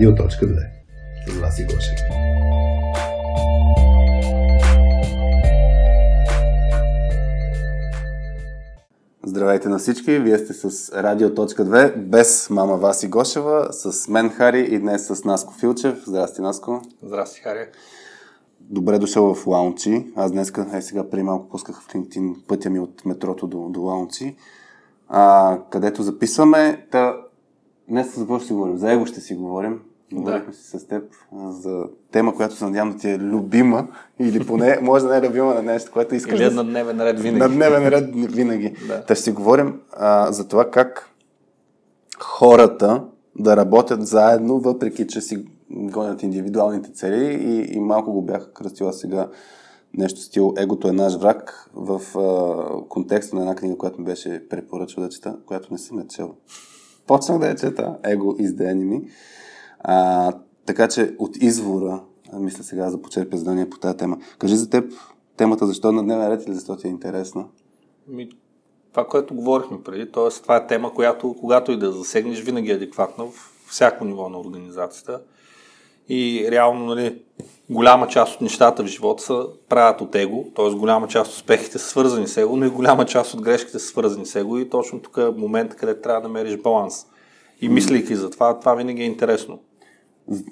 Радио.2 0.00 0.66
с 1.28 1.40
Васи 1.40 1.64
Гошев. 1.64 1.98
Здравейте 9.24 9.68
на 9.68 9.78
всички, 9.78 10.18
вие 10.18 10.38
сте 10.38 10.52
с 10.52 10.92
Радио.2 11.02 11.96
без 11.96 12.50
мама 12.50 12.76
Васи 12.76 13.08
Гошева, 13.08 13.68
с 13.72 14.08
мен 14.08 14.30
Хари 14.30 14.60
и 14.60 14.78
днес 14.78 15.06
с 15.06 15.24
Наско 15.24 15.54
Филчев. 15.54 16.04
Здрасти, 16.06 16.40
Наско. 16.40 16.82
Здрасти, 17.02 17.40
Хари. 17.40 17.66
Добре 18.60 18.98
дошъл 18.98 19.34
в 19.34 19.46
Лаунчи. 19.46 20.12
Аз 20.16 20.32
днес, 20.32 20.52
е 20.74 20.82
сега 20.82 21.10
преди 21.10 21.22
малко 21.22 21.48
пусках 21.48 21.82
в 21.82 21.88
LinkedIn 21.88 22.46
пътя 22.46 22.70
ми 22.70 22.80
от 22.80 23.04
метрото 23.04 23.46
до, 23.46 23.68
до 23.68 23.80
Лаунчи, 23.80 24.36
а, 25.08 25.58
където 25.70 26.02
записваме. 26.02 26.86
Та, 26.90 27.16
днес 27.88 28.14
за 28.14 28.20
какво 28.20 28.38
ще 28.38 28.46
си 28.46 28.52
говорим? 28.52 28.76
За 28.76 28.92
его 28.92 29.06
ще 29.06 29.20
си 29.20 29.34
говорим. 29.34 29.80
Говорихме 30.12 30.52
да. 30.52 30.56
си 30.56 30.78
с 30.78 30.86
теб 30.86 31.02
за 31.48 31.84
тема, 32.12 32.34
която 32.34 32.54
се 32.54 32.64
надявам 32.64 32.92
да 32.92 32.98
ти 32.98 33.10
е 33.10 33.18
любима 33.18 33.88
или 34.18 34.46
поне 34.46 34.78
може 34.82 35.04
да 35.04 35.10
не 35.10 35.26
е 35.26 35.28
любима 35.28 35.54
на 35.54 35.62
нещо, 35.62 35.90
което 35.92 36.14
искаш. 36.14 36.40
Или 36.40 36.46
е 36.46 36.50
на 36.50 36.64
дневен 36.64 37.00
ред 37.00 37.20
винаги. 37.20 37.38
На 37.38 37.48
дневен 37.48 37.88
ред 37.88 38.14
винаги. 38.14 38.74
да. 38.88 39.04
Та 39.04 39.14
ще 39.14 39.24
си 39.24 39.32
говорим 39.32 39.80
а, 39.92 40.32
за 40.32 40.48
това 40.48 40.70
как 40.70 41.10
хората 42.18 43.04
да 43.38 43.56
работят 43.56 44.06
заедно, 44.06 44.60
въпреки 44.60 45.06
че 45.06 45.20
си 45.20 45.46
гонят 45.70 46.22
индивидуалните 46.22 46.92
цели 46.92 47.34
и, 47.34 47.76
и 47.76 47.80
малко 47.80 48.12
го 48.12 48.22
бях 48.22 48.52
кръстила 48.52 48.92
сега 48.92 49.28
нещо 49.94 50.20
стил 50.20 50.54
Егото 50.56 50.88
е 50.88 50.92
наш 50.92 51.16
враг 51.16 51.70
в 51.74 52.18
а, 52.18 52.88
контекста 52.88 53.36
на 53.36 53.42
една 53.42 53.54
книга, 53.54 53.78
която 53.78 53.98
ми 53.98 54.04
беше 54.04 54.48
препоръчала 54.48 55.06
да 55.06 55.12
чета, 55.12 55.36
която 55.46 55.72
не 55.72 55.78
съм 55.78 55.98
е 55.98 56.08
чел. 56.08 56.34
Почнах 57.06 57.38
да 57.38 57.46
я 57.48 57.56
чета. 57.56 57.98
Его 58.04 58.32
is 58.32 58.50
the 58.50 58.74
enemy. 58.74 59.08
А, 59.80 60.32
така 60.66 60.88
че 60.88 61.14
от 61.18 61.36
извора, 61.36 62.00
мисля 62.32 62.64
сега 62.64 62.90
да 62.90 63.02
почерпя 63.02 63.36
задание 63.36 63.70
по 63.70 63.78
тази 63.78 63.96
тема. 63.96 64.18
Кажи 64.38 64.56
за 64.56 64.70
теб 64.70 64.92
темата 65.36 65.66
защо 65.66 65.88
е 65.88 65.92
на 65.92 66.02
дневен 66.02 66.28
ред 66.28 66.46
или 66.46 66.54
защо 66.54 66.76
ти 66.76 66.86
е 66.86 66.90
интересна? 66.90 67.44
Ми, 68.08 68.28
това, 68.92 69.06
което 69.06 69.34
говорихме 69.34 69.82
преди, 69.82 70.12
т.е. 70.12 70.30
това 70.42 70.56
е 70.56 70.66
тема, 70.66 70.94
която 70.94 71.36
когато 71.40 71.72
и 71.72 71.78
да 71.78 71.92
засегнеш, 71.92 72.40
винаги 72.40 72.70
е 72.70 72.74
адекватна 72.74 73.24
в 73.24 73.52
всяко 73.68 74.04
ниво 74.04 74.28
на 74.28 74.40
организацията. 74.40 75.20
И 76.08 76.48
реално, 76.50 76.86
нали, 76.86 77.22
голяма 77.70 78.08
част 78.08 78.34
от 78.34 78.40
нещата 78.40 78.82
в 78.82 78.86
живота 78.86 79.22
са 79.22 79.46
правят 79.68 80.00
от 80.00 80.14
его, 80.14 80.44
т.е. 80.56 80.70
голяма 80.70 81.08
част 81.08 81.30
от 81.30 81.36
успехите 81.36 81.78
са 81.78 81.88
свързани 81.88 82.28
с 82.28 82.36
его, 82.36 82.56
но 82.56 82.64
и 82.64 82.70
голяма 82.70 83.06
част 83.06 83.34
от 83.34 83.42
грешките 83.42 83.78
са 83.78 83.86
свързани 83.86 84.26
с 84.26 84.36
его 84.36 84.58
и 84.58 84.70
точно 84.70 85.00
тук 85.00 85.16
е 85.16 85.40
момент, 85.40 85.74
където 85.74 86.02
трябва 86.02 86.20
да 86.20 86.28
намериш 86.28 86.56
баланс. 86.56 87.06
И 87.60 87.68
мислейки 87.68 88.16
за 88.16 88.30
това, 88.30 88.58
това 88.58 88.74
винаги 88.74 89.02
е 89.02 89.06
интересно. 89.06 89.58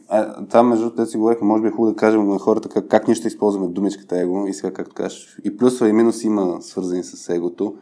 А, 0.08 0.46
това, 0.46 0.62
между 0.62 0.84
другото, 0.84 1.10
си 1.10 1.16
говорихме, 1.16 1.46
може 1.46 1.62
би 1.62 1.68
е 1.68 1.70
хубаво 1.70 1.92
да 1.92 1.96
кажем 1.96 2.28
на 2.28 2.38
хората 2.38 2.68
как, 2.68 2.88
как 2.88 3.06
ние 3.06 3.14
ще 3.14 3.28
използваме 3.28 3.68
думичката 3.68 4.20
его 4.20 4.46
и 4.46 4.54
сега, 4.54 4.72
както 4.72 4.94
кажеш, 4.94 5.38
и 5.44 5.56
плюсове 5.56 5.90
и 5.90 5.92
минуси 5.92 6.26
има 6.26 6.62
свързани 6.62 7.04
с 7.04 7.34
егото. 7.34 7.74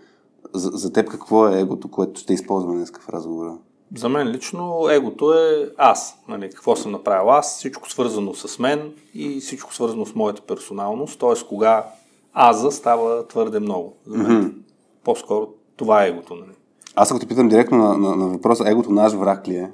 За, 0.54 0.70
за 0.72 0.92
теб 0.92 1.08
какво 1.08 1.48
е 1.48 1.60
егото, 1.60 1.88
което 1.88 2.20
ще 2.20 2.34
използваме 2.34 2.76
днес 2.76 2.92
в 3.00 3.08
разговора? 3.08 3.58
За 3.96 4.08
мен 4.08 4.28
лично 4.28 4.88
егото 4.90 5.32
е 5.32 5.70
аз. 5.76 6.18
Нали, 6.28 6.50
какво 6.50 6.76
съм 6.76 6.92
направил 6.92 7.30
аз, 7.30 7.56
всичко 7.56 7.90
свързано 7.90 8.34
с 8.34 8.58
мен 8.58 8.92
и 9.14 9.40
всичко 9.40 9.74
свързано 9.74 10.06
с 10.06 10.14
моята 10.14 10.42
персоналност. 10.42 11.20
Т.е. 11.20 11.46
кога 11.48 11.86
аза 12.34 12.70
става 12.70 13.26
твърде 13.26 13.60
много. 13.60 13.96
За 14.06 14.18
мен 14.18 14.26
mm-hmm. 14.26 14.52
по-скоро 15.04 15.48
това 15.76 16.04
е 16.04 16.08
егото. 16.08 16.34
Нали. 16.34 16.52
Аз 16.94 17.10
ако 17.10 17.20
те 17.20 17.26
питам 17.26 17.48
директно 17.48 17.78
на, 17.78 17.98
на, 17.98 18.16
на 18.16 18.26
въпроса, 18.26 18.70
егото 18.70 18.90
наш 18.90 19.12
враг 19.12 19.48
ли 19.48 19.56
е? 19.56 19.70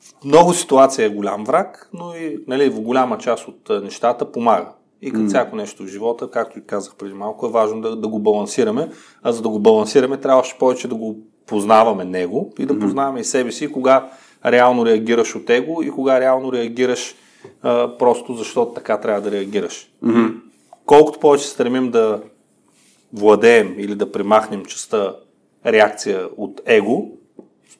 В 0.00 0.24
много 0.24 0.54
ситуации 0.54 1.04
е 1.04 1.08
голям 1.08 1.44
враг, 1.44 1.90
но 1.92 2.14
и 2.14 2.38
нали, 2.46 2.70
в 2.70 2.80
голяма 2.80 3.18
част 3.18 3.48
от 3.48 3.82
нещата 3.82 4.32
помага. 4.32 4.68
И 5.02 5.10
като 5.10 5.24
mm. 5.24 5.28
всяко 5.28 5.56
нещо 5.56 5.82
в 5.82 5.86
живота, 5.86 6.30
както 6.30 6.58
и 6.58 6.66
казах 6.66 6.94
преди 6.94 7.14
малко, 7.14 7.46
е 7.46 7.50
важно 7.50 7.80
да, 7.80 7.96
да 7.96 8.08
го 8.08 8.18
балансираме. 8.18 8.90
А 9.22 9.32
за 9.32 9.42
да 9.42 9.48
го 9.48 9.58
балансираме, 9.58 10.16
трябваше 10.16 10.58
повече 10.58 10.88
да 10.88 10.94
го 10.94 11.16
познаваме 11.46 12.04
него 12.04 12.52
и 12.58 12.66
да 12.66 12.74
mm-hmm. 12.74 12.80
познаваме 12.80 13.20
и 13.20 13.24
себе 13.24 13.52
си, 13.52 13.72
кога 13.72 14.10
реално 14.44 14.86
реагираш 14.86 15.34
от 15.34 15.50
его 15.50 15.82
и 15.82 15.90
кога 15.90 16.20
реално 16.20 16.52
реагираш 16.52 17.14
а, 17.62 17.98
просто 17.98 18.34
защото 18.34 18.72
така 18.72 19.00
трябва 19.00 19.20
да 19.20 19.30
реагираш. 19.30 19.90
Mm-hmm. 20.04 20.34
Колкото 20.86 21.18
повече 21.18 21.46
стремим 21.46 21.90
да 21.90 22.22
владеем 23.12 23.74
или 23.78 23.94
да 23.94 24.12
примахнем 24.12 24.64
частта 24.64 25.14
реакция 25.66 26.28
от 26.36 26.60
его, 26.66 27.08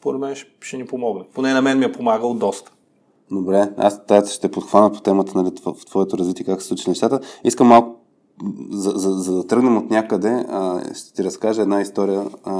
според 0.01 0.21
мен 0.21 0.35
ще, 0.61 0.77
ни 0.77 0.87
помогне. 0.87 1.25
Поне 1.35 1.53
на 1.53 1.63
мен 1.63 1.79
ми 1.79 1.85
е 1.85 1.93
помагал 1.93 2.35
доста. 2.35 2.73
Добре, 3.31 3.73
аз 3.77 4.07
тази 4.07 4.35
ще 4.35 4.51
подхвана 4.51 4.93
по 4.93 5.01
темата 5.01 5.33
нали, 5.43 5.51
в 5.67 5.87
твоето 5.87 6.19
развитие, 6.19 6.45
как 6.45 6.63
се 6.63 6.69
случи 6.69 6.89
нещата. 6.89 7.21
Искам 7.45 7.67
малко, 7.67 7.97
за, 8.71 8.91
за, 8.91 9.11
за 9.11 9.37
да 9.37 9.47
тръгнем 9.47 9.77
от 9.77 9.91
някъде, 9.91 10.45
а, 10.49 10.81
ще 10.95 11.13
ти 11.13 11.25
разкажа 11.25 11.63
една 11.63 11.81
история 11.81 12.25
а, 12.45 12.55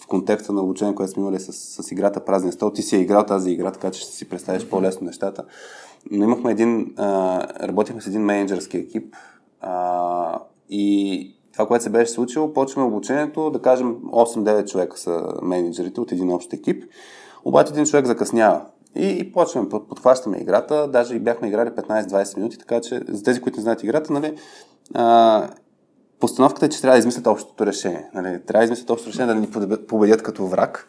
в 0.00 0.06
контекста 0.08 0.52
на 0.52 0.62
обучение, 0.62 0.94
което 0.94 1.12
сме 1.12 1.22
имали 1.22 1.40
с, 1.40 1.52
с 1.52 1.92
играта 1.92 2.24
Празния 2.24 2.52
стол. 2.52 2.70
Ти 2.70 2.82
си 2.82 2.96
е 2.96 3.00
играл 3.00 3.26
тази 3.26 3.50
игра, 3.50 3.72
така 3.72 3.90
че 3.90 4.00
ще 4.00 4.12
си 4.12 4.28
представиш 4.28 4.66
по-лесно 4.66 5.06
нещата. 5.06 5.44
Но 6.10 6.24
имахме 6.24 6.50
един, 6.52 6.94
а, 6.96 7.40
работихме 7.68 8.00
с 8.00 8.06
един 8.06 8.22
менеджерски 8.22 8.76
екип 8.76 9.14
а, 9.60 10.38
и 10.68 11.36
това, 11.52 11.66
което 11.66 11.84
се 11.84 11.90
беше 11.90 12.12
случило, 12.12 12.52
почваме 12.52 12.88
обучението, 12.88 13.50
да 13.50 13.62
кажем 13.62 13.94
8-9 13.94 14.70
човека 14.70 14.98
са 14.98 15.24
менеджерите 15.42 16.00
от 16.00 16.12
един 16.12 16.32
общ 16.32 16.52
екип, 16.52 16.84
обаче 17.44 17.72
един 17.72 17.86
човек 17.86 18.06
закъснява. 18.06 18.60
И, 18.96 19.08
и 19.08 19.32
почваме, 19.32 19.68
подхващаме 19.68 20.38
играта, 20.38 20.88
даже 20.88 21.14
и 21.14 21.18
бяхме 21.18 21.48
играли 21.48 21.68
15-20 21.68 22.36
минути, 22.36 22.58
така 22.58 22.80
че 22.80 23.00
за 23.08 23.22
тези, 23.22 23.40
които 23.40 23.58
не 23.58 23.62
знаят 23.62 23.82
играта, 23.82 24.12
нали, 24.12 24.34
а, 24.94 25.48
постановката 26.20 26.66
е, 26.66 26.68
че 26.68 26.80
трябва 26.80 26.94
да 26.94 26.98
измислят 26.98 27.26
общото 27.26 27.66
решение. 27.66 28.10
Нали, 28.14 28.40
трябва 28.46 28.60
да 28.60 28.64
измислят 28.64 28.90
общото 28.90 29.10
решение 29.10 29.34
да 29.34 29.40
ни 29.40 29.50
победят 29.86 30.22
като 30.22 30.46
враг. 30.46 30.88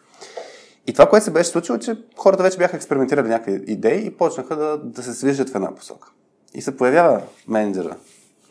И 0.86 0.92
това, 0.92 1.06
което 1.06 1.24
се 1.24 1.30
беше 1.30 1.50
случило, 1.50 1.78
че 1.78 1.96
хората 2.16 2.42
вече 2.42 2.58
бяха 2.58 2.76
експериментирали 2.76 3.28
някакви 3.28 3.64
идеи 3.66 4.06
и 4.06 4.10
почнаха 4.10 4.56
да, 4.56 4.78
да 4.78 5.02
се 5.02 5.14
свижат 5.14 5.50
в 5.50 5.54
една 5.54 5.74
посока. 5.74 6.08
И 6.54 6.62
се 6.62 6.76
появява 6.76 7.22
менеджера 7.48 7.96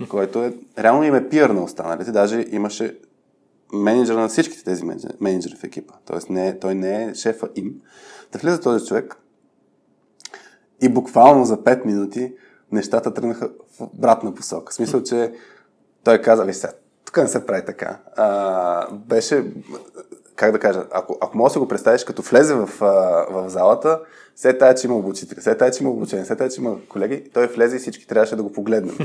който 0.09 0.43
е, 0.43 0.53
реално 0.77 1.03
им 1.03 1.15
е 1.15 1.29
пиър 1.29 1.49
на 1.49 1.63
останалите. 1.63 2.11
Даже 2.11 2.45
имаше 2.51 2.99
менеджера 3.73 4.19
на 4.19 4.27
всичките 4.27 4.63
тези 4.63 4.83
менеджери 5.19 5.55
в 5.55 5.63
екипа. 5.63 5.93
Тоест 6.05 6.29
не, 6.29 6.59
той 6.59 6.75
не 6.75 7.03
е 7.03 7.15
шефа 7.15 7.49
им. 7.55 7.73
Да 8.31 8.39
влиза 8.39 8.59
този 8.59 8.85
човек 8.85 9.17
и 10.81 10.89
буквално 10.89 11.45
за 11.45 11.57
5 11.57 11.85
минути 11.85 12.33
нещата 12.71 13.13
тръгнаха 13.13 13.49
в 13.77 13.81
обратна 13.81 14.33
посока. 14.33 14.71
В 14.71 14.75
смисъл, 14.75 15.03
че 15.03 15.33
той 16.03 16.21
каза, 16.21 16.43
ви 16.43 16.53
сега, 16.53 16.73
тук 17.05 17.17
не 17.17 17.27
се 17.27 17.45
прави 17.45 17.65
така. 17.65 17.99
А, 18.15 18.91
беше, 18.95 19.53
как 20.35 20.51
да 20.51 20.59
кажа, 20.59 20.85
ако, 20.91 21.17
ако 21.21 21.37
можеш 21.37 21.53
да 21.53 21.59
го 21.59 21.67
представиш, 21.67 22.03
като 22.03 22.21
влезе 22.21 22.53
в, 22.53 22.69
в 23.31 23.49
залата, 23.49 23.99
все 24.35 24.57
тая, 24.57 24.75
че 24.75 24.87
има 24.87 24.95
обучители, 24.95 25.39
все 25.39 25.57
тая, 25.57 25.71
че 25.71 25.83
има 25.83 25.91
обучение, 25.91 26.25
все 26.25 26.35
тая, 26.35 26.49
че 26.49 26.61
има 26.61 26.77
колеги, 26.89 27.29
той 27.33 27.47
влезе 27.47 27.75
и 27.75 27.79
всички 27.79 28.07
трябваше 28.07 28.35
да 28.35 28.43
го 28.43 28.51
погледнем. 28.51 28.97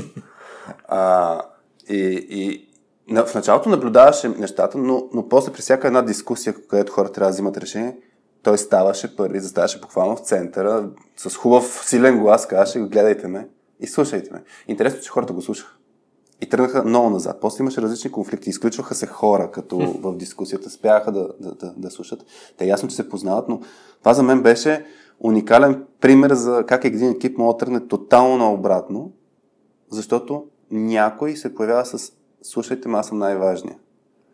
А, 0.87 1.41
и, 1.89 2.27
и 2.29 2.69
в 3.15 3.35
началото 3.35 3.69
наблюдаваше 3.69 4.29
нещата, 4.29 4.77
но, 4.77 5.09
но 5.13 5.29
после 5.29 5.51
при 5.51 5.61
всяка 5.61 5.87
една 5.87 6.01
дискусия, 6.01 6.53
където 6.67 6.91
хората 6.91 7.13
трябва 7.13 7.29
да 7.29 7.33
взимат 7.33 7.57
решение, 7.57 7.97
той 8.43 8.57
ставаше 8.57 9.15
първи, 9.15 9.39
заставаше 9.39 9.79
буквално 9.79 10.15
в 10.15 10.19
центъра, 10.19 10.89
с 11.17 11.35
хубав, 11.35 11.81
силен 11.85 12.19
глас, 12.19 12.47
казваше, 12.47 12.79
гледайте 12.79 13.27
ме 13.27 13.47
и 13.79 13.87
слушайте 13.87 14.33
ме. 14.33 14.43
Интересно, 14.67 15.01
че 15.01 15.09
хората 15.09 15.33
го 15.33 15.41
слушаха. 15.41 15.75
И 16.41 16.49
тръгнаха 16.49 16.83
много 16.83 17.09
назад. 17.09 17.37
После 17.41 17.61
имаше 17.61 17.81
различни 17.81 18.11
конфликти. 18.11 18.49
Изключваха 18.49 18.95
се 18.95 19.07
хора, 19.07 19.51
като 19.51 19.77
в 19.79 20.17
дискусията, 20.17 20.69
спяха 20.69 21.11
да, 21.11 21.29
да, 21.39 21.55
да, 21.55 21.73
да 21.77 21.91
слушат. 21.91 22.25
Те 22.57 22.65
ясно, 22.65 22.89
че 22.89 22.95
се 22.95 23.09
познават, 23.09 23.49
но 23.49 23.61
това 23.99 24.13
за 24.13 24.23
мен 24.23 24.43
беше 24.43 24.85
уникален 25.19 25.85
пример 26.01 26.33
за 26.33 26.63
как 26.67 26.85
един 26.85 27.09
екип 27.09 27.37
може 27.37 27.53
да 27.53 27.57
тръгне 27.57 27.87
тотално 27.87 28.37
наобратно, 28.37 29.11
защото 29.91 30.45
някой 30.71 31.35
се 31.35 31.55
появява 31.55 31.85
с 31.85 32.11
слушайте, 32.41 32.89
аз 32.89 33.07
съм 33.07 33.17
най-важния. 33.17 33.75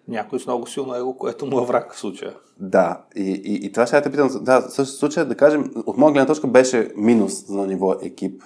Някой 0.07 0.39
с 0.39 0.45
много 0.45 0.67
силно 0.67 0.95
его, 0.95 1.17
което 1.17 1.45
му 1.45 1.61
е 1.61 1.65
враг 1.65 1.93
в 1.93 1.99
случая. 1.99 2.33
Да, 2.59 3.01
и, 3.15 3.41
и, 3.45 3.65
и 3.65 3.71
това 3.71 3.87
ще 3.87 3.95
я 3.95 4.01
те 4.01 4.11
питам. 4.11 4.29
Да, 4.41 4.61
в 4.61 4.73
същия 4.73 4.97
случай, 4.97 5.25
да 5.25 5.35
кажем, 5.35 5.71
от 5.85 5.97
моя 5.97 6.13
гледна 6.13 6.27
точка 6.27 6.47
беше 6.47 6.91
минус 6.95 7.45
за 7.47 7.67
ниво 7.67 7.93
екип. 8.01 8.43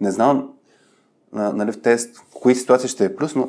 Не 0.00 0.10
знам 0.10 0.48
нали, 1.32 1.72
в 1.72 1.82
тест, 1.82 2.16
в 2.16 2.34
кои 2.34 2.54
ситуации 2.54 2.88
ще 2.88 3.04
е 3.04 3.16
плюс, 3.16 3.34
но 3.34 3.48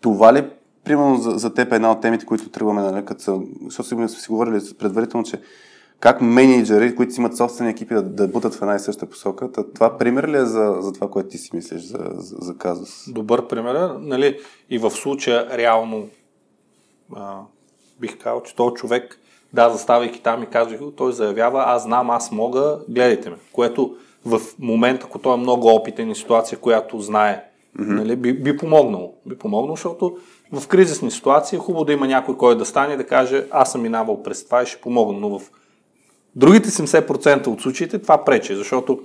това 0.00 0.32
ли, 0.34 0.50
примерно 0.84 1.16
за, 1.16 1.30
за 1.30 1.54
теб 1.54 1.72
е 1.72 1.76
една 1.76 1.92
от 1.92 2.00
темите, 2.00 2.26
които 2.26 2.50
тръгваме, 2.50 2.82
нали, 2.82 3.04
като 3.04 3.22
са, 3.22 3.40
защото 3.64 3.88
сме 3.88 4.08
си 4.08 4.28
говорили 4.28 4.60
предварително, 4.78 5.26
че 5.26 5.40
как 6.00 6.20
менеджери, 6.20 6.96
които 6.96 7.12
си 7.12 7.20
имат 7.20 7.36
собствени 7.36 7.70
екипи, 7.70 7.94
да, 7.94 8.02
да 8.02 8.28
бутат 8.28 8.54
в 8.54 8.62
една 8.62 8.74
и 8.74 8.78
съща 8.78 9.06
посока. 9.06 9.48
Това 9.74 9.98
пример 9.98 10.28
ли 10.28 10.36
е 10.36 10.44
за, 10.44 10.76
за 10.80 10.92
това, 10.92 11.10
което 11.10 11.28
ти 11.28 11.38
си 11.38 11.50
мислиш 11.52 11.82
за, 11.82 11.98
за, 12.14 12.36
за 12.40 12.56
казус? 12.56 13.12
Добър 13.12 13.46
пример 13.46 13.74
е. 13.74 13.88
Нали, 14.00 14.38
и 14.70 14.78
в 14.78 14.90
случая 14.90 15.58
реално 15.58 16.08
а, 17.16 17.38
бих 18.00 18.18
казал, 18.18 18.42
че 18.42 18.56
този 18.56 18.74
човек, 18.74 19.18
да, 19.52 19.70
заставайки 19.70 20.22
там 20.22 20.42
и 20.42 20.46
казвайки, 20.46 20.84
той 20.96 21.12
заявява, 21.12 21.64
аз 21.66 21.82
знам, 21.82 22.10
аз 22.10 22.32
мога, 22.32 22.78
гледайте 22.88 23.30
ме. 23.30 23.36
Което 23.52 23.96
в 24.24 24.40
момента, 24.58 25.06
ако 25.08 25.18
той 25.18 25.34
е 25.34 25.36
много 25.36 25.68
опитен 25.68 26.10
и 26.10 26.14
ситуация, 26.14 26.58
която 26.58 27.00
знае, 27.00 27.44
mm-hmm. 27.78 27.94
нали, 27.94 28.16
би, 28.16 28.32
би 28.32 28.56
помогнало. 28.56 29.14
Би 29.26 29.38
помогнало, 29.38 29.76
защото 29.76 30.16
в 30.52 30.68
кризисни 30.68 31.10
ситуации 31.10 31.56
е 31.56 31.60
хубаво 31.60 31.84
да 31.84 31.92
има 31.92 32.06
някой, 32.06 32.36
който 32.36 32.58
да 32.58 32.64
стане 32.64 32.94
и 32.94 32.96
да 32.96 33.06
каже, 33.06 33.46
аз 33.50 33.72
съм 33.72 33.82
минавал 33.82 34.22
през 34.22 34.44
това 34.44 34.62
и 34.62 34.66
ще 34.66 34.80
помогна. 34.80 35.18
Но 35.20 35.38
в 35.38 35.50
другите 36.38 36.68
70% 36.68 37.46
от 37.46 37.60
случаите 37.60 37.98
това 37.98 38.24
пречи, 38.24 38.56
защото 38.56 39.00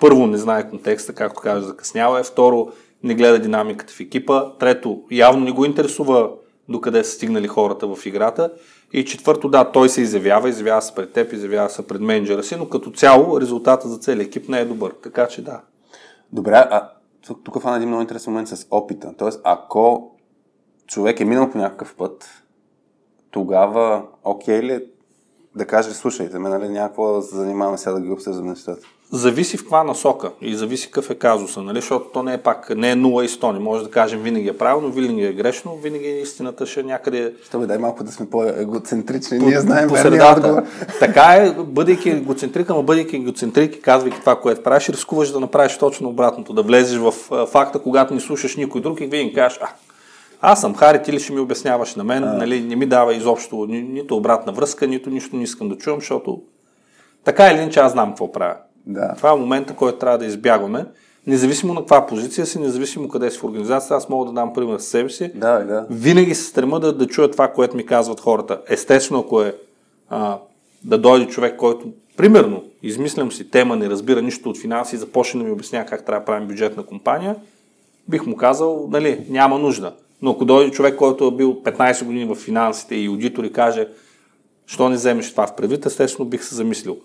първо 0.00 0.26
не 0.26 0.36
знае 0.36 0.70
контекста, 0.70 1.12
както 1.12 1.40
кажа, 1.40 1.66
закъснява 1.66 2.20
е, 2.20 2.22
второ 2.22 2.68
не 3.02 3.14
гледа 3.14 3.38
динамиката 3.38 3.92
в 3.92 4.00
екипа, 4.00 4.52
трето 4.58 5.02
явно 5.10 5.44
не 5.44 5.52
го 5.52 5.64
интересува 5.64 6.30
докъде 6.68 7.04
са 7.04 7.10
стигнали 7.10 7.48
хората 7.48 7.86
в 7.86 8.06
играта 8.06 8.52
и 8.92 9.04
четвърто, 9.04 9.48
да, 9.48 9.72
той 9.72 9.88
се 9.88 10.00
изявява, 10.00 10.48
изявява 10.48 10.82
се 10.82 10.94
пред 10.94 11.12
теб, 11.12 11.32
изявява 11.32 11.70
се 11.70 11.86
пред 11.86 12.00
менеджера 12.00 12.42
си, 12.42 12.56
но 12.56 12.68
като 12.68 12.90
цяло 12.90 13.40
резултата 13.40 13.88
за 13.88 13.98
целия 13.98 14.24
екип 14.24 14.48
не 14.48 14.60
е 14.60 14.64
добър. 14.64 14.94
Така 15.02 15.28
че 15.28 15.44
да. 15.44 15.60
Добре, 16.32 16.52
а 16.54 16.90
тук 17.44 17.62
фана 17.62 17.76
един 17.76 17.88
много 17.88 18.02
интересен 18.02 18.32
момент 18.32 18.48
с 18.48 18.66
опита. 18.70 19.14
Тоест, 19.18 19.40
ако 19.44 20.14
човек 20.86 21.20
е 21.20 21.24
минал 21.24 21.50
по 21.50 21.58
някакъв 21.58 21.94
път, 21.94 22.44
тогава 23.30 24.02
окей 24.24 24.62
ли 24.62 24.72
е 24.72 24.82
да 25.58 25.66
каже, 25.66 25.90
слушайте 25.90 26.38
ме, 26.38 26.48
нали, 26.48 26.68
някакво 26.68 27.22
се 27.22 27.36
занимаваме 27.36 27.78
сега 27.78 27.92
да 27.92 28.00
ги 28.00 28.10
обсъждаме 28.10 28.50
нещата? 28.50 28.86
Зависи 29.12 29.56
в 29.56 29.60
каква 29.60 29.84
насока 29.84 30.30
и 30.40 30.54
зависи 30.54 30.86
какъв 30.86 31.10
е 31.10 31.14
казуса, 31.14 31.62
нали? 31.62 31.80
защото 31.80 32.04
то 32.12 32.22
не 32.22 32.34
е 32.34 32.38
пак, 32.38 32.76
не 32.76 32.90
е 32.90 32.94
0 32.94 33.24
и 33.24 33.28
100, 33.28 33.52
не 33.52 33.58
може 33.58 33.84
да 33.84 33.90
кажем 33.90 34.20
винаги 34.20 34.48
е 34.48 34.58
правилно, 34.58 34.90
винаги 34.90 35.24
е 35.24 35.32
грешно, 35.32 35.76
винаги 35.76 36.20
истината 36.22 36.66
ще 36.66 36.80
е 36.80 36.82
някъде... 36.82 37.34
Ще 37.44 37.58
дай 37.58 37.78
малко 37.78 38.04
да 38.04 38.12
сме 38.12 38.30
по-егоцентрични, 38.30 39.38
по, 39.38 39.46
ние 39.46 39.60
знаем 39.60 39.88
по 39.88 39.96
средата. 39.96 40.66
Така 41.00 41.22
е, 41.22 41.54
бъдейки 41.64 42.10
егоцентрик, 42.10 42.70
ама 42.70 42.82
бъдейки 42.82 43.16
егоцентрик 43.16 43.84
казвайки 43.84 44.20
това, 44.20 44.40
което 44.40 44.62
правиш, 44.62 44.88
рискуваш 44.88 45.30
да 45.30 45.40
направиш 45.40 45.78
точно 45.78 46.08
обратното, 46.08 46.52
да 46.52 46.62
влезеш 46.62 46.98
в 46.98 47.12
факта, 47.46 47.78
когато 47.78 48.14
не 48.14 48.20
слушаш 48.20 48.56
никой 48.56 48.80
друг 48.80 49.00
и 49.00 49.06
винаги 49.06 49.34
кажеш, 49.34 49.58
а, 49.62 49.68
аз 50.40 50.60
съм 50.60 50.74
Хари, 50.74 51.02
ти 51.02 51.12
ли 51.12 51.20
ще 51.20 51.32
ми 51.32 51.40
обясняваш 51.40 51.94
на 51.94 52.04
мен, 52.04 52.24
а. 52.24 52.32
нали, 52.32 52.60
не 52.60 52.76
ми 52.76 52.86
дава 52.86 53.14
изобщо 53.14 53.66
ни, 53.66 53.82
нито 53.82 54.16
обратна 54.16 54.52
връзка, 54.52 54.86
нито 54.86 55.10
нищо 55.10 55.36
не 55.36 55.42
искам 55.42 55.68
да 55.68 55.76
чувам, 55.76 56.00
защото 56.00 56.42
така 57.24 57.48
или 57.50 57.58
иначе 57.58 57.80
аз 57.80 57.92
знам 57.92 58.08
какво 58.08 58.32
правя. 58.32 58.56
Да. 58.86 59.14
Това 59.16 59.32
е 59.32 59.36
момента, 59.36 59.74
който 59.74 59.98
трябва 59.98 60.18
да 60.18 60.26
избягваме. 60.26 60.86
Независимо 61.26 61.74
на 61.74 61.80
каква 61.80 62.06
позиция 62.06 62.46
си, 62.46 62.58
независимо 62.58 63.08
къде 63.08 63.30
си 63.30 63.38
в 63.38 63.44
организацията, 63.44 63.94
аз 63.94 64.08
мога 64.08 64.26
да 64.26 64.32
дам 64.32 64.52
пример 64.52 64.78
с 64.78 64.84
себе 64.84 65.10
си. 65.10 65.30
Да, 65.34 65.58
да. 65.58 65.86
Винаги 65.90 66.34
се 66.34 66.44
стрема 66.44 66.80
да, 66.80 66.92
да 66.92 67.06
чуя 67.06 67.30
това, 67.30 67.48
което 67.48 67.76
ми 67.76 67.86
казват 67.86 68.20
хората. 68.20 68.60
Естествено, 68.68 69.20
ако 69.20 69.42
е 69.42 69.54
а, 70.08 70.38
да 70.84 70.98
дойде 70.98 71.26
човек, 71.26 71.56
който, 71.56 71.86
примерно, 72.16 72.62
измислям 72.82 73.32
си 73.32 73.50
тема, 73.50 73.76
не 73.76 73.90
разбира 73.90 74.22
нищо 74.22 74.50
от 74.50 74.58
финанси 74.58 74.94
и 74.94 74.98
започне 74.98 75.40
да 75.40 75.46
ми 75.46 75.52
обяснява 75.52 75.86
как 75.86 76.04
трябва 76.04 76.20
да 76.20 76.24
правим 76.24 76.48
бюджет 76.48 76.76
на 76.76 76.82
компания, 76.82 77.36
бих 78.08 78.26
му 78.26 78.36
казал, 78.36 78.88
нали, 78.90 79.26
няма 79.28 79.58
нужда. 79.58 79.92
Но 80.22 80.30
ако 80.30 80.44
дойде 80.44 80.70
човек, 80.70 80.96
който 80.96 81.24
е 81.24 81.30
бил 81.30 81.54
15 81.62 82.04
години 82.04 82.24
в 82.24 82.34
финансите 82.34 82.94
и 82.94 83.06
аудитор 83.06 83.44
и 83.44 83.52
каже, 83.52 83.88
що 84.66 84.88
не 84.88 84.94
вземеш 84.96 85.30
това 85.30 85.46
в 85.46 85.56
предвид, 85.56 85.86
естествено 85.86 86.28
бих 86.28 86.44
се 86.44 86.54
замислил. 86.54 86.96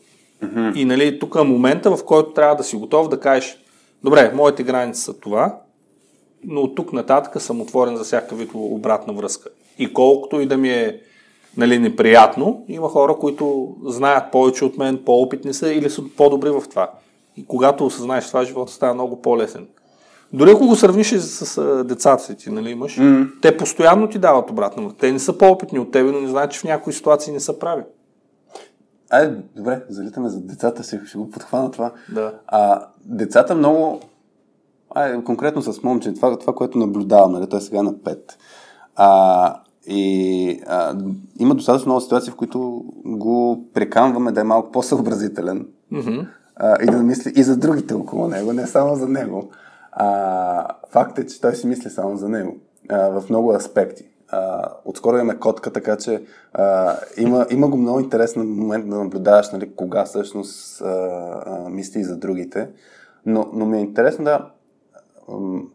Mm-hmm. 0.43 0.75
И 0.75 0.85
нали, 0.85 1.19
тук 1.19 1.35
е 1.39 1.43
момента, 1.43 1.95
в 1.95 2.05
който 2.05 2.33
трябва 2.33 2.55
да 2.55 2.63
си 2.63 2.75
готов 2.75 3.09
да 3.09 3.19
кажеш, 3.19 3.57
добре, 4.03 4.31
моите 4.35 4.63
граници 4.63 5.01
са 5.01 5.19
това, 5.19 5.57
но 6.43 6.61
от 6.61 6.75
тук 6.75 6.93
нататък 6.93 7.41
съм 7.41 7.61
отворен 7.61 7.97
за 7.97 8.03
всяка 8.03 8.35
вид 8.35 8.51
обратна 8.53 9.13
връзка. 9.13 9.49
И 9.79 9.93
колкото 9.93 10.41
и 10.41 10.45
да 10.45 10.57
ми 10.57 10.69
е 10.69 10.99
нали, 11.57 11.79
неприятно, 11.79 12.65
има 12.67 12.89
хора, 12.89 13.15
които 13.15 13.75
знаят 13.85 14.31
повече 14.31 14.65
от 14.65 14.77
мен, 14.77 15.01
по-опитни 15.05 15.53
са 15.53 15.73
или 15.73 15.89
са 15.89 16.03
по-добри 16.17 16.49
в 16.49 16.63
това. 16.69 16.91
И 17.37 17.45
когато 17.45 17.85
осъзнаеш 17.85 18.27
това, 18.27 18.45
живота 18.45 18.71
става 18.71 18.93
много 18.93 19.21
по-лесен. 19.21 19.67
Дори 20.33 20.51
ако 20.51 20.67
го 20.67 20.75
сравниш 20.75 21.13
с, 21.13 21.45
с 21.45 21.83
децата 21.83 22.23
си, 22.23 22.35
ти 22.35 22.49
нали 22.49 22.69
имаш, 22.69 22.97
mm. 22.97 23.41
те 23.41 23.57
постоянно 23.57 24.09
ти 24.09 24.19
дават 24.19 24.49
обратно. 24.49 24.93
Те 24.93 25.11
не 25.11 25.19
са 25.19 25.37
по-опитни 25.37 25.79
от 25.79 25.91
тебе, 25.91 26.11
но 26.11 26.21
не 26.21 26.27
знаят, 26.27 26.51
че 26.51 26.59
в 26.59 26.63
някои 26.63 26.93
ситуации 26.93 27.33
не 27.33 27.39
са 27.39 27.59
прави. 27.59 27.83
Айде, 29.09 29.37
добре, 29.55 29.83
залитаме 29.89 30.29
за 30.29 30.41
децата 30.41 30.83
си, 30.83 30.99
ще 31.05 31.17
го 31.17 31.29
подхвана 31.29 31.71
това. 31.71 31.91
Да. 32.09 32.33
А, 32.47 32.85
децата 33.05 33.55
много, 33.55 34.01
айде, 34.89 35.23
конкретно 35.23 35.61
с 35.61 35.83
момче, 35.83 36.13
това, 36.13 36.39
това 36.39 36.53
което 36.53 36.77
наблюдавам, 36.77 37.31
нали, 37.31 37.49
той 37.49 37.61
сега 37.61 37.79
е 37.79 37.83
на 37.83 37.93
5. 37.93 38.19
А, 38.95 39.59
и 39.87 40.61
а, 40.67 40.95
има 41.39 41.55
достатъчно 41.55 41.89
много 41.89 42.01
ситуации, 42.01 42.31
в 42.31 42.35
които 42.35 42.85
го 43.05 43.65
прекамваме 43.73 44.31
да 44.31 44.41
е 44.41 44.43
малко 44.43 44.71
по-съобразителен. 44.71 45.67
Mm-hmm. 45.93 46.27
А, 46.55 46.83
и 46.83 46.85
да 46.85 46.97
мисли 46.97 47.33
и 47.35 47.43
за 47.43 47.57
другите 47.57 47.93
около 47.93 48.27
него, 48.27 48.53
не 48.53 48.67
само 48.67 48.95
за 48.95 49.07
него. 49.07 49.51
А, 49.95 50.67
факт 50.89 51.19
е, 51.19 51.27
че 51.27 51.41
той 51.41 51.55
си 51.55 51.67
мисли 51.67 51.89
само 51.89 52.17
за 52.17 52.29
него 52.29 52.57
а, 52.89 53.19
в 53.19 53.29
много 53.29 53.53
аспекти. 53.53 54.09
А, 54.29 54.69
отскоро 54.85 55.15
имаме 55.15 55.39
котка, 55.39 55.73
така 55.73 55.97
че 55.97 56.23
а, 56.53 56.95
има, 57.17 57.47
има 57.49 57.67
го 57.67 57.77
много 57.77 57.99
интересен 57.99 58.55
момент 58.55 58.89
да 58.89 58.95
наблюдаваш 58.95 59.51
нали, 59.51 59.75
кога 59.75 60.05
всъщност 60.05 60.81
а, 60.81 60.85
а, 60.85 61.69
мисли 61.69 61.99
и 61.99 62.03
за 62.03 62.17
другите. 62.17 62.69
Но, 63.25 63.49
но 63.53 63.65
ми 63.65 63.77
е 63.77 63.81
интересно 63.81 64.25
да. 64.25 64.51
Ам, 65.29 65.69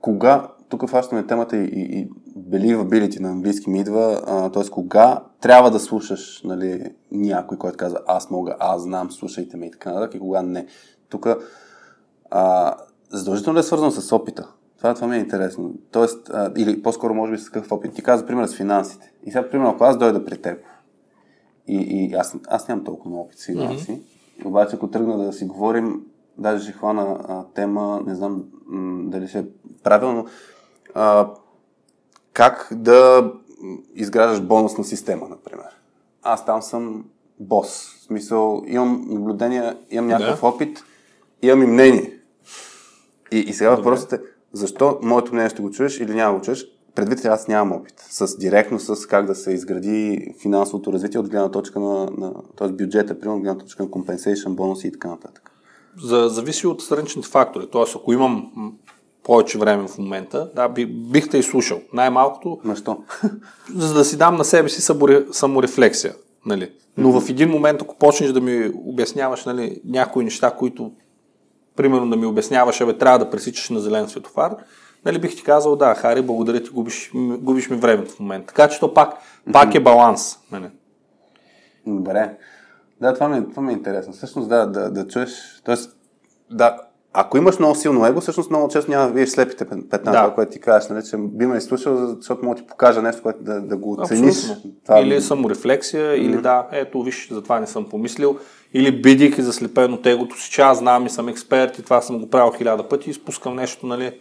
кога, 0.00 0.48
тук 0.68 0.88
фащаме 0.88 1.26
темата 1.26 1.56
и, 1.56 1.64
и, 1.64 1.98
и 1.98 2.10
believability 2.38 3.20
на 3.20 3.28
английски 3.28 3.70
ми 3.70 3.80
идва, 3.80 4.20
т.е. 4.54 4.70
кога 4.70 5.22
трябва 5.40 5.70
да 5.70 5.80
слушаш 5.80 6.42
нали, 6.44 6.94
някой, 7.12 7.58
който 7.58 7.76
казва 7.76 7.98
аз 8.06 8.30
мога, 8.30 8.56
аз 8.58 8.82
знам, 8.82 9.10
слушайте 9.10 9.56
ме 9.56 9.66
и 9.66 9.70
така 9.70 9.92
нататък, 9.92 10.14
и 10.14 10.20
кога 10.20 10.42
не. 10.42 10.66
Тук 11.08 11.26
а, 12.34 12.74
задължително 13.10 13.56
ли 13.56 13.60
е 13.60 13.62
свързано 13.62 13.90
с 13.90 14.12
опита? 14.16 14.48
Това, 14.78 14.94
това 14.94 15.06
ми 15.06 15.16
е 15.16 15.20
интересно. 15.20 15.74
Тоест, 15.90 16.30
а, 16.30 16.52
или 16.56 16.82
по-скоро 16.82 17.14
може 17.14 17.32
би 17.32 17.38
с 17.38 17.50
какъв 17.50 17.72
опит. 17.72 17.94
Ти 17.94 18.02
каза, 18.02 18.26
пример, 18.26 18.46
с 18.46 18.56
финансите. 18.56 19.12
И 19.24 19.30
сега, 19.30 19.50
примерно, 19.50 19.70
ако 19.70 19.84
аз 19.84 19.98
дойда 19.98 20.24
при 20.24 20.42
теб 20.42 20.58
и, 21.68 21.76
и 21.76 22.14
аз, 22.14 22.36
аз 22.48 22.68
нямам 22.68 22.84
толкова 22.84 23.20
опит 23.20 23.38
с 23.38 23.46
финанси, 23.46 23.92
mm-hmm. 23.92 24.46
обаче 24.46 24.76
ако 24.76 24.90
тръгна 24.90 25.24
да 25.24 25.32
си 25.32 25.44
говорим, 25.44 26.00
даже 26.38 26.62
ще 26.62 26.72
хвана 26.72 27.18
а, 27.28 27.44
тема, 27.54 28.02
не 28.06 28.14
знам 28.14 28.44
м- 28.66 29.10
дали 29.10 29.28
ще 29.28 29.38
е 29.38 29.44
правилно, 29.82 30.26
а, 30.94 31.30
как 32.32 32.68
да 32.72 33.32
изграждаш 33.94 34.40
бонусна 34.42 34.84
система, 34.84 35.28
например. 35.28 35.66
Аз 36.22 36.44
там 36.46 36.62
съм 36.62 37.04
бос. 37.40 37.96
В 37.98 38.02
смисъл, 38.02 38.62
имам 38.66 39.06
наблюдение, 39.08 39.76
имам 39.90 40.10
някакъв 40.10 40.40
да. 40.40 40.46
опит, 40.46 40.84
имам 41.42 41.62
и 41.62 41.66
мнение. 41.66 42.21
И, 43.32 43.38
и 43.38 43.52
сега 43.52 43.74
въпросът 43.74 44.12
е, 44.12 44.20
защо 44.52 44.98
моето 45.02 45.32
мнение 45.32 45.50
ще 45.50 45.62
го 45.62 45.70
чуеш 45.70 46.00
или 46.00 46.14
няма 46.14 46.38
го 46.38 46.44
чуеш? 46.44 46.66
Предвид, 46.94 47.24
аз 47.24 47.48
нямам 47.48 47.72
опит 47.72 47.94
с 47.98 48.38
директно 48.38 48.78
с 48.78 49.06
как 49.06 49.26
да 49.26 49.34
се 49.34 49.52
изгради 49.52 50.26
финансовото 50.42 50.92
развитие 50.92 51.20
от 51.20 51.28
гледна 51.28 51.50
точка 51.50 51.80
на, 51.80 52.10
на 52.18 52.32
т.е. 52.56 52.68
бюджета, 52.68 53.20
примерно 53.20 53.36
от 53.36 53.42
гледна 53.42 53.60
точка 53.60 53.82
на 53.82 53.88
compensation, 53.88 54.54
бонуси 54.54 54.86
и 54.86 54.92
така 54.92 55.08
нататък. 55.08 55.50
За, 56.02 56.28
зависи 56.28 56.66
от 56.66 56.82
страничните 56.82 57.28
фактори. 57.28 57.66
Тоест, 57.72 57.96
ако 57.96 58.12
имам 58.12 58.52
повече 59.24 59.58
време 59.58 59.88
в 59.88 59.98
момента, 59.98 60.50
да, 60.56 60.68
би, 60.68 60.86
бих 60.86 61.28
те 61.28 61.38
изслушал. 61.38 61.80
Най-малкото. 61.92 62.58
Защо? 62.64 63.04
За 63.76 63.94
да 63.94 64.04
си 64.04 64.16
дам 64.16 64.36
на 64.36 64.44
себе 64.44 64.68
си 64.68 64.92
саморефлексия. 65.32 66.14
Нали? 66.46 66.72
Но 66.96 67.08
mm-hmm. 67.08 67.20
в 67.20 67.30
един 67.30 67.50
момент, 67.50 67.82
ако 67.82 67.98
почнеш 67.98 68.32
да 68.32 68.40
ми 68.40 68.72
обясняваш 68.74 69.44
нали, 69.44 69.80
някои 69.84 70.24
неща, 70.24 70.50
които 70.50 70.92
примерно 71.76 72.10
да 72.10 72.16
ми 72.16 72.26
обясняваш, 72.26 72.80
абе, 72.80 72.98
трябва 72.98 73.18
да 73.18 73.30
пресичаш 73.30 73.70
на 73.70 73.80
зелен 73.80 74.08
светофар, 74.08 74.56
нали 75.04 75.18
бих 75.18 75.36
ти 75.36 75.42
казал, 75.42 75.76
да, 75.76 75.94
Хари, 75.94 76.22
благодаря 76.22 76.62
ти, 76.62 76.70
губиш, 76.70 77.10
губиш 77.14 77.70
ми 77.70 77.76
времето 77.76 78.12
в 78.12 78.20
момента. 78.20 78.46
Така 78.46 78.68
че 78.68 78.80
то 78.80 78.94
пак, 78.94 79.14
пак 79.52 79.74
е 79.74 79.80
баланс. 79.80 80.38
Нали. 80.52 80.66
Добре. 81.86 82.36
Да, 83.00 83.14
това 83.14 83.28
ми, 83.28 83.50
това 83.50 83.62
ми 83.62 83.72
е 83.72 83.76
интересно. 83.76 84.12
Всъщност, 84.12 84.48
да, 84.48 84.66
да, 84.66 84.90
да 84.90 85.08
чуеш, 85.08 85.30
т.е. 85.64 85.76
да, 86.50 86.78
ако 87.12 87.38
имаш 87.38 87.58
много 87.58 87.74
силно 87.74 88.06
его, 88.06 88.20
всъщност 88.20 88.50
много 88.50 88.68
често 88.68 88.90
няма 88.90 89.06
да 89.06 89.12
видиш 89.12 89.30
слепите 89.30 89.64
петна, 89.64 90.12
да. 90.12 90.22
това, 90.22 90.34
което 90.34 90.52
ти 90.52 90.60
кажеш, 90.60 90.88
нали, 90.88 91.04
че 91.04 91.16
би 91.16 91.46
ме 91.46 91.56
изслушал, 91.56 92.16
защото 92.16 92.44
мога 92.44 92.56
да 92.56 92.62
ти 92.62 92.68
покажа 92.68 93.02
нещо, 93.02 93.22
което 93.22 93.42
да, 93.42 93.60
да 93.60 93.76
го 93.76 93.92
оцениш. 93.92 94.36
Това... 94.84 95.00
Или 95.00 95.20
саморефлексия, 95.20 96.12
mm-hmm. 96.12 96.20
или 96.20 96.42
да, 96.42 96.66
ето 96.72 97.02
виж, 97.02 97.28
за 97.30 97.42
това 97.42 97.60
не 97.60 97.66
съм 97.66 97.88
помислил. 97.88 98.38
Или 98.74 99.02
бидейки 99.02 99.42
заслепен 99.42 99.92
от 99.92 100.06
егото 100.06 100.40
си, 100.40 100.50
че 100.50 100.62
аз 100.62 100.78
знам 100.78 101.06
и 101.06 101.10
съм 101.10 101.28
експерт 101.28 101.78
и 101.78 101.82
това 101.82 102.00
съм 102.00 102.18
го 102.18 102.30
правил 102.30 102.52
хиляда 102.58 102.88
пъти 102.88 103.10
и 103.10 103.14
спускам 103.14 103.56
нещо, 103.56 103.86
нали, 103.86 104.12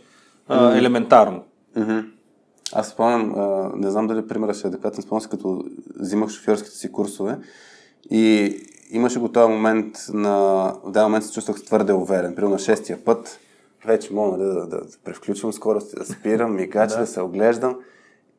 mm-hmm. 0.50 0.78
елементарно. 0.78 1.44
Mm-hmm. 1.78 2.06
Аз 2.74 2.90
спомням, 2.90 3.34
не 3.76 3.92
знам 3.92 4.08
дали 4.08 4.28
примерът 4.28 4.56
ще 4.56 4.68
е 4.68 4.70
адекватен, 4.70 5.02
спомням 5.04 5.30
като 5.30 5.64
взимах 6.00 6.30
шофьорските 6.30 6.76
си 6.76 6.92
курсове 6.92 7.38
и 8.12 8.56
имаше 8.92 9.20
го 9.20 9.30
този 9.30 9.52
момент 9.52 9.96
на... 10.14 10.66
В 10.84 10.92
даден 10.92 11.04
момент 11.04 11.26
се 11.26 11.34
чувствах 11.34 11.64
твърде 11.64 11.94
уверен. 11.94 12.36
Примерно 12.36 12.54
на 12.54 12.60
шестия 12.60 13.06
път 13.06 13.40
вече 13.86 14.14
мога 14.14 14.38
да, 14.38 14.54
да, 14.54 14.60
да, 14.60 14.68
да 14.68 14.98
превключвам 15.04 15.54
скорости, 15.54 15.96
да 15.96 16.06
спирам, 16.06 16.56
мигача, 16.56 16.96
да. 16.96 17.02
да 17.02 17.08
се 17.08 17.22
оглеждам. 17.22 17.76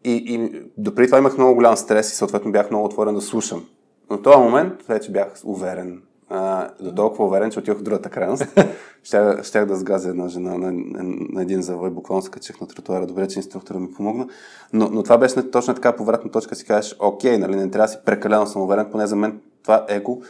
и, 0.04 0.12
и 0.12 0.62
допреди 0.78 1.08
това 1.08 1.18
имах 1.18 1.38
много 1.38 1.54
голям 1.54 1.76
стрес 1.76 2.12
и 2.12 2.16
съответно 2.16 2.52
бях 2.52 2.70
много 2.70 2.86
отворен 2.86 3.14
да 3.14 3.20
слушам. 3.20 3.64
Но 4.10 4.16
в 4.16 4.22
този 4.22 4.38
момент 4.38 4.82
вече 4.88 5.12
бях 5.12 5.28
уверен. 5.44 6.02
А, 6.28 6.68
до 6.80 6.94
толкова 6.94 7.24
уверен, 7.24 7.50
че 7.50 7.58
отидох 7.58 7.78
в 7.78 7.82
другата 7.82 8.10
крайност. 8.10 8.46
щях, 9.02 9.44
щях 9.44 9.66
да 9.66 9.76
сгазя 9.76 10.08
една 10.08 10.28
жена 10.28 10.58
на, 10.58 10.72
на, 10.72 11.02
на 11.32 11.42
един 11.42 11.62
завой, 11.62 11.90
буквално 11.90 12.22
се 12.22 12.30
качих 12.30 12.60
на 12.60 12.66
тротуара. 12.66 13.06
Добре, 13.06 13.28
че 13.28 13.38
инструктора 13.38 13.78
ми 13.78 13.92
помогна. 13.92 14.26
Но, 14.72 14.88
но 14.92 15.02
това 15.02 15.18
беше 15.18 15.50
точно 15.50 15.74
така 15.74 15.96
повратна 15.96 16.30
точка, 16.30 16.54
си 16.54 16.64
кажеш, 16.64 16.96
окей, 16.98 17.38
нали, 17.38 17.56
не 17.56 17.70
трябва 17.70 17.86
да 17.86 17.92
си 17.92 17.98
прекалено 18.04 18.46
самоуверен, 18.46 18.88
поне 18.90 19.06
за 19.06 19.16
мен 19.16 19.40
това 19.62 19.86
его 19.88 20.22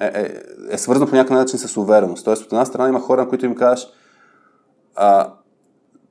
е, 0.00 0.06
е, 0.06 0.32
е 0.70 0.78
свързано 0.78 1.06
по 1.06 1.16
някакъв 1.16 1.36
начин 1.36 1.58
с 1.58 1.76
увереност. 1.76 2.24
Тоест, 2.24 2.42
от 2.42 2.52
една 2.52 2.64
страна 2.64 2.88
има 2.88 3.00
хора, 3.00 3.20
на 3.20 3.28
които 3.28 3.46
им 3.46 3.54
кажеш, 3.54 3.88
а, 4.94 5.32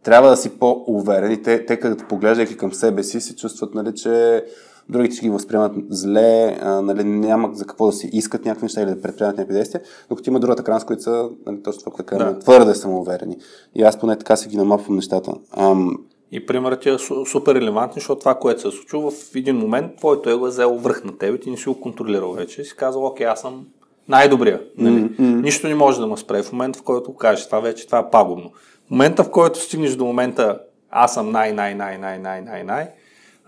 трябва 0.03 0.29
да 0.29 0.37
си 0.37 0.59
по-уверен 0.59 1.31
и 1.31 1.41
те, 1.41 1.65
те 1.65 1.79
като 1.79 2.07
поглеждайки 2.07 2.57
към 2.57 2.73
себе 2.73 3.03
си, 3.03 3.21
се 3.21 3.35
чувстват, 3.35 3.73
нали, 3.73 3.95
че 3.95 4.45
другите 4.89 5.15
ще 5.15 5.25
ги 5.25 5.29
възприемат 5.29 5.71
зле, 5.89 6.57
а, 6.61 6.81
нали, 6.81 7.03
няма 7.03 7.49
за 7.53 7.65
какво 7.65 7.85
да 7.85 7.91
си 7.91 8.09
искат 8.13 8.45
някакви 8.45 8.65
неща 8.65 8.81
или 8.81 8.89
да 8.89 9.01
предприемат 9.01 9.37
някакви 9.37 9.53
действия, 9.53 9.81
докато 10.09 10.29
има 10.29 10.39
другата 10.39 10.63
крайност, 10.63 10.85
които 10.85 11.03
са 11.03 11.29
нали, 11.45 11.63
точно 11.63 11.79
това, 11.79 12.05
което 12.05 12.25
да. 12.25 12.39
твърде 12.39 12.75
самоуверени. 12.75 13.37
И 13.75 13.83
аз 13.83 13.99
поне 13.99 14.17
така 14.17 14.35
си 14.35 14.49
ги 14.49 14.57
намапвам 14.57 14.95
нещата. 14.95 15.33
Ам... 15.57 15.97
И 16.31 16.45
примерът 16.45 16.85
е 16.85 16.97
супер 17.31 17.55
релевантен, 17.55 17.93
защото 17.95 18.19
това, 18.19 18.35
което 18.35 18.61
се 18.61 18.67
е 18.67 18.71
случило 18.71 19.11
в 19.11 19.35
един 19.35 19.55
момент, 19.55 19.95
твоето 19.97 20.29
его 20.29 20.47
е 20.47 20.49
взело 20.49 20.79
връх 20.79 21.03
на 21.03 21.17
теб 21.17 21.35
и 21.35 21.39
ти 21.39 21.51
не 21.51 21.57
си 21.57 21.69
го 21.69 21.79
контролирал 21.79 22.31
вече. 22.31 22.61
И 22.61 22.65
си 22.65 22.75
казал, 22.75 23.05
окей, 23.05 23.27
аз 23.27 23.41
съм 23.41 23.65
най-добрия. 24.07 24.61
Нали? 24.77 25.03
Mm-hmm. 25.03 25.41
Нищо 25.41 25.67
не 25.67 25.75
може 25.75 25.99
да 25.99 26.07
ме 26.07 26.17
спре 26.17 26.43
в 26.43 26.51
момента, 26.51 26.79
в 26.79 26.83
който 26.83 27.15
кажеш 27.15 27.45
това 27.45 27.59
вече, 27.59 27.85
това 27.85 27.99
е 27.99 28.09
пагубно. 28.11 28.51
В 28.87 28.91
момента, 28.91 29.23
в 29.23 29.31
който 29.31 29.59
стигнеш 29.59 29.95
до 29.95 30.05
момента 30.05 30.59
аз 30.89 31.13
съм 31.13 31.31
най-най-най-най-най-най-най, 31.31 32.89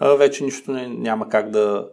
вече 0.02 0.44
нищо 0.44 0.72
не, 0.72 0.88
няма 0.88 1.30
как 1.30 1.50
да, 1.50 1.88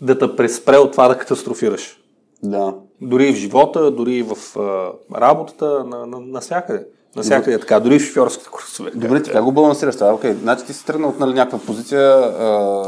да 0.00 0.18
те 0.18 0.36
преспре 0.36 0.76
от 0.76 0.92
това 0.92 1.08
да 1.08 1.18
катастрофираш. 1.18 2.00
Да. 2.42 2.74
Дори 3.00 3.28
и 3.28 3.32
в 3.32 3.36
живота, 3.36 3.90
дори 3.90 4.14
и 4.14 4.22
в 4.22 4.58
а, 4.58 4.92
работата, 5.20 5.84
на, 5.84 6.06
на, 6.06 6.20
навсякъде. 6.20 6.86
Навсякъде 7.16 7.56
е 7.56 7.60
така, 7.60 7.80
дори 7.80 7.94
и 7.94 7.98
в 7.98 8.02
шофьорските 8.02 8.50
курсове. 8.50 8.90
Добре, 8.90 9.22
ти 9.22 9.30
как 9.30 9.44
го 9.44 9.52
балансираш 9.52 9.94
това? 9.94 10.14
Окей, 10.14 10.32
значи 10.32 10.64
ти 10.66 10.72
си 10.72 10.86
тръгнал 10.86 11.10
от 11.10 11.20
нали, 11.20 11.34
някаква 11.34 11.58
позиция 11.58 12.10
а, 12.10 12.84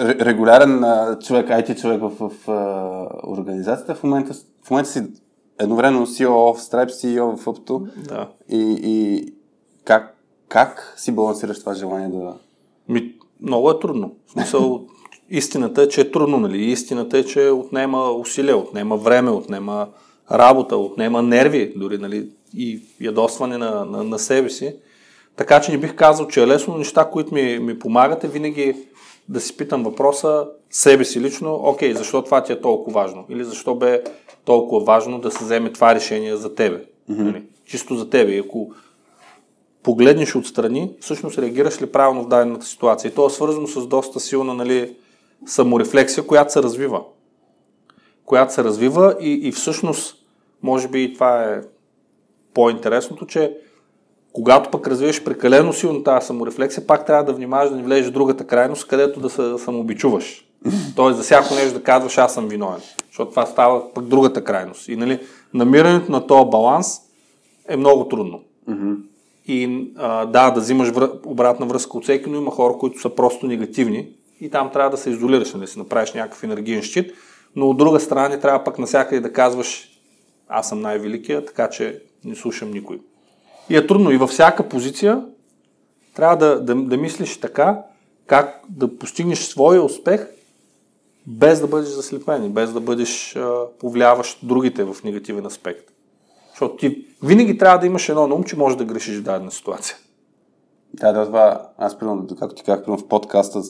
регулярен 0.00 0.84
а, 0.84 1.18
човек, 1.18 1.48
IT 1.48 1.80
човек 1.80 2.00
в, 2.00 2.10
в, 2.18 2.30
в 2.46 2.50
а, 2.50 3.30
организацията. 3.30 3.94
В 3.94 4.02
момента, 4.02 4.34
в 4.64 4.70
момента 4.70 4.90
си 4.90 5.02
едновременно 5.58 6.06
CEO 6.06 6.54
в 6.54 6.60
Stripe, 6.60 6.90
CEO 6.90 7.36
в 7.36 7.44
Upto. 7.44 7.88
Да. 8.08 8.28
И, 8.48 8.78
и 8.82 9.24
как, 9.84 10.16
как 10.48 10.94
си 10.96 11.12
балансираш 11.12 11.60
това 11.60 11.74
желание 11.74 12.08
да... 12.08 12.34
Ми, 12.88 13.14
много 13.42 13.70
е 13.70 13.78
трудно. 13.78 14.14
В 14.26 14.32
смисъл, 14.32 14.86
истината 15.30 15.82
е, 15.82 15.88
че 15.88 16.00
е 16.00 16.10
трудно, 16.10 16.38
нали? 16.38 16.64
Истината 16.64 17.18
е, 17.18 17.24
че 17.24 17.50
отнема 17.50 18.10
усилия, 18.10 18.56
отнема 18.56 18.96
време, 18.96 19.30
отнема 19.30 19.88
работа, 20.32 20.76
отнема 20.76 21.22
нерви, 21.22 21.72
дори, 21.76 21.98
нали? 21.98 22.28
И 22.56 22.80
ядосване 23.00 23.58
на, 23.58 23.84
на, 23.84 24.04
на 24.04 24.18
себе 24.18 24.50
си. 24.50 24.74
Така 25.36 25.60
че 25.60 25.72
не 25.72 25.78
бих 25.78 25.94
казал, 25.94 26.26
че 26.26 26.42
е 26.42 26.46
лесно, 26.46 26.72
но 26.72 26.78
неща, 26.78 27.10
които 27.12 27.34
ми, 27.34 27.58
ми 27.58 27.78
помагат 27.78 28.24
е 28.24 28.28
винаги 28.28 28.76
да 29.28 29.40
си 29.40 29.56
питам 29.56 29.82
въпроса 29.82 30.46
себе 30.70 31.04
си 31.04 31.20
лично, 31.20 31.54
окей, 31.54 31.94
защо 31.94 32.22
това 32.22 32.42
ти 32.42 32.52
е 32.52 32.60
толкова 32.60 33.00
важно? 33.00 33.24
Или 33.28 33.44
защо 33.44 33.74
бе 33.74 34.02
толкова 34.44 34.84
важно 34.84 35.18
да 35.18 35.30
се 35.30 35.44
вземе 35.44 35.72
това 35.72 35.94
решение 35.94 36.36
за 36.36 36.54
тебе? 36.54 36.76
Mm-hmm. 36.76 37.22
Нали? 37.22 37.42
Чисто 37.66 37.94
за 37.94 38.10
тебе. 38.10 38.32
И 38.32 38.38
ако 38.38 38.72
погледнеш 39.82 40.36
отстрани, 40.36 40.92
всъщност 41.00 41.38
реагираш 41.38 41.82
ли 41.82 41.86
правилно 41.86 42.24
в 42.24 42.28
дадената 42.28 42.66
ситуация. 42.66 43.08
И 43.08 43.14
то 43.14 43.26
е 43.26 43.30
свързано 43.30 43.66
с 43.66 43.86
доста 43.86 44.20
силна 44.20 44.54
нали, 44.54 44.96
саморефлексия, 45.46 46.26
която 46.26 46.52
се 46.52 46.62
развива. 46.62 47.02
Която 48.24 48.52
се 48.52 48.64
развива 48.64 49.16
и, 49.20 49.32
и 49.32 49.52
всъщност, 49.52 50.16
може 50.62 50.88
би 50.88 51.02
и 51.02 51.14
това 51.14 51.44
е 51.44 51.60
по-интересното, 52.54 53.26
че 53.26 53.56
когато 54.32 54.70
пък 54.70 54.88
развиеш 54.88 55.24
прекалено 55.24 55.72
силно 55.72 56.02
тази 56.02 56.26
саморефлексия, 56.26 56.86
пак 56.86 57.06
трябва 57.06 57.24
да 57.24 57.32
внимаваш 57.32 57.70
да 57.70 57.76
не 57.76 57.82
влезеш 57.82 58.06
в 58.06 58.12
другата 58.12 58.46
крайност, 58.46 58.88
където 58.88 59.20
да 59.20 59.30
се 59.30 59.58
самообичуваш. 59.58 60.44
Тоест 60.96 61.16
за 61.16 61.22
всяко 61.22 61.54
нещо 61.54 61.78
да 61.78 61.82
казваш 61.82 62.18
аз 62.18 62.34
съм 62.34 62.48
виновен. 62.48 62.80
Защото 63.06 63.30
това 63.30 63.46
става 63.46 63.94
пък 63.94 64.04
другата 64.04 64.44
крайност. 64.44 64.88
И 64.88 64.96
нали, 64.96 65.20
намирането 65.54 66.12
на 66.12 66.26
този 66.26 66.50
баланс 66.50 67.00
е 67.68 67.76
много 67.76 68.08
трудно. 68.08 68.40
Mm-hmm. 68.70 68.96
И 69.48 69.90
а, 69.96 70.26
да, 70.26 70.50
да 70.50 70.60
взимаш 70.60 70.88
връ... 70.88 71.10
обратна 71.26 71.66
връзка 71.66 71.96
от 71.96 72.04
всеки, 72.04 72.30
но 72.30 72.36
има 72.36 72.50
хора, 72.50 72.74
които 72.78 73.00
са 73.00 73.14
просто 73.14 73.46
негативни 73.46 74.08
и 74.40 74.50
там 74.50 74.70
трябва 74.72 74.90
да 74.90 74.96
се 74.96 75.10
изолираш, 75.10 75.52
нали, 75.52 75.64
да 75.64 75.66
си 75.66 75.78
направиш 75.78 76.12
някакъв 76.12 76.42
енергиен 76.42 76.82
щит, 76.82 77.12
но 77.56 77.68
от 77.68 77.76
друга 77.76 78.00
страна 78.00 78.28
не 78.28 78.40
трябва 78.40 78.64
пък 78.64 78.78
насякъде 78.78 79.20
да 79.20 79.32
казваш 79.32 79.88
аз 80.48 80.68
съм 80.68 80.80
най-великия, 80.80 81.44
така 81.44 81.70
че 81.70 82.02
не 82.24 82.34
слушам 82.34 82.70
никой. 82.70 83.00
И 83.70 83.76
е 83.76 83.86
трудно. 83.86 84.10
И 84.10 84.16
във 84.16 84.30
всяка 84.30 84.68
позиция 84.68 85.24
трябва 86.14 86.36
да, 86.36 86.60
да, 86.64 86.74
да 86.74 86.96
мислиш 86.96 87.36
така, 87.36 87.82
как 88.26 88.62
да 88.68 88.98
постигнеш 88.98 89.38
своя 89.38 89.82
успех, 89.82 90.26
без 91.26 91.60
да 91.60 91.66
бъдеш 91.66 91.88
заслепен 91.88 92.44
и 92.44 92.48
без 92.48 92.72
да 92.72 92.80
бъдеш 92.80 93.36
а, 93.36 93.64
повлияващ 93.80 94.38
другите 94.42 94.84
в 94.84 94.96
негативен 95.04 95.46
аспект. 95.46 95.90
Защото 96.58 96.76
ти 96.76 97.06
винаги 97.22 97.58
трябва 97.58 97.78
да 97.78 97.86
имаш 97.86 98.08
едно 98.08 98.26
на 98.26 98.34
ум, 98.34 98.44
че 98.44 98.56
можеш 98.56 98.76
да 98.76 98.84
грешиш 98.84 99.18
в 99.18 99.22
дадена 99.22 99.50
ситуация. 99.50 99.96
Да, 100.94 101.12
да, 101.12 101.26
това, 101.26 101.62
аз 101.78 101.98
примерно, 101.98 102.26
както 102.38 102.54
ти 102.54 102.62
казах, 102.62 102.84
в 102.86 103.08
подкаста 103.08 103.62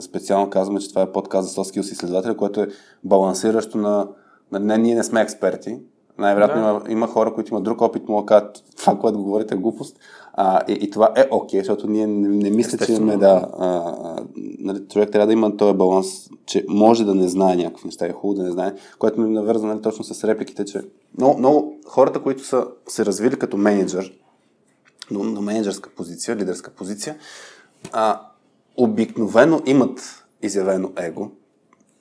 специално 0.00 0.50
казваме, 0.50 0.80
че 0.80 0.88
това 0.88 1.02
е 1.02 1.12
подкаст 1.12 1.48
за 1.48 1.54
soft 1.54 1.76
skills 1.76 1.92
изследователи, 1.92 2.36
което 2.36 2.60
е 2.60 2.68
балансиращо 3.04 3.78
на, 3.78 4.08
на 4.52 4.58
не, 4.58 4.78
ние 4.78 4.94
не 4.94 5.04
сме 5.04 5.20
експерти, 5.20 5.78
най-вероятно 6.18 6.62
да. 6.62 6.68
има, 6.68 6.82
има 6.88 7.06
хора, 7.06 7.34
които 7.34 7.54
имат 7.54 7.64
друг 7.64 7.80
опит, 7.80 8.08
му 8.08 8.26
кажат 8.26 8.62
това, 8.76 8.98
което 8.98 9.22
говорите 9.22 9.54
е 9.54 9.58
глупост. 9.58 9.98
А, 10.32 10.60
и, 10.68 10.72
и 10.72 10.90
това 10.90 11.12
е 11.16 11.28
окей, 11.30 11.60
okay, 11.60 11.62
защото 11.62 11.86
ние 11.86 12.06
не, 12.06 12.28
не 12.28 12.50
мисля, 12.50 12.86
че 12.86 12.92
имаме 12.92 13.16
да. 13.16 13.48
А, 13.58 13.94
нали, 14.58 14.78
човек 14.92 15.10
трябва 15.10 15.26
да 15.26 15.32
има 15.32 15.56
този 15.56 15.76
баланс, 15.76 16.06
че 16.46 16.64
може 16.68 17.04
да 17.04 17.14
не 17.14 17.28
знае 17.28 17.56
някакви 17.56 17.86
неща, 17.86 18.06
е 18.06 18.12
хубаво 18.12 18.38
да 18.38 18.42
не 18.42 18.50
знае, 18.50 18.74
което 18.98 19.20
ми 19.20 19.34
навърза 19.34 19.66
нали, 19.66 19.82
точно 19.82 20.04
с 20.04 20.24
репликите, 20.24 20.64
че 20.64 20.80
много, 21.18 21.38
много 21.38 21.80
хората, 21.86 22.22
които 22.22 22.44
са 22.44 22.66
се 22.88 23.06
развили 23.06 23.38
като 23.38 23.56
менеджер, 23.56 24.12
до, 25.10 25.34
до 25.34 25.40
менеджерска 25.40 25.90
позиция, 25.90 26.36
лидерска 26.36 26.70
позиция, 26.70 27.16
а, 27.92 28.20
обикновено 28.76 29.62
имат 29.66 30.24
изявено 30.42 30.92
его. 30.96 31.30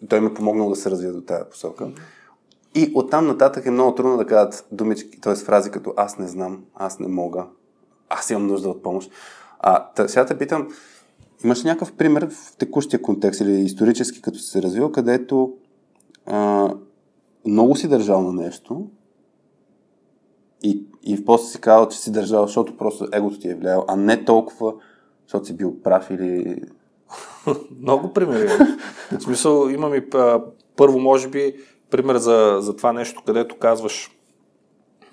Той 0.10 0.22
ми 0.22 0.27
е 0.27 0.34
помогнал 0.34 0.70
да 0.70 0.75
се 0.75 0.91
развия 0.91 1.13
до 1.13 1.22
тази 1.22 1.43
посока. 1.51 1.91
И 2.75 2.91
оттам 2.96 3.27
нататък 3.27 3.65
е 3.65 3.72
много 3.72 3.96
трудно 3.96 4.17
да 4.17 4.27
кажат 4.27 4.67
думички, 4.72 5.22
т.е. 5.22 5.36
фрази 5.36 5.72
като 5.72 5.93
аз 5.98 6.17
не 6.17 6.27
знам, 6.27 6.63
аз 6.75 7.00
не 7.00 7.08
мога, 7.08 7.46
аз 8.10 8.29
имам 8.29 8.48
нужда 8.48 8.70
от 8.70 8.84
помощ. 8.84 9.12
А, 9.60 9.91
тъ, 9.91 10.10
сега 10.10 10.25
те 10.25 10.38
питам, 10.38 10.67
имаш 11.43 11.63
някакъв 11.63 11.93
пример 11.93 12.29
в 12.29 12.55
текущия 12.58 13.01
контекст 13.01 13.41
или 13.41 13.51
исторически, 13.51 14.22
като 14.22 14.39
се 14.39 14.62
развил, 14.62 14.91
където 14.91 15.53
а, 16.25 16.70
много 17.46 17.75
си 17.75 17.88
държал 17.88 18.22
на 18.22 18.41
нещо 18.43 18.88
и, 20.63 20.84
и 21.03 21.25
после 21.25 21.48
си 21.48 21.62
казал, 21.62 21.89
че 21.89 21.98
си 21.98 22.12
държал, 22.12 22.46
защото 22.46 22.77
просто 22.77 23.08
егото 23.13 23.39
ти 23.39 23.50
е 23.50 23.55
влиял, 23.55 23.86
а 23.88 23.96
не 23.96 24.25
толкова, 24.25 24.74
защото 25.27 25.46
си 25.46 25.58
бил 25.58 25.82
прав 25.84 26.10
или... 26.12 26.62
много 27.82 28.13
примери. 28.13 28.48
В 29.12 29.22
смисъл, 29.22 29.70
имам 29.70 29.96
и 29.96 30.10
първо, 30.75 31.00
може 31.00 31.27
би, 31.27 31.55
пример 31.89 32.17
за, 32.17 32.58
за 32.62 32.75
това 32.75 32.93
нещо, 32.93 33.22
където 33.25 33.58
казваш 33.58 34.12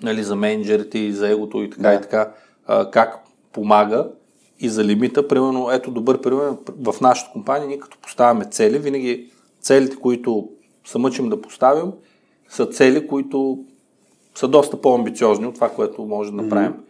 нали, 0.03 0.23
за 0.23 0.35
менеджерите 0.35 0.99
и 0.99 1.13
за 1.13 1.29
егото 1.29 1.63
и 1.63 1.69
така 1.69 1.89
да. 1.89 1.93
и 1.93 2.01
така, 2.01 2.31
а, 2.65 2.91
как 2.91 3.19
помага 3.51 4.07
и 4.59 4.69
за 4.69 4.83
лимита. 4.83 5.27
Примерно, 5.27 5.71
ето 5.71 5.91
добър 5.91 6.21
пример 6.21 6.53
в 6.67 7.01
нашата 7.01 7.31
компания, 7.31 7.67
ние 7.67 7.79
като 7.79 7.97
поставяме 7.97 8.45
цели, 8.45 8.79
винаги 8.79 9.31
целите, 9.61 9.95
които 9.95 10.49
се 10.85 10.97
мъчим 10.97 11.29
да 11.29 11.41
поставим, 11.41 11.91
са 12.49 12.65
цели, 12.65 13.07
които 13.07 13.65
са 14.35 14.47
доста 14.47 14.81
по-амбициозни 14.81 15.45
от 15.45 15.55
това, 15.55 15.69
което 15.69 16.05
може 16.05 16.31
да 16.31 16.41
направим. 16.41 16.73
Mm-hmm. 16.73 16.85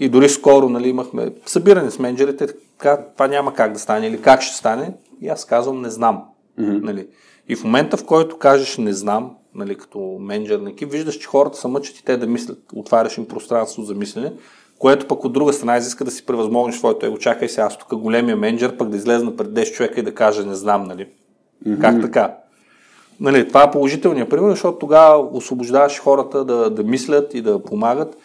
И 0.00 0.08
дори 0.08 0.28
скоро 0.28 0.68
нали, 0.68 0.88
имахме 0.88 1.32
събиране 1.46 1.90
с 1.90 1.98
менеджерите, 1.98 2.46
така, 2.78 3.04
това 3.14 3.28
няма 3.28 3.54
как 3.54 3.72
да 3.72 3.78
стане 3.78 4.06
или 4.06 4.20
как 4.22 4.42
ще 4.42 4.56
стане. 4.56 4.92
И 5.20 5.28
аз 5.28 5.44
казвам, 5.44 5.80
не 5.80 5.90
знам. 5.90 6.24
Mm-hmm. 6.60 6.82
Нали. 6.82 7.06
И 7.48 7.56
в 7.56 7.64
момента, 7.64 7.96
в 7.96 8.04
който 8.04 8.38
кажеш 8.38 8.78
не 8.78 8.92
знам, 8.92 9.30
нали, 9.54 9.74
като 9.74 10.16
менеджер 10.20 10.58
на 10.58 10.70
екип, 10.70 10.92
виждаш, 10.92 11.14
че 11.14 11.26
хората 11.26 11.58
са 11.58 11.68
мъчат 11.68 11.96
и 11.96 12.04
те 12.04 12.16
да 12.16 12.26
мислят. 12.26 12.58
Отваряш 12.74 13.18
им 13.18 13.28
пространство 13.28 13.82
за 13.82 13.94
мислене, 13.94 14.32
което 14.78 15.06
пък 15.06 15.24
от 15.24 15.32
друга 15.32 15.52
страна 15.52 15.76
изиска 15.76 16.04
да 16.04 16.10
си 16.10 16.26
превъзмогнеш 16.26 16.76
своето 16.76 17.06
его. 17.06 17.18
Чакай 17.18 17.48
сега, 17.48 17.66
аз 17.66 17.78
тук 17.78 17.94
големия 17.94 18.36
менеджер, 18.36 18.76
пък 18.76 18.88
да 18.88 18.96
излезна 18.96 19.36
пред 19.36 19.48
10 19.48 19.72
човека 19.72 20.00
и 20.00 20.02
да 20.02 20.14
каже 20.14 20.44
не 20.44 20.54
знам, 20.54 20.84
нали? 20.84 21.08
Mm-hmm. 21.66 21.80
Как 21.80 22.00
така? 22.00 22.36
Нали, 23.20 23.48
това 23.48 23.62
е 23.62 23.70
положителният 23.70 24.30
пример, 24.30 24.50
защото 24.50 24.78
тогава 24.78 25.28
освобождаваш 25.32 26.00
хората 26.00 26.44
да, 26.44 26.70
да 26.70 26.82
мислят 26.82 27.34
и 27.34 27.42
да 27.42 27.62
помагат 27.62 28.16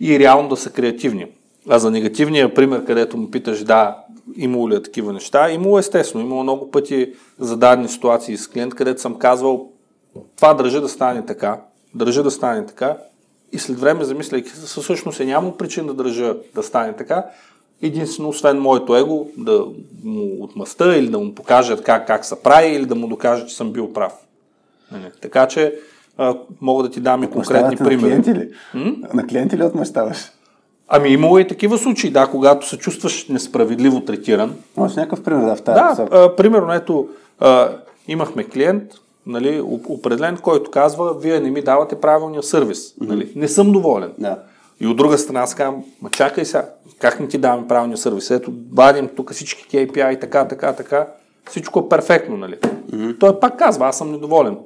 и 0.00 0.18
реално 0.18 0.48
да 0.48 0.56
са 0.56 0.70
креативни. 0.70 1.26
А 1.68 1.78
за 1.78 1.90
негативния 1.90 2.54
пример, 2.54 2.84
където 2.84 3.16
му 3.16 3.30
питаш, 3.30 3.64
да, 3.64 3.96
имало 4.36 4.70
ли 4.70 4.74
е 4.74 4.82
такива 4.82 5.12
неща, 5.12 5.50
имало 5.50 5.78
естествено. 5.78 6.24
Имало 6.24 6.42
много 6.42 6.70
пъти 6.70 7.12
зададени 7.38 7.88
ситуации 7.88 8.36
с 8.36 8.48
клиент, 8.48 8.74
където 8.74 9.00
съм 9.00 9.18
казвал, 9.18 9.68
това 10.36 10.54
държа 10.54 10.80
да 10.80 10.88
стане 10.88 11.26
така, 11.26 11.60
държа 11.94 12.22
да 12.22 12.30
стане 12.30 12.66
така. 12.66 12.96
И 13.52 13.58
след 13.58 13.80
време, 13.80 14.04
замисляйки 14.04 14.50
се, 14.50 14.80
всъщност 14.80 15.20
е 15.20 15.24
няма 15.24 15.56
причина 15.56 15.86
да 15.86 15.94
държа 15.94 16.36
да 16.54 16.62
стане 16.62 16.96
така. 16.96 17.24
Единствено, 17.82 18.28
освен 18.28 18.58
моето 18.60 18.96
его, 18.96 19.26
да 19.36 19.64
му 20.04 20.44
отмъста 20.44 20.96
или 20.96 21.08
да 21.08 21.18
му 21.18 21.34
покажа 21.34 21.76
как, 21.76 22.06
как 22.06 22.24
се 22.24 22.42
прави, 22.42 22.68
или 22.68 22.86
да 22.86 22.94
му 22.94 23.08
докажа, 23.08 23.46
че 23.46 23.56
съм 23.56 23.72
бил 23.72 23.92
прав. 23.92 24.12
Нали? 24.92 25.02
Така 25.20 25.48
че 25.48 25.74
а, 26.18 26.34
мога 26.60 26.82
да 26.82 26.90
ти 26.90 27.00
дам 27.00 27.22
и 27.22 27.30
конкретни 27.30 27.76
примери. 27.76 28.14
На 28.16 28.22
клиенти 28.22 28.34
ли? 28.34 28.50
На 29.14 29.26
клиенти 29.26 29.56
ли 29.56 29.64
отмъщаваш? 29.64 30.18
Ами 30.88 31.08
имало 31.08 31.38
и 31.38 31.46
такива 31.48 31.78
случаи, 31.78 32.10
да, 32.10 32.26
когато 32.26 32.68
се 32.68 32.78
чувстваш 32.78 33.28
несправедливо 33.28 34.00
третиран. 34.00 34.54
Може 34.76 35.00
някакъв 35.00 35.22
пример 35.22 35.44
да 35.44 35.56
в 35.56 35.62
тази 35.62 35.80
Да, 35.80 35.88
посока. 35.90 36.18
а, 36.18 36.36
примерно, 36.36 36.72
ето, 36.72 37.08
а, 37.40 37.68
имахме 38.08 38.44
клиент, 38.44 38.82
нали, 39.26 39.60
оп- 39.60 39.86
определен, 39.88 40.36
който 40.36 40.70
казва, 40.70 41.14
вие 41.14 41.40
не 41.40 41.50
ми 41.50 41.62
давате 41.62 42.00
правилния 42.00 42.42
сервис. 42.42 42.94
Нали, 43.00 43.32
не 43.36 43.48
съм 43.48 43.72
доволен. 43.72 44.12
Да. 44.18 44.38
И 44.80 44.86
от 44.86 44.96
друга 44.96 45.18
страна 45.18 45.40
аз 45.40 45.54
казвам, 45.54 45.84
ма 46.02 46.10
чакай 46.10 46.44
сега, 46.44 46.70
как 46.98 47.20
не 47.20 47.28
ти 47.28 47.38
даваме 47.38 47.68
правилния 47.68 47.96
сервис? 47.96 48.30
Ето, 48.30 48.52
вадим 48.72 49.08
тук 49.16 49.32
всички 49.32 49.76
KPI, 49.76 50.20
така, 50.20 50.48
така, 50.48 50.72
така, 50.72 51.06
всичко 51.50 51.78
е 51.80 51.88
перфектно, 51.88 52.36
нали? 52.36 52.56
Той 53.20 53.40
пак 53.40 53.58
казва, 53.58 53.86
аз 53.86 53.98
съм 53.98 54.12
недоволен. 54.12 54.58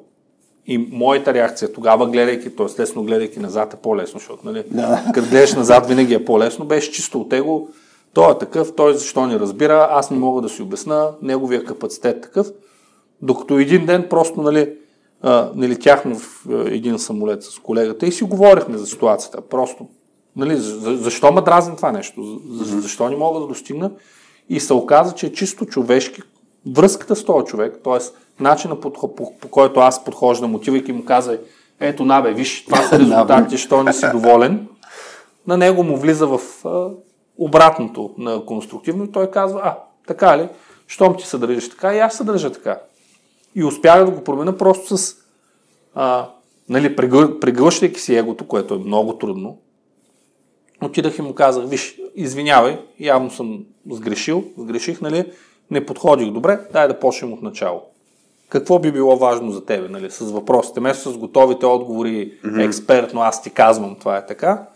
И 0.67 0.79
моята 0.79 1.35
реакция 1.35 1.73
тогава, 1.73 2.07
гледайки, 2.07 2.57
т.е. 2.57 2.67
естествено 2.67 3.05
гледайки 3.05 3.41
назад 3.41 3.75
е 3.75 3.77
по-лесно, 3.77 4.19
защото, 4.19 4.47
нали, 4.47 4.65
Да. 4.71 5.05
като 5.15 5.29
гледаш 5.31 5.55
назад 5.55 5.87
винаги 5.87 6.15
е 6.15 6.25
по-лесно, 6.25 6.65
беше 6.65 6.93
чисто 6.93 7.21
от 7.21 7.33
него, 7.33 7.69
той 8.15 8.33
е 8.33 8.39
такъв, 8.39 8.75
той 8.77 8.95
защо 8.95 9.27
не 9.27 9.39
разбира, 9.39 9.89
аз 9.91 10.11
не 10.11 10.19
мога 10.19 10.43
да 10.43 10.49
си 10.49 10.63
обясна, 10.63 11.11
неговия 11.23 11.65
капацитет 11.65 12.17
е 12.17 12.21
такъв. 12.21 12.47
Докато 13.23 13.59
един 13.59 13.87
ден 13.87 14.07
просто, 14.11 14.43
нали, 14.43 14.75
а, 15.23 15.51
не 15.55 15.69
летяхме 15.69 16.15
в 16.15 16.47
един 16.67 16.99
самолет 16.99 17.43
с 17.43 17.59
колегата 17.59 18.07
и 18.07 18.13
си 18.13 18.25
говорихме 18.25 18.79
за 18.79 18.87
ситуацията. 18.87 19.41
Просто, 19.41 19.87
нали, 20.37 20.57
за, 20.57 20.81
за- 20.81 20.97
защо 20.97 21.33
ме 21.33 21.41
дразни 21.41 21.77
това 21.77 21.93
нещо? 21.93 22.41
За, 22.51 22.65
за, 22.65 22.81
защо 22.81 23.11
не 23.11 23.17
мога 23.17 23.41
да 23.41 23.47
достигна? 23.47 23.91
И 24.49 24.61
се 24.61 24.75
оказа, 24.75 25.15
че 25.15 25.27
е 25.27 25.33
чисто 25.33 25.67
човешки 25.67 26.23
връзката 26.75 27.17
с 27.17 27.25
този 27.25 27.47
човек, 27.47 27.81
т.е. 27.85 27.99
начина 28.43 28.81
по, 28.81 28.93
по, 28.93 29.39
по 29.39 29.49
който 29.51 29.81
аз 29.81 30.05
подхождам, 30.05 30.55
отивайки 30.55 30.93
му 30.93 31.05
казай, 31.05 31.41
ето 31.81 32.05
набе, 32.05 32.33
виж, 32.33 32.65
това 32.65 32.83
са 32.83 32.99
резултатите, 32.99 33.57
що 33.57 33.83
не 33.83 33.93
си 33.93 34.07
доволен, 34.13 34.69
на 35.47 35.57
него 35.57 35.85
му 35.85 35.97
влиза 35.97 36.27
в 36.27 36.41
а, 36.65 36.89
обратното 37.39 38.15
на 38.19 38.45
конструктивно 38.45 39.05
и 39.05 39.13
той 39.13 39.31
казва, 39.31 39.61
а, 39.65 39.79
така 40.07 40.39
ли, 40.39 40.49
щом 40.87 41.17
ти 41.17 41.27
се 41.27 41.39
държиш 41.39 41.71
така, 41.71 41.95
и 41.95 41.99
аз 41.99 42.15
се 42.15 42.25
държа 42.25 42.53
така. 42.53 42.81
И 43.55 43.65
успях 43.65 44.05
да 44.05 44.11
го 44.11 44.25
променя 44.25 44.57
просто 44.57 44.97
с, 44.97 45.17
а, 45.95 46.29
нали, 46.69 46.97
прегъ- 46.97 47.41
прегръщайки 47.41 48.01
си 48.01 48.17
егото, 48.17 48.47
което 48.47 48.75
е 48.75 48.79
много 48.79 49.19
трудно, 49.19 49.59
отидах 50.85 51.19
и 51.19 51.23
му 51.23 51.35
казах, 51.35 51.69
виж, 51.69 51.99
извинявай, 52.15 52.79
явно 53.01 53.31
съм 53.31 53.65
сгрешил, 53.91 54.45
сгреших, 54.59 55.01
нали, 55.01 55.33
не 55.71 55.87
подходих 55.87 56.31
добре, 56.31 56.61
дай 56.73 56.89
да 56.89 56.99
почнем 56.99 57.33
от 57.33 57.43
начало. 57.43 57.83
Какво 58.49 58.79
би 58.79 58.93
било 58.93 59.17
важно 59.17 59.51
за 59.51 59.65
тебе, 59.65 59.89
нали, 59.89 60.11
с 60.11 60.19
въпросите, 60.19 60.81
вместо 60.81 61.11
с 61.11 61.19
готовите 61.19 61.67
отговори, 61.67 62.33
експертно, 62.59 63.21
аз 63.21 63.43
ти 63.43 63.51
казвам, 63.51 63.97
това 64.01 64.17
е 64.17 64.27
така, 64.27 64.67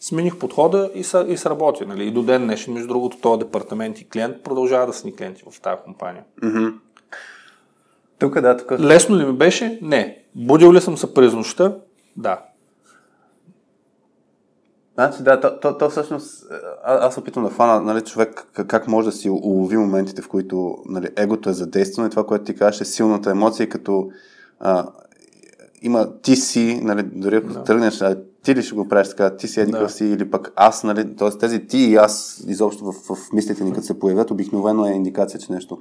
смених 0.00 0.36
подхода 0.36 0.90
и, 0.94 1.04
са, 1.04 1.26
и 1.28 1.36
сработи. 1.36 1.86
Нали. 1.86 2.06
И 2.06 2.10
до 2.10 2.22
ден 2.22 2.42
днешен, 2.42 2.74
между 2.74 2.88
другото, 2.88 3.20
този 3.20 3.38
департамент 3.38 4.00
и 4.00 4.08
клиент 4.08 4.42
продължава 4.42 4.86
да 4.86 4.92
са 4.92 5.06
ни 5.06 5.16
клиенти 5.16 5.42
в 5.50 5.60
тази 5.60 5.76
компания. 5.84 6.24
Тук, 8.18 8.40
да, 8.40 8.56
тук. 8.56 8.72
Лесно 8.80 9.18
ли 9.18 9.24
ми 9.24 9.32
беше? 9.32 9.78
Не. 9.82 10.18
Будил 10.34 10.72
ли 10.72 10.80
съм 10.80 10.96
се 10.96 11.14
през 11.14 11.32
нощта? 11.32 11.74
Да. 12.16 12.40
Значи, 14.98 15.22
да, 15.22 15.40
то, 15.40 15.60
то, 15.60 15.78
то 15.78 15.90
всъщност, 15.90 16.46
а, 16.84 17.06
аз 17.06 17.18
опитвам 17.18 17.44
да 17.44 17.50
хвана, 17.50 17.80
нали, 17.80 18.00
човек 18.00 18.46
как, 18.52 18.88
може 18.88 19.06
да 19.08 19.12
си 19.12 19.30
улови 19.30 19.76
моментите, 19.76 20.22
в 20.22 20.28
които 20.28 20.76
нали, 20.88 21.08
егото 21.16 21.50
е 21.50 21.52
задействано 21.52 22.06
и 22.06 22.10
това, 22.10 22.26
което 22.26 22.44
ти 22.44 22.54
кажеш 22.54 22.80
е 22.80 22.84
силната 22.84 23.30
емоция, 23.30 23.68
като 23.68 24.08
а, 24.60 24.86
има 25.82 26.12
ти 26.22 26.36
си, 26.36 26.80
нали, 26.82 27.02
дори 27.02 27.36
ако 27.36 27.48
да. 27.52 27.64
тръгнеш, 27.64 28.02
а, 28.02 28.16
ти 28.42 28.54
ли 28.54 28.62
ще 28.62 28.74
го 28.74 28.88
правиш 28.88 29.08
така, 29.08 29.36
ти 29.36 29.48
си 29.48 29.60
еди 29.60 29.72
Да. 29.72 29.88
си 29.88 30.04
или 30.04 30.30
пък 30.30 30.52
аз, 30.56 30.84
нали, 30.84 31.16
т.е. 31.16 31.30
тези 31.30 31.66
ти 31.66 31.78
и 31.78 31.96
аз 31.96 32.44
изобщо 32.48 32.84
в, 32.84 32.92
в 32.92 33.32
мислите 33.32 33.64
ни, 33.64 33.72
като 33.72 33.86
се 33.86 33.98
появят, 33.98 34.30
обикновено 34.30 34.86
е 34.86 34.90
индикация, 34.90 35.40
че 35.40 35.52
нещо 35.52 35.78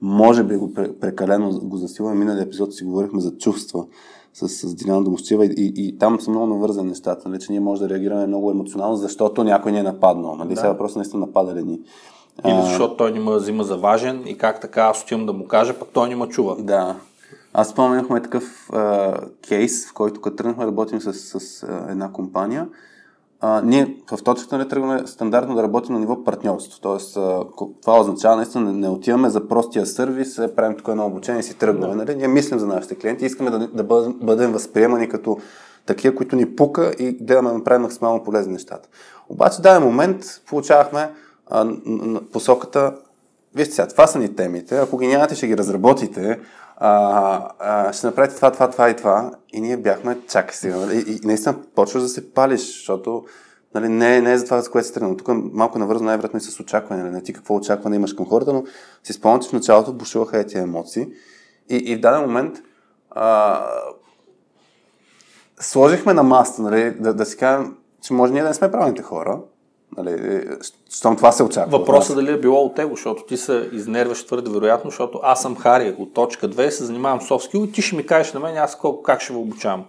може 0.00 0.44
би 0.44 0.56
го 0.56 0.74
пре- 0.74 0.98
прекалено 1.00 1.60
го 1.62 1.76
засилваме. 1.76 2.18
Миналия 2.18 2.42
епизод 2.42 2.74
си 2.74 2.84
говорихме 2.84 3.20
за 3.20 3.36
чувства 3.38 3.86
с, 4.34 4.48
с 4.48 4.74
Диляна 4.74 5.04
Домощева 5.04 5.46
и, 5.46 5.54
и, 5.56 5.72
и, 5.76 5.98
там 5.98 6.20
са 6.20 6.30
много 6.30 6.46
навързани 6.46 6.88
нещата, 6.88 7.28
нали, 7.28 7.40
че 7.40 7.52
ние 7.52 7.60
може 7.60 7.80
да 7.80 7.88
реагираме 7.88 8.26
много 8.26 8.50
емоционално, 8.50 8.96
защото 8.96 9.44
някой 9.44 9.72
ни 9.72 9.78
е 9.78 9.82
нападнал. 9.82 10.36
Нали? 10.36 10.48
Да. 10.48 10.56
Сега 10.56 10.68
въпрос 10.68 10.96
наистина 10.96 11.20
нападали 11.20 11.62
ни. 11.62 11.80
Или 12.46 12.62
защото 12.62 12.96
той 12.96 13.12
не 13.12 13.20
ме 13.20 13.36
взима 13.36 13.64
за 13.64 13.76
важен 13.76 14.22
и 14.26 14.38
как 14.38 14.60
така 14.60 14.82
аз 14.82 15.02
отивам 15.02 15.26
да 15.26 15.32
му 15.32 15.46
кажа, 15.46 15.78
пък 15.78 15.88
той 15.92 16.08
не 16.08 16.16
ме 16.16 16.28
чува. 16.28 16.56
Да. 16.58 16.96
Аз 17.52 17.68
спомняхме 17.68 18.22
такъв 18.22 18.70
а, 18.72 19.14
кейс, 19.48 19.88
в 19.88 19.94
който 19.94 20.20
като 20.20 20.36
тръгнахме 20.36 20.66
работим 20.66 21.00
с, 21.00 21.12
с 21.12 21.62
а, 21.62 21.86
една 21.90 22.12
компания, 22.12 22.68
а, 23.40 23.62
ние 23.64 23.96
в 24.12 24.22
точката 24.22 24.58
не 24.58 24.68
тръгваме 24.68 25.06
стандартно 25.06 25.54
да 25.54 25.62
работим 25.62 25.94
на 25.94 26.00
ниво 26.00 26.24
партньорство. 26.24 26.80
Тоест, 26.80 27.16
а, 27.16 27.44
това 27.82 28.00
означава 28.00 28.36
наистина 28.36 28.72
не, 28.72 28.88
отиваме 28.88 29.30
за 29.30 29.48
простия 29.48 29.86
сервис, 29.86 30.40
правим 30.56 30.76
тук 30.76 30.88
едно 30.88 31.06
обучение 31.06 31.40
и 31.40 31.42
си 31.42 31.54
тръгваме. 31.54 31.94
Нали? 31.94 32.14
Ние 32.14 32.28
мислим 32.28 32.58
за 32.58 32.66
нашите 32.66 32.94
клиенти, 32.94 33.24
искаме 33.24 33.50
да, 33.50 33.58
да 33.58 33.84
бъдем, 33.84 34.14
бъдем 34.22 34.52
възприемани 34.52 35.08
като 35.08 35.38
такива, 35.86 36.14
които 36.14 36.36
ни 36.36 36.56
пука 36.56 36.94
и 36.98 37.12
гледаме 37.12 37.48
да 37.48 37.54
направим 37.54 37.82
максимално 37.82 38.24
полезни 38.24 38.52
нещата. 38.52 38.88
Обаче, 39.28 39.62
даден 39.62 39.82
момент 39.82 40.24
получавахме 40.46 41.10
а, 41.46 41.70
посоката 42.32 42.94
Вижте 43.54 43.74
сега, 43.74 43.88
това 43.88 44.06
са 44.06 44.18
ни 44.18 44.34
темите. 44.34 44.78
Ако 44.78 44.98
ги 44.98 45.06
нямате, 45.06 45.34
ще 45.34 45.46
ги 45.46 45.56
разработите. 45.56 46.40
А, 46.80 47.50
а, 47.58 47.92
ще 47.92 48.06
направите 48.06 48.36
това, 48.36 48.50
това, 48.50 48.70
това 48.70 48.90
и 48.90 48.96
това. 48.96 49.30
И 49.52 49.60
ние 49.60 49.76
бяхме, 49.76 50.18
чакай 50.28 50.54
сега. 50.54 50.76
нали, 50.76 50.96
И, 50.96 51.12
и 51.12 51.20
наистина 51.24 51.54
почваш 51.74 52.02
да 52.02 52.08
се 52.08 52.34
палиш, 52.34 52.60
защото 52.60 53.24
нали, 53.74 53.88
не, 53.88 54.20
не 54.20 54.32
е 54.32 54.38
за 54.38 54.44
това, 54.44 54.60
за 54.60 54.70
което 54.70 54.88
си 54.88 54.94
тръгнал. 54.94 55.16
Тук 55.16 55.28
малко 55.52 55.78
навързано 55.78 56.06
най-вероятно 56.06 56.38
и 56.38 56.40
с 56.40 56.60
очакване. 56.60 57.10
Нали? 57.10 57.22
Ти 57.22 57.32
какво 57.32 57.56
очакване 57.56 57.96
имаш 57.96 58.14
към 58.14 58.26
хората, 58.26 58.52
но 58.52 58.64
си 59.04 59.12
спомням, 59.12 59.40
че 59.40 59.48
в 59.48 59.52
началото 59.52 59.92
бушуваха 59.92 60.42
тези 60.42 60.58
емоции. 60.58 61.06
И, 61.70 61.76
и 61.76 61.96
в 61.96 62.00
даден 62.00 62.20
момент 62.20 62.58
а, 63.10 63.64
сложихме 65.60 66.14
на 66.14 66.22
маста, 66.22 66.62
нали, 66.62 66.90
да, 66.90 67.14
да 67.14 67.26
си 67.26 67.36
кажем, 67.36 67.76
че 68.02 68.12
може 68.12 68.32
ние 68.32 68.42
да 68.42 68.48
не 68.48 68.54
сме 68.54 68.70
правилните 68.70 69.02
хора. 69.02 69.40
Нали, 69.96 70.44
щом 70.90 71.16
това 71.16 71.32
се 71.32 71.42
очаква. 71.42 71.78
Въпросът 71.78 72.16
дали 72.16 72.32
е 72.32 72.40
било 72.40 72.64
от 72.64 72.78
него, 72.78 72.90
защото 72.90 73.22
ти 73.22 73.36
се 73.36 73.68
изнервяш 73.72 74.26
твърде 74.26 74.50
вероятно, 74.50 74.90
защото 74.90 75.20
аз 75.22 75.42
съм 75.42 75.56
Хари 75.56 75.94
от 75.98 76.14
точка 76.14 76.48
2, 76.48 76.68
се 76.68 76.84
занимавам 76.84 77.20
с 77.20 77.48
и 77.54 77.72
ти 77.72 77.82
ще 77.82 77.96
ми 77.96 78.06
кажеш 78.06 78.32
на 78.32 78.40
мен, 78.40 78.56
аз 78.56 78.78
колко, 78.78 79.02
как 79.02 79.20
ще 79.20 79.32
ви 79.32 79.38
обучавам. 79.38 79.84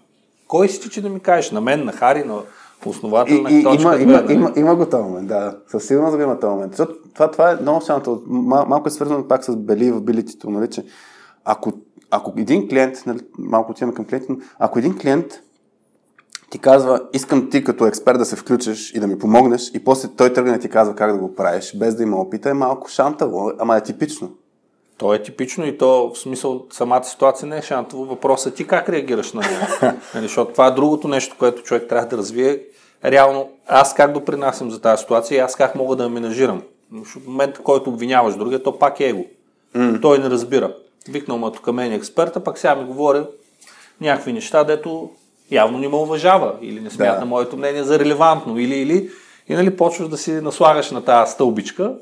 Кой 0.47 0.69
си 0.69 0.81
ти, 0.81 0.89
че 0.89 1.01
да 1.01 1.09
ми 1.09 1.19
кажеш? 1.19 1.51
На 1.51 1.61
мен, 1.61 1.85
на 1.85 1.91
Хари, 1.91 2.23
на 2.23 2.41
основател 2.85 3.33
И, 3.33 3.41
на 3.41 3.51
и, 3.51 3.63
точка 3.63 3.81
има, 3.81 3.93
2. 3.93 4.01
има, 4.01 4.21
нали? 4.21 4.33
има, 4.33 4.53
има 4.55 4.75
го 4.75 4.85
този 4.85 5.03
момент, 5.03 5.27
да. 5.27 5.57
Със 5.67 5.87
сигурност 5.87 6.15
го 6.15 6.23
има 6.23 6.39
този 6.39 6.51
момент. 6.51 6.71
Защото 6.71 6.93
това, 7.13 7.31
това 7.31 7.51
е 7.51 7.55
много 7.55 7.81
силното. 7.81 8.23
Мал, 8.27 8.65
малко 8.65 8.87
е 8.87 8.91
свързано 8.91 9.27
пак 9.27 9.43
с 9.43 9.55
бели 9.55 9.91
в 9.91 10.01
билитито, 10.01 10.49
нали, 10.49 10.69
че 10.69 10.85
ако, 11.45 11.73
ако 12.11 12.33
един 12.37 12.69
клиент, 12.69 13.03
нали, 13.05 13.19
малко 13.39 13.71
отиваме 13.71 13.93
към 13.93 14.05
клиент, 14.05 14.25
ако 14.59 14.79
един 14.79 14.97
клиент 14.97 15.25
ти 16.49 16.59
казва, 16.59 17.01
искам 17.13 17.49
ти 17.49 17.63
като 17.63 17.85
експерт 17.85 18.17
да 18.17 18.25
се 18.25 18.35
включиш 18.35 18.93
и 18.93 18.99
да 18.99 19.07
ми 19.07 19.19
помогнеш 19.19 19.71
и 19.73 19.83
после 19.83 20.09
той 20.17 20.33
тръгне 20.33 20.55
и 20.55 20.59
ти 20.59 20.69
казва 20.69 20.95
как 20.95 21.11
да 21.11 21.17
го 21.17 21.35
правиш, 21.35 21.75
без 21.75 21.95
да 21.95 22.03
има 22.03 22.21
опита, 22.21 22.49
е 22.49 22.53
малко 22.53 22.89
шантаво, 22.89 23.51
ама 23.59 23.77
е 23.77 23.83
типично. 23.83 24.31
То 24.97 25.13
е 25.13 25.23
типично 25.23 25.65
и 25.65 25.77
то 25.77 26.11
в 26.13 26.19
смисъл 26.19 26.65
самата 26.71 27.03
ситуация 27.03 27.47
не 27.47 27.57
е 27.57 27.61
шантово. 27.61 28.05
Въпросът 28.05 28.53
е 28.53 28.55
ти 28.55 28.67
как 28.67 28.89
реагираш 28.89 29.33
на 29.33 29.41
него. 29.41 29.65
нали, 30.15 30.25
защото 30.25 30.51
това 30.51 30.67
е 30.67 30.71
другото 30.71 31.07
нещо, 31.07 31.35
което 31.39 31.63
човек 31.63 31.89
трябва 31.89 32.07
да 32.07 32.17
развие. 32.17 32.63
Реално, 33.05 33.49
аз 33.67 33.93
как 33.93 34.13
допринасям 34.13 34.71
за 34.71 34.81
тази 34.81 35.01
ситуация 35.01 35.35
и 35.35 35.39
аз 35.39 35.55
как 35.55 35.75
мога 35.75 35.95
да 35.95 36.03
я 36.03 36.09
менажирам. 36.09 36.61
Защото 36.99 37.25
в 37.25 37.27
момента, 37.27 37.61
който 37.63 37.89
обвиняваш 37.89 38.35
другия, 38.35 38.63
то 38.63 38.79
пак 38.79 38.99
е 38.99 39.07
его. 39.09 39.25
Mm. 39.75 40.01
Той 40.01 40.19
не 40.19 40.29
разбира. 40.29 40.75
Викнал 41.09 41.37
ме 41.37 41.51
тук 41.51 41.73
мен 41.73 41.93
експерта, 41.93 42.43
пък 42.43 42.57
сега 42.57 42.75
ми 42.75 42.85
говори 42.85 43.23
някакви 44.01 44.33
неща, 44.33 44.63
дето 44.63 45.09
явно 45.51 45.77
не 45.77 45.87
ме 45.87 45.95
уважава 45.95 46.53
или 46.61 46.79
не 46.79 46.89
смята 46.89 47.19
Да. 47.19 47.25
моето 47.25 47.57
мнение 47.57 47.83
за 47.83 47.99
релевантно. 47.99 48.59
Или, 48.59 48.75
или, 48.75 49.09
и 49.49 49.53
нали, 49.53 49.77
почваш 49.77 50.07
да 50.09 50.17
си 50.17 50.31
наслагаш 50.31 50.91
на 50.91 51.05
тази 51.05 51.31
стълбичка 51.31 51.93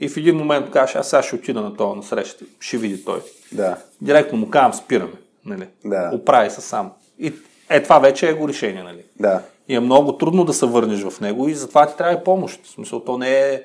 и 0.00 0.08
в 0.08 0.16
един 0.16 0.36
момент 0.36 0.70
кажеш, 0.70 0.96
аз 0.96 1.10
сега 1.10 1.22
ще 1.22 1.34
отида 1.34 1.60
на 1.60 1.76
това 1.76 1.94
на 1.94 2.02
среща, 2.02 2.44
ще 2.60 2.76
види 2.76 3.04
той. 3.04 3.20
Да. 3.52 3.76
Директно 4.00 4.38
му 4.38 4.50
казвам, 4.50 4.74
спираме. 4.74 5.12
Нали? 5.44 5.66
Да. 5.84 6.10
Оправи 6.14 6.50
се 6.50 6.60
сам. 6.60 6.92
И 7.18 7.32
е 7.70 7.82
това 7.82 7.98
вече 7.98 8.28
е 8.28 8.32
го 8.34 8.48
решение. 8.48 8.82
Нали? 8.82 9.04
Да. 9.20 9.42
и 9.68 9.74
е 9.74 9.80
много 9.80 10.12
трудно 10.18 10.44
да 10.44 10.52
се 10.52 10.66
върнеш 10.66 11.02
в 11.02 11.20
него 11.20 11.48
и 11.48 11.54
затова 11.54 11.86
ти 11.86 11.96
трябва 11.96 12.14
и 12.14 12.24
помощ. 12.24 12.60
В 12.64 12.68
смисъл, 12.70 13.00
то 13.00 13.18
не 13.18 13.38
е, 13.40 13.62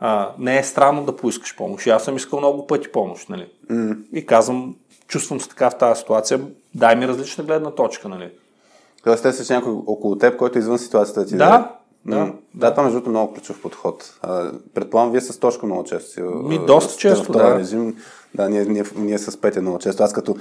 а, 0.00 0.30
не 0.38 0.58
е 0.58 0.64
странно 0.64 1.04
да 1.04 1.16
поискаш 1.16 1.56
помощ. 1.56 1.86
И 1.86 1.90
аз 1.90 2.04
съм 2.04 2.16
искал 2.16 2.38
много 2.38 2.66
пъти 2.66 2.92
помощ, 2.92 3.28
нали? 3.28 3.46
Mm. 3.70 3.96
И 4.12 4.26
казвам, 4.26 4.76
чувствам 5.08 5.40
се 5.40 5.48
така 5.48 5.70
в 5.70 5.78
тази 5.78 6.00
ситуация, 6.00 6.40
дай 6.74 6.96
ми 6.96 7.08
различна 7.08 7.44
гледна 7.44 7.70
точка, 7.70 8.08
нали? 8.08 8.30
Тоест, 9.04 9.34
са 9.34 9.54
някой 9.54 9.72
около 9.86 10.18
теб, 10.18 10.36
който 10.36 10.58
е 10.58 10.60
извън 10.60 10.78
ситуацията 10.78 11.26
ти. 11.26 11.36
Да, 11.36 11.72
да, 12.06 12.16
да, 12.16 12.32
да, 12.54 12.70
това 12.70 12.82
между 12.82 12.96
другото 12.96 13.10
е 13.10 13.16
много 13.16 13.34
ключов 13.34 13.62
подход. 13.62 14.18
Предполагам, 14.74 15.12
вие 15.12 15.20
с 15.20 15.38
Тошко 15.38 15.66
много 15.66 15.84
често 15.84 16.10
си. 16.10 16.22
Ми, 16.22 16.66
доста 16.66 16.96
често, 16.96 17.32
да. 17.32 17.58
Режим. 17.58 17.96
Да, 18.34 18.48
ние, 18.48 18.64
ние, 18.64 18.84
ние 18.96 19.18
с 19.18 19.40
Петя 19.40 19.60
много 19.60 19.78
често. 19.78 20.02
Аз 20.02 20.12
като 20.12 20.36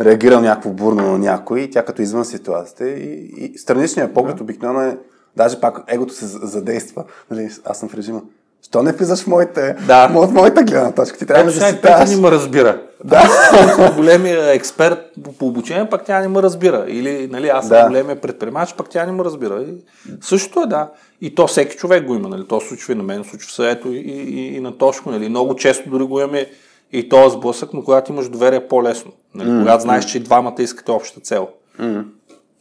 реагирам 0.00 0.42
някакво 0.42 0.70
бурно 0.70 1.02
на 1.02 1.18
някой, 1.18 1.70
тя 1.72 1.84
като 1.84 2.02
извън 2.02 2.24
ситуацията 2.24 2.88
и, 2.88 3.32
и 3.36 3.58
страничният 3.58 4.14
поглед 4.14 4.36
да. 4.36 4.42
обикновено 4.42 4.80
е, 4.80 4.98
даже 5.36 5.60
пак 5.60 5.84
егото 5.88 6.14
се 6.14 6.26
задейства. 6.26 7.04
Нали, 7.30 7.50
аз 7.64 7.78
съм 7.78 7.88
в 7.88 7.94
режима. 7.94 8.22
Що 8.62 8.82
не 8.82 8.92
влизаш 8.92 9.22
в 9.22 9.26
моите, 9.26 9.76
да. 9.86 10.08
в 10.08 10.32
моята 10.32 10.62
гледна 10.62 10.92
точка? 10.92 11.18
Ти 11.18 11.26
трябва 11.26 11.44
да 11.44 11.52
си 11.52 11.78
Петя 11.82 12.04
не 12.08 12.16
ме 12.16 12.30
разбира. 12.30 12.82
Да. 13.04 13.16
Аз 13.16 13.96
големия 13.96 14.54
експерт 14.54 14.98
по 15.38 15.46
обучение, 15.46 15.90
пък 15.90 16.04
тя 16.04 16.20
не 16.20 16.28
ме 16.28 16.42
разбира. 16.42 16.84
Или 16.88 17.28
нали, 17.30 17.48
аз 17.48 17.68
съм 17.68 17.76
да. 17.76 17.88
големия 17.88 18.20
предприемач, 18.20 18.74
пък 18.74 18.88
тя 18.90 19.06
не 19.06 19.12
ме 19.12 19.24
разбира. 19.24 19.62
И, 19.62 19.74
същото 20.20 20.60
е, 20.60 20.66
да. 20.66 20.90
И 21.20 21.34
то 21.34 21.46
всеки 21.46 21.76
човек 21.76 22.06
го 22.06 22.14
има. 22.14 22.28
Нали. 22.28 22.48
То 22.48 22.60
случва 22.60 22.92
и 22.92 22.96
на 22.96 23.02
мен, 23.02 23.24
случва 23.24 23.52
се 23.52 23.70
ето 23.70 23.92
и, 23.92 23.98
и, 23.98 24.56
и 24.56 24.60
на 24.60 24.78
Тошко. 24.78 25.10
Нали. 25.10 25.28
Много 25.28 25.56
често 25.56 25.90
дори 25.90 26.04
го 26.04 26.20
имаме 26.20 26.46
и 26.92 27.08
то 27.08 27.28
сблъсък, 27.28 27.72
но 27.74 27.84
когато 27.84 28.12
имаш 28.12 28.28
доверие 28.28 28.58
е 28.58 28.68
по-лесно. 28.68 29.12
Нали? 29.34 29.48
Mm-hmm. 29.48 29.60
Когато 29.60 29.82
знаеш, 29.82 30.04
че 30.04 30.18
и 30.18 30.20
двамата 30.20 30.54
искате 30.58 30.90
общата 30.90 31.20
цел. 31.20 31.48
Mm-hmm. 31.80 32.04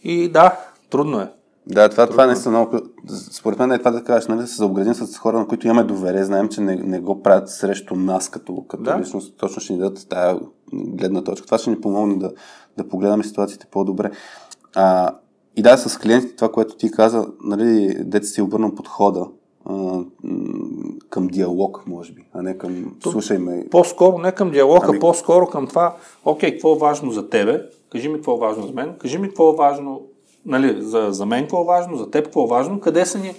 И 0.03 0.29
да, 0.29 0.59
трудно 0.89 1.19
е. 1.19 1.27
Да, 1.67 1.89
това, 1.89 2.07
това 2.07 2.25
не 2.25 2.35
са 2.35 2.49
много. 2.49 2.79
Според 3.31 3.59
мен 3.59 3.71
е 3.71 3.79
това 3.79 3.91
да 3.91 4.03
кажеш, 4.03 4.27
нали, 4.27 4.39
да 4.39 4.47
се 4.47 4.55
заобградим 4.55 4.93
с 4.93 5.17
хора, 5.17 5.39
на 5.39 5.47
които 5.47 5.67
имаме 5.67 5.83
доверие, 5.83 6.23
знаем, 6.23 6.49
че 6.49 6.61
не, 6.61 6.75
не 6.75 6.99
го 6.99 7.23
правят 7.23 7.49
срещу 7.49 7.95
нас 7.95 8.29
като, 8.29 8.63
като 8.67 8.83
да. 8.83 8.99
личност, 8.99 9.37
точно 9.37 9.61
ще 9.61 9.73
ни 9.73 9.79
дадат 9.79 10.07
тази 10.09 10.39
гледна 10.73 11.23
точка. 11.23 11.45
Това 11.45 11.57
ще 11.57 11.69
ни 11.69 11.81
помогне 11.81 12.15
да, 12.15 12.31
да 12.77 12.87
погледаме 12.87 13.23
ситуациите 13.23 13.67
по-добре. 13.71 14.11
А, 14.75 15.11
и 15.55 15.61
да, 15.61 15.77
с 15.77 15.97
клиентите, 15.97 16.35
това, 16.35 16.51
което 16.51 16.75
ти 16.75 16.91
каза, 16.91 17.27
нали, 17.43 17.95
дете 17.99 18.27
си 18.27 18.41
обърнал 18.41 18.75
подхода 18.75 19.27
а, 19.65 19.99
към 21.09 21.27
диалог, 21.27 21.83
може 21.87 22.13
би, 22.13 22.25
а 22.33 22.41
не 22.41 22.57
към 22.57 22.95
слушай 23.03 23.37
ме. 23.37 23.65
По-скоро 23.71 24.17
не 24.17 24.31
към 24.31 24.51
диалог, 24.51 24.83
ами... 24.83 24.97
а 24.97 24.99
по-скоро 24.99 25.47
към 25.47 25.67
това, 25.67 25.95
окей, 26.25 26.51
какво 26.51 26.75
е 26.75 26.79
важно 26.79 27.11
за 27.11 27.29
тебе, 27.29 27.61
кажи 27.91 28.09
ми 28.09 28.15
какво 28.15 28.35
е 28.35 28.39
важно 28.39 28.67
за 28.67 28.73
мен, 28.73 28.95
кажи 28.99 29.17
ми 29.17 29.27
какво 29.27 29.53
е 29.53 29.55
важно 29.55 30.01
нали, 30.45 30.75
за, 30.79 31.07
за 31.09 31.25
мен 31.25 31.41
какво 31.41 31.61
е 31.61 31.65
важно, 31.67 31.97
за 31.97 32.11
теб 32.11 32.25
какво 32.25 32.43
е 32.43 32.49
важно, 32.49 32.79
къде 32.79 33.05
са 33.05 33.19
ни 33.19 33.33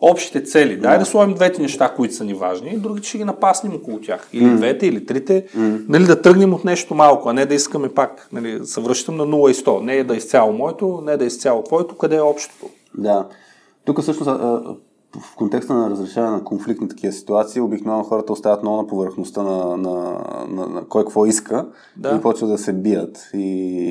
общите 0.00 0.42
цели. 0.42 0.76
Дай 0.76 0.98
да 0.98 1.04
сложим 1.04 1.34
двете 1.34 1.62
неща, 1.62 1.92
които 1.96 2.14
са 2.14 2.24
ни 2.24 2.34
важни, 2.34 2.70
и 2.70 2.76
другите 2.76 3.08
ще 3.08 3.18
ги 3.18 3.24
напаснем 3.24 3.74
около 3.74 4.00
тях. 4.00 4.28
Или 4.32 4.44
mm. 4.44 4.56
двете, 4.56 4.86
или 4.86 5.06
трите. 5.06 5.46
Mm. 5.56 5.84
Нали, 5.88 6.04
да 6.04 6.22
тръгнем 6.22 6.54
от 6.54 6.64
нещо 6.64 6.94
малко, 6.94 7.28
а 7.28 7.32
не 7.32 7.46
да 7.46 7.54
искаме 7.54 7.88
пак. 7.88 8.28
Нали, 8.32 8.60
се 8.64 8.80
връщам 8.80 9.16
на 9.16 9.26
0 9.26 9.50
и 9.50 9.54
100. 9.54 9.80
Не 9.80 9.96
е 9.96 10.04
да 10.04 10.14
е 10.14 10.16
изцяло 10.16 10.52
моето, 10.52 11.02
не 11.06 11.12
е 11.12 11.16
да 11.16 11.24
е 11.24 11.26
изцяло 11.26 11.62
твоето, 11.62 11.96
къде 11.96 12.16
е 12.16 12.20
общото. 12.20 12.66
Да. 12.98 13.26
Тук 13.84 14.00
всъщност 14.00 14.30
в 15.18 15.36
контекста 15.36 15.74
на 15.74 15.90
разрешаване 15.90 16.36
на 16.36 16.44
конфликтни 16.44 16.88
такива 16.88 17.12
ситуации, 17.12 17.60
обикновено 17.60 18.04
хората 18.04 18.32
остават 18.32 18.62
много 18.62 18.76
на 18.76 18.86
повърхността 18.86 19.42
на, 19.42 19.76
на, 19.76 20.24
на, 20.48 20.66
на 20.66 20.84
кой 20.88 21.02
какво 21.02 21.26
иска 21.26 21.66
да. 21.96 22.16
и 22.16 22.20
почват 22.20 22.50
да 22.50 22.58
се 22.58 22.72
бият. 22.72 23.30
И, 23.34 23.38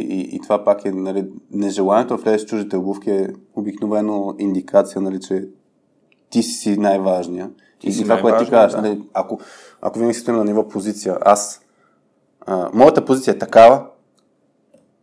и, 0.10 0.36
и 0.36 0.39
това 0.39 0.63
пак 0.63 0.86
е 0.86 0.91
нали, 0.91 1.27
нежеланието 1.51 2.17
да 2.17 2.23
влезеш 2.23 2.43
в 2.43 2.49
чуждите 2.49 2.77
обувки 2.77 3.12
е 3.12 3.27
обикновено 3.55 4.36
индикация, 4.39 5.01
нали, 5.01 5.19
че 5.19 5.47
ти 6.29 6.43
си 6.43 6.77
най-важния. 6.77 7.49
Ти 7.79 7.88
и 7.88 7.91
си 7.91 8.03
това, 8.03 8.21
което 8.21 8.43
ти 8.43 8.49
кажеш, 8.49 8.75
да. 8.75 8.82
нали, 8.82 9.01
ако, 9.13 9.39
ако 9.82 9.99
винаги 9.99 10.13
си 10.13 10.32
на 10.32 10.45
ниво 10.45 10.67
позиция, 10.67 11.17
аз, 11.21 11.62
а, 12.45 12.69
моята 12.73 13.05
позиция 13.05 13.32
е 13.34 13.38
такава, 13.38 13.86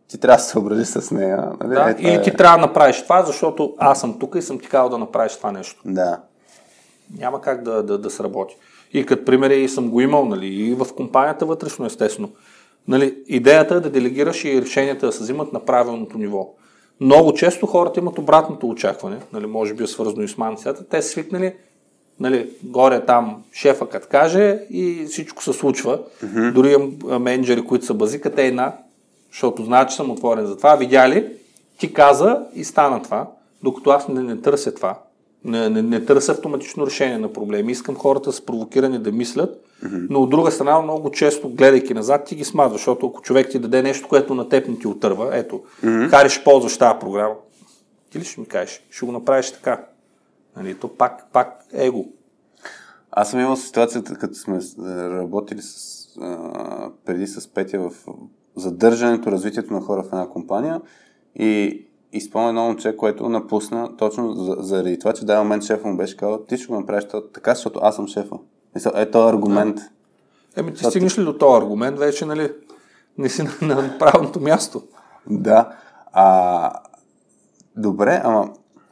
ти 0.07 0.17
трябва 0.17 0.37
да 0.37 0.43
се 0.43 0.49
съобрази 0.49 0.85
с 0.85 1.11
нея. 1.11 1.51
Нали? 1.63 1.75
Да, 1.75 1.89
е, 1.89 1.95
или 1.99 2.13
е... 2.13 2.21
ти 2.21 2.31
трябва 2.31 2.57
да 2.57 2.67
направиш 2.67 3.03
това, 3.03 3.23
защото 3.23 3.73
аз 3.77 3.99
съм 3.99 4.19
тук 4.19 4.35
и 4.35 4.41
съм 4.41 4.59
ти 4.59 4.67
казал 4.67 4.89
да 4.89 4.97
направиш 4.97 5.35
това 5.37 5.51
нещо. 5.51 5.81
Да. 5.85 6.19
Няма 7.17 7.41
как 7.41 7.63
да, 7.63 7.83
да, 7.83 7.97
да 7.97 8.09
сработи. 8.09 8.57
И 8.93 9.05
като 9.05 9.25
пример 9.25 9.49
и 9.49 9.69
съм 9.69 9.89
го 9.89 10.01
имал, 10.01 10.25
нали, 10.25 10.47
и 10.47 10.73
в 10.73 10.87
компанията 10.95 11.45
вътрешно, 11.45 11.85
естествено. 11.85 12.29
Нали, 12.87 13.17
идеята 13.27 13.75
е 13.75 13.79
да 13.79 13.89
делегираш 13.89 14.45
и 14.45 14.61
решенията 14.61 15.05
да 15.05 15.11
се 15.11 15.23
взимат 15.23 15.53
на 15.53 15.65
правилното 15.65 16.17
ниво. 16.17 16.49
Много 17.01 17.33
често 17.33 17.65
хората 17.65 17.99
имат 17.99 18.17
обратното 18.17 18.69
очакване, 18.69 19.17
нали, 19.33 19.45
може 19.45 19.73
би 19.73 19.83
е 19.83 19.87
свързано 19.87 20.23
и 20.23 20.27
с 20.27 20.37
манцията. 20.37 20.87
Те 20.87 21.01
са 21.01 21.09
свикнали, 21.09 21.53
нали, 22.19 22.49
горе 22.63 23.05
там 23.05 23.43
шефа 23.53 23.89
като 23.89 24.07
каже 24.11 24.59
и 24.69 25.05
всичко 25.05 25.43
се 25.43 25.53
случва. 25.53 25.99
Mm-hmm. 26.23 26.51
Дори 26.51 26.77
менеджери, 27.19 27.65
които 27.65 27.85
са 27.85 27.93
базика, 27.93 28.35
те 28.35 28.45
една 28.45 28.73
защото 29.31 29.63
знаят, 29.63 29.89
че 29.89 29.95
съм 29.95 30.11
отворен 30.11 30.45
за 30.45 30.57
това. 30.57 30.75
Видя 30.75 31.09
ли? 31.09 31.33
Ти 31.77 31.93
каза 31.93 32.45
и 32.53 32.63
стана 32.63 33.03
това, 33.03 33.27
докато 33.63 33.89
аз 33.89 34.07
не, 34.07 34.23
не 34.23 34.41
търся 34.41 34.73
това. 34.73 34.99
Не, 35.43 35.69
не, 35.69 35.81
не 35.81 36.05
търся 36.05 36.31
автоматично 36.31 36.85
решение 36.85 37.17
на 37.17 37.33
проблеми. 37.33 37.71
Искам 37.71 37.95
хората 37.95 38.31
с 38.31 38.45
провокирани 38.45 38.99
да 38.99 39.11
мислят, 39.11 39.65
mm-hmm. 39.83 40.07
но 40.09 40.21
от 40.21 40.29
друга 40.29 40.51
страна 40.51 40.81
много 40.81 41.11
често, 41.11 41.49
гледайки 41.49 41.93
назад, 41.93 42.25
ти 42.25 42.35
ги 42.35 42.43
смазва, 42.43 42.77
защото 42.77 43.07
ако 43.07 43.21
човек 43.21 43.49
ти 43.49 43.59
даде 43.59 43.81
нещо, 43.81 44.07
което 44.07 44.35
на 44.35 44.49
теб 44.49 44.67
не 44.67 44.79
ти 44.79 44.87
отърва, 44.87 45.29
ето, 45.33 45.63
mm-hmm. 45.83 46.43
ползваш 46.43 46.77
тази 46.77 46.99
програма, 46.99 47.35
ти 48.11 48.19
ли 48.19 48.23
ще 48.23 48.39
ми 48.39 48.47
кажеш? 48.47 48.83
Ще 48.89 49.05
го 49.05 49.11
направиш 49.11 49.51
така. 49.51 49.85
Нали, 50.57 50.75
то 50.75 50.87
пак, 50.87 51.25
пак 51.33 51.65
его. 51.73 52.05
Аз 53.11 53.31
съм 53.31 53.39
имал 53.39 53.55
ситуацията, 53.55 54.15
като 54.15 54.35
сме 54.35 54.59
работили 55.09 55.61
с, 55.61 56.03
а, 56.21 56.89
преди 57.05 57.27
с 57.27 57.53
Петя 57.53 57.79
в 57.79 57.91
задържането, 58.57 59.31
развитието 59.31 59.73
на 59.73 59.81
хора 59.81 60.03
в 60.03 60.07
една 60.07 60.27
компания 60.27 60.81
и 61.35 61.83
изпълня 62.13 62.49
едно 62.49 62.63
момче, 62.63 62.97
което 62.97 63.29
напусна 63.29 63.97
точно 63.97 64.33
заради 64.59 64.99
това, 64.99 65.13
че 65.13 65.25
дай 65.25 65.37
момент 65.37 65.63
шефа 65.63 65.87
му 65.87 65.97
беше 65.97 66.17
казал, 66.17 66.43
ти 66.43 66.57
ще 66.57 66.67
го 66.67 66.79
направиш 66.79 67.05
така, 67.33 67.53
защото 67.53 67.79
аз 67.83 67.95
съм 67.95 68.07
шефа. 68.07 68.35
Е, 68.95 69.11
този 69.11 69.29
аргумент. 69.29 69.79
Еми, 70.55 70.73
ти 70.73 70.83
стигнеш 70.83 71.19
ли 71.19 71.23
до 71.23 71.37
този 71.37 71.63
аргумент, 71.63 71.99
вече, 71.99 72.25
нали, 72.25 72.51
не 73.17 73.29
си 73.29 73.43
на, 73.43 73.75
на 73.75 73.97
правилното 73.99 74.39
място. 74.39 74.81
Да. 75.29 75.69
А, 76.13 76.71
добре, 77.75 78.21
ама 78.23 78.49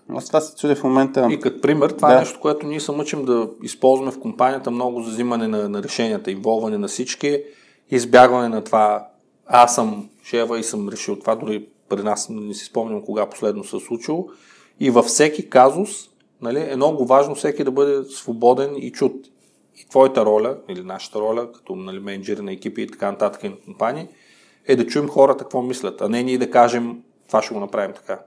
аз 0.09 0.27
това 0.27 0.41
се 0.41 0.55
чудя 0.55 0.75
в 0.75 0.83
момента. 0.83 1.27
И 1.31 1.39
като 1.39 1.61
пример, 1.61 1.89
това 1.89 2.07
да. 2.09 2.15
е 2.15 2.19
нещо, 2.19 2.39
което 2.39 2.67
ние 2.67 2.79
се 2.79 2.91
мъчим 2.91 3.25
да 3.25 3.49
използваме 3.63 4.11
в 4.11 4.19
компанията 4.19 4.71
много 4.71 5.01
за 5.01 5.11
взимане 5.11 5.47
на, 5.47 5.69
на 5.69 5.83
решенията, 5.83 6.31
инволване 6.31 6.77
на 6.77 6.87
всички, 6.87 7.43
избягване 7.91 8.49
на 8.49 8.63
това 8.63 9.07
аз 9.45 9.75
съм 9.75 10.09
шева 10.23 10.59
и 10.59 10.63
съм 10.63 10.89
решил 10.89 11.19
това, 11.19 11.35
дори 11.35 11.67
при 11.89 12.03
нас 12.03 12.29
не 12.29 12.53
си 12.53 12.65
спомням 12.65 13.01
кога 13.01 13.29
последно 13.29 13.63
се 13.63 13.77
е 13.77 13.79
случило. 13.79 14.27
И 14.79 14.89
във 14.89 15.05
всеки 15.05 15.49
казус 15.49 16.09
нали, 16.41 16.71
е 16.71 16.75
много 16.75 17.05
важно 17.05 17.35
всеки 17.35 17.63
да 17.63 17.71
бъде 17.71 18.03
свободен 18.03 18.75
и 18.75 18.91
чут. 18.91 19.27
И 19.75 19.89
твоята 19.89 20.25
роля, 20.25 20.57
или 20.69 20.83
нашата 20.83 21.19
роля, 21.19 21.51
като 21.51 21.75
нали, 21.75 21.99
менеджери 21.99 22.41
на 22.41 22.51
екипи 22.51 22.81
и 22.81 22.87
така 22.87 23.11
нататък 23.11 23.43
и 23.43 23.49
на 23.49 23.55
компании, 23.65 24.07
е 24.67 24.75
да 24.75 24.87
чуем 24.87 25.09
хората 25.09 25.43
какво 25.43 25.61
мислят, 25.61 26.01
а 26.01 26.09
не 26.09 26.23
ние 26.23 26.37
да 26.37 26.51
кажем 26.51 27.01
това 27.27 27.41
ще 27.41 27.53
го 27.53 27.59
направим 27.59 27.95
така. 27.95 28.19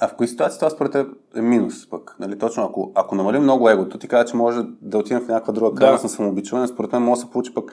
А 0.00 0.08
в 0.08 0.14
кои 0.16 0.28
ситуации 0.28 0.58
това 0.58 0.70
според 0.70 0.92
теб 0.92 1.08
е 1.36 1.40
минус 1.40 1.90
пък? 1.90 2.16
Нали, 2.20 2.38
точно 2.38 2.64
ако, 2.64 2.92
ако 2.94 3.14
намалим 3.14 3.42
много 3.42 3.68
егото, 3.68 3.98
ти 3.98 4.08
казва, 4.08 4.30
че 4.30 4.36
може 4.36 4.60
да 4.82 4.98
отидем 4.98 5.20
в 5.20 5.28
някаква 5.28 5.52
друга 5.52 5.74
крайност 5.76 6.02
да. 6.02 6.06
на 6.06 6.08
самообичуване, 6.08 6.68
според 6.68 6.92
мен 6.92 7.02
може 7.02 7.20
да 7.20 7.26
се 7.26 7.32
получи 7.32 7.54
пък 7.54 7.72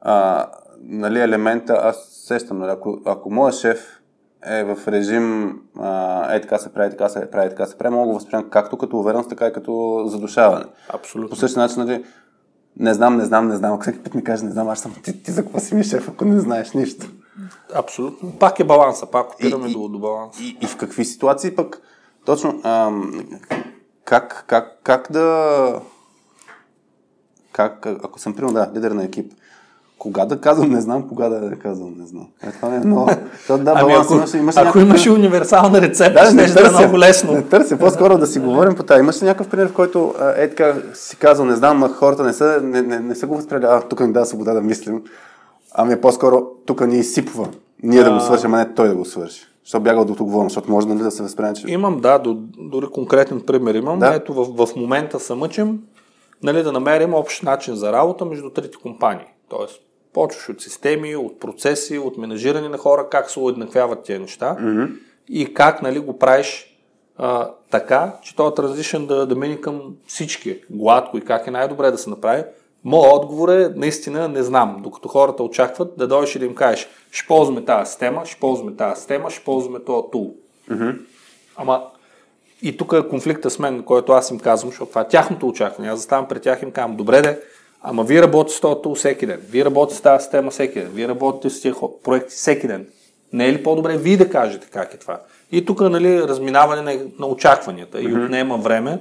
а, 0.00 0.46
нали, 0.80 1.20
елемента, 1.20 1.80
аз 1.82 1.96
сещам, 2.10 2.58
нали, 2.58 2.70
ако, 2.70 2.98
ако 3.04 3.30
моят 3.30 3.54
шеф 3.54 4.00
е 4.46 4.64
в 4.64 4.88
режим 4.88 5.58
а, 5.78 6.34
е 6.34 6.40
така 6.40 6.58
се 6.58 6.72
прави, 6.72 6.90
така 6.90 7.08
се 7.08 7.30
прави, 7.30 7.48
така 7.48 7.66
се 7.66 7.78
прави, 7.78 7.94
мога 7.94 8.06
го 8.06 8.14
възприемам 8.14 8.50
както 8.50 8.78
като 8.78 8.98
увереност, 8.98 9.28
така 9.28 9.46
и 9.46 9.52
като 9.52 10.02
задушаване. 10.06 10.64
Абсолютно. 10.88 11.30
По 11.30 11.36
същия 11.36 11.62
начин, 11.62 11.82
нали, 11.82 12.04
не 12.76 12.94
знам, 12.94 13.16
не 13.16 13.24
знам, 13.24 13.48
не 13.48 13.56
знам. 13.56 13.72
Ако 13.72 13.82
всеки 13.82 14.02
път 14.02 14.14
ми 14.14 14.24
каже, 14.24 14.44
не 14.44 14.50
знам, 14.50 14.68
аз 14.68 14.80
съм. 14.80 14.94
Ти, 15.02 15.22
ти 15.22 15.30
за 15.30 15.42
какво 15.42 15.58
си 15.58 15.74
ми 15.74 15.84
шеф, 15.84 16.08
ако 16.08 16.24
не 16.24 16.40
знаеш 16.40 16.72
нищо? 16.72 17.06
Абсолютно. 17.74 18.32
Пак 18.38 18.60
е 18.60 18.64
баланса, 18.64 19.06
пак 19.06 19.34
опираме 19.34 19.68
до, 19.68 19.88
до 19.88 19.98
баланса. 19.98 20.42
И, 20.42 20.58
и, 20.60 20.66
в 20.66 20.76
какви 20.76 21.04
ситуации 21.04 21.56
пък, 21.56 21.82
точно, 22.24 22.60
ам, 22.64 23.24
как, 24.04 24.44
как, 24.46 24.78
как 24.82 25.12
да. 25.12 25.80
Как, 27.52 27.86
ако 27.86 28.18
съм, 28.18 28.34
примерно, 28.34 28.54
да, 28.54 28.70
лидер 28.74 28.90
на 28.90 29.04
екип, 29.04 29.32
кога 30.00 30.24
да 30.24 30.40
казвам 30.40 30.70
не 30.70 30.80
знам, 30.80 31.08
кога 31.08 31.28
да 31.28 31.56
казвам 31.58 31.94
не 31.98 32.06
знам. 32.06 32.26
Е, 32.42 32.52
това 32.52 32.74
е 32.74 32.78
много... 32.78 33.10
да, 33.48 33.72
ами 33.76 33.92
ако, 33.92 34.14
имаш, 34.14 34.34
имаш 34.34 34.56
ако 34.56 34.64
някакъв... 34.64 34.82
имаш 34.82 35.06
универсална 35.06 35.80
рецепта, 35.80 36.24
да, 36.24 36.34
не 36.34 36.48
ще 36.48 36.60
е 36.60 36.70
много 36.70 36.98
лесно. 36.98 37.32
Не 37.32 37.42
търся, 37.42 37.78
по-скоро 37.78 38.18
да 38.18 38.26
си 38.26 38.38
говорим 38.38 38.74
по 38.74 38.82
тази. 38.82 39.00
Имаш 39.00 39.22
ли 39.22 39.26
някакъв 39.26 39.48
пример, 39.48 39.68
в 39.68 39.72
който 39.72 40.14
е 40.36 40.50
така 40.50 40.74
си 40.94 41.16
казал 41.16 41.44
не 41.44 41.56
знам, 41.56 41.92
хората 41.94 42.22
не 42.22 42.32
са, 42.32 42.60
не, 42.62 42.82
не, 42.82 42.98
не 42.98 43.14
са 43.14 43.26
го 43.26 43.36
възприели, 43.36 43.64
а 43.64 43.80
тук 43.80 44.00
ни 44.00 44.12
дава 44.12 44.26
свобода 44.26 44.54
да 44.54 44.60
мислим, 44.60 45.02
ами 45.74 45.92
е 45.92 46.00
по-скоро 46.00 46.42
тук 46.66 46.86
ни 46.86 46.98
изсипва. 46.98 47.48
Ние 47.82 48.00
а... 48.00 48.04
да 48.04 48.10
го 48.10 48.20
свършим, 48.20 48.54
а 48.54 48.58
не 48.58 48.74
той 48.74 48.88
да 48.88 48.94
го 48.94 49.04
свърши. 49.04 49.42
Защо 49.64 49.80
бягал 49.80 50.04
до 50.04 50.12
отговорност? 50.12 50.54
Защото 50.54 50.70
може 50.72 50.88
нали, 50.88 51.02
да 51.02 51.10
се 51.10 51.22
възприеме, 51.22 51.54
че... 51.54 51.70
Имам, 51.70 52.00
да, 52.00 52.18
до, 52.18 52.36
дори 52.58 52.86
конкретен 52.86 53.40
пример 53.46 53.74
имам. 53.74 53.98
Да. 53.98 54.14
Ето 54.14 54.34
в, 54.34 54.66
в 54.66 54.76
момента 54.76 55.20
се 55.20 55.34
мъчим 55.34 55.78
нали, 56.42 56.62
да 56.62 56.72
намерим 56.72 57.14
общ 57.14 57.42
начин 57.42 57.74
за 57.74 57.92
работа 57.92 58.24
между 58.24 58.50
трите 58.50 58.78
компании. 58.82 59.26
Тоест, 59.48 59.80
почваш 60.12 60.48
от 60.48 60.62
системи, 60.62 61.16
от 61.16 61.40
процеси, 61.40 61.98
от 61.98 62.18
менажиране 62.18 62.68
на 62.68 62.78
хора, 62.78 63.08
как 63.10 63.30
се 63.30 63.40
уеднаквяват 63.40 64.04
тези 64.04 64.18
неща 64.18 64.56
Мгм. 64.60 64.84
и 65.28 65.54
как 65.54 65.82
нали, 65.82 65.98
го 65.98 66.18
правиш 66.18 66.76
а, 67.16 67.50
така, 67.70 68.12
че 68.22 68.36
този 68.36 68.54
транзишън 68.54 69.06
да, 69.06 69.26
да 69.26 69.34
мине 69.34 69.60
към 69.60 69.82
всички 70.06 70.60
гладко 70.70 71.18
и 71.18 71.20
как 71.20 71.46
е 71.46 71.50
най-добре 71.50 71.90
да 71.90 71.98
се 71.98 72.10
направи. 72.10 72.44
Моят 72.84 73.12
отговор 73.14 73.48
е 73.48 73.72
наистина 73.76 74.28
не 74.28 74.42
знам, 74.42 74.76
докато 74.82 75.08
хората 75.08 75.42
очакват 75.42 75.92
да 75.98 76.08
дойдеш 76.08 76.34
и 76.34 76.38
да 76.38 76.44
им 76.44 76.54
кажеш, 76.54 76.88
ще 77.10 77.28
ползваме 77.28 77.64
тази 77.64 77.90
система, 77.90 78.26
ще 78.26 78.40
ползваме 78.40 78.76
тази 78.76 78.98
система, 78.98 79.30
ще 79.30 79.44
ползваме 79.44 79.84
този 79.84 80.10
тул. 80.12 80.34
Ама 81.56 81.82
и 82.62 82.76
тук 82.76 82.92
е 82.92 83.08
конфликта 83.08 83.50
с 83.50 83.58
мен, 83.58 83.82
който 83.82 84.12
аз 84.12 84.30
им 84.30 84.38
казвам, 84.38 84.70
защото 84.70 84.88
това 84.88 85.00
е 85.00 85.08
тяхното 85.08 85.48
очакване. 85.48 85.90
Аз 85.90 85.98
заставам 85.98 86.28
пред 86.28 86.42
тях 86.42 86.62
и 86.62 86.64
им 86.64 86.70
казвам, 86.70 86.96
добре 86.96 87.22
де, 87.22 87.40
ама 87.82 88.04
вие 88.04 88.22
работите 88.22 88.56
с 88.56 88.60
този 88.60 88.98
всеки 88.98 89.26
ден, 89.26 89.40
вие 89.50 89.64
работите 89.64 89.98
с 89.98 90.00
тази 90.00 90.22
система 90.22 90.50
всеки 90.50 90.80
ден, 90.80 90.90
вие 90.94 91.08
работите 91.08 91.54
с 91.54 91.62
тези 91.62 91.74
проекти 92.04 92.34
всеки 92.34 92.66
ден. 92.66 92.86
Не 93.32 93.48
е 93.48 93.52
ли 93.52 93.62
по-добре 93.62 93.96
вие 93.96 94.16
да 94.16 94.30
кажете 94.30 94.68
как 94.70 94.94
е 94.94 94.98
това? 94.98 95.20
И 95.52 95.64
тук 95.64 95.80
нали, 95.80 96.22
разминаване 96.22 96.82
на, 96.82 97.06
на 97.18 97.26
очакванията 97.26 98.00
и 98.00 98.14
отнема 98.14 98.56
време, 98.56 98.98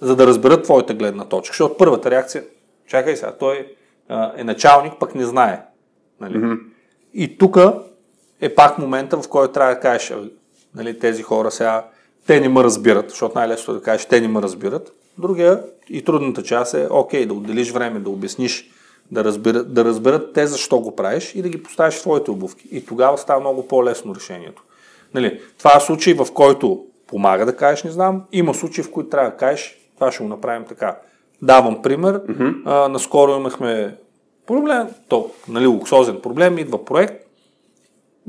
за 0.00 0.16
да 0.16 0.26
разберат 0.26 0.64
твоята 0.64 0.94
гледна 0.94 1.24
точка. 1.24 1.52
Защото 1.52 1.76
първата 1.76 2.10
реакция, 2.10 2.44
чакай 2.86 3.16
сега, 3.16 3.32
той 3.32 3.74
а, 4.08 4.32
е 4.36 4.44
началник, 4.44 4.92
пък 5.00 5.14
не 5.14 5.24
знае. 5.24 5.62
Нали? 6.20 6.56
И 7.14 7.38
тук 7.38 7.58
е 8.40 8.54
пак 8.54 8.78
момента, 8.78 9.22
в 9.22 9.28
който 9.28 9.52
трябва 9.52 9.74
да 9.74 9.80
кажеш, 9.80 10.10
«Абе, 10.10 10.28
нали, 10.74 10.98
тези 10.98 11.22
хора 11.22 11.50
сега, 11.50 11.86
те 12.26 12.40
не 12.40 12.48
ме 12.48 12.64
разбират, 12.64 13.10
защото 13.10 13.38
най-лесно 13.38 13.74
е 13.74 13.76
да 13.76 13.82
кажеш, 13.82 14.06
те 14.06 14.20
не 14.20 14.28
ме 14.28 14.42
разбират. 14.42 14.92
Другия 15.18 15.62
и 15.88 16.04
трудната 16.04 16.42
част 16.42 16.74
е, 16.74 16.88
окей, 16.90 17.26
да 17.26 17.34
отделиш 17.34 17.70
време, 17.70 18.00
да 18.00 18.10
обясниш, 18.10 18.70
да 19.10 19.24
разберат, 19.24 19.74
да 19.74 19.84
разберат 19.84 20.32
те 20.32 20.46
защо 20.46 20.80
го 20.80 20.96
правиш 20.96 21.32
и 21.34 21.42
да 21.42 21.48
ги 21.48 21.62
поставиш 21.62 21.94
в 21.94 22.02
твоите 22.02 22.30
обувки. 22.30 22.68
И 22.70 22.86
тогава 22.86 23.18
става 23.18 23.40
много 23.40 23.68
по-лесно 23.68 24.14
решението. 24.14 24.62
Нали, 25.14 25.40
това 25.58 25.76
е 25.76 25.80
случай, 25.80 26.14
в 26.14 26.26
който 26.34 26.84
помага 27.06 27.46
да 27.46 27.56
кажеш, 27.56 27.84
не 27.84 27.90
знам. 27.90 28.22
Има 28.32 28.54
случаи, 28.54 28.84
в 28.84 28.90
които 28.90 29.10
трябва 29.10 29.30
да 29.30 29.36
кажеш, 29.36 29.78
това 29.94 30.12
ще 30.12 30.22
го 30.22 30.28
направим 30.28 30.64
така. 30.68 30.98
Давам 31.42 31.82
пример. 31.82 32.20
А, 32.64 32.88
наскоро 32.88 33.36
имахме 33.36 33.96
проблем, 34.46 34.86
то, 35.08 35.30
нали, 35.48 35.66
луксозен 35.66 36.20
проблем, 36.20 36.58
идва 36.58 36.84
проект, 36.84 37.27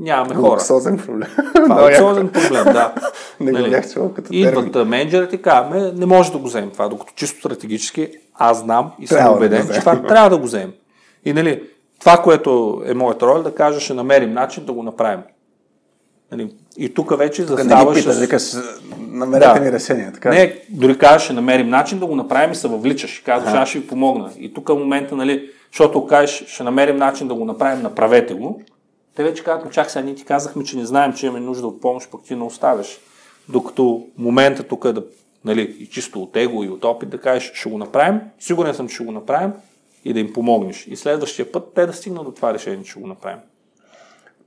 нямаме 0.00 0.34
хора. 0.34 0.50
Луксозен 0.50 0.98
проблем. 0.98 1.28
Това 1.54 1.82
е 1.82 1.84
луксозен 1.88 2.28
проблем, 2.28 2.64
да. 2.64 2.94
Не 3.40 3.52
го 3.52 3.70
бях 3.70 3.92
чувал 3.92 4.12
като 4.12 4.28
Идват 4.32 4.88
менеджерите 4.88 5.36
и 5.36 5.42
казваме, 5.42 5.92
не 5.92 6.06
може 6.06 6.32
да 6.32 6.38
го 6.38 6.46
вземем 6.46 6.70
това, 6.70 6.88
докато 6.88 7.12
чисто 7.16 7.38
стратегически 7.38 8.08
аз 8.34 8.58
знам 8.58 8.92
и 9.00 9.06
съм 9.06 9.24
да 9.24 9.30
го 9.30 9.36
убеден, 9.36 9.58
вземем. 9.58 9.74
че 9.74 9.80
това 9.80 10.02
трябва 10.02 10.30
да 10.30 10.38
го 10.38 10.44
вземем. 10.44 10.72
И 11.24 11.32
нали, 11.32 11.62
това, 12.00 12.16
което 12.16 12.82
е 12.86 12.94
моята 12.94 13.26
роля, 13.26 13.42
да 13.42 13.54
кажа, 13.54 13.80
ще 13.80 13.94
намерим 13.94 14.32
начин 14.32 14.64
да 14.64 14.72
го 14.72 14.82
направим. 14.82 15.20
Нали, 16.32 16.54
и 16.76 16.94
тук 16.94 17.18
вече 17.18 17.46
Тук 17.46 17.58
не 17.58 17.62
заставаш 17.62 17.98
питаш, 17.98 18.40
с... 18.40 18.62
намерете 18.98 19.54
Да. 19.54 19.60
ми 19.60 19.72
решение. 19.72 20.10
Така? 20.12 20.30
Не, 20.30 20.58
дори 20.70 20.98
кажеш, 20.98 21.22
ще 21.22 21.32
намерим 21.32 21.68
начин 21.68 21.98
да 21.98 22.06
го 22.06 22.16
направим 22.16 22.52
и 22.52 22.54
се 22.54 22.68
въвличаш. 22.68 23.22
Казваш, 23.26 23.54
аз 23.54 23.68
ще 23.68 23.78
ви 23.78 23.86
помогна. 23.86 24.30
И 24.38 24.54
тук 24.54 24.68
е 24.68 24.72
момента, 24.72 25.16
нали, 25.16 25.50
защото 25.72 26.06
кажеш, 26.06 26.44
ще 26.46 26.62
намерим 26.62 26.96
начин 26.96 27.28
да 27.28 27.34
го 27.34 27.44
направим, 27.44 27.82
направете 27.82 28.34
го. 28.34 28.62
Те 29.16 29.22
вече 29.22 29.44
казват, 29.44 29.72
чак 29.72 29.90
сега 29.90 30.04
ние 30.04 30.14
ти 30.14 30.24
казахме, 30.24 30.64
че 30.64 30.76
не 30.76 30.86
знаем, 30.86 31.12
че 31.12 31.26
имаме 31.26 31.40
нужда 31.40 31.66
от 31.66 31.80
помощ, 31.80 32.10
пък 32.10 32.22
ти 32.22 32.34
не 32.34 32.44
оставяш. 32.44 32.98
Докато 33.48 34.06
момента 34.18 34.62
тук 34.62 34.84
е 34.84 34.92
да, 34.92 35.04
нали, 35.44 35.76
и 35.78 35.86
чисто 35.86 36.22
от 36.22 36.36
его 36.36 36.64
и 36.64 36.68
от 36.68 36.84
опит 36.84 37.08
да 37.08 37.20
кажеш, 37.20 37.52
ще 37.54 37.70
го 37.70 37.78
направим, 37.78 38.20
сигурен 38.38 38.74
съм, 38.74 38.88
че 38.88 38.94
ще 38.94 39.04
го 39.04 39.12
направим 39.12 39.52
и 40.04 40.12
да 40.12 40.20
им 40.20 40.32
помогнеш. 40.32 40.86
И 40.86 40.96
следващия 40.96 41.52
път 41.52 41.74
те 41.74 41.86
да 41.86 41.92
стигнат 41.92 42.24
до 42.24 42.32
това 42.32 42.54
решение, 42.54 42.84
че 42.84 42.90
ще 42.90 43.00
го 43.00 43.06
направим. 43.06 43.40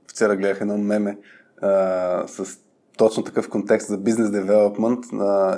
Вчера 0.08 0.36
гледах 0.36 0.60
едно 0.60 0.78
меме 0.78 1.18
а, 1.62 1.68
с 2.26 2.58
точно 2.96 3.24
такъв 3.24 3.48
контекст 3.48 3.88
за 3.88 3.98
бизнес 3.98 4.30
девелопмент. 4.30 5.04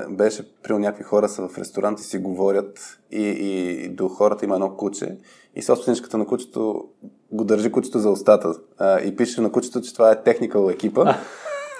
Беше 0.08 0.62
при 0.62 0.72
някакви 0.72 1.04
хора 1.04 1.28
са 1.28 1.48
в 1.48 1.58
ресторант 1.58 2.00
и 2.00 2.02
си 2.02 2.18
говорят 2.18 2.98
и, 3.10 3.22
и 3.22 3.88
до 3.88 4.08
хората 4.08 4.44
има 4.44 4.54
едно 4.54 4.76
куче 4.76 5.16
и 5.54 5.62
собственичката 5.62 6.18
на 6.18 6.26
кучето 6.26 6.84
го 7.32 7.44
държи 7.44 7.72
кучето 7.72 7.98
за 7.98 8.10
устата 8.10 8.54
а, 8.78 9.00
и 9.00 9.16
пише 9.16 9.40
на 9.40 9.52
кучето, 9.52 9.80
че 9.80 9.92
това 9.94 10.10
е 10.10 10.22
техникал 10.22 10.70
екипа. 10.70 11.14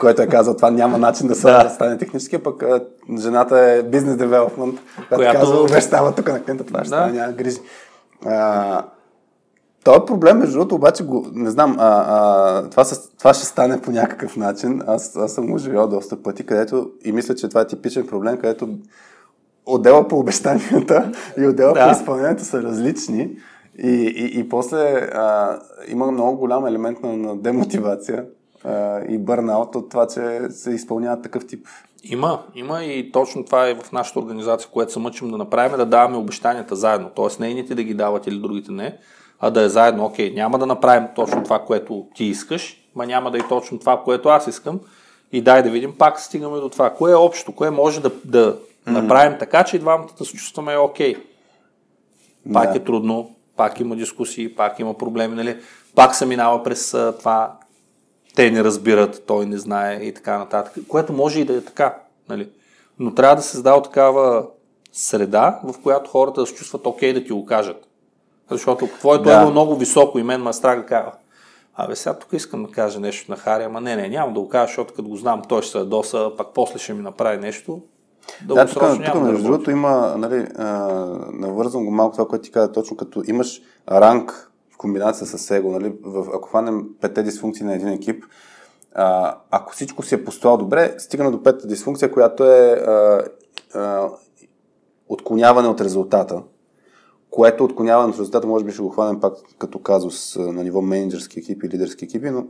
който 0.01 0.23
е 0.23 0.27
казал, 0.27 0.57
това 0.57 0.71
няма 0.71 0.99
начин 0.99 1.29
да 1.29 1.35
се 1.35 1.43
да. 1.47 1.71
стане 1.71 1.99
технически, 1.99 2.39
пък 2.39 2.63
а, 2.63 2.85
жената 3.21 3.59
е 3.61 3.83
бизнес 3.83 4.17
девелопмент, 4.17 4.81
която, 5.09 5.39
казва, 5.39 5.61
обещава 5.61 6.15
тук 6.15 6.29
на 6.29 6.45
клиента, 6.45 6.65
това 6.65 6.85
ще 6.85 6.91
Да. 6.91 7.07
няма 7.07 7.33
грижи. 7.33 7.59
А, 8.27 8.83
този 9.85 10.01
проблем, 10.07 10.39
между 10.39 10.53
другото, 10.53 10.75
обаче, 10.75 11.05
го, 11.05 11.27
не 11.33 11.51
знам, 11.51 11.77
а, 11.79 12.05
а, 12.09 12.71
това, 12.71 12.85
с, 12.85 13.11
това 13.19 13.35
ще 13.35 13.45
стане 13.45 13.81
по 13.81 13.91
някакъв 13.91 14.37
начин. 14.37 14.83
Аз, 14.87 15.17
аз 15.17 15.33
съм 15.33 15.47
го 15.47 15.59
живял 15.59 15.89
доста 15.89 16.23
пъти, 16.23 16.47
където 16.47 16.91
и 17.05 17.13
мисля, 17.13 17.35
че 17.35 17.49
това 17.49 17.61
е 17.61 17.67
типичен 17.67 18.07
проблем, 18.07 18.37
където 18.37 18.69
отдела 19.67 20.09
по 20.09 20.19
обещанията 20.19 21.13
и 21.39 21.47
отдела 21.47 21.73
Да. 21.73 21.87
по 21.87 21.93
изпълнението 21.93 22.45
са 22.45 22.63
различни. 22.63 23.37
И, 23.79 23.89
и, 23.89 24.41
и 24.41 24.49
после 24.49 24.77
а, 25.15 25.59
има 25.89 26.11
много 26.11 26.39
голям 26.39 26.67
елемент 26.67 27.03
на, 27.03 27.17
на 27.17 27.37
демотивация 27.37 28.25
а, 28.65 29.01
и 29.09 29.19
бърнаут 29.19 29.75
от 29.75 29.91
това, 29.91 30.07
че 30.07 30.41
се 30.51 30.71
изпълняват 30.71 31.23
такъв 31.23 31.47
тип. 31.47 31.67
Има, 32.05 32.43
има 32.55 32.85
и 32.85 33.13
точно 33.13 33.45
това 33.45 33.69
е 33.69 33.75
в 33.75 33.93
нашата 33.93 34.19
организация, 34.19 34.71
което 34.73 34.93
се 34.93 34.99
мъчим 34.99 35.31
да 35.31 35.39
направим, 35.39 35.75
е 35.75 35.77
да 35.77 35.87
даваме 35.87 36.17
обещанията 36.17 36.77
заедно. 36.77 37.11
Тоест 37.15 37.41
не 37.41 37.49
едните 37.49 37.75
да 37.75 37.83
ги 37.83 37.95
дават 37.95 38.27
или 38.27 38.39
другите 38.39 38.73
не, 38.73 38.99
а 39.41 39.51
да 39.51 39.63
е 39.63 39.69
заедно. 39.69 40.05
Окей, 40.05 40.33
няма 40.35 40.59
да 40.59 40.67
направим 40.67 41.09
точно 41.15 41.45
това, 41.45 41.59
което 41.59 42.07
ти 42.15 42.25
искаш, 42.25 42.83
ма 42.95 43.07
няма 43.07 43.31
да 43.31 43.39
е 43.39 43.49
точно 43.49 43.79
това, 43.79 44.03
което 44.05 44.29
аз 44.29 44.47
искам. 44.47 44.81
И 45.33 45.43
дай 45.43 45.63
да 45.63 45.71
видим, 45.71 45.95
пак 45.99 46.21
стигаме 46.21 46.59
до 46.61 46.69
това. 46.69 46.91
Кое 46.91 47.13
е 47.13 47.15
общо? 47.15 47.53
Кое 47.53 47.71
може 47.71 48.01
да, 48.01 48.11
да 48.25 48.59
направим 48.87 49.39
така, 49.39 49.65
че 49.65 49.77
и 49.77 49.79
двамата 49.79 50.09
да 50.19 50.25
се 50.25 50.33
чувстваме 50.33 50.77
окей. 50.77 51.17
Пак 52.53 52.73
Да. 52.73 52.77
е 52.77 52.85
трудно, 52.85 53.36
пак 53.57 53.81
има 53.81 53.97
дискусии, 53.97 54.55
пак 54.55 54.79
има 54.79 54.95
проблеми, 54.95 55.35
нали? 55.35 55.57
Пак 55.95 56.15
се 56.15 56.27
минава 56.27 56.63
през 56.63 56.95
а, 56.95 57.19
това, 57.19 57.57
те 58.35 58.51
не 58.51 58.65
разбират, 58.65 59.23
той 59.27 59.47
не 59.47 59.59
знае 59.59 59.95
и 59.95 60.15
така 60.15 60.39
нататък, 60.39 60.75
което 60.89 61.13
може 61.13 61.41
и 61.41 61.45
да 61.45 61.57
е 61.57 61.61
така, 61.61 61.99
нали? 62.29 62.49
Но 62.99 63.15
трябва 63.15 63.37
да 63.37 63.43
се 63.43 63.51
създава 63.51 63.83
такава 63.83 64.47
среда, 64.93 65.61
в 65.65 65.75
която 65.83 66.11
хората 66.11 66.41
да 66.41 66.47
се 66.47 66.55
чувстват 66.55 66.87
окей 66.87 67.13
да 67.13 67.25
ти 67.25 67.33
го 67.33 67.47
кажат. 67.47 67.87
Защото 68.51 68.87
твоето 68.87 69.25
Да. 69.25 69.43
е 69.43 69.51
много 69.51 69.77
високо 69.77 70.19
и 70.19 70.23
мен 70.23 70.43
ме 70.43 70.53
страх 70.53 70.79
да 70.79 70.87
кажа, 70.87 71.11
абе 71.75 71.97
сега 71.97 72.19
тук 72.19 72.33
искам 72.33 72.65
да 72.65 72.71
кажа 72.71 73.01
нещо 73.01 73.31
на 73.31 73.37
Хари, 73.37 73.65
ама 73.65 73.81
не, 73.81 73.97
не, 73.97 74.09
няма 74.09 74.33
да 74.33 74.41
го 74.41 74.49
кажа, 74.49 74.67
защото 74.67 74.95
като 74.95 75.09
го 75.09 75.17
знам, 75.17 75.43
той 75.49 75.63
ще 75.63 75.71
се 75.71 75.79
ядоса, 75.79 76.31
пак 76.37 76.47
после 76.55 76.79
ще 76.79 76.95
ми 76.95 77.03
направи 77.03 77.39
нещо. 77.39 77.81
Да, 78.49 78.67
тук, 78.67 78.83
тук 79.05 79.15
да 79.15 79.21
между 79.21 79.45
другото 79.45 79.71
има, 79.71 80.15
нали, 80.19 80.47
а, 80.57 80.69
навързвам 81.33 81.85
го 81.85 81.91
малко 81.91 82.13
това, 82.13 82.29
което 82.29 82.45
ти 82.45 82.51
каза, 82.51 82.73
точно 82.73 82.97
като 82.97 83.23
имаш 83.27 83.63
ранг 83.91 84.51
в 84.71 84.77
комбинация 84.77 85.27
с 85.27 85.51
его, 85.51 85.71
нали, 85.71 85.95
в, 86.03 86.27
ако 86.35 86.49
хванем 86.49 86.87
петте 87.01 87.23
дисфункции 87.23 87.67
на 87.67 87.75
един 87.75 87.89
екип, 87.89 88.25
а, 88.95 89.37
ако 89.51 89.73
всичко 89.73 90.03
си 90.03 90.15
е 90.15 90.25
построил 90.25 90.57
добре, 90.57 90.95
стигна 90.99 91.31
до 91.31 91.43
петата 91.43 91.67
дисфункция, 91.67 92.13
която 92.13 92.45
е 92.45 92.71
а, 92.71 93.25
а, 93.75 94.09
отклоняване 95.09 95.69
от 95.69 95.81
резултата, 95.81 96.43
което 97.31 97.65
отклоняване 97.65 98.09
от 98.09 98.19
резултата 98.19 98.47
може 98.47 98.65
би 98.65 98.73
ще 98.73 98.83
го 98.83 98.89
хванем 98.89 99.21
пак 99.21 99.35
като 99.59 99.79
казус 99.79 100.37
на 100.37 100.65
ниво 100.65 100.83
менеджерски 100.83 101.39
екипи, 101.39 101.69
лидерски 101.69 102.05
екипи, 102.05 102.31
но 102.31 102.47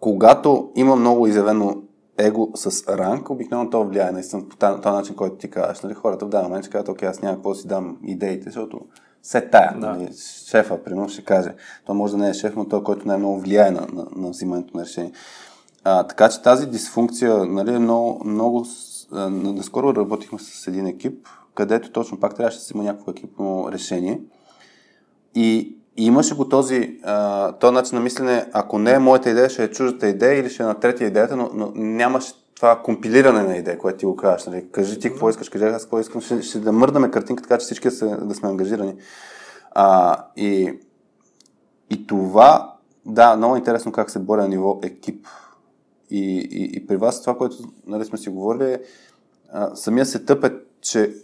когато 0.00 0.70
има 0.74 0.96
много 0.96 1.26
изявено 1.26 1.82
его 2.18 2.50
с 2.54 2.88
ранг, 2.88 3.30
обикновено 3.30 3.70
то 3.70 3.84
влияе 3.84 4.12
наистина 4.12 4.48
по 4.48 4.56
този 4.56 4.80
начин, 4.84 5.16
който 5.16 5.36
ти 5.36 5.50
казваш. 5.50 5.80
Нали? 5.80 5.94
Хората 5.94 6.26
в 6.26 6.28
даден 6.28 6.46
момент 6.46 6.64
ще 6.64 6.72
кажат, 6.72 6.88
окей, 6.88 7.08
аз 7.08 7.22
няма 7.22 7.34
какво 7.34 7.54
си 7.54 7.66
дам 7.66 7.98
идеите, 8.04 8.44
защото 8.44 8.80
се 9.22 9.40
тая. 9.40 9.80
Да. 9.80 9.86
Нали? 9.86 10.08
Шефа, 10.46 10.84
примерно, 10.84 11.08
ще 11.08 11.24
каже. 11.24 11.54
То 11.86 11.94
може 11.94 12.12
да 12.12 12.18
не 12.18 12.28
е 12.28 12.34
шеф, 12.34 12.56
но 12.56 12.68
той, 12.68 12.82
който 12.82 13.08
най-много 13.08 13.40
влияе 13.40 13.70
на, 13.70 13.86
на, 13.92 14.06
на 14.16 14.30
взимането 14.30 14.76
на 14.76 14.84
решение. 14.84 15.12
А, 15.84 16.06
така 16.06 16.28
че 16.28 16.42
тази 16.42 16.66
дисфункция 16.66 17.44
нали, 17.44 17.74
е 17.74 17.78
много, 17.78 18.24
много... 18.24 18.66
Наскоро 19.12 19.96
работихме 19.96 20.38
с 20.38 20.66
един 20.66 20.86
екип, 20.86 21.28
където 21.54 21.92
точно 21.92 22.20
пак 22.20 22.34
трябваше 22.34 22.58
да 22.58 22.64
си 22.64 22.72
има 22.74 22.84
някакво 22.84 23.10
екипно 23.10 23.72
решение. 23.72 24.20
И, 25.34 25.76
имаше 25.96 26.34
го 26.34 26.48
този, 26.48 27.00
а, 27.02 27.52
този 27.52 27.74
начин 27.74 27.96
на 27.96 28.02
мислене, 28.02 28.46
ако 28.52 28.78
не 28.78 28.92
е 28.92 28.98
моята 28.98 29.30
идея, 29.30 29.50
ще 29.50 29.64
е 29.64 29.70
чуждата 29.70 30.08
идея 30.08 30.40
или 30.40 30.50
ще 30.50 30.62
е 30.62 30.66
на 30.66 30.80
третия 30.80 31.08
идеята, 31.08 31.36
но, 31.36 31.50
но 31.54 31.72
нямаше 31.74 32.32
това 32.56 32.82
компилиране 32.82 33.42
на 33.42 33.56
идея, 33.56 33.78
което 33.78 33.98
ти 33.98 34.06
го 34.06 34.16
кажеш. 34.16 34.46
Нали? 34.46 34.66
Кажи 34.72 34.98
ти 34.98 35.10
какво 35.10 35.30
искаш, 35.30 35.48
кажи 35.48 35.64
аз 35.64 35.82
какво 35.82 36.00
искам, 36.00 36.20
ще, 36.20 36.42
ще 36.42 36.58
да 36.58 36.72
мърдаме 36.72 37.10
картинка, 37.10 37.42
така 37.42 37.58
че 37.58 37.64
всички 37.64 37.88
да, 37.88 37.94
се, 37.94 38.06
да 38.06 38.34
сме 38.34 38.48
ангажирани. 38.48 38.94
А, 39.70 40.16
и, 40.36 40.78
и 41.90 42.06
това, 42.06 42.74
да, 43.06 43.36
много 43.36 43.56
интересно 43.56 43.92
как 43.92 44.10
се 44.10 44.18
боря 44.18 44.42
на 44.42 44.48
ниво 44.48 44.80
екип. 44.82 45.26
И, 46.10 46.48
и, 46.50 46.76
и 46.76 46.86
при 46.86 46.96
вас 46.96 47.20
това, 47.20 47.36
което 47.36 47.56
нали, 47.86 48.04
сме 48.04 48.18
си 48.18 48.30
говорили, 48.30 48.72
е, 48.72 48.80
а, 49.52 49.76
самия 49.76 50.06
сетъп 50.06 50.44
е, 50.44 50.52
че 50.80 51.14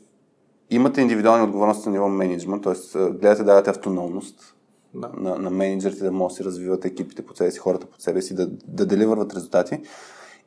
имате 0.71 1.01
индивидуални 1.01 1.45
отговорности 1.45 1.89
на 1.89 1.93
ниво 1.93 2.09
менеджмент, 2.09 2.63
т.е. 2.63 2.99
гледате, 2.99 3.45
давате 3.45 3.71
автономност 3.71 4.55
Да. 4.95 5.11
на, 5.17 5.37
на 5.37 5.51
менеджерите 5.51 6.05
да 6.05 6.13
могат 6.13 6.33
да 6.33 6.37
си 6.37 6.45
развиват 6.45 6.85
екипите 6.85 7.27
по 7.27 7.37
себе 7.37 7.51
си, 7.51 7.59
хората 7.59 7.87
по 7.87 8.01
себе 8.01 8.23
си, 8.23 8.35
да, 8.35 8.51
да 8.67 8.87
деливърват 8.87 9.35
резултати. 9.35 9.81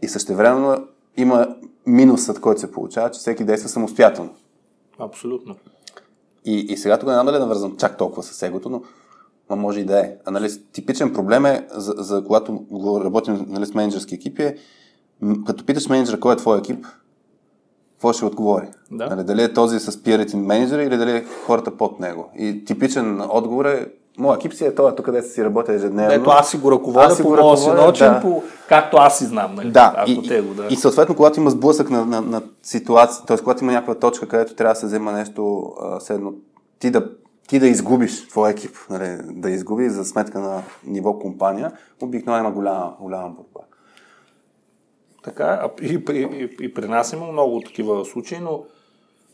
И 0.01 0.07
същевременно 0.07 0.87
има 1.17 1.55
минусът, 1.85 2.41
който 2.41 2.61
се 2.61 2.71
получава, 2.71 3.11
че 3.11 3.19
всеки 3.19 3.43
действа 3.43 3.69
самостоятелно. 3.69 4.35
Абсолютно. 4.99 5.55
И, 6.45 6.59
и 6.59 6.77
сега 6.77 6.99
тук 6.99 7.07
не 7.07 7.13
знам 7.13 7.25
дали 7.25 7.39
навързвам 7.39 7.77
чак 7.77 7.97
толкова 7.97 8.23
с 8.23 8.43
егото, 8.43 8.69
но, 9.49 9.55
може 9.55 9.79
и 9.79 9.85
да 9.85 9.99
е. 9.99 10.15
А, 10.25 10.31
нали, 10.31 10.49
типичен 10.71 11.13
проблем 11.13 11.45
е, 11.45 11.67
за, 11.71 11.93
за 11.97 12.23
когато 12.23 12.65
работим 13.03 13.45
нали, 13.47 13.65
с 13.65 13.73
менеджерски 13.73 14.15
екипи, 14.15 14.43
е, 14.43 14.57
като 15.45 15.65
питаш 15.65 15.89
менеджера 15.89 16.19
кой 16.19 16.33
е 16.33 16.37
твой 16.37 16.57
екип, 16.57 16.85
какво 17.93 18.13
ще 18.13 18.25
отговори? 18.25 18.67
Да. 18.91 19.07
Нали, 19.07 19.23
дали 19.23 19.43
е 19.43 19.53
този 19.53 19.79
с 19.79 20.03
пиарите 20.03 20.37
менеджера 20.37 20.83
или 20.83 20.97
дали 20.97 21.11
е 21.11 21.25
хората 21.45 21.77
под 21.77 21.99
него? 21.99 22.29
И 22.37 22.65
типичен 22.65 23.21
отговор 23.21 23.65
е, 23.65 23.87
моя 24.17 24.35
екип 24.35 24.53
си 24.53 24.65
е 24.65 24.75
този, 24.75 24.95
тук 24.95 25.05
където 25.05 25.29
си 25.29 25.45
работя 25.45 25.73
ежедневно. 25.73 26.13
Ето 26.13 26.29
аз 26.29 26.51
си 26.51 26.57
го 26.57 26.71
ръководя 26.71 27.05
Аз 27.05 27.17
си 27.17 27.23
по 27.23 27.29
моя 27.29 27.57
си 27.57 27.69
начин, 27.69 28.07
да. 28.07 28.21
по, 28.21 28.43
както 28.69 28.97
аз 28.97 29.17
си 29.17 29.25
знам. 29.25 29.55
Нали? 29.55 29.71
Да, 29.71 29.93
ако 29.97 30.09
и, 30.09 30.27
те 30.27 30.41
го, 30.41 30.53
да. 30.53 30.67
и 30.69 30.75
съответно, 30.75 31.15
когато 31.15 31.39
има 31.39 31.49
сблъсък 31.49 31.89
на, 31.89 32.05
на, 32.05 32.21
на 32.21 32.41
ситуация, 32.63 33.25
т.е. 33.25 33.37
когато 33.37 33.63
има 33.63 33.71
някаква 33.71 33.95
точка, 33.95 34.27
където 34.27 34.55
трябва 34.55 34.73
да 34.73 34.79
се 34.79 34.85
взема 34.85 35.11
нещо, 35.11 35.73
седно, 35.99 36.33
ти 36.79 36.91
да, 36.91 37.09
ти 37.47 37.59
да 37.59 37.67
изгубиш 37.67 38.27
твой 38.27 38.51
екип, 38.51 38.75
нали, 38.89 39.17
да 39.23 39.49
изгуби 39.49 39.89
за 39.89 40.05
сметка 40.05 40.39
на 40.39 40.61
ниво 40.87 41.19
компания, 41.19 41.71
обикновено 42.01 42.45
има 42.45 42.55
голяма, 42.55 42.93
голяма 42.99 43.29
борба. 43.29 43.67
Така, 45.23 45.69
и, 45.81 46.05
при, 46.05 46.17
и, 46.17 46.65
и 46.65 46.73
при 46.73 46.87
нас 46.87 47.13
има 47.13 47.31
много 47.31 47.61
такива 47.61 48.05
случаи, 48.05 48.37
но 48.41 48.63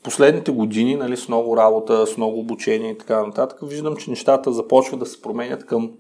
последните 0.04 0.52
години, 0.52 0.96
нали, 0.96 1.18
с 1.18 1.28
много 1.28 1.58
работа, 1.58 2.08
с 2.08 2.18
много 2.18 2.40
обучение 2.40 2.92
и 2.92 2.98
така 2.98 3.26
нататък, 3.26 3.60
виждам, 3.64 3.96
че 3.96 4.10
нещата 4.10 4.52
започват 4.52 5.00
да 5.00 5.06
се 5.06 5.22
променят 5.22 5.66
към 5.66 5.92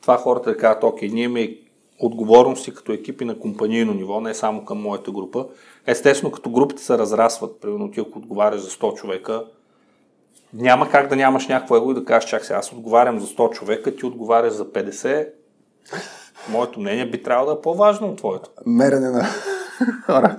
това 0.00 0.16
хората 0.16 0.50
да 0.50 0.56
кажат, 0.56 0.84
окей, 0.84 1.08
ние 1.08 1.24
имаме 1.24 1.56
отговорности 1.98 2.74
като 2.74 2.92
екипи 2.92 3.24
на 3.24 3.38
компанийно 3.38 3.94
ниво, 3.94 4.20
не 4.20 4.34
само 4.34 4.64
към 4.64 4.82
моята 4.82 5.10
група. 5.10 5.46
Естествено, 5.86 6.32
като 6.32 6.50
групите 6.50 6.82
се 6.82 6.98
разрастват, 6.98 7.60
примерно 7.60 7.90
ти 7.90 8.00
ако 8.00 8.18
отговаряш 8.18 8.60
за 8.60 8.70
100 8.70 8.94
човека, 8.94 9.44
няма 10.54 10.90
как 10.90 11.08
да 11.08 11.16
нямаш 11.16 11.48
някакво 11.48 11.76
его 11.76 11.90
и 11.90 11.94
да 11.94 12.04
кажеш, 12.04 12.30
чак 12.30 12.44
сега, 12.44 12.58
аз 12.58 12.72
отговарям 12.72 13.20
за 13.20 13.26
100 13.26 13.50
човека, 13.50 13.96
ти 13.96 14.06
отговаряш 14.06 14.52
за 14.52 14.64
50. 14.64 15.28
Моето 16.48 16.80
мнение 16.80 17.10
би 17.10 17.22
трябвало 17.22 17.46
да 17.50 17.58
е 17.58 17.62
по-важно 17.62 18.08
от 18.08 18.16
твоето. 18.16 18.50
Мерене 18.66 19.10
на 19.10 19.26
хора. 20.06 20.36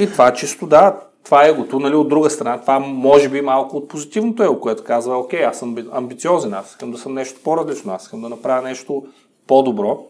И 0.00 0.06
това 0.06 0.32
чисто 0.32 0.66
да, 0.66 1.00
това 1.28 1.46
е 1.46 1.48
егото, 1.48 1.80
нали, 1.80 1.94
от 1.94 2.08
друга 2.08 2.30
страна, 2.30 2.60
това 2.60 2.78
може 2.78 3.28
би 3.28 3.40
малко 3.40 3.76
от 3.76 3.88
позитивното 3.88 4.42
его, 4.42 4.60
което 4.60 4.84
казва, 4.84 5.18
окей, 5.18 5.44
аз 5.44 5.58
съм 5.58 5.74
амби- 5.74 5.88
амбициозен, 5.92 6.54
аз 6.54 6.70
искам 6.70 6.90
да 6.90 6.98
съм 6.98 7.14
нещо 7.14 7.40
по-различно, 7.44 7.92
аз 7.92 8.02
искам 8.02 8.20
да 8.20 8.28
направя 8.28 8.62
нещо 8.62 9.06
по-добро. 9.46 10.06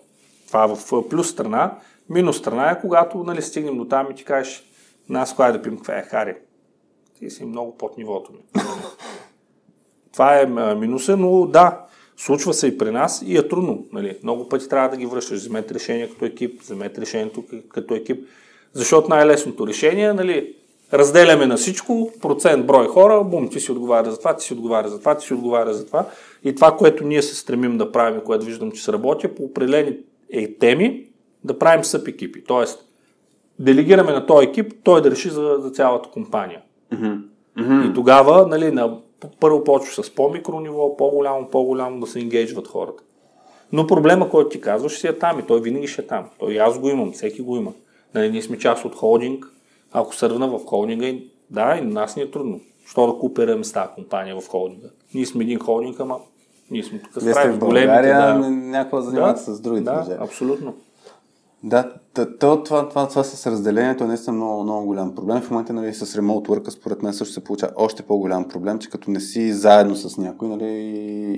Това 0.46 0.64
е 0.64 0.68
в 0.68 1.09
плюс 1.09 1.31
страна. 1.31 1.74
Минус 2.11 2.38
страна 2.38 2.70
е, 2.70 2.81
когато 2.81 3.18
нали, 3.18 3.42
стигнем 3.42 3.78
до 3.78 3.85
там 3.85 4.07
и 4.11 4.14
ти 4.14 4.24
кажеш, 4.24 4.64
нас 5.09 5.35
кой 5.35 5.52
да 5.52 5.62
пим 5.62 5.76
каква 5.76 5.98
е 5.98 6.02
Хари. 6.02 6.35
Ти 7.18 7.31
си 7.31 7.44
много 7.44 7.76
под 7.76 7.98
нивото 7.98 8.33
ми. 8.33 8.62
Това 10.12 10.40
е 10.40 10.46
минуса, 10.74 11.16
но 11.16 11.46
да, 11.46 11.81
случва 12.16 12.54
се 12.54 12.66
и 12.66 12.78
при 12.78 12.90
нас 12.90 13.22
и 13.26 13.37
е 13.37 13.48
трудно. 13.48 13.87
Нали. 13.92 14.18
Много 14.22 14.48
пъти 14.48 14.68
трябва 14.68 14.88
да 14.88 14.96
ги 14.96 15.07
връщаш. 15.07 15.38
Вземете 15.38 15.74
решение 15.74 16.09
като 16.11 16.24
екип, 16.24 16.62
вземете 16.62 17.00
решението 17.00 17.44
като 17.68 17.94
екип. 17.94 18.28
Защото 18.72 19.09
най-лесното 19.09 19.66
решение 19.66 20.04
е, 20.04 20.12
нали, 20.12 20.57
разделяме 20.92 21.46
на 21.46 21.57
всичко, 21.57 22.12
процент 22.22 22.66
брой 22.66 22.87
хора, 22.87 23.24
бум, 23.24 23.48
ти 23.48 23.61
си 23.61 23.72
отговаря 23.72 24.11
за 24.11 24.18
това, 24.18 24.37
ти 24.37 24.44
си 24.44 24.53
отговаря 24.53 24.88
за 24.88 24.98
това, 24.98 25.14
ти 25.14 25.27
си 25.27 25.35
отговаря 25.35 25.74
за 25.74 25.87
това. 25.87 26.07
И 26.44 26.55
това, 26.55 26.77
което 26.77 27.05
ние 27.05 27.22
се 27.22 27.37
стремим 27.37 27.79
да 27.79 27.92
правим, 27.92 28.20
което 28.20 28.46
виждам, 28.46 28.72
че 28.72 28.85
се 28.85 28.92
работи, 28.92 29.29
по 29.29 29.42
определени 29.42 29.96
е, 30.33 30.55
теми, 30.55 31.05
да 31.44 31.59
правим 31.59 31.85
съп 31.85 32.09
екипи. 32.09 32.44
Тоест, 32.44 32.85
делегираме 33.59 34.12
на 34.12 34.27
този 34.27 34.46
екип, 34.46 34.72
той 34.83 35.03
да 35.03 35.11
реши 35.11 35.31
за, 35.31 35.57
за 35.61 35.70
цялата 35.70 36.11
компания. 36.11 36.61
И 37.90 37.94
тогава, 37.94 38.46
нали, 38.46 38.70
на, 38.70 38.98
първо 39.40 39.64
почва 39.64 40.05
с 40.05 40.14
по-микро 40.14 40.61
ниво, 40.61 40.96
по-голямо, 40.96 41.48
по-голямо 41.48 42.01
да 42.01 42.07
се 42.07 42.20
енгейджват 42.20 42.68
хората. 42.68 43.03
Но 43.72 43.87
проблема, 43.87 44.31
който 44.31 44.48
ти 44.51 44.61
казваш, 44.61 44.98
си 44.98 45.07
е 45.07 45.18
там 45.18 45.38
и 45.38 45.42
той 45.42 45.61
винаги 45.61 45.87
ще 45.87 46.03
е 46.03 46.07
там. 46.07 46.24
Той 46.38 46.53
и 46.53 46.59
аз 46.59 46.79
го 46.79 46.88
имам, 46.88 47.12
всеки 47.12 47.42
го 47.42 47.57
има. 47.57 47.72
Нали, 48.14 48.31
ние 48.31 48.42
сме 48.42 48.59
част 48.59 48.85
от 48.85 48.94
холдинг. 48.94 49.46
Ако 50.00 50.14
сървна 50.14 50.48
в 50.48 50.61
холдинга, 50.66 51.06
и- 51.06 51.30
да, 51.50 51.76
и 51.78 51.84
на 51.84 51.90
нас 51.90 52.16
ни 52.16 52.22
е 52.22 52.30
трудно. 52.30 52.61
Що 52.87 53.06
да 53.06 53.18
купираме 53.18 53.64
с 53.64 53.72
тази 53.72 53.88
компания 53.94 54.40
в 54.40 54.48
холдинга? 54.48 54.88
Ние 55.14 55.26
сме 55.26 55.44
един 55.44 55.58
холдинг, 55.58 56.00
ама 56.00 56.16
ние 56.70 56.82
сме 56.82 56.98
тук 56.98 57.22
Вие 57.22 57.34
сте 57.34 57.50
в 57.50 57.58
големите. 57.58 57.87
България, 57.87 58.16
Да, 58.18 58.38
да. 58.38 58.50
някаква 58.50 59.00
занимавате 59.00 59.40
с 59.40 59.61
другите 59.61 59.84
да, 59.84 59.92
държави. 59.94 60.18
абсолютно. 60.20 60.74
Да, 61.62 61.92
то, 62.14 62.26
то, 62.40 62.62
това, 62.62 62.88
това, 62.88 63.08
това 63.08 63.24
с 63.24 63.46
разделението 63.46 64.04
е 64.04 64.06
наистина 64.06 64.37
много, 64.37 64.62
много 64.62 64.87
голям 64.87 65.14
проблем. 65.14 65.40
В 65.40 65.50
момента 65.50 65.72
нали, 65.72 65.94
с 65.94 66.16
ремонт 66.16 66.48
work 66.48 66.68
според 66.68 67.02
мен 67.02 67.12
също 67.12 67.34
се 67.34 67.44
получава 67.44 67.72
още 67.76 68.02
по-голям 68.02 68.48
проблем, 68.48 68.78
че 68.78 68.90
като 68.90 69.11
не 69.11 69.20
си 69.20 69.52
заедно 69.52 69.96
с 69.96 70.16
някой 70.18 70.48
нали, 70.48 70.64
и, 70.66 71.32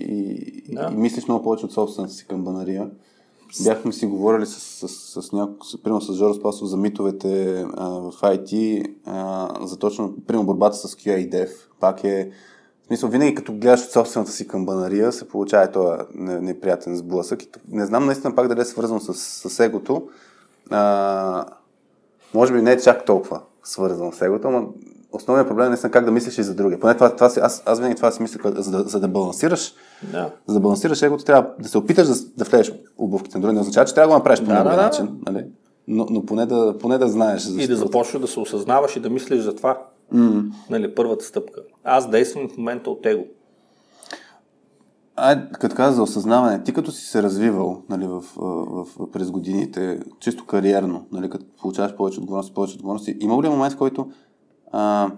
и, 0.69 0.75
Да. 0.75 0.89
и 0.93 0.97
мислиш 0.97 1.27
много 1.29 1.43
повече 1.45 1.65
от 1.67 1.73
собствената 1.73 2.15
си 2.15 2.27
камбанария. 2.27 2.91
Бяхме 3.65 3.93
си 3.93 4.07
говорили 4.07 4.47
с, 4.47 4.61
с, 4.61 4.89
с, 4.89 5.23
с, 5.23 5.83
примерно 5.83 6.01
с 6.01 6.15
Жоро 6.15 6.35
Спасов 6.35 6.69
за 6.69 6.77
митовете 6.77 7.65
а, 7.75 7.89
в 7.89 8.13
IT, 8.13 8.85
а, 9.07 9.67
за 9.67 9.79
точно, 9.79 10.15
примерно 10.27 10.47
борбата 10.47 10.77
с 10.77 10.95
QA 10.95 11.17
и 11.17 11.31
Dev. 11.31 11.51
Пак 11.81 12.05
е, 12.05 12.31
в 12.83 12.87
смисъл, 12.87 13.09
винаги 13.09 13.35
като 13.35 13.53
гледаш 13.53 13.85
от 13.85 13.91
собствената 13.91 14.33
си 14.33 14.49
камбанария, 14.49 15.13
се 15.13 15.29
получава 15.29 15.73
този 15.73 16.03
не- 16.15 16.41
неприятен 16.41 16.97
сблъсък. 16.97 17.43
И 17.43 17.49
не 17.69 17.87
знам 17.87 18.07
наистина 18.07 18.35
пак 18.35 18.49
дали 18.49 18.61
е 18.61 18.65
свързано 18.65 19.01
с, 19.01 19.15
с 19.51 19.61
егото. 19.61 20.09
А, 20.71 21.47
може 22.35 22.53
би 22.53 22.63
не 22.63 22.73
е 22.73 22.81
чак 22.81 23.05
толкова 23.05 23.41
свързано 23.65 24.13
с 24.13 24.23
егото, 24.23 24.51
но 24.51 24.69
основният 25.13 25.49
проблем 25.49 25.67
е 25.67 25.69
наистина 25.69 25.91
как 25.91 26.05
да 26.05 26.11
мислиш 26.11 26.39
и 26.39 26.43
за 26.43 26.55
другия. 26.55 26.81
Поне 26.81 26.95
това, 26.95 27.15
това 27.15 27.29
си, 27.31 27.41
аз, 27.41 27.63
аз 27.67 27.79
винаги 27.79 27.97
това 27.97 28.11
си 28.11 28.23
мисля, 28.23 28.53
за 28.57 28.71
да, 28.71 28.89
за 28.89 29.01
да 29.01 29.09
балансираш, 29.09 29.75
Да. 30.13 30.31
за 30.47 30.55
да 30.55 30.61
балансираш 30.61 31.03
егото, 31.03 31.25
трябва 31.25 31.51
да 31.61 31.69
се 31.69 31.79
опиташ 31.79 32.09
да, 32.09 32.15
да 32.37 32.45
влезеш 32.45 32.73
обувките 32.99 33.39
на 33.39 33.43
другия. 33.43 33.55
Не 33.55 33.61
означава, 33.61 33.87
че 33.87 33.95
трябва 33.95 34.09
да 34.09 34.15
го 34.15 34.19
направиш 34.19 34.41
по 34.41 34.47
Да, 34.47 34.65
да, 34.65 34.77
начин, 34.77 35.09
нали? 35.27 35.45
но, 35.89 36.07
но 36.11 36.27
поне, 36.27 36.47
да, 36.47 36.79
поне 36.79 36.99
да 36.99 37.09
знаеш. 37.09 37.47
И 37.47 37.49
да 37.49 37.53
защо. 37.53 37.77
започнеш 37.77 38.21
да 38.21 38.29
се 38.29 38.41
осъзнаваш 38.41 38.97
и 38.97 39.01
да 39.01 39.11
мислиш 39.11 39.41
за 39.41 39.55
това. 39.55 39.83
М. 40.13 40.43
Нали, 40.71 40.95
първата 40.95 41.25
стъпка. 41.25 41.61
Аз 41.85 42.11
действам 42.11 42.49
в 42.49 42.57
момента 42.57 42.91
от 42.91 43.07
его. 43.07 43.25
А, 45.17 45.49
като 45.49 45.77
каза 45.77 45.97
за 45.97 46.03
осъзнаване, 46.03 46.63
ти 46.63 46.73
като 46.73 46.93
си 46.93 47.05
се 47.07 47.23
развивал 47.23 47.83
нали, 47.89 48.07
в, 48.07 48.21
в, 48.37 48.85
в, 48.99 49.11
през 49.13 49.31
годините, 49.31 50.01
чисто 50.21 50.47
кариерно, 50.47 51.07
нали, 51.13 51.31
като 51.31 51.45
получаваш 51.61 51.95
повече 51.95 52.21
отговорности, 52.21 52.55
повече 52.55 52.75
отговорности, 52.77 53.17
има 53.21 53.43
ли 53.43 53.49
момент, 53.49 53.75
в 53.75 53.77
който 53.77 54.11
а, 54.73 55.11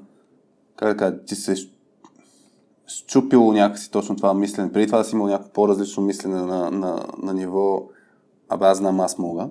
как 0.77 0.89
да 0.89 0.97
кажа, 0.97 1.25
ти 1.25 1.35
се 1.35 1.55
щупило 2.87 3.53
някакси 3.53 3.91
точно 3.91 4.17
това 4.17 4.35
мислене? 4.35 4.73
Преди 4.73 4.87
това 4.87 4.99
да 4.99 5.05
си 5.05 5.15
имал 5.15 5.27
някакво 5.27 5.53
по-различно 5.53 6.03
мислене 6.03 6.43
на, 6.43 6.71
на, 6.71 7.07
на 7.23 7.35
ниво 7.35 7.89
абе 8.49 8.67
аз 8.67 8.79
знам, 8.79 9.01
аз 9.01 9.19
мога. 9.19 9.49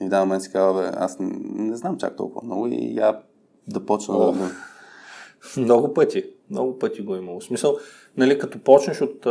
И 0.00 0.06
в 0.06 0.08
даден 0.08 0.28
момент 0.28 0.42
си 0.42 0.52
казва, 0.52 0.82
бе, 0.82 0.90
аз 0.96 1.18
не, 1.18 1.38
не 1.42 1.76
знам 1.76 1.96
чак 1.96 2.16
толкова 2.16 2.46
много 2.46 2.66
и 2.66 2.94
я 2.94 3.20
да 3.68 3.86
почна 3.86 4.16
О. 4.16 4.32
да... 4.32 4.50
Много 5.56 5.94
пъти. 5.94 6.24
Много 6.50 6.78
пъти 6.78 7.02
го 7.02 7.14
е 7.14 7.18
имало. 7.18 7.40
В 7.40 7.44
смисъл, 7.44 7.76
нали, 8.16 8.38
като 8.38 8.58
почнеш 8.58 9.00
от, 9.00 9.26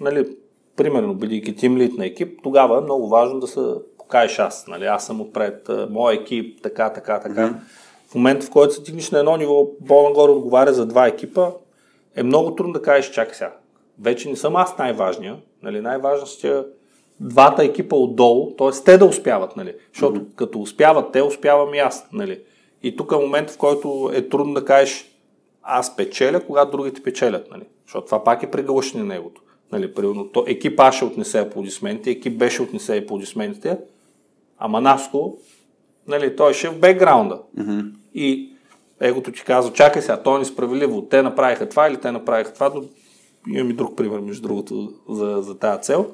нали, 0.00 0.36
примерно, 0.76 1.14
бидейки 1.14 1.56
тим 1.56 1.76
лид 1.76 1.98
на 1.98 2.06
екип, 2.06 2.40
тогава 2.42 2.78
е 2.78 2.80
много 2.80 3.08
важно 3.08 3.40
да 3.40 3.46
се 3.46 3.60
покажеш 3.98 4.38
аз. 4.38 4.66
Нали, 4.66 4.84
аз 4.84 5.06
съм 5.06 5.20
отпред, 5.20 5.68
моя 5.90 6.14
екип, 6.14 6.62
така, 6.62 6.92
така, 6.92 7.20
така. 7.20 7.60
В 8.14 8.16
момента, 8.16 8.46
в 8.46 8.50
който 8.50 8.74
се 8.74 8.80
стигнеш 8.80 9.10
на 9.10 9.18
едно 9.18 9.36
ниво, 9.36 9.66
по-нагоре 9.88 10.32
отговаря 10.32 10.72
за 10.72 10.86
два 10.86 11.06
екипа, 11.06 11.50
е 12.16 12.22
много 12.22 12.54
трудно 12.54 12.72
да 12.72 12.82
кажеш, 12.82 13.10
чакай 13.10 13.34
сега. 13.34 13.56
Вече 14.00 14.28
не 14.28 14.36
съм 14.36 14.56
аз 14.56 14.78
най-важния. 14.78 15.36
Нали, 15.62 15.80
най-важно 15.80 16.26
са 16.26 16.66
двата 17.20 17.64
екипа 17.64 17.96
отдолу, 17.96 18.50
т.е. 18.50 18.70
те 18.84 18.98
да 18.98 19.04
успяват, 19.04 19.56
нали? 19.56 19.74
Защото 19.92 20.20
mm-hmm. 20.20 20.34
като 20.34 20.60
успяват 20.60 21.12
те, 21.12 21.22
успявам 21.22 21.74
и 21.74 21.78
аз, 21.78 22.06
нали? 22.12 22.40
И 22.82 22.96
тук 22.96 23.12
е 23.12 23.16
момент, 23.16 23.50
в 23.50 23.58
който 23.58 24.10
е 24.14 24.28
трудно 24.28 24.54
да 24.54 24.64
кажеш 24.64 25.10
аз 25.62 25.96
печеля, 25.96 26.40
когато 26.40 26.70
другите 26.70 27.02
печелят, 27.02 27.50
нали? 27.50 27.64
Защото 27.86 28.06
това 28.06 28.24
пак 28.24 28.42
е 28.42 28.50
приглъщане 28.50 29.04
на 29.04 29.14
негото. 29.14 29.42
Нали, 29.72 29.94
примерно, 29.94 30.28
то, 30.28 30.44
екип 30.46 30.80
А 30.80 30.92
ще 30.92 31.04
отнесе 31.04 31.38
аплодисментите, 31.38 32.10
екип 32.10 32.38
Б 32.38 32.50
ще 32.50 32.62
отнесе 32.62 32.96
аплодисментите, 32.96 33.78
ама 34.58 34.80
Наско, 34.80 35.38
нали, 36.08 36.36
той 36.36 36.54
ще 36.54 36.66
е 36.66 36.70
в 36.70 36.78
бекграунда. 36.78 37.42
Mm-hmm. 37.58 37.90
И 38.14 38.50
егото 39.00 39.32
ти 39.32 39.44
казва, 39.44 39.72
чакай 39.72 40.02
сега, 40.02 40.22
то 40.22 40.36
е 40.36 40.38
несправедливо, 40.38 41.02
те 41.02 41.22
направиха 41.22 41.68
това 41.68 41.88
или 41.88 41.96
те 41.96 42.12
направиха 42.12 42.52
това, 42.52 42.72
имам 43.48 43.70
и 43.70 43.74
друг 43.74 43.96
пример, 43.96 44.20
между 44.20 44.42
другото, 44.42 44.92
за, 45.08 45.42
за 45.42 45.58
тази 45.58 45.82
цел. 45.82 46.06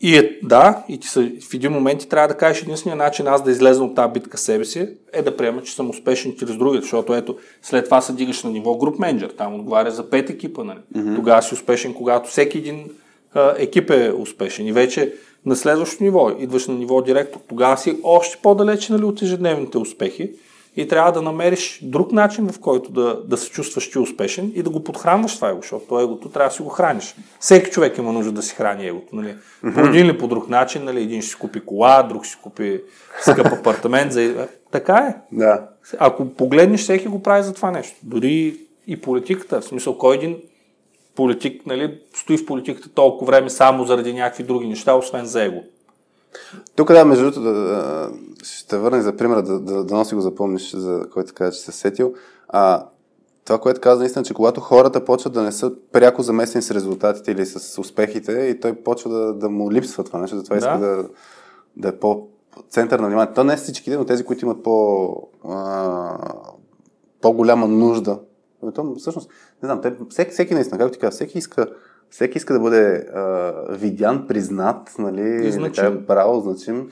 И 0.00 0.16
е, 0.16 0.38
да, 0.42 0.84
и 0.88 0.98
ти 0.98 1.08
са, 1.08 1.30
в 1.50 1.54
един 1.54 1.72
момент 1.72 2.00
ти 2.00 2.08
трябва 2.08 2.28
да 2.28 2.36
кажеш 2.36 2.62
единствения 2.62 2.96
начин 2.96 3.26
аз 3.26 3.44
да 3.44 3.50
излезна 3.50 3.84
от 3.84 3.94
тази 3.94 4.12
битка 4.12 4.38
себе 4.38 4.64
си 4.64 4.88
е 5.12 5.22
да 5.22 5.36
приема, 5.36 5.62
че 5.62 5.74
съм 5.74 5.90
успешен 5.90 6.34
чрез 6.38 6.56
другите, 6.56 6.82
защото 6.82 7.14
ето 7.14 7.36
след 7.62 7.84
това 7.84 8.00
се 8.00 8.12
дигаш 8.12 8.42
на 8.42 8.50
ниво 8.50 8.76
груп 8.76 8.98
менеджер, 8.98 9.28
там 9.28 9.54
отговаря 9.54 9.90
за 9.90 10.10
пет 10.10 10.30
екипа. 10.30 10.64
Нали? 10.64 10.78
Mm-hmm. 10.94 11.16
Тогава 11.16 11.42
си 11.42 11.54
успешен, 11.54 11.94
когато 11.94 12.28
всеки 12.30 12.58
един 12.58 12.90
а, 13.34 13.54
екип 13.58 13.90
е 13.90 14.12
успешен. 14.18 14.66
И 14.66 14.72
вече 14.72 15.14
на 15.46 15.56
следващото 15.56 16.04
ниво 16.04 16.30
идваш 16.38 16.66
на 16.66 16.74
ниво 16.74 17.02
директор, 17.02 17.40
тогава 17.48 17.78
си 17.78 17.98
още 18.02 18.38
по-далече 18.42 18.92
нали, 18.92 19.04
от 19.04 19.22
ежедневните 19.22 19.78
успехи 19.78 20.30
и 20.76 20.88
трябва 20.88 21.12
да 21.12 21.22
намериш 21.22 21.80
друг 21.82 22.12
начин, 22.12 22.48
в 22.48 22.60
който 22.60 22.92
да, 22.92 23.22
да 23.24 23.36
се 23.36 23.50
чувстваш 23.50 23.90
ти 23.90 23.98
успешен 23.98 24.52
и 24.54 24.62
да 24.62 24.70
го 24.70 24.84
подхранваш 24.84 25.34
това 25.34 25.48
его, 25.48 25.60
защото 25.62 26.00
егото 26.00 26.28
трябва 26.28 26.48
да 26.48 26.54
си 26.54 26.62
го 26.62 26.68
храниш. 26.68 27.14
Всеки 27.40 27.70
човек 27.70 27.98
има 27.98 28.12
нужда 28.12 28.32
да 28.32 28.42
си 28.42 28.54
храни 28.54 28.86
егото. 28.86 29.16
Нали? 29.16 29.34
По 29.74 29.80
един 29.80 30.06
или 30.06 30.18
по 30.18 30.28
друг 30.28 30.48
начин, 30.48 30.84
нали? 30.84 31.02
един 31.02 31.22
ще 31.22 31.30
си 31.30 31.36
купи 31.36 31.60
кола, 31.60 32.02
друг 32.02 32.24
ще 32.24 32.32
си 32.32 32.38
купи 32.42 32.80
скъп 33.20 33.46
апартамент. 33.52 34.12
За... 34.12 34.22
Е, 34.22 34.34
така 34.70 34.96
е. 34.96 35.36
Да. 35.36 35.68
Ако 35.98 36.28
погледнеш, 36.28 36.80
всеки 36.80 37.08
го 37.08 37.22
прави 37.22 37.42
за 37.42 37.54
това 37.54 37.70
нещо. 37.70 37.96
Дори 38.02 38.56
и 38.86 39.00
политиката. 39.00 39.60
В 39.60 39.64
смисъл, 39.64 39.98
кой 39.98 40.16
един 40.16 40.36
политик 41.16 41.66
нали, 41.66 41.98
стои 42.14 42.38
в 42.38 42.46
политиката 42.46 42.88
толкова 42.88 43.26
време 43.26 43.50
само 43.50 43.84
заради 43.84 44.12
някакви 44.12 44.44
други 44.44 44.66
неща, 44.66 44.94
освен 44.94 45.24
за 45.24 45.42
его. 45.42 45.62
Тук 46.76 46.92
да, 46.92 47.04
между 47.04 47.24
другото, 47.24 47.42
да, 47.42 48.10
ще 48.42 48.78
върна 48.78 49.02
за 49.02 49.16
примера, 49.16 49.42
да, 49.42 49.60
да, 49.60 49.84
да 49.84 49.94
носи 49.94 50.14
го 50.14 50.20
запомниш, 50.20 50.74
за 50.74 51.06
който 51.12 51.34
каза, 51.34 51.52
че 51.52 51.60
се 51.60 51.72
сетил. 51.72 52.14
А, 52.48 52.86
това, 53.44 53.58
което 53.58 53.80
каза 53.80 54.00
наистина, 54.00 54.24
че 54.24 54.34
когато 54.34 54.60
хората 54.60 55.04
почват 55.04 55.32
да 55.32 55.42
не 55.42 55.52
са 55.52 55.72
пряко 55.92 56.22
замесени 56.22 56.62
с 56.62 56.70
резултатите 56.70 57.32
или 57.32 57.46
с 57.46 57.80
успехите, 57.80 58.32
и 58.32 58.60
той 58.60 58.74
почва 58.74 59.10
да, 59.10 59.34
да 59.34 59.50
му 59.50 59.72
липсва 59.72 60.04
това 60.04 60.18
нещо, 60.18 60.36
затова 60.36 60.56
да. 60.56 60.58
иска 60.58 60.78
да, 60.78 61.08
да 61.76 61.88
е 61.88 61.96
по 61.96 62.26
център 62.70 63.00
на 63.00 63.06
вниманието. 63.06 63.34
То 63.34 63.44
не 63.44 63.52
е 63.52 63.56
всичките, 63.56 63.96
но 63.96 64.04
тези, 64.04 64.24
които 64.24 64.44
имат 64.44 64.62
по, 64.62 65.08
а, 65.48 66.18
по-голяма 67.20 67.68
нужда. 67.68 68.18
То, 68.74 68.94
всъщност, 68.98 69.30
не 69.62 69.66
знам, 69.66 69.80
те, 69.80 69.96
всеки, 70.10 70.30
всеки 70.30 70.54
наистина, 70.54 70.78
както 70.78 70.92
ти 70.92 70.98
каза, 70.98 71.10
всеки 71.10 71.38
иска 71.38 71.66
всеки 72.10 72.38
иска 72.38 72.54
да 72.54 72.60
бъде 72.60 73.06
а, 73.14 73.52
видян, 73.70 74.26
признат, 74.26 74.94
нали, 74.98 75.48
и 75.48 75.62
така, 75.62 75.90
браво, 75.90 76.40
значим. 76.40 76.88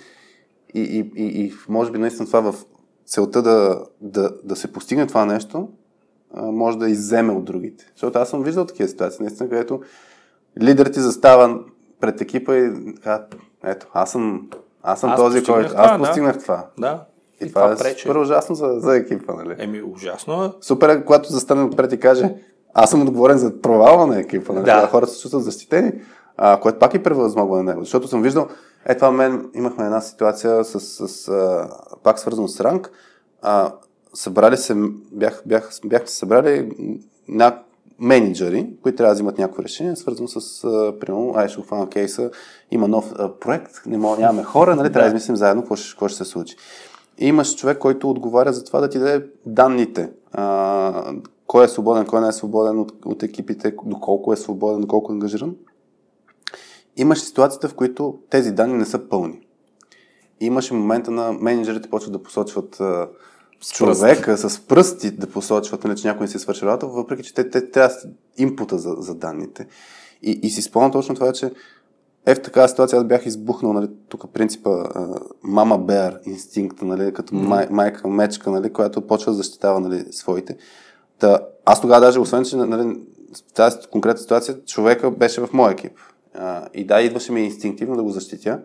И, 0.75 0.81
и, 0.81 1.13
и, 1.23 1.45
и 1.45 1.53
може 1.69 1.91
би 1.91 1.99
наистина 1.99 2.27
това 2.27 2.53
в 2.53 2.55
целта 3.07 3.43
да, 3.43 3.85
да, 4.01 4.31
да 4.45 4.57
се 4.57 4.73
постигне 4.73 5.07
това 5.07 5.25
нещо, 5.25 5.69
а, 6.35 6.43
може 6.43 6.79
да 6.79 6.91
изземе 6.91 7.33
от 7.33 7.45
другите. 7.45 7.91
Защото 7.95 8.19
аз 8.19 8.31
съм 8.31 8.43
виждал 8.43 8.65
такива 8.65 8.89
ситуации, 8.89 9.23
наистина, 9.23 9.49
където 9.49 9.81
лидерът 10.63 10.93
ти 10.93 11.01
застава 11.01 11.61
пред 12.01 12.21
екипа 12.21 12.57
и 12.57 12.95
казва, 13.03 13.25
ето, 13.65 13.87
аз 13.93 14.13
съм, 14.13 14.49
аз 14.83 15.01
съм 15.01 15.11
Аз 15.11 15.17
този, 15.21 15.45
който... 15.45 15.69
това, 15.69 15.83
Аз 15.83 15.93
да. 15.93 15.99
постигнах 15.99 16.43
това. 16.43 16.67
Да. 16.79 17.05
И, 17.41 17.45
И 17.45 17.49
това, 17.49 17.61
това 17.61 17.73
е 17.73 17.77
пречи. 17.77 18.03
супер 18.03 18.15
ужасно 18.15 18.55
за, 18.55 18.75
за 18.79 18.97
екипа, 18.97 19.35
нали? 19.35 19.55
Еми, 19.59 19.83
ужасно 19.83 20.45
е. 20.45 20.51
Супер 20.61 21.05
когато 21.05 21.33
застане 21.33 21.63
отпред 21.63 21.93
и 21.93 22.01
каже, 22.01 22.35
аз 22.79 22.91
съм 22.91 23.03
отговорен 23.03 23.39
за 23.39 23.61
провала 23.61 24.07
на 24.07 24.21
екипа, 24.21 24.53
нали? 24.53 24.65
Да. 24.65 24.87
Хората 24.87 25.13
се 25.13 25.21
чувстват 25.21 25.45
защитени, 25.45 25.93
а, 26.37 26.61
което 26.61 26.79
пак 26.79 26.95
е 26.95 27.03
превъзмогва 27.03 27.57
на 27.57 27.63
него. 27.63 27.81
Защото 27.81 28.09
съм 28.09 28.23
виждал, 28.23 28.49
е 28.87 28.95
това 28.95 29.11
мен, 29.11 29.51
имахме 29.55 29.85
една 29.85 30.01
ситуация 30.01 30.65
с, 30.65 30.81
с 30.81 31.29
а, 31.29 31.69
пак 32.03 32.19
свързано 32.19 32.49
с 32.49 32.61
ранг, 32.61 32.91
а, 33.43 33.73
събрали 34.15 34.57
се, 34.57 34.75
бях, 35.13 35.43
бях, 35.47 35.71
бяхте 35.85 36.11
събрали 36.11 36.71
ня, 37.29 37.59
менеджери, 37.99 38.71
които 38.83 38.97
трябва 38.97 39.11
да 39.11 39.15
взимат 39.15 39.39
някакво 39.39 39.63
решение, 39.63 39.97
свързано 39.97 40.29
с, 40.29 40.65
а, 40.65 40.99
примерно, 41.01 41.33
ай 41.37 41.49
ще 41.49 41.63
хвана 41.63 41.89
кейса, 41.89 42.31
има 42.71 42.89
нов 42.89 43.13
а, 43.19 43.33
проект, 43.33 43.73
не 43.87 43.99
мога, 43.99 44.21
нямаме 44.21 44.43
хора, 44.43 44.77
нали, 44.77 44.93
трябва 44.93 45.11
да 45.11 45.17
измислим 45.17 45.37
заедно 45.37 45.63
какво 45.63 45.77
ще, 45.77 45.91
какво 45.91 46.09
ще 46.09 46.19
се 46.19 46.25
случи. 46.25 46.57
И 47.19 47.27
имаш 47.27 47.57
човек, 47.57 47.79
който 47.79 48.11
отговаря 48.11 48.53
за 48.53 48.65
това 48.65 48.81
да 48.81 48.89
ти 48.89 48.99
даде 48.99 49.27
данните. 49.47 50.11
А, 50.33 51.13
кой 51.47 51.65
е 51.65 51.69
свободен, 51.69 52.07
кой 52.07 52.21
не 52.21 52.29
е 52.29 52.33
свободен 52.33 52.79
от, 52.79 52.93
от 53.05 53.23
екипите, 53.23 53.75
доколко 53.85 54.33
е 54.33 54.37
свободен, 54.37 54.81
доколко 54.81 55.13
е 55.13 55.15
ангажиран. 55.15 55.57
Имаш 56.97 57.21
ситуацията, 57.21 57.69
в 57.69 57.75
които 57.75 58.19
тези 58.31 58.53
данни 58.53 58.75
не 58.75 58.85
са 58.85 59.09
пълни. 59.09 59.41
И 60.41 60.47
имаше 60.47 60.75
момента 60.75 61.11
на 61.11 61.33
менеджерите 61.33 61.91
почват 61.91 62.13
да 62.13 62.23
посочват 62.23 62.81
а, 62.81 63.09
човека 63.73 64.37
с 64.37 64.61
пръсти 64.61 65.11
да 65.11 65.27
посочват, 65.27 65.85
нали, 65.85 65.97
че 65.97 66.09
някой 66.09 66.25
не 66.25 66.29
си 66.29 66.39
свърши 66.39 66.67
работа, 66.67 66.87
въпреки 66.87 67.23
че 67.23 67.35
те, 67.35 67.51
те 67.51 67.71
трябва 67.71 67.95
импута 68.37 68.79
за, 68.79 68.95
за 68.99 69.15
данните. 69.15 69.67
И, 70.23 70.41
и 70.43 70.51
си 70.51 70.63
спомням 70.63 70.93
точно 70.93 71.15
това, 71.15 71.33
че 71.33 71.51
е 72.27 72.35
в 72.35 72.43
такава 72.43 72.69
ситуация 72.69 72.99
аз 72.99 73.05
бях 73.05 73.27
избухнал, 73.27 73.73
нали, 73.73 73.89
тук 74.09 74.33
принципа 74.33 74.71
а, 74.71 75.07
мама 75.43 75.79
бер 75.79 76.21
инстинкта, 76.27 76.85
нали, 76.85 77.13
като 77.13 77.35
май, 77.35 77.67
майка 77.71 78.09
мечка, 78.09 78.51
нали, 78.51 78.73
която 78.73 79.07
почва 79.07 79.33
да 79.33 79.37
защитава 79.37 79.81
нали, 79.81 80.05
своите. 80.11 80.57
Та, 81.19 81.39
аз 81.65 81.81
тогава 81.81 82.01
даже, 82.01 82.21
освен, 82.21 82.45
че 82.45 82.57
нали, 82.57 83.01
тази 83.55 83.77
конкретна 83.93 84.19
ситуация, 84.19 84.65
човека 84.65 85.11
беше 85.11 85.41
в 85.41 85.49
моя 85.53 85.73
екип. 85.73 85.93
А, 86.35 86.69
и 86.75 86.87
да, 86.87 87.01
идваше 87.01 87.33
ми 87.33 87.41
инстинктивно 87.41 87.97
да 87.97 88.03
го 88.03 88.11
защитя, 88.11 88.61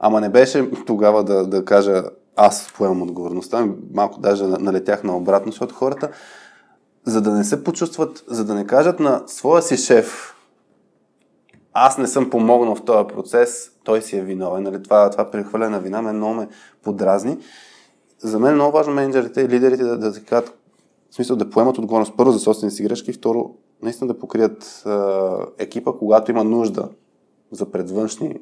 ама 0.00 0.20
не 0.20 0.28
беше 0.28 0.70
тогава 0.86 1.24
да, 1.24 1.46
да 1.46 1.64
кажа 1.64 2.02
аз 2.36 2.72
поемам 2.76 3.02
отговорността, 3.02 3.68
малко 3.92 4.20
даже 4.20 4.44
налетях 4.46 5.04
на 5.04 5.16
обратно, 5.16 5.52
защото 5.52 5.74
хората, 5.74 6.10
за 7.04 7.20
да 7.20 7.30
не 7.30 7.44
се 7.44 7.64
почувстват, 7.64 8.24
за 8.26 8.44
да 8.44 8.54
не 8.54 8.66
кажат 8.66 9.00
на 9.00 9.22
своя 9.26 9.62
си 9.62 9.76
шеф, 9.76 10.34
аз 11.72 11.98
не 11.98 12.06
съм 12.06 12.30
помогнал 12.30 12.74
в 12.74 12.84
този 12.84 13.06
процес, 13.06 13.70
той 13.84 14.02
си 14.02 14.16
е 14.16 14.22
виновен. 14.22 14.62
Нали? 14.62 14.82
Това, 14.82 15.10
това 15.10 15.30
прехвърляне 15.30 15.70
на 15.70 15.80
вина 15.80 16.02
мен 16.02 16.16
много 16.16 16.34
ме 16.34 16.48
подразни. 16.82 17.38
За 18.18 18.38
мен 18.38 18.50
е 18.50 18.54
много 18.54 18.72
важно 18.72 18.94
менеджерите 18.94 19.40
и 19.40 19.48
лидерите 19.48 19.84
да, 19.84 19.98
да, 19.98 20.10
да 20.10 20.24
кажат, 20.24 20.58
в 21.14 21.16
смисъл 21.16 21.36
да 21.36 21.50
поемат 21.50 21.78
отговорност 21.78 22.12
първо 22.16 22.32
за 22.32 22.38
собствените 22.38 22.76
си 22.76 22.82
грешки, 22.82 23.12
второ 23.12 23.54
наистина 23.82 24.12
да 24.12 24.18
покрият 24.18 24.82
а, 24.86 25.38
екипа, 25.58 25.92
когато 25.92 26.30
има 26.30 26.44
нужда 26.44 26.88
за 27.50 27.70
предвъншни 27.70 28.40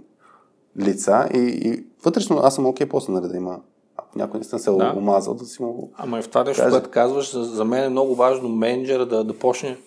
лица 0.78 1.28
и, 1.34 1.38
и 1.38 1.84
вътрешно 2.04 2.40
аз 2.42 2.54
съм 2.54 2.66
окей 2.66 2.88
после 2.88 3.12
нали, 3.12 3.28
да 3.28 3.36
има 3.36 3.60
ако 3.96 4.18
някой 4.18 4.38
наистина 4.38 4.58
се 4.58 4.70
е 4.70 4.72
Да. 4.72 4.94
омазал, 4.96 5.34
да 5.34 5.44
си 5.44 5.62
му... 5.62 5.92
Ама 5.96 6.18
и 6.18 6.22
в 6.22 6.28
това 6.28 6.44
нещо, 6.44 6.62
което 6.70 6.90
казваш, 6.90 7.32
за, 7.32 7.44
за 7.44 7.64
мен 7.64 7.84
е 7.84 7.88
много 7.88 8.14
важно 8.14 8.48
менеджера 8.48 9.06
да, 9.06 9.24
да 9.24 9.38
почне 9.38 9.78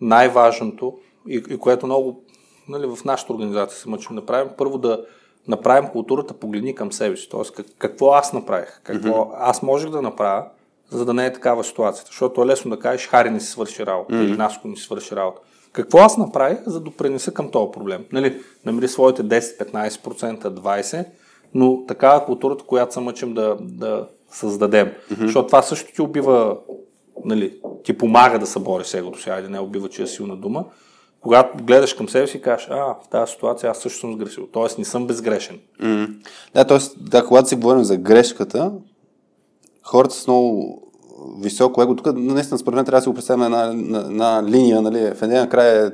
най-важното 0.00 0.98
и, 1.28 1.42
и 1.50 1.58
което 1.58 1.86
много 1.86 2.22
нали, 2.68 2.86
в 2.86 3.04
нашата 3.04 3.32
организация 3.32 3.78
се 3.78 3.88
мъчим 3.88 4.16
да 4.16 4.26
правим. 4.26 4.52
Първо 4.58 4.78
да 4.78 5.04
направим 5.48 5.90
културата 5.90 6.34
погледни 6.34 6.74
към 6.74 6.92
себе 6.92 7.16
си. 7.16 7.28
Тоест, 7.30 7.54
как, 7.54 7.66
какво 7.78 8.10
аз 8.10 8.32
направих, 8.32 8.80
какво 8.82 9.08
mm-hmm. 9.08 9.34
аз 9.38 9.62
можех 9.62 9.90
да 9.90 10.02
направя, 10.02 10.44
за 10.92 11.04
да 11.04 11.14
не 11.14 11.26
е 11.26 11.32
такава 11.32 11.64
ситуацията. 11.64 12.08
Защото 12.08 12.42
е 12.42 12.46
лесно 12.46 12.70
да 12.70 12.78
кажеш, 12.78 13.08
Хари 13.08 13.30
не 13.30 13.40
си 13.40 13.46
свърши 13.46 13.86
работа 13.86 14.14
mm-hmm. 14.14 14.24
или 14.24 14.36
Наско 14.36 14.68
не 14.68 14.76
си 14.76 14.82
свърши 14.82 15.16
работа. 15.16 15.40
Какво 15.72 15.98
аз 15.98 16.16
направих, 16.18 16.58
за 16.66 16.78
да 16.78 16.84
допринеса 16.84 17.34
към 17.34 17.50
този 17.50 17.72
проблем? 17.72 18.04
Нали, 18.12 18.40
намери 18.66 18.88
своите 18.88 19.24
10, 19.24 19.72
15%, 19.72 20.42
20%, 20.42 21.06
но 21.54 21.86
такава 21.86 22.24
културата, 22.24 22.64
която 22.64 22.94
се 22.94 23.00
мъчим 23.00 23.34
да, 23.34 23.56
да 23.60 24.08
създадем. 24.30 24.86
Mm-hmm. 24.86 25.24
Защото 25.24 25.46
това 25.46 25.62
също 25.62 25.92
ти 25.92 26.02
убива, 26.02 26.56
нали, 27.24 27.60
ти 27.84 27.98
помага 27.98 28.38
да 28.38 28.46
се 28.46 28.58
бори 28.58 28.84
с 28.84 28.94
егото 28.94 29.22
сега, 29.22 29.40
не 29.40 29.60
убива, 29.60 29.88
че 29.88 30.02
е 30.02 30.06
силна 30.06 30.36
дума. 30.36 30.64
Когато 31.20 31.64
гледаш 31.64 31.94
към 31.94 32.08
себе 32.08 32.26
си 32.26 32.36
и 32.36 32.40
кажеш, 32.40 32.68
а, 32.70 32.76
в 32.76 33.08
тази 33.10 33.32
ситуация 33.32 33.70
аз 33.70 33.78
също 33.78 34.00
съм 34.00 34.12
сгрешил. 34.12 34.46
Тоест 34.52 34.78
не 34.78 34.84
съм 34.84 35.06
безгрешен. 35.06 35.60
М. 35.80 36.08
Да, 36.54 36.64
т.е. 36.64 36.78
да, 37.00 37.24
когато 37.26 37.48
си 37.48 37.54
говорим 37.54 37.84
за 37.84 37.96
грешката, 37.96 38.72
хората 39.82 40.14
с 40.14 40.26
много 40.26 40.81
високо 41.40 41.82
его, 41.82 41.96
тук 41.96 42.16
наистина 42.16 42.58
според 42.58 42.76
мен 42.76 42.84
трябва 42.84 42.98
да 42.98 43.02
си 43.02 43.08
го 43.08 43.14
представим 43.14 43.40
на 43.40 43.46
една, 43.46 43.72
на, 44.00 44.10
на 44.10 44.48
линия, 44.50 44.82
нали, 44.82 45.14
в 45.14 45.22
един 45.22 45.48
край 45.48 45.86
е 45.86 45.90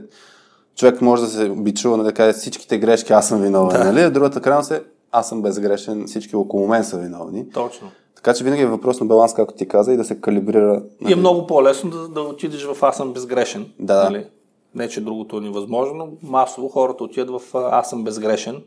човек 0.77 1.01
може 1.01 1.23
да 1.23 1.29
се 1.29 1.49
бичува, 1.49 1.97
нали, 1.97 2.07
да 2.07 2.13
каже 2.13 2.33
всичките 2.33 2.79
грешки, 2.79 3.13
аз 3.13 3.29
съм 3.29 3.41
виновен, 3.41 3.79
Да. 3.81 3.85
нали, 3.85 4.01
а 4.01 4.11
другата 4.11 4.41
крайност 4.41 4.71
е 4.71 4.83
аз 5.13 5.29
съм 5.29 5.43
безгрешен, 5.43 6.05
всички 6.07 6.37
около 6.37 6.69
мен 6.69 6.85
са 6.85 6.99
виновни. 6.99 7.51
Точно. 7.51 7.89
Така 8.17 8.35
че 8.35 8.45
винаги 8.45 8.63
е 8.63 8.67
въпрос 8.67 9.01
на 9.01 9.07
баланс, 9.07 9.35
както 9.35 9.55
ти 9.55 9.69
каза, 9.69 9.93
и 9.93 9.97
да 9.97 10.05
се 10.05 10.21
калибрира. 10.21 10.83
И 11.09 11.13
е 11.13 11.17
много 11.17 11.47
по-лесно 11.47 11.91
да, 11.91 12.09
да 12.09 12.21
отидеш 12.21 12.65
в 12.65 12.83
аз 12.83 12.97
съм 12.97 13.13
безгрешен. 13.13 13.67
Да. 13.81 14.05
Нали? 14.05 14.27
Не, 14.75 14.89
че 14.89 15.01
другото 15.01 15.37
е 15.37 15.41
невъзможно, 15.41 15.95
но 15.95 16.09
масово 16.23 16.69
хората 16.69 17.05
отиват 17.05 17.31
в 17.31 17.55
а, 17.55 17.79
аз 17.79 17.91
съм 17.91 18.05
безгрешен. 18.05 18.63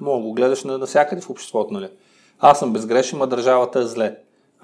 Мога 0.00 0.22
го 0.22 0.32
гледаш 0.32 0.64
на- 0.64 0.78
навсякъде 0.78 1.22
в 1.22 1.30
обществото, 1.30 1.74
нали? 1.74 1.88
Аз 2.40 2.58
съм 2.58 2.72
безгрешен, 2.72 3.18
ама 3.18 3.26
държавата 3.26 3.78
е 3.78 3.86
зле. 3.86 4.16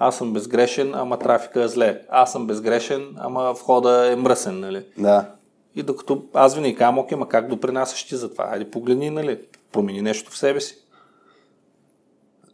Аз 0.03 0.17
съм 0.17 0.33
безгрешен, 0.33 0.95
ама 0.95 1.19
трафика 1.19 1.63
е 1.63 1.67
зле. 1.67 2.01
Аз 2.09 2.31
съм 2.31 2.47
безгрешен, 2.47 3.15
ама 3.17 3.53
входа 3.53 4.11
е 4.11 4.15
мръсен, 4.15 4.59
нали? 4.59 4.85
Да. 4.97 5.31
И 5.75 5.83
докато 5.83 6.23
аз 6.33 6.55
винаги 6.55 6.75
казвам, 6.75 6.99
окей, 6.99 7.17
ма 7.17 7.27
как 7.27 7.47
допринасяш 7.47 8.03
ти 8.07 8.15
за 8.15 8.31
това? 8.31 8.47
Хайде 8.47 8.71
погледни, 8.71 9.09
нали? 9.09 9.39
Промени 9.71 10.01
нещо 10.01 10.31
в 10.31 10.37
себе 10.37 10.61
си. 10.61 10.77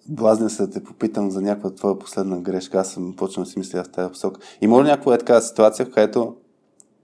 Блазня 0.08 0.50
се 0.50 0.66
да 0.66 0.72
те 0.72 0.84
попитам 0.84 1.32
за 1.32 1.42
някаква 1.42 1.76
твоя 1.76 2.00
последна 2.00 2.38
грешка. 2.38 2.80
Аз 2.80 2.92
съм 2.92 3.16
почнал 3.16 3.44
да 3.44 3.52
си 3.52 3.60
мисля 3.60 3.84
в 3.84 3.90
тази 3.90 4.12
посока. 4.12 4.42
Има 4.62 4.84
ли 4.84 4.88
някаква 4.88 5.16
е 5.16 5.18
така 5.18 5.42
ситуация, 5.42 5.86
в 5.86 5.92
която 5.92 6.36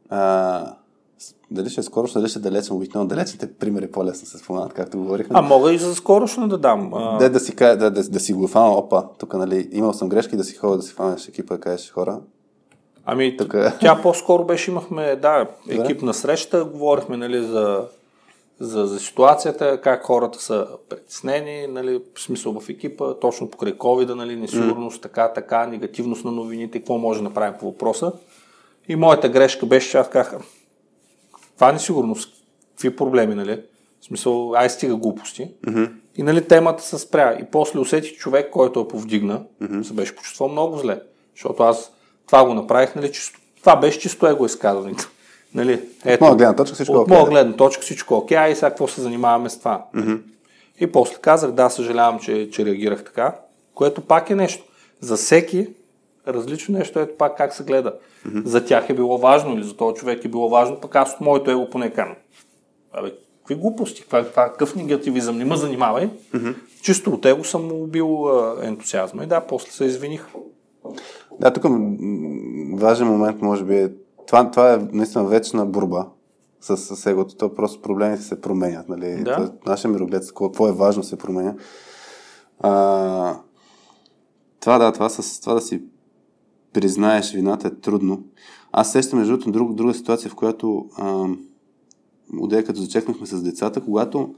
а, 0.10 0.76
дали 1.51 1.69
ще 1.69 1.80
е 1.80 1.84
скорошно, 1.84 2.21
дали 2.21 2.30
ще 2.30 2.39
е 2.39 2.41
далечен, 2.41 2.76
обикновено 2.76 3.09
далечните 3.09 3.53
примери 3.53 3.91
по-лесно 3.91 4.28
се 4.28 4.38
споменат, 4.38 4.74
както 4.74 4.97
говорихме. 4.97 5.32
А 5.34 5.41
мога 5.41 5.74
и 5.74 5.78
за 5.78 5.95
скорошно 5.95 6.47
да 6.47 6.57
дам. 6.57 6.93
А... 6.93 7.17
Да, 7.17 7.30
да 7.30 7.39
си, 7.39 7.55
да, 7.55 7.78
да, 7.78 7.91
да, 7.91 8.03
да 8.03 8.19
си 8.19 8.34
го 8.34 8.47
фана, 8.47 8.71
опа, 8.71 9.03
тук 9.17 9.34
нали, 9.34 9.69
имал 9.71 9.93
съм 9.93 10.09
грешки, 10.09 10.38
да 10.38 10.43
си 10.43 10.55
ходя 10.55 10.78
да 10.78 10.84
си 10.84 10.93
фанеш 10.93 11.28
екипа, 11.28 11.53
да 11.53 11.61
кажеш 11.61 11.91
хора. 11.91 12.19
Ами, 13.05 13.38
тук... 13.38 13.55
тя 13.80 14.01
по-скоро 14.01 14.45
беше, 14.45 14.71
имахме, 14.71 15.15
да, 15.15 15.47
екипна 15.69 16.13
среща, 16.13 16.65
говорихме, 16.65 17.17
нали, 17.17 17.43
за, 17.43 17.88
за, 18.59 18.86
за 18.86 18.99
ситуацията, 18.99 19.82
как 19.82 20.03
хората 20.03 20.41
са 20.41 20.67
притеснени, 20.89 21.67
нали, 21.67 22.01
в 22.15 22.21
смисъл 22.21 22.59
в 22.59 22.69
екипа, 22.69 23.13
точно 23.13 23.49
покрай 23.49 23.74
COVID, 23.74 24.13
нали, 24.13 24.36
несигурност, 24.36 24.99
mm. 24.99 25.01
така, 25.01 25.34
така, 25.34 25.67
негативност 25.67 26.26
на 26.26 26.32
новините, 26.32 26.80
какво 26.80 26.97
може 26.97 27.19
да 27.19 27.24
направим 27.24 27.53
по 27.59 27.65
въпроса. 27.65 28.11
И 28.88 28.95
моята 28.95 29.30
грешка 29.30 29.65
беше, 29.65 29.89
че 29.89 29.97
аз 29.97 30.09
казах, 30.09 30.38
това 31.56 31.72
несигурност, 31.72 32.34
какви 32.70 32.95
проблеми, 32.95 33.36
нали? 33.36 33.62
В 34.01 34.06
смисъл, 34.06 34.54
ай 34.56 34.70
стига 34.70 34.95
глупости. 34.95 35.51
Mm-hmm. 35.68 35.91
И 36.18 36.24
нали, 36.24 36.47
темата 36.47 36.84
се 36.84 36.97
спря. 36.97 37.38
И 37.41 37.45
после 37.51 37.80
усетих 37.80 38.18
човек, 38.18 38.49
който 38.49 38.80
я 38.80 38.88
повдигна, 38.88 39.41
mm-hmm. 39.62 39.82
се 39.82 39.93
беше 39.93 40.16
почувствал 40.16 40.49
много 40.49 40.78
зле. 40.78 41.01
Защото 41.36 41.64
аз 41.64 41.91
това 42.28 42.45
го 42.45 42.54
направих, 42.54 42.95
нали, 42.95 43.12
чисто. 43.12 43.39
Това 43.60 43.76
беше 43.76 43.99
чисто 43.99 44.28
его 44.28 44.45
изказването. 44.45 45.10
Нали, 45.56 45.82
ето, 46.06 46.14
от 46.14 46.22
моя 46.22 46.36
гледна 46.36 46.56
точка 46.56 46.74
всичко 46.76 46.95
От 46.95 47.08
моя 47.08 47.26
гледна 47.26 47.56
точка 47.56 47.82
всичко 47.82 48.16
окей, 48.16 48.38
okay, 48.38 48.51
и 48.51 48.56
сега 48.56 48.70
какво 48.70 48.88
се 48.88 49.01
занимаваме 49.01 49.49
с 49.49 49.60
това. 49.60 49.86
Mm-hmm. 49.95 50.20
И 50.80 50.91
после 50.91 51.16
казах, 51.16 51.51
да, 51.51 51.70
съжалявам, 51.70 52.20
че, 52.20 52.49
че 52.51 52.66
реагирах 52.66 53.04
така, 53.04 53.36
което 53.74 54.01
пак 54.01 54.30
е 54.30 54.36
нещо. 54.36 54.64
За 55.01 55.18
всеки 55.18 55.68
различно 56.28 56.78
нещо, 56.78 56.99
ето 56.99 57.17
пак 57.17 57.38
как 57.38 57.53
се 57.53 57.63
гледа. 57.63 57.93
Mm-hmm. 58.28 58.45
За 58.45 58.65
тях 58.65 58.89
е 58.89 58.93
било 58.93 59.17
важно 59.17 59.53
или 59.53 59.63
за 59.63 59.78
този 59.78 59.95
човек 59.95 60.26
е 60.26 60.28
било 60.28 60.49
важно, 60.49 60.80
пък 60.82 60.95
аз 60.95 61.13
от 61.13 61.21
моето 61.21 61.51
его 61.51 61.69
поне 61.69 61.93
кам. 61.93 62.15
Абе, 62.93 63.13
какви 63.38 63.55
глупости, 63.55 64.05
какъв 64.36 64.76
негативизъм, 64.76 65.38
не 65.38 65.45
ме 65.45 65.57
занимавай. 65.57 66.09
Mm-hmm. 66.09 66.55
Чисто 66.82 67.11
от 67.11 67.26
его 67.26 67.43
съм 67.43 67.71
убил 67.71 68.30
ентусиазма 68.61 69.24
и 69.24 69.28
да, 69.28 69.41
после 69.41 69.71
се 69.71 69.86
извиних. 69.86 70.28
Да, 71.39 71.53
тук 71.53 71.63
важен 72.80 73.07
момент 73.07 73.41
може 73.41 73.63
би 73.63 73.78
е, 73.78 73.91
това, 74.28 74.51
това 74.51 74.74
е 74.74 74.78
наистина 74.91 75.26
вечна 75.26 75.65
борба 75.65 76.07
с, 76.61 76.78
с 76.78 77.05
егото. 77.05 77.36
То 77.36 77.53
просто 77.53 77.82
проблемите 77.82 78.24
се 78.24 78.41
променят. 78.41 78.89
Нали? 78.89 79.24
Да. 79.24 79.51
нашия 79.65 79.91
мироглед, 79.91 80.24
какво 80.38 80.67
е 80.67 80.71
важно, 80.71 81.03
се 81.03 81.17
променя. 81.17 81.53
А, 82.59 83.39
това 84.59 84.78
да, 84.78 84.91
това, 84.91 85.09
с, 85.09 85.41
това 85.41 85.53
да 85.53 85.61
си 85.61 85.82
признаеш 86.74 87.34
вината 87.34 87.67
е 87.67 87.71
трудно. 87.71 88.24
Аз 88.71 88.91
сещам 88.91 89.19
между 89.19 89.34
другото 89.34 89.51
друг, 89.51 89.74
друга 89.74 89.93
ситуация, 89.93 90.32
в 90.32 90.36
която 90.36 90.86
а, 90.97 91.28
като 92.65 92.80
зачекнахме 92.80 93.28
с 93.28 93.43
децата, 93.43 93.82
когато 93.82 94.36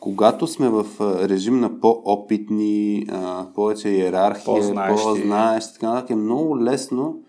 когато 0.00 0.46
сме 0.46 0.68
в 0.68 0.86
режим 1.00 1.60
на 1.60 1.80
по-опитни, 1.80 3.06
а, 3.08 3.46
повече 3.54 3.88
иерархия, 3.88 4.44
по-знаещи, 4.44 5.04
по-знаещи 5.04 5.72
така 5.74 5.86
нататък, 5.86 6.10
е 6.10 6.14
много 6.14 6.60
лесно 6.60 7.20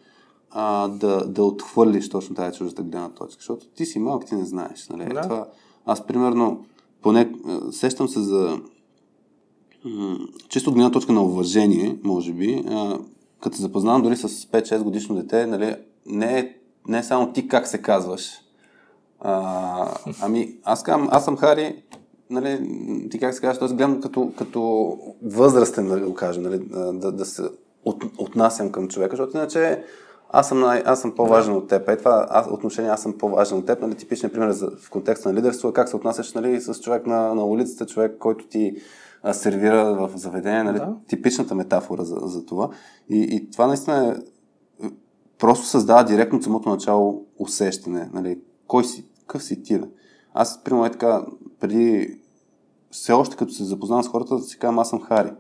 а, 0.52 0.88
да, 0.88 1.28
да 1.28 1.44
отхвърлиш 1.44 2.10
точно 2.10 2.36
тази 2.36 2.58
чуждата 2.58 2.82
гледна 2.82 3.10
точка, 3.10 3.40
защото 3.40 3.68
ти 3.68 3.86
си 3.86 4.00
малък, 4.00 4.26
ти 4.26 4.36
не 4.36 4.46
знаеш. 4.46 4.90
Нали? 4.90 5.14
Да. 5.14 5.22
Това, 5.22 5.48
аз, 5.86 6.08
примерно, 6.08 6.66
поне 7.02 7.32
сещам 7.72 8.08
се 8.08 8.20
за 8.20 8.60
чисто 10.50 10.70
от 10.70 10.76
гледна 10.76 10.92
точка 10.92 11.14
на 11.14 11.24
уважение, 11.24 11.98
може 12.04 12.34
би, 12.34 12.64
а, 12.70 13.00
като 13.42 13.56
се 13.56 13.62
запознавам 13.62 14.02
дори 14.02 14.16
с 14.16 14.28
5-6 14.30 14.84
годишно 14.84 15.16
дете, 15.16 15.46
нали, 15.46 15.76
не, 16.06 16.40
е, 16.40 16.56
не 16.88 16.98
е 16.98 17.04
само 17.04 17.34
ти 17.34 17.48
как 17.48 17.68
се 17.68 17.82
казваш. 17.82 18.32
А, 19.20 19.94
ами, 20.22 20.56
аз, 20.64 20.84
казвам, 20.84 21.10
аз 21.12 21.26
съм 21.26 21.38
Хари, 21.38 21.84
нали, 22.30 22.70
ти 23.12 23.20
как 23.20 23.34
се 23.34 23.42
казваш, 23.42 23.60
т.е. 23.60 23.68
гледам 23.68 24.02
като, 24.02 24.32
като 24.38 24.92
възрастен, 25.24 25.88
да 25.88 26.00
го 26.00 26.14
кажа, 26.14 26.42
нали, 26.42 26.60
да, 26.94 27.12
да 27.12 27.26
се 27.26 27.44
от, 27.86 28.04
отнасям 28.18 28.72
към 28.72 28.88
човека, 28.88 29.16
защото 29.16 29.38
иначе 29.38 29.84
аз 30.30 30.48
съм, 30.48 30.60
най, 30.60 30.84
аз 30.86 31.02
съм 31.02 31.16
по-важен 31.16 31.54
от 31.54 31.68
теб. 31.68 31.90
Е, 31.90 31.98
това 31.98 32.28
аз, 32.30 32.48
отношение 32.52 32.92
аз 32.92 33.02
съм 33.02 33.18
по-важен 33.18 33.58
от 33.58 33.66
теб. 33.66 33.82
Нали, 33.82 33.96
типичният 33.96 34.34
пример 34.34 34.52
за, 34.52 34.72
в 34.82 34.90
контекста 34.90 35.30
на 35.30 35.36
лидерство 35.36 35.70
е 35.70 35.74
как 35.74 35.90
се 35.90 35.96
отнасяш 35.96 36.34
нали, 36.34 36.62
с 36.62 36.82
човек 36.82 37.08
на, 37.08 37.36
на 37.36 37.46
улицата, 37.46 37.86
човек, 37.86 38.16
който 38.20 38.48
ти 38.48 38.76
сервира 39.32 39.94
в 39.94 40.18
заведение. 40.18 40.64
Нали, 40.64 40.78
да. 40.78 40.96
Типичната 41.08 41.56
метафора 41.56 42.04
за, 42.04 42.16
за 42.16 42.46
това. 42.46 42.70
И, 43.10 43.22
и 43.22 43.52
това 43.52 43.68
наистина 43.68 44.08
е 44.08 44.16
просто 45.40 45.66
създава 45.66 46.04
директно 46.04 46.38
от 46.38 46.44
самото 46.44 46.70
начало 46.70 47.26
усещане. 47.40 48.10
Нали, 48.14 48.40
кой 48.68 48.84
си, 48.84 49.06
какъв 49.20 49.44
си 49.44 49.64
ти, 49.64 49.80
бе? 49.80 49.86
Аз, 50.34 50.64
примерно, 50.64 50.86
е 50.86 50.92
така, 50.92 51.26
преди 51.60 52.18
все 52.92 53.14
още 53.14 53.36
като 53.36 53.52
се 53.52 53.64
запознавам 53.64 54.04
с 54.04 54.08
хората, 54.08 54.36
да 54.36 54.44
си 54.44 54.60
казвам, 54.60 54.80
аз 54.80 54.90
съм 54.90 55.02
Хари. 55.02 55.32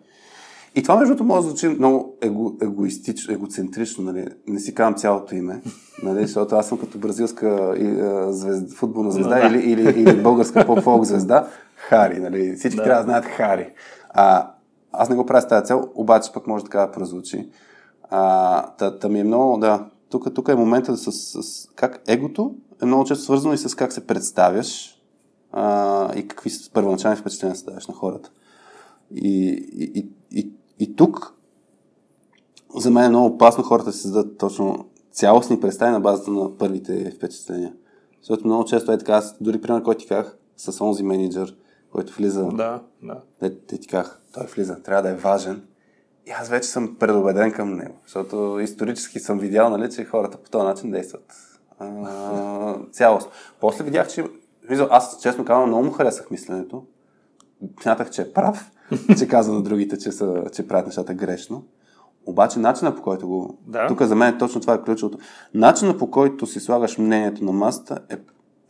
И 0.75 0.83
това, 0.83 0.95
между 0.95 1.15
другото, 1.15 1.27
може 1.33 1.43
да 1.43 1.49
звучи 1.49 1.67
много 1.67 2.17
его, 2.21 2.53
егоистично, 2.61 3.33
егоцентрично, 3.33 4.03
нали? 4.03 4.27
Не 4.47 4.59
си 4.59 4.75
казвам 4.75 4.95
цялото 4.95 5.35
име, 5.35 5.61
нали? 6.03 6.21
Защото 6.21 6.55
аз 6.55 6.67
съм 6.67 6.77
като 6.77 6.97
бразилска 6.97 7.75
и, 7.77 7.99
а, 7.99 8.33
звезда, 8.33 8.75
футболна 8.75 9.11
звезда 9.11 9.39
да. 9.39 9.47
или, 9.47 9.71
или, 9.71 10.01
или 10.01 10.21
българска 10.23 10.65
поп-фолк 10.65 11.03
звезда, 11.03 11.47
Хари, 11.89 12.19
нали? 12.19 12.55
Всички 12.55 12.77
да. 12.77 12.83
трябва 12.83 13.01
да 13.01 13.05
знаят 13.05 13.25
Хари. 13.25 13.73
А, 14.09 14.51
аз 14.91 15.09
не 15.09 15.15
го 15.15 15.25
правя 15.25 15.41
с 15.41 15.47
тази 15.47 15.65
цел, 15.65 15.89
обаче 15.95 16.31
пък 16.33 16.47
може 16.47 16.63
така 16.63 16.79
да 16.79 16.91
прозвучи. 16.91 17.49
А, 18.09 18.61
та, 18.71 18.99
та 18.99 19.09
ми 19.09 19.19
е 19.19 19.23
много, 19.23 19.57
да, 19.57 19.85
тук, 20.09 20.33
тук 20.33 20.47
е 20.47 20.55
момента 20.55 20.97
с, 20.97 21.11
с, 21.11 21.43
с 21.43 21.69
как 21.75 22.01
егото 22.07 22.55
е 22.81 22.85
много 22.85 23.05
често 23.05 23.23
свързано 23.23 23.53
и 23.53 23.57
с 23.57 23.75
как 23.75 23.93
се 23.93 24.07
представяш 24.07 25.01
а, 25.51 26.15
и 26.15 26.27
какви 26.27 26.51
първоначални 26.73 27.17
впечатления 27.17 27.55
се 27.55 27.65
даваш 27.65 27.87
на 27.87 27.93
хората. 27.93 28.31
И, 29.15 29.47
и, 29.73 29.99
и, 29.99 30.09
и, 30.31 30.51
и 30.79 30.95
тук 30.95 31.33
за 32.75 32.91
мен 32.91 33.03
е 33.03 33.09
много 33.09 33.25
опасно 33.25 33.63
хората 33.63 33.85
да 33.85 33.93
се 33.93 34.01
създадат 34.01 34.37
точно 34.37 34.85
цялостни 35.11 35.59
представи 35.59 35.91
на 35.91 35.99
базата 35.99 36.31
на 36.31 36.57
първите 36.57 37.11
впечатления. 37.11 37.73
Защото 38.21 38.47
много 38.47 38.65
често 38.65 38.91
е 38.91 38.97
така, 38.97 39.13
аз 39.13 39.35
дори 39.41 39.61
пример, 39.61 39.83
който 39.83 40.01
ти 40.01 40.07
казах 40.07 40.37
с 40.57 40.81
онзи 40.81 41.03
менеджер, 41.03 41.55
който 41.97 42.13
влиза. 42.13 42.45
Да, 42.45 42.81
да. 43.03 43.21
Те, 43.39 43.59
те 43.59 43.77
ти 43.77 43.87
казах, 43.87 44.21
той 44.33 44.45
влиза, 44.45 44.83
трябва 44.83 45.01
да 45.01 45.09
е 45.09 45.15
важен. 45.15 45.63
И 46.27 46.31
аз 46.31 46.49
вече 46.49 46.69
съм 46.69 46.95
предубеден 46.99 47.51
към 47.51 47.73
него, 47.73 47.95
защото 48.05 48.59
исторически 48.59 49.19
съм 49.19 49.39
видял, 49.39 49.69
нали, 49.69 49.91
че 49.91 50.05
хората 50.05 50.37
по 50.37 50.49
този 50.49 50.65
начин 50.65 50.91
действат. 50.91 51.33
А, 51.79 52.75
цялост. 52.91 53.29
После 53.59 53.83
видях, 53.83 54.07
че 54.07 54.25
аз 54.89 55.21
честно 55.21 55.45
казвам, 55.45 55.69
много 55.69 55.85
му 55.85 55.91
харесах 55.91 56.31
мисленето. 56.31 56.83
Смятах, 57.81 58.09
че 58.09 58.21
е 58.21 58.33
прав, 58.33 58.71
че 59.19 59.27
казва 59.27 59.53
на 59.53 59.61
другите, 59.61 59.97
че, 59.97 60.11
са, 60.11 60.43
че 60.53 60.67
правят 60.67 60.85
нещата 60.85 61.13
грешно. 61.13 61.65
Обаче 62.25 62.59
начина 62.59 62.95
по 62.95 63.01
който 63.01 63.27
го... 63.27 63.59
Да. 63.67 63.87
Тук 63.87 64.01
за 64.01 64.15
мен 64.15 64.37
точно 64.37 64.61
това 64.61 64.73
е 64.73 64.81
ключовото. 64.81 65.17
Начина 65.53 65.97
по 65.97 66.11
който 66.11 66.47
си 66.47 66.59
слагаш 66.59 66.97
мнението 66.97 67.43
на 67.43 67.51
масата 67.51 67.99
е, 68.09 68.17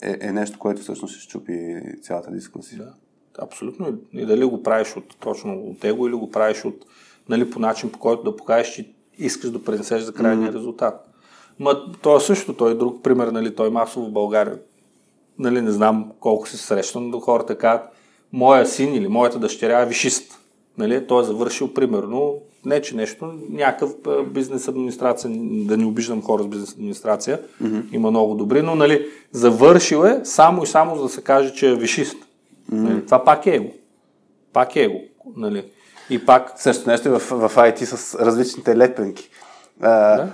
е, 0.02 0.18
е 0.20 0.32
нещо, 0.32 0.58
което 0.58 0.82
всъщност 0.82 1.14
ще 1.14 1.22
щупи 1.22 1.82
цялата 2.02 2.30
дискусия. 2.30 2.84
Да. 2.84 2.94
Абсолютно. 3.42 3.86
И 4.12 4.26
дали 4.26 4.44
го 4.44 4.62
правиш 4.62 4.96
от, 4.96 5.16
точно 5.20 5.54
от 5.54 5.84
его 5.84 6.06
или 6.06 6.14
го 6.14 6.30
правиш 6.30 6.64
от, 6.64 6.84
нали, 7.28 7.50
по 7.50 7.60
начин, 7.60 7.90
по 7.90 7.98
който 7.98 8.22
да 8.22 8.36
покажеш, 8.36 8.74
че 8.74 8.88
искаш 9.18 9.50
да 9.50 9.64
пренесеш 9.64 10.02
за 10.02 10.14
крайния 10.14 10.50
mm-hmm. 10.50 10.56
резултат. 10.56 11.08
Ма, 11.58 11.92
то 12.02 12.16
е 12.16 12.20
също, 12.20 12.52
той 12.52 12.70
е 12.70 12.74
друг 12.74 13.02
пример, 13.02 13.28
нали, 13.28 13.54
той 13.54 13.70
масово 13.70 14.06
в 14.06 14.12
България. 14.12 14.58
Нали, 15.38 15.60
не 15.60 15.70
знам 15.70 16.12
колко 16.20 16.48
се 16.48 16.56
срещам, 16.56 17.10
но 17.10 17.20
хората 17.20 17.58
казват, 17.58 17.88
моя 18.32 18.66
син 18.66 18.94
или 18.94 19.08
моята 19.08 19.38
дъщеря 19.38 19.80
е 19.80 19.86
вишист. 19.86 20.38
Нали, 20.78 21.06
той 21.06 21.22
е 21.22 21.24
завършил, 21.24 21.74
примерно, 21.74 22.34
не 22.64 22.82
че 22.82 22.96
нещо, 22.96 23.34
някакъв 23.50 23.94
бизнес 24.26 24.68
администрация, 24.68 25.30
да 25.40 25.76
не 25.76 25.84
обиждам 25.84 26.22
хора 26.22 26.42
с 26.42 26.46
бизнес 26.46 26.72
администрация, 26.72 27.40
mm-hmm. 27.62 27.82
има 27.92 28.10
много 28.10 28.34
добри, 28.34 28.62
но 28.62 28.74
нали, 28.74 29.06
завършил 29.32 30.04
е 30.04 30.20
само 30.24 30.62
и 30.62 30.66
само 30.66 30.96
за 30.96 31.02
да 31.02 31.08
се 31.08 31.22
каже, 31.22 31.54
че 31.54 31.70
е 31.70 31.74
вишист. 31.74 32.27
Нали, 32.72 33.04
това 33.04 33.24
пак 33.24 33.46
е 33.46 33.54
его. 33.54 33.70
Пак 34.52 34.76
е 34.76 34.82
его. 34.82 34.98
Нали. 35.36 35.70
И 36.10 36.26
пак... 36.26 36.52
Също 36.56 36.90
нещо 36.90 37.10
в, 37.10 37.18
в 37.18 37.56
IT 37.56 37.84
с 37.84 38.14
различните 38.14 38.76
лепенки. 38.76 39.30
А, 39.80 40.16
да? 40.16 40.32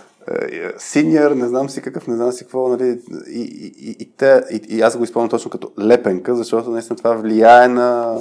синьор, 0.78 1.30
не 1.30 1.48
знам 1.48 1.68
си 1.68 1.82
какъв, 1.82 2.06
не 2.06 2.16
знам 2.16 2.32
си 2.32 2.44
какво, 2.44 2.68
нали, 2.68 3.00
и, 3.28 3.40
и, 3.78 3.96
и, 3.98 4.12
те, 4.16 4.42
и, 4.50 4.76
и 4.76 4.80
аз 4.80 4.96
го 4.96 5.04
използвам 5.04 5.30
точно 5.30 5.50
като 5.50 5.72
лепенка, 5.80 6.34
защото 6.36 6.70
наистина 6.70 6.96
това 6.96 7.14
влияе 7.14 7.68
на... 7.68 8.16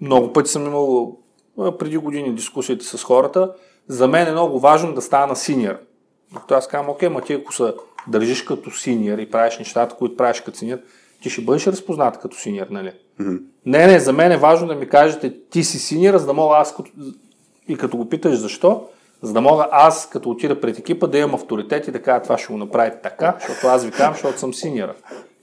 Много 0.00 0.32
пъти 0.32 0.50
съм 0.50 0.66
имал 0.66 1.16
преди 1.78 1.96
години 1.96 2.34
дискусиите 2.34 2.84
с 2.84 3.04
хората. 3.04 3.52
За 3.88 4.08
мен 4.08 4.28
е 4.28 4.32
много 4.32 4.60
важно 4.60 4.94
да 4.94 5.02
стана 5.02 5.36
синьор. 5.36 5.74
Докато 6.32 6.54
аз 6.54 6.68
казвам, 6.68 6.90
окей, 6.90 7.08
ма 7.08 7.20
ти 7.20 7.32
ако 7.32 7.54
се 7.54 7.74
държиш 8.08 8.42
като 8.42 8.70
синьор 8.70 9.18
и 9.18 9.30
правиш 9.30 9.58
нещата, 9.58 9.96
които 9.96 10.16
правиш 10.16 10.40
като 10.40 10.58
синьор, 10.58 10.78
ти 11.22 11.30
ще 11.30 11.42
бъдеш 11.42 11.66
разпознат 11.66 12.18
като 12.18 12.36
синьор, 12.36 12.66
нали? 12.70 12.92
Mm-hmm. 13.20 13.42
Не, 13.66 13.86
не, 13.86 14.00
за 14.00 14.12
мен 14.12 14.32
е 14.32 14.36
важно 14.36 14.68
да 14.68 14.74
ми 14.74 14.88
кажете, 14.88 15.34
ти 15.50 15.64
си 15.64 15.78
синьор, 15.78 16.16
за 16.16 16.26
да 16.26 16.32
мога 16.32 16.56
аз 16.56 16.74
като... 16.76 16.90
и 17.68 17.76
като 17.76 17.96
го 17.96 18.08
питаш 18.08 18.38
защо, 18.38 18.88
за 19.22 19.32
да 19.32 19.40
мога 19.40 19.68
аз, 19.70 20.08
като 20.08 20.30
отида 20.30 20.60
пред 20.60 20.78
екипа, 20.78 21.06
да 21.06 21.18
имам 21.18 21.34
авторитет 21.34 21.88
и 21.88 21.90
да 21.90 22.02
кажа 22.02 22.22
това 22.22 22.38
ще 22.38 22.52
го 22.52 22.58
направите 22.58 22.98
така, 23.02 23.36
защото 23.40 23.66
аз 23.66 23.84
ви 23.84 23.90
казвам, 23.90 24.14
защото 24.14 24.38
съм 24.38 24.54
синьора. 24.54 24.94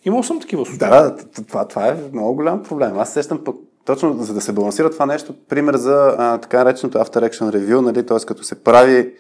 Имал 0.06 0.24
съм 0.24 0.40
такива 0.40 0.66
случаи. 0.66 0.90
Да, 0.90 1.02
да, 1.02 1.44
това, 1.48 1.68
това 1.68 1.88
е 1.88 1.96
много 2.14 2.36
голям 2.36 2.64
проблем. 2.64 3.00
Аз 3.00 3.14
сещам 3.14 3.44
пък 3.44 3.56
точно 3.86 4.14
за 4.14 4.34
да 4.34 4.42
се 4.42 4.54
балансира 4.54 4.90
това 4.90 5.06
нещо, 5.06 5.34
пример 5.50 5.76
за 5.76 6.16
а, 6.18 6.38
така 6.38 6.64
нареченото 6.64 6.98
After 6.98 7.30
Action 7.30 7.56
Review, 7.56 7.80
нали, 7.80 8.06
т.е. 8.06 8.18
като 8.26 8.44
се 8.44 8.64
прави 8.64 9.14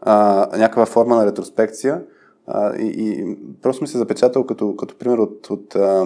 а, 0.00 0.46
някаква 0.58 0.86
форма 0.86 1.16
на 1.16 1.26
ретроспекция 1.26 2.00
а, 2.46 2.76
и, 2.76 2.86
и 2.86 3.36
просто 3.62 3.84
ми 3.84 3.88
се 3.88 3.98
запечатал 3.98 4.46
като, 4.46 4.76
като 4.76 4.98
пример 4.98 5.18
от, 5.18 5.50
от 5.50 5.76
а, 5.76 6.04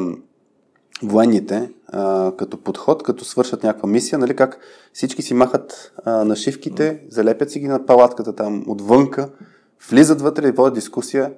военните, 1.02 1.70
а, 1.86 2.32
като 2.36 2.56
подход, 2.56 3.02
като 3.02 3.24
свършат 3.24 3.62
някаква 3.62 3.88
мисия, 3.88 4.18
нали, 4.18 4.36
как 4.36 4.58
всички 4.92 5.22
си 5.22 5.34
махат 5.34 5.92
а, 6.04 6.24
нашивките, 6.24 7.02
залепят 7.10 7.50
си 7.50 7.60
ги 7.60 7.68
на 7.68 7.86
палатката 7.86 8.34
там 8.34 8.64
отвънка, 8.66 9.30
влизат 9.90 10.20
вътре 10.20 10.48
и 10.48 10.52
водят 10.52 10.74
дискусия, 10.74 11.32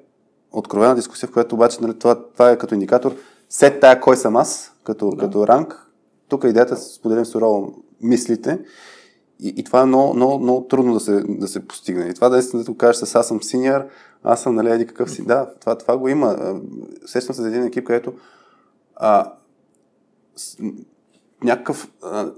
откровена 0.53 0.95
дискусия, 0.95 1.29
в 1.29 1.33
която 1.33 1.55
обаче 1.55 1.79
нали, 1.81 1.99
това, 1.99 2.25
това 2.33 2.51
е 2.51 2.59
като 2.59 2.75
индикатор, 2.75 3.15
сет 3.49 3.81
тая 3.81 4.01
кой 4.01 4.17
съм 4.17 4.37
аз, 4.37 4.73
като, 4.85 5.11
да. 5.11 5.17
като 5.17 5.47
ранг, 5.47 5.87
тук 6.29 6.45
идеята 6.45 6.75
е 6.75 6.77
да 6.77 6.83
споделим 6.83 7.25
сурово 7.25 7.75
мислите 8.03 8.59
и, 9.41 9.55
и 9.57 9.65
това 9.65 9.81
е 9.81 9.87
много, 9.87 10.15
много, 10.15 10.39
много 10.39 10.67
трудно 10.67 10.95
да 10.95 11.01
се, 11.01 11.25
да 11.29 11.49
се 11.49 11.67
постигне. 11.67 12.09
И 12.09 12.15
това 12.15 12.29
да, 12.29 12.39
е, 12.39 12.43
да 12.43 12.77
кажеш 12.77 12.97
с 12.97 13.15
аз 13.15 13.29
съм 13.29 13.43
синьор, 13.43 13.85
аз 14.25 14.43
съм 14.43 14.55
нали, 14.55 14.71
еди 14.71 14.87
какъв 14.87 15.11
си. 15.11 15.27
Да, 15.27 15.51
това, 15.61 15.79
това 15.79 15.99
го 15.99 16.09
има. 16.09 16.61
Сещам 17.07 17.35
се 17.35 17.43
за 17.43 17.49
един 17.49 17.65
екип, 17.65 17.87
където 17.87 18.13
а, 18.97 19.33
с, 20.37 20.57
някакъв 21.45 21.91
а, 22.03 22.31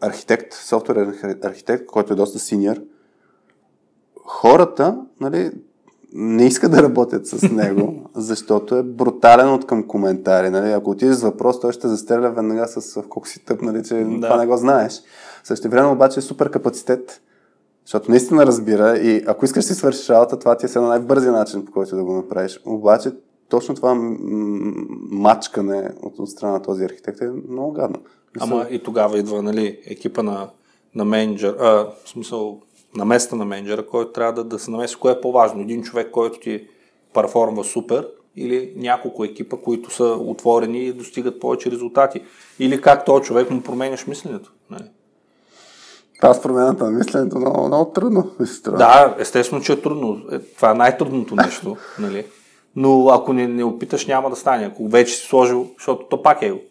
архитект, 0.00 0.54
софтуер 0.54 1.14
архитект, 1.42 1.86
който 1.86 2.12
е 2.12 2.16
доста 2.16 2.38
синьор, 2.38 2.76
хората, 4.24 4.98
нали, 5.20 5.52
не 6.14 6.46
искат 6.46 6.70
да 6.70 6.82
работят 6.82 7.26
с 7.26 7.42
него, 7.50 8.10
защото 8.14 8.76
е 8.76 8.82
брутален 8.82 9.48
от 9.52 9.66
към 9.66 9.88
коментари. 9.88 10.50
Нали? 10.50 10.72
Ако 10.72 10.90
отидеш 10.90 11.16
с 11.16 11.22
въпрос, 11.22 11.60
той 11.60 11.72
ще 11.72 11.88
застреля 11.88 12.30
веднага 12.30 12.68
с 12.68 13.02
колко 13.02 13.28
си 13.28 13.44
тъп, 13.44 13.62
нали, 13.62 13.84
че 13.84 13.94
да. 13.94 14.20
това 14.20 14.36
не 14.36 14.46
го 14.46 14.56
знаеш. 14.56 15.02
Също 15.44 15.68
време 15.68 15.88
обаче 15.88 16.18
е 16.18 16.22
супер 16.22 16.50
капацитет, 16.50 17.20
защото 17.84 18.10
наистина 18.10 18.46
разбира 18.46 18.98
и 18.98 19.24
ако 19.26 19.44
искаш 19.44 19.64
си 19.64 19.74
свършиш 19.74 20.08
работа, 20.08 20.38
това 20.38 20.56
ти 20.56 20.66
е 20.66 20.80
на 20.80 20.88
най-бързия 20.88 21.32
начин, 21.32 21.64
по 21.64 21.72
който 21.72 21.96
да 21.96 22.04
го 22.04 22.12
направиш. 22.12 22.60
Обаче 22.66 23.12
точно 23.48 23.74
това 23.74 23.94
мачкане 25.10 25.90
от, 26.02 26.18
от 26.18 26.30
страна 26.30 26.52
на 26.52 26.62
този 26.62 26.84
архитект 26.84 27.20
е 27.20 27.30
много 27.48 27.72
гадно. 27.72 27.98
Ама 28.40 28.66
и 28.70 28.82
тогава 28.82 29.18
идва 29.18 29.42
нали, 29.42 29.78
екипа 29.86 30.22
на, 30.22 30.50
на 30.94 31.04
менеджер, 31.04 31.56
а, 31.60 31.86
в 32.04 32.08
смисъл 32.08 32.60
на 32.96 33.04
места 33.04 33.36
на 33.36 33.44
менеджера, 33.44 33.86
който 33.86 34.12
трябва 34.12 34.32
да, 34.32 34.44
да 34.44 34.58
се 34.58 34.70
намеси. 34.70 34.96
Кое 34.96 35.12
е 35.12 35.20
по-важно? 35.20 35.60
Един 35.60 35.82
човек, 35.82 36.10
който 36.10 36.40
ти 36.40 36.66
перформва 37.14 37.64
супер 37.64 38.08
или 38.36 38.72
няколко 38.76 39.24
екипа, 39.24 39.56
които 39.56 39.90
са 39.90 40.04
отворени 40.04 40.84
и 40.84 40.92
достигат 40.92 41.40
повече 41.40 41.70
резултати. 41.70 42.22
Или 42.58 42.80
как 42.80 43.04
този 43.04 43.24
човек 43.24 43.50
му 43.50 43.62
променяш 43.62 44.06
мисленето. 44.06 44.52
Нали? 44.70 44.84
Това 46.22 46.34
с 46.34 46.42
промената 46.42 46.84
на 46.84 46.90
мисленето 46.90 47.38
много, 47.38 47.66
много 47.66 47.90
трудно. 47.90 48.30
Да, 48.66 49.16
естествено, 49.18 49.62
че 49.62 49.72
е 49.72 49.80
трудно. 49.80 50.20
Е, 50.32 50.38
това 50.38 50.70
е 50.70 50.74
най-трудното 50.74 51.36
нещо. 51.36 51.76
нали? 51.98 52.26
Но 52.76 53.08
ако 53.08 53.32
не, 53.32 53.48
не 53.48 53.64
опиташ, 53.64 54.06
няма 54.06 54.30
да 54.30 54.36
стане. 54.36 54.64
Ако 54.64 54.88
вече 54.88 55.14
си 55.14 55.26
сложил, 55.26 55.66
защото 55.78 56.06
то 56.10 56.22
пак 56.22 56.42
е. 56.42 56.62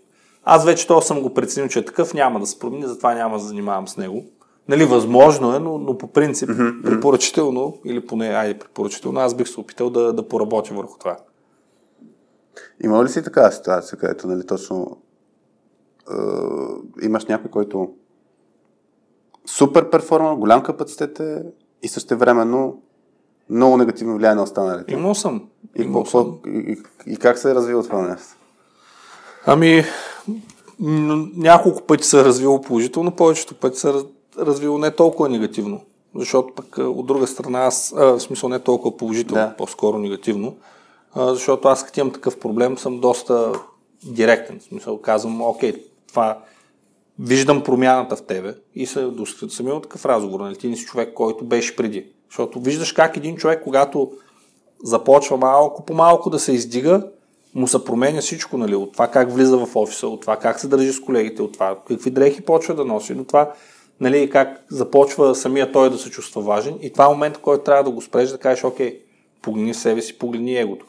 Аз 0.43 0.65
вече 0.65 0.87
то 0.87 1.01
съм 1.01 1.21
го 1.21 1.33
преценил, 1.33 1.69
че 1.69 1.79
е 1.79 1.85
такъв, 1.85 2.13
няма 2.13 2.39
да 2.39 2.45
се 2.45 2.59
промени, 2.59 2.87
затова 2.87 3.13
няма 3.13 3.37
да 3.37 3.43
занимавам 3.43 3.87
с 3.87 3.97
него. 3.97 4.23
Нали, 4.67 4.85
възможно 4.85 5.55
е, 5.55 5.59
но, 5.59 5.77
но 5.77 5.97
по 5.97 6.07
принцип 6.07 6.49
mm-hmm. 6.49 6.83
препоръчително, 6.83 7.77
или 7.85 8.05
поне, 8.07 8.27
айде 8.27 8.59
препоръчително, 8.59 9.19
аз 9.19 9.33
бих 9.33 9.47
се 9.47 9.59
опитал 9.59 9.89
да, 9.89 10.13
да 10.13 10.27
поработя 10.27 10.73
върху 10.73 10.97
това. 10.99 11.17
Има 12.83 13.03
ли 13.03 13.09
си 13.09 13.23
такава 13.23 13.51
ситуация, 13.51 13.97
където 13.97 14.27
нали, 14.27 14.45
точно 14.45 14.97
е, 16.11 17.05
имаш 17.05 17.25
някой, 17.25 17.51
който 17.51 17.93
супер 19.45 19.89
перформа, 19.89 20.35
голям 20.35 20.63
капацитет 20.63 21.19
е 21.19 21.43
и 21.83 21.87
също 21.87 22.17
времено 22.17 22.73
много 23.49 23.77
негативно 23.77 24.17
влияе 24.17 24.35
на 24.35 24.43
останалите? 24.43 24.93
Имал 24.93 25.15
съм. 25.15 25.49
И, 25.79 25.81
Имал 25.81 26.05
съм. 26.05 26.37
И, 26.47 26.77
и, 27.07 27.13
и 27.13 27.17
как 27.17 27.37
се 27.37 27.51
е 27.51 27.55
развил 27.55 27.83
това 27.83 28.01
нещо? 28.01 28.27
Ами, 29.45 29.83
няколко 31.35 31.81
пъти 31.81 32.03
се 32.03 32.19
е 32.19 32.23
развило 32.23 32.61
положително, 32.61 33.11
повечето 33.11 33.55
пъти 33.55 33.79
се 33.79 33.93
развило 34.37 34.77
не 34.77 34.91
толкова 34.91 35.29
негативно. 35.29 35.81
Защото 36.15 36.53
пък 36.55 36.77
от 36.77 37.05
друга 37.05 37.27
страна, 37.27 37.59
аз, 37.59 37.93
а, 37.97 38.05
в 38.05 38.19
смисъл 38.19 38.49
не 38.49 38.59
толкова 38.59 38.97
положително, 38.97 39.43
да. 39.43 39.55
по-скоро 39.57 39.97
негативно, 39.97 40.57
а, 41.13 41.33
защото 41.33 41.67
аз 41.67 41.85
като 41.85 41.99
имам 41.99 42.13
такъв 42.13 42.39
проблем 42.39 42.77
съм 42.77 42.99
доста 42.99 43.53
директен. 44.03 44.59
В 44.59 44.63
смисъл 44.63 45.01
казвам, 45.01 45.41
окей, 45.41 45.85
това 46.07 46.37
виждам 47.21 47.63
промяната 47.63 48.15
в 48.15 48.21
тебе 48.21 48.53
и 48.75 48.85
се, 48.85 49.07
съм 49.49 49.67
имал 49.67 49.79
такъв 49.79 50.05
разговор. 50.05 50.39
Нали? 50.39 50.55
Ти 50.55 50.69
не 50.69 50.75
си 50.75 50.85
човек, 50.85 51.13
който 51.13 51.45
беше 51.45 51.75
преди. 51.75 52.05
Защото 52.29 52.59
виждаш 52.59 52.91
как 52.91 53.17
един 53.17 53.35
човек, 53.35 53.63
когато 53.63 54.11
започва 54.83 55.37
малко 55.37 55.85
по 55.85 55.93
малко 55.93 56.29
да 56.29 56.39
се 56.39 56.51
издига, 56.51 57.07
му 57.55 57.67
се 57.67 57.85
променя 57.85 58.21
всичко, 58.21 58.57
нали? 58.57 58.75
от 58.75 58.93
това 58.93 59.07
как 59.07 59.31
влиза 59.31 59.57
в 59.57 59.75
офиса, 59.75 60.07
от 60.07 60.21
това 60.21 60.37
как 60.37 60.59
се 60.59 60.67
държи 60.67 60.93
с 60.93 61.01
колегите, 61.01 61.41
от 61.41 61.53
това 61.53 61.77
какви 61.87 62.11
дрехи 62.11 62.41
почва 62.41 62.75
да 62.75 62.85
носи, 62.85 63.15
до 63.15 63.23
това 63.23 63.53
нали, 64.01 64.29
как 64.29 64.65
започва 64.69 65.35
самия 65.35 65.71
той 65.71 65.89
да 65.89 65.97
се 65.97 66.09
чувства 66.09 66.41
важен 66.41 66.77
и 66.81 66.93
това 66.93 67.05
е 67.05 67.09
момент, 67.09 67.37
който 67.37 67.63
трябва 67.63 67.83
да 67.83 67.91
го 67.91 68.01
спреш 68.01 68.29
да 68.29 68.37
кажеш, 68.37 68.63
окей, 68.63 68.99
погледни 69.41 69.73
себе 69.73 70.01
си, 70.01 70.17
погледни 70.17 70.57
егото. 70.57 70.85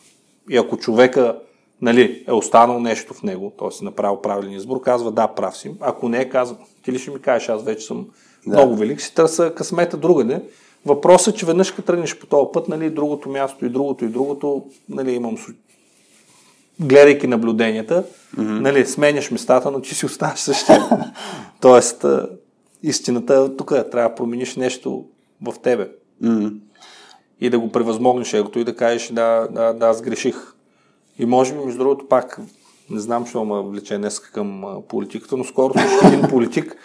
И 0.51 0.57
ако 0.57 0.77
човека 0.77 1.39
нали, 1.83 2.25
е 2.29 2.33
останал 2.33 2.81
нещо 2.81 3.15
в 3.15 3.23
него, 3.23 3.53
т.е. 3.59 3.71
си 3.71 3.85
направил 3.85 4.21
правилен 4.21 4.53
избор, 4.53 4.81
казва 4.81 5.13
да, 5.13 5.29
прав 5.29 5.57
си. 5.57 5.71
Ако 5.81 6.09
не, 6.09 6.29
казва, 6.29 6.57
ти 6.85 6.93
ли 6.93 6.99
ще 6.99 7.11
ми 7.11 7.21
кажеш, 7.21 7.49
аз 7.49 7.65
вече 7.65 7.87
съм 7.87 8.07
да. 8.47 8.57
много 8.57 8.77
велик, 8.77 9.01
си 9.01 9.15
търся 9.15 9.55
късмета 9.55 9.97
другаде. 9.97 10.43
Въпросът 10.87 11.35
е, 11.35 11.39
че 11.39 11.47
веднъж 11.47 11.71
като 11.71 11.83
тръгнеш 11.83 12.19
по 12.19 12.27
този 12.27 12.49
път, 12.53 12.69
нали, 12.69 12.91
другото 12.91 13.29
място 13.29 13.67
и 13.67 13.69
другото 13.69 14.05
и 14.05 14.09
другото, 14.09 14.65
нали, 14.89 15.13
имам 15.13 15.37
гледайки 16.81 17.27
наблюденията, 17.27 18.05
mm-hmm. 18.37 18.61
нали, 18.61 18.87
сменяш 18.87 19.31
местата, 19.31 19.71
но 19.71 19.81
ти 19.81 19.95
си 19.95 20.07
оставаш 20.07 20.39
същия. 20.41 20.89
Тоест, 21.61 22.05
истината 22.83 23.35
е 23.35 23.57
тук. 23.57 23.69
Трябва 23.69 24.09
да 24.09 24.15
промениш 24.15 24.57
нещо 24.57 25.05
в 25.43 25.55
тебе. 25.63 25.91
Mm-hmm. 26.23 26.55
И 27.41 27.51
да 27.51 27.59
го 27.59 27.73
превъзмогнеш 27.73 28.35
егото 28.35 28.59
и 28.59 28.65
да 28.65 28.77
кажеш, 28.77 29.09
да, 29.09 29.49
да, 29.51 29.73
да, 29.73 29.87
аз 29.87 30.03
греших. 30.03 30.55
И 31.19 31.27
може 31.27 31.55
би, 31.55 31.65
между 31.65 31.79
другото, 31.79 32.09
пак, 32.09 32.41
не 32.91 33.01
знам, 33.01 33.27
що 33.27 33.45
ме 33.45 33.63
влече 33.63 33.99
днес 33.99 34.21
към 34.21 34.65
политиката, 34.89 35.37
но 35.37 35.45
скоро 35.45 35.75
един 36.05 36.23
политик 36.31 36.77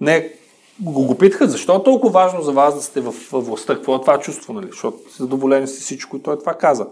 не 0.00 0.32
го, 0.80 1.06
го 1.06 1.18
питаха, 1.18 1.48
защо 1.48 1.76
е 1.76 1.82
толкова 1.82 2.12
важно 2.12 2.42
за 2.42 2.52
вас 2.52 2.74
да 2.74 2.82
сте 2.82 3.00
в 3.00 3.14
властта? 3.32 3.74
Какво 3.74 3.96
е 3.96 4.00
това 4.00 4.18
чувство, 4.18 4.52
нали? 4.52 4.66
Защото 4.66 4.98
задоволени 5.18 5.66
сте 5.66 5.80
всичко 5.80 6.16
и 6.16 6.22
той 6.22 6.38
това 6.38 6.54
каза 6.54 6.86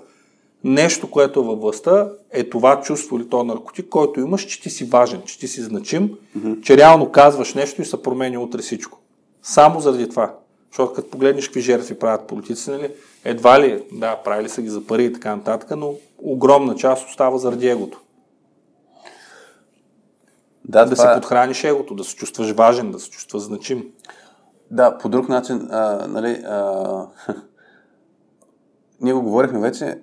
нещо, 0.65 1.11
което 1.11 1.41
е 1.41 1.43
във 1.43 1.61
властта, 1.61 2.11
е 2.33 2.45
това 2.45 2.81
чувство 2.81 3.17
или 3.17 3.29
то 3.29 3.45
наркотик, 3.45 3.89
който 3.89 4.21
имаш, 4.21 4.43
че 4.43 4.61
ти 4.63 4.71
си 4.71 4.85
важен, 4.85 5.23
че 5.27 5.39
ти 5.39 5.49
си 5.49 5.63
значим, 5.63 6.11
mm-hmm. 6.39 6.61
че 6.61 6.77
реално 6.77 7.13
казваш 7.13 7.55
нещо 7.55 7.83
и 7.83 7.85
се 7.85 8.03
променя 8.03 8.41
утре 8.41 8.63
всичко. 8.63 8.99
Само 9.43 9.81
заради 9.81 10.09
това. 10.09 10.35
Защото 10.71 10.93
като 10.93 11.11
погледнеш 11.11 11.49
какви 11.49 11.61
жертви 11.61 11.99
правят 11.99 12.27
политици, 12.27 12.71
нали, 12.71 12.91
едва 13.25 13.61
ли, 13.61 13.85
да, 13.93 14.17
правили 14.17 14.49
са 14.49 14.63
ги 14.63 14.69
за 14.69 14.87
пари 14.87 15.05
и 15.05 15.13
така 15.13 15.37
нататък, 15.37 15.71
но 15.77 15.95
огромна 16.19 16.75
част 16.75 17.09
остава 17.09 17.39
заради 17.39 17.69
егото. 17.69 18.01
Да, 20.65 20.85
да 20.85 20.95
това... 20.95 21.15
се 21.15 21.21
подхраниш 21.21 21.65
егото, 21.65 21.95
да 21.95 22.05
се 22.05 22.17
чувстваш 22.17 22.51
важен, 22.51 22.91
да 22.91 22.99
се 22.99 23.11
чувстваш 23.11 23.43
значим. 23.43 23.85
Да, 24.71 24.99
по 24.99 25.09
друг 25.09 25.29
начин, 25.29 25.69
а, 25.71 26.07
нали, 26.09 26.43
а... 26.47 27.07
ние 29.01 29.13
го 29.13 29.23
говорихме 29.23 29.61
вече, 29.61 29.99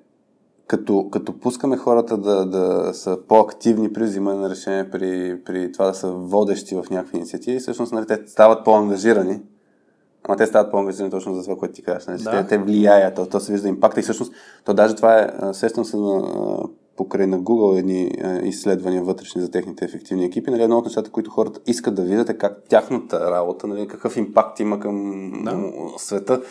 като, 0.68 1.10
като 1.12 1.40
пускаме 1.40 1.78
хората 1.78 2.18
да, 2.18 2.46
да 2.46 2.94
са 2.94 3.18
по-активни 3.28 3.94
при 3.94 4.04
взимане 4.04 4.40
на 4.40 4.50
решения, 4.50 4.92
при, 4.92 5.42
при 5.46 5.72
това 5.72 5.86
да 5.86 5.94
са 5.94 6.12
водещи 6.12 6.76
в 6.76 6.86
някакви 6.92 7.18
инициативи, 7.18 7.60
всъщност 7.60 7.94
нали, 7.94 8.08
те 8.08 8.28
стават 8.28 8.66
по-ангажирани. 8.66 9.42
Ама 10.28 10.38
те 10.38 10.46
стават 10.46 10.72
по-ангажирани 10.72 11.12
точно 11.12 11.36
за 11.36 11.44
това, 11.44 11.56
което 11.56 11.74
ти 11.74 11.84
казваш. 11.84 12.06
Нали? 12.08 12.24
Да. 12.24 12.32
Те, 12.32 12.48
те 12.48 12.58
влияят, 12.58 13.16
то, 13.16 13.26
то 13.26 13.40
се 13.40 13.52
вижда 13.52 13.68
импакта 13.68 14.00
и 14.00 14.04
всъщност, 14.04 14.34
то 14.66 14.74
даже 14.74 14.96
това 14.96 15.20
е, 15.20 15.54
сещам 15.54 15.86
се 15.86 15.98
на, 15.98 16.24
покрай 16.98 17.28
на 17.28 17.40
Google 17.40 17.80
едни 17.80 18.12
изследвания 18.44 19.04
вътрешни 19.04 19.42
за 19.42 19.52
техните 19.52 19.86
ефективни 19.86 20.26
екипи. 20.26 20.52
Нали, 20.52 20.64
едно 20.64 20.78
от 20.78 20.86
нещата, 20.86 21.12
които 21.12 21.32
хората 21.32 21.60
искат 21.68 21.96
да 21.96 22.02
видят 22.02 22.30
е 22.30 22.38
как 22.38 22.64
тяхната 22.70 23.32
работа, 23.32 23.68
нали, 23.68 23.88
какъв 23.88 24.18
импакт 24.18 24.60
има 24.60 24.80
към 24.80 25.32
да. 25.46 25.72
света. 25.98 26.42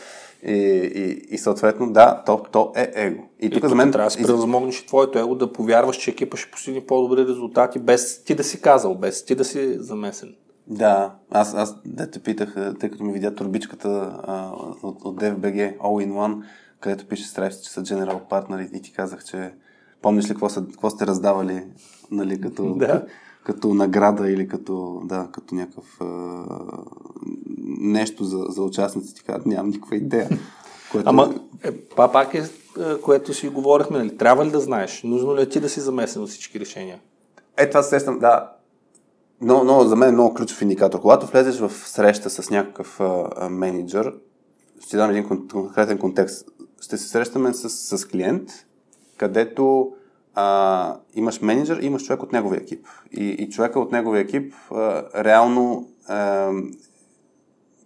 И, 0.46 0.52
и, 0.94 1.34
и 1.34 1.38
съответно, 1.38 1.92
да, 1.92 2.22
то, 2.26 2.42
то 2.52 2.72
е 2.76 2.92
его. 2.94 3.22
И, 3.40 3.50
тук 3.50 3.66
за 3.66 3.74
мен 3.74 3.92
трябва 3.92 4.06
да 4.06 4.10
се 4.10 4.22
превъзмогнеш 4.22 4.80
и 4.80 4.86
твоето 4.86 5.18
его 5.18 5.34
да 5.34 5.52
повярваш, 5.52 5.96
че 5.96 6.10
екипа 6.10 6.36
ще 6.36 6.50
постигне 6.50 6.86
по-добри 6.86 7.26
резултати, 7.26 7.78
без 7.78 8.24
ти 8.24 8.34
да 8.34 8.44
си 8.44 8.60
казал, 8.60 8.94
без 8.94 9.24
ти 9.24 9.34
да 9.34 9.44
си 9.44 9.76
замесен. 9.78 10.34
Да, 10.66 11.14
аз, 11.30 11.54
аз 11.54 11.76
да 11.84 12.10
те 12.10 12.18
питах, 12.18 12.54
тъй 12.80 12.90
като 12.90 13.04
ми 13.04 13.12
видя 13.12 13.34
турбичката 13.34 14.18
а, 14.22 14.50
от, 14.82 15.04
от 15.04 15.20
DFBG 15.20 15.78
All 15.78 16.06
in 16.06 16.12
One, 16.12 16.42
където 16.80 17.06
пише 17.06 17.24
Stripe, 17.24 17.62
че 17.62 17.70
са 17.70 17.82
General 17.82 18.28
Partner 18.30 18.76
и 18.76 18.82
ти 18.82 18.92
казах, 18.92 19.24
че 19.24 19.52
помниш 20.02 20.24
ли 20.24 20.28
какво, 20.28 20.48
са, 20.48 20.66
какво 20.66 20.90
сте 20.90 21.06
раздавали, 21.06 21.64
нали, 22.10 22.40
като, 22.40 22.74
Да. 22.78 23.06
като 23.44 23.74
награда 23.74 24.30
или 24.30 24.48
като, 24.48 25.02
да, 25.04 25.28
като 25.32 25.54
някакъв 25.54 26.00
а, 26.00 26.44
нещо 27.78 28.24
за, 28.24 28.44
за 28.48 28.62
участниците? 28.62 29.22
Ти 29.22 29.48
нямам 29.48 29.68
никаква 29.68 29.96
идея. 29.96 30.28
Което, 30.92 31.10
Ама, 31.10 31.34
е, 31.64 31.72
па 31.72 32.12
пак 32.12 32.34
е, 32.34 32.38
е, 32.38 33.00
което 33.00 33.34
си 33.34 33.48
говорихме, 33.48 33.98
нали? 33.98 34.16
Трябва 34.16 34.46
ли 34.46 34.50
да 34.50 34.60
знаеш? 34.60 35.02
Нужно 35.04 35.36
ли 35.36 35.42
е 35.42 35.48
ти 35.48 35.60
да 35.60 35.68
си 35.68 35.80
замесен 35.80 36.22
от 36.22 36.28
всички 36.28 36.60
решения? 36.60 37.00
Е, 37.56 37.68
това 37.68 37.82
се 37.82 37.88
сещам, 37.88 38.18
да. 38.18 38.52
Но, 39.44 39.64
но 39.64 39.80
за 39.80 39.96
мен 39.96 40.08
е 40.08 40.12
много 40.12 40.34
ключов 40.34 40.62
индикатор. 40.62 41.00
Когато 41.00 41.26
влезеш 41.26 41.58
в 41.58 41.70
среща 41.70 42.30
с 42.30 42.50
някакъв 42.50 43.00
а, 43.00 43.30
а, 43.36 43.48
менеджер, 43.48 44.14
ще 44.80 44.90
ти 44.90 44.96
дам 44.96 45.10
един 45.10 45.24
кон- 45.24 45.52
конкретен 45.52 45.98
контекст. 45.98 46.48
Ще 46.80 46.98
се 46.98 47.08
срещаме 47.08 47.52
с, 47.52 47.98
с 47.98 48.08
клиент, 48.08 48.50
където 49.16 49.92
а, 50.34 50.96
имаш 51.14 51.40
менеджер 51.40 51.76
и 51.76 51.86
имаш 51.86 52.04
човек 52.04 52.22
от 52.22 52.32
неговия 52.32 52.60
екип. 52.60 52.86
И, 53.12 53.28
и 53.28 53.50
човека 53.50 53.80
от 53.80 53.92
неговия 53.92 54.20
екип 54.20 54.54
а, 54.70 55.04
реално 55.24 55.88
а, 56.06 56.50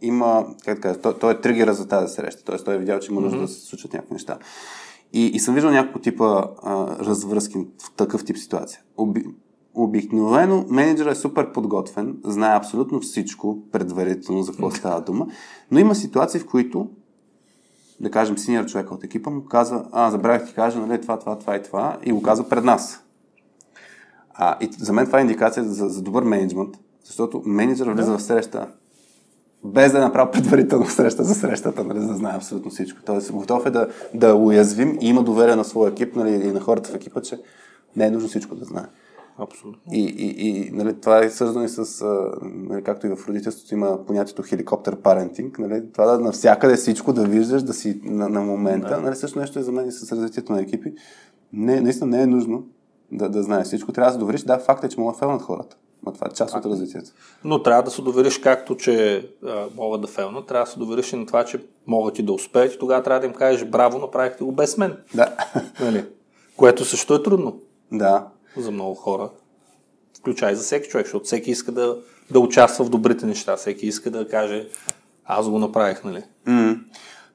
има, 0.01 0.47
как 0.65 0.75
да 0.75 0.81
кажа, 0.81 1.01
той, 1.01 1.19
той 1.19 1.33
е 1.33 1.41
тригера 1.41 1.75
за 1.75 1.89
тази 1.89 2.15
среща. 2.15 2.45
Тоест 2.45 2.65
той 2.65 2.75
е 2.75 2.79
видял, 2.79 2.99
че 2.99 3.13
има 3.13 3.21
нужда 3.21 3.39
mm-hmm. 3.39 3.43
да 3.43 3.49
се 3.49 3.67
случат 3.67 3.93
някакви 3.93 4.13
неща. 4.13 4.39
И, 5.13 5.27
и 5.27 5.39
съм 5.39 5.55
виждал 5.55 5.73
няколко 5.73 5.99
типа 5.99 6.45
а, 6.63 6.97
развръзки 6.99 7.59
в 7.59 7.93
такъв 7.97 8.25
тип 8.25 8.37
ситуация. 8.37 8.81
Оби, 8.97 9.25
обикновено 9.83 10.65
менеджерът 10.69 11.17
е 11.17 11.21
супер 11.21 11.53
подготвен, 11.53 12.17
знае 12.25 12.57
абсолютно 12.57 13.01
всичко 13.01 13.59
предварително 13.73 14.43
за 14.43 14.51
какво 14.53 14.71
става 14.71 15.01
дума, 15.01 15.27
но 15.71 15.79
има 15.79 15.95
ситуации, 15.95 16.41
в 16.41 16.47
които 16.47 16.89
да 18.01 18.11
кажем, 18.11 18.39
синьор 18.39 18.67
човека 18.67 18.95
от 18.95 19.05
екипа 19.05 19.31
му 19.31 19.45
казва, 19.45 19.85
а, 19.93 20.11
забравих 20.11 20.47
ти 20.47 20.55
кажа, 20.55 20.81
нали, 20.81 21.01
това, 21.01 21.19
това, 21.19 21.39
това 21.39 21.57
и 21.57 21.63
това, 21.63 21.99
и 22.05 22.13
го 22.13 22.23
казва 22.23 22.49
пред 22.49 22.65
нас. 22.65 23.05
А, 24.35 24.57
и 24.61 24.69
за 24.79 24.93
мен 24.93 25.07
това 25.07 25.19
е 25.19 25.23
индикация 25.23 25.65
за, 25.65 25.89
за 25.89 26.03
добър 26.03 26.23
менеджмент, 26.23 26.77
защото 27.05 27.43
менеджерът 27.47 27.97
влиза 27.97 28.19
в 28.19 28.23
среща 28.23 28.69
без 29.65 29.93
да 29.93 29.99
е 29.99 30.01
направил 30.01 30.33
предварително 30.33 30.87
среща 30.87 31.25
за 31.25 31.35
срещата, 31.35 31.85
нали, 31.85 32.01
за 32.01 32.07
да 32.07 32.15
знае 32.15 32.37
абсолютно 32.37 32.71
всичко. 32.71 33.01
Тоест, 33.07 33.33
готов 33.33 33.67
е 33.67 33.71
да, 33.71 33.89
да 34.15 34.35
уязвим 34.35 34.99
и 35.01 35.09
има 35.09 35.23
доверие 35.23 35.57
на 35.57 35.65
своя 35.65 35.91
екип 35.91 36.17
нали, 36.17 36.31
и 36.31 36.53
на 36.53 36.61
хората 36.61 36.91
в 36.91 36.95
екипа, 36.95 37.23
че 37.23 37.39
не 37.97 38.07
е 38.07 38.11
нужно 38.11 38.29
всичко 38.29 38.55
да 38.55 38.65
знае. 38.65 38.85
Абсолютно. 39.39 39.81
И, 39.93 40.05
и, 40.05 40.49
и 40.49 40.71
нали, 40.71 41.01
това 41.01 41.19
е 41.19 41.31
свързано 41.31 41.65
и 41.65 41.69
с, 41.69 42.05
нали, 42.43 42.85
както 42.85 43.07
и 43.07 43.11
в 43.11 43.29
родителството 43.29 43.75
има 43.75 44.07
понятието 44.07 44.43
хеликоптер 44.43 44.97
парентинг, 44.97 45.59
нали, 45.59 45.93
това 45.93 46.07
да 46.07 46.19
навсякъде 46.19 46.77
всичко 46.77 47.13
да 47.13 47.25
виждаш, 47.25 47.63
да 47.63 47.73
си 47.73 48.01
на, 48.05 48.29
на 48.29 48.41
момента. 48.41 48.89
Да. 48.89 49.01
Нали, 49.01 49.17
също 49.17 49.39
нещо 49.39 49.59
е 49.59 49.63
за 49.63 49.73
мен 49.73 49.89
и 49.89 49.93
с 49.93 50.13
развитието 50.13 50.53
на 50.53 50.61
екипи. 50.61 50.95
Не, 51.53 51.81
наистина 51.81 52.17
не 52.17 52.23
е 52.23 52.27
нужно 52.27 52.67
да, 53.13 53.29
да 53.29 53.43
знаеш 53.43 53.67
всичко. 53.67 53.93
Трябва 53.93 54.09
да 54.09 54.13
се 54.13 54.19
довериш. 54.19 54.43
Да, 54.43 54.59
факт 54.59 54.85
е, 54.85 54.89
че 54.89 55.01
могат 55.01 55.15
да 55.15 55.19
фейлнат 55.19 55.43
хората. 55.43 55.77
Но 56.07 56.13
това 56.13 56.27
е 56.31 56.35
част 56.35 56.55
от 56.55 56.67
развитието. 56.67 57.11
Но 57.45 57.63
трябва 57.63 57.83
да 57.83 57.91
се 57.91 58.03
довериш 58.03 58.39
както, 58.39 58.77
че 58.77 59.29
а, 59.47 59.67
могат 59.77 60.01
да 60.01 60.07
фелнат, 60.07 60.47
трябва 60.47 60.65
да 60.65 60.71
се 60.71 60.79
довериш 60.79 61.13
и 61.13 61.17
на 61.17 61.27
това, 61.27 61.45
че 61.45 61.65
могат 61.87 62.19
и 62.19 62.23
да 62.23 62.33
успеят 62.33 62.75
и 62.75 62.79
тогава 62.79 63.03
трябва 63.03 63.21
да 63.21 63.27
им 63.27 63.33
кажеш 63.33 63.69
браво, 63.69 63.99
направихте 63.99 64.45
го 64.45 64.53
без 64.53 64.79
мен. 64.79 64.97
Да. 65.15 65.37
Нали? 65.81 66.05
Което 66.57 66.85
също 66.85 67.15
е 67.15 67.23
трудно 67.23 67.61
да. 67.93 68.27
За 68.63 68.71
много 68.71 68.95
хора. 68.95 69.31
Включай 70.19 70.55
за 70.55 70.63
всеки 70.63 70.89
човек, 70.89 71.07
защото 71.07 71.25
всеки 71.25 71.51
иска 71.51 71.73
да, 71.73 71.97
да 72.31 72.41
участва 72.41 72.85
в 72.85 72.91
добрите 72.91 73.27
неща, 73.27 73.57
всеки 73.57 73.87
иска 73.87 74.11
да 74.11 74.29
каже 74.29 74.69
аз 75.25 75.49
го 75.49 75.59
направих, 75.59 76.05
нали? 76.05 76.23
М. 76.47 76.77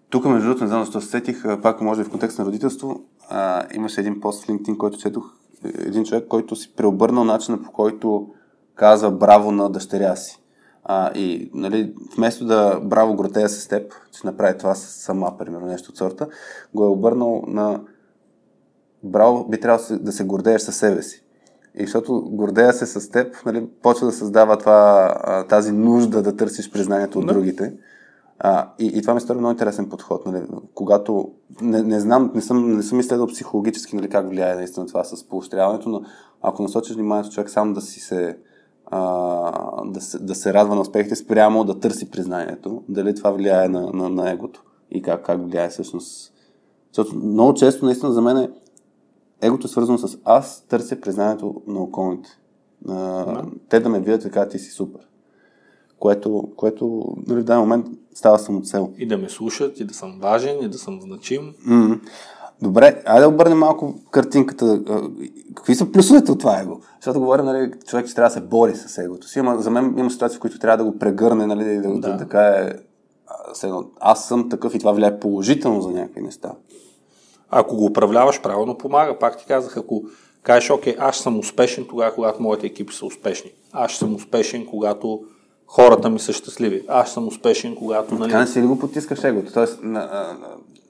Тук, 0.10 0.26
между 0.26 0.48
другото, 0.48 0.64
не 0.64 0.68
знам 0.68 0.84
защо 0.84 1.02
се 1.02 1.08
сетих, 1.08 1.44
пак 1.62 1.82
може 1.82 2.02
би 2.02 2.08
в 2.08 2.12
контекст 2.12 2.40
на 2.40 2.46
родителство, 2.46 3.02
а, 3.30 3.68
имаше 3.74 4.02
един 4.02 4.20
пост 4.20 4.44
в 4.44 4.48
LinkedIn, 4.48 4.78
който 4.78 4.98
четох, 4.98 5.34
е, 5.66 5.68
един 5.68 6.04
човек, 6.04 6.28
който 6.28 6.56
си 6.56 6.76
преобърнал 6.76 7.24
начина 7.24 7.62
по 7.62 7.72
който 7.72 8.28
казва 8.76 9.12
браво 9.12 9.52
на 9.52 9.70
дъщеря 9.70 10.16
си. 10.16 10.40
А, 10.84 11.12
и 11.16 11.52
нали, 11.54 11.94
вместо 12.18 12.46
да 12.46 12.80
браво 12.80 13.16
гротея 13.16 13.50
с 13.50 13.68
теб, 13.68 13.94
че 14.12 14.28
направи 14.28 14.58
това 14.58 14.76
сама, 14.76 15.38
примерно, 15.38 15.68
нещо 15.68 15.92
от 15.92 15.98
сорта, 15.98 16.28
го 16.74 16.84
е 16.84 16.88
обърнал 16.88 17.44
на 17.48 17.82
браво, 19.04 19.48
би 19.50 19.60
трябвало 19.60 20.00
да 20.00 20.12
се- 20.12 20.24
гордееш 20.24 20.62
със 20.62 20.76
себе 20.76 21.02
си. 21.02 21.24
И 21.76 21.84
защото 21.86 22.22
гордея 22.22 22.74
се 22.74 22.86
с 22.86 23.10
теб, 23.10 23.36
нали, 23.46 23.68
почва 23.82 24.06
да 24.08 24.14
създава 24.14 24.58
това, 24.58 25.46
тази 25.50 25.72
нужда 25.72 26.22
да 26.22 26.36
търсиш 26.36 26.72
признанието 26.72 27.20
от 27.20 27.28
Да. 27.28 27.34
другите. 27.34 27.74
А, 28.40 28.70
и, 28.80 28.86
и 28.86 29.02
това 29.02 29.14
ми 29.14 29.22
стори 29.22 29.38
много 29.38 29.52
интересен 29.52 29.90
подход. 29.90 30.26
Нали, 30.26 30.44
когато, 30.74 31.32
не, 31.62 31.84
не 31.84 32.00
знам, 32.00 32.32
не 32.36 32.42
съм, 32.42 32.76
не 32.76 32.84
съм 32.84 33.00
изследвал 33.00 33.28
психологически 33.28 33.96
нали, 33.96 34.10
как 34.10 34.30
влияе 34.30 34.56
наистина 34.56 34.86
това 34.86 35.04
с 35.04 35.24
поощряването, 35.24 35.90
но 35.90 36.02
ако 36.42 36.64
насочиш 36.64 36.96
вниманието 36.96 37.30
човек 37.30 37.50
сам 37.50 37.74
да 37.74 37.82
си 37.82 38.00
се 38.00 38.38
а, 38.86 39.86
да, 39.86 40.02
се, 40.02 40.20
да 40.20 40.36
се 40.36 40.54
радва 40.54 40.76
на 40.76 40.82
успехите 40.82 41.16
спрямо 41.16 41.64
да 41.64 41.80
търси 41.80 42.12
признанието, 42.12 42.84
дали 42.90 43.16
това 43.16 43.32
влияе 43.32 43.68
на, 43.70 43.92
на, 43.94 44.10
на 44.10 44.32
егото 44.32 44.64
и 44.92 45.02
как, 45.02 45.26
как 45.26 45.44
влияе 45.44 45.70
всъщност. 45.70 46.34
Защото 46.92 47.16
много 47.16 47.54
често 47.54 47.86
наистина 47.86 48.12
за 48.12 48.22
мен 48.22 48.38
е 48.38 48.50
егото 49.44 49.68
е 49.68 49.70
свързано 49.70 49.98
с 49.98 50.18
аз 50.24 50.62
търся 50.62 51.02
признанието 51.02 51.62
на 51.68 51.80
околните. 51.80 52.30
А, 52.90 53.44
Те 53.70 53.80
да 53.80 53.90
ме 53.90 54.00
видят 54.00 54.22
така, 54.22 54.48
ти 54.48 54.60
си 54.60 54.72
супер. 54.72 55.02
Което, 56.00 56.50
което 56.56 57.04
нали, 57.28 57.42
в 57.42 57.44
даден 57.44 57.60
момент 57.60 57.88
става 58.14 58.40
самоцел. 58.40 58.92
И 58.98 59.08
да 59.08 59.18
ме 59.18 59.30
слушат, 59.30 59.80
и 59.80 59.86
да 59.86 59.94
съм 59.94 60.20
важен, 60.22 60.64
и 60.64 60.70
да 60.70 60.78
съм 60.78 61.02
значим. 61.02 61.54
М. 61.66 62.00
Добре, 62.62 63.04
айде 63.06 63.22
да 63.22 63.30
обърнем 63.30 63.58
малко 63.58 63.96
картинката. 64.12 64.82
Какви 65.56 65.76
са 65.76 65.92
плюсовете 65.92 66.32
от 66.32 66.40
това 66.40 66.60
его? 66.60 66.80
Защото 66.96 67.20
говорим, 67.20 67.46
нали, 67.46 67.72
човек, 67.88 68.08
че 68.08 68.16
трябва 68.16 68.30
да 68.30 68.34
се 68.34 68.42
бори 68.42 68.76
с 68.76 68.98
егото 68.98 69.28
си. 69.28 69.40
Ама 69.40 69.62
за 69.62 69.72
мен 69.72 69.96
има 69.98 70.12
ситуации, 70.12 70.38
в 70.38 70.42
които 70.42 70.60
трябва 70.60 70.78
да 70.78 70.92
го 70.92 71.00
прегърне, 71.00 71.46
нали, 71.46 71.76
да, 71.76 71.82
да. 71.82 72.00
да 72.00 72.18
така 72.18 72.42
е. 72.42 72.74
Аз 74.00 74.28
съм 74.28 74.50
такъв 74.50 74.76
и 74.76 74.80
това 74.80 74.92
влияе 74.92 75.20
положително 75.20 75.82
за 75.82 75.92
някакви 75.92 76.22
неща. 76.22 76.52
Ако 77.56 77.76
го 77.76 77.86
управляваш 77.86 78.42
правилно, 78.42 78.78
помага. 78.78 79.20
Пак 79.20 79.38
ти 79.38 79.46
казах, 79.46 79.78
ако 79.78 80.04
кажеш, 80.44 80.70
окей, 80.70 80.96
аз 81.00 81.18
съм 81.18 81.40
успешен 81.40 81.86
тогава, 81.90 82.16
когато 82.16 82.42
моите 82.42 82.68
екипи 82.68 82.94
са 82.94 83.06
успешни. 83.06 83.52
Аз 83.72 83.92
съм 83.92 84.16
успешен, 84.16 84.66
когато 84.66 85.22
хората 85.68 86.10
ми 86.10 86.20
са 86.20 86.34
щастливи. 86.34 86.82
Аз 86.88 87.14
съм 87.14 87.28
успешен, 87.28 87.76
когато... 87.76 88.16
Нали, 88.16 88.32
Така 88.32 88.40
не 88.40 88.48
си 88.48 88.62
ли 88.62 88.66
го 88.66 88.80
потискаш 88.80 89.24
егото? 89.24 89.54
Тоест, 89.54 89.80
на, 89.84 89.90
на, 90.00 90.00
на, 90.00 90.48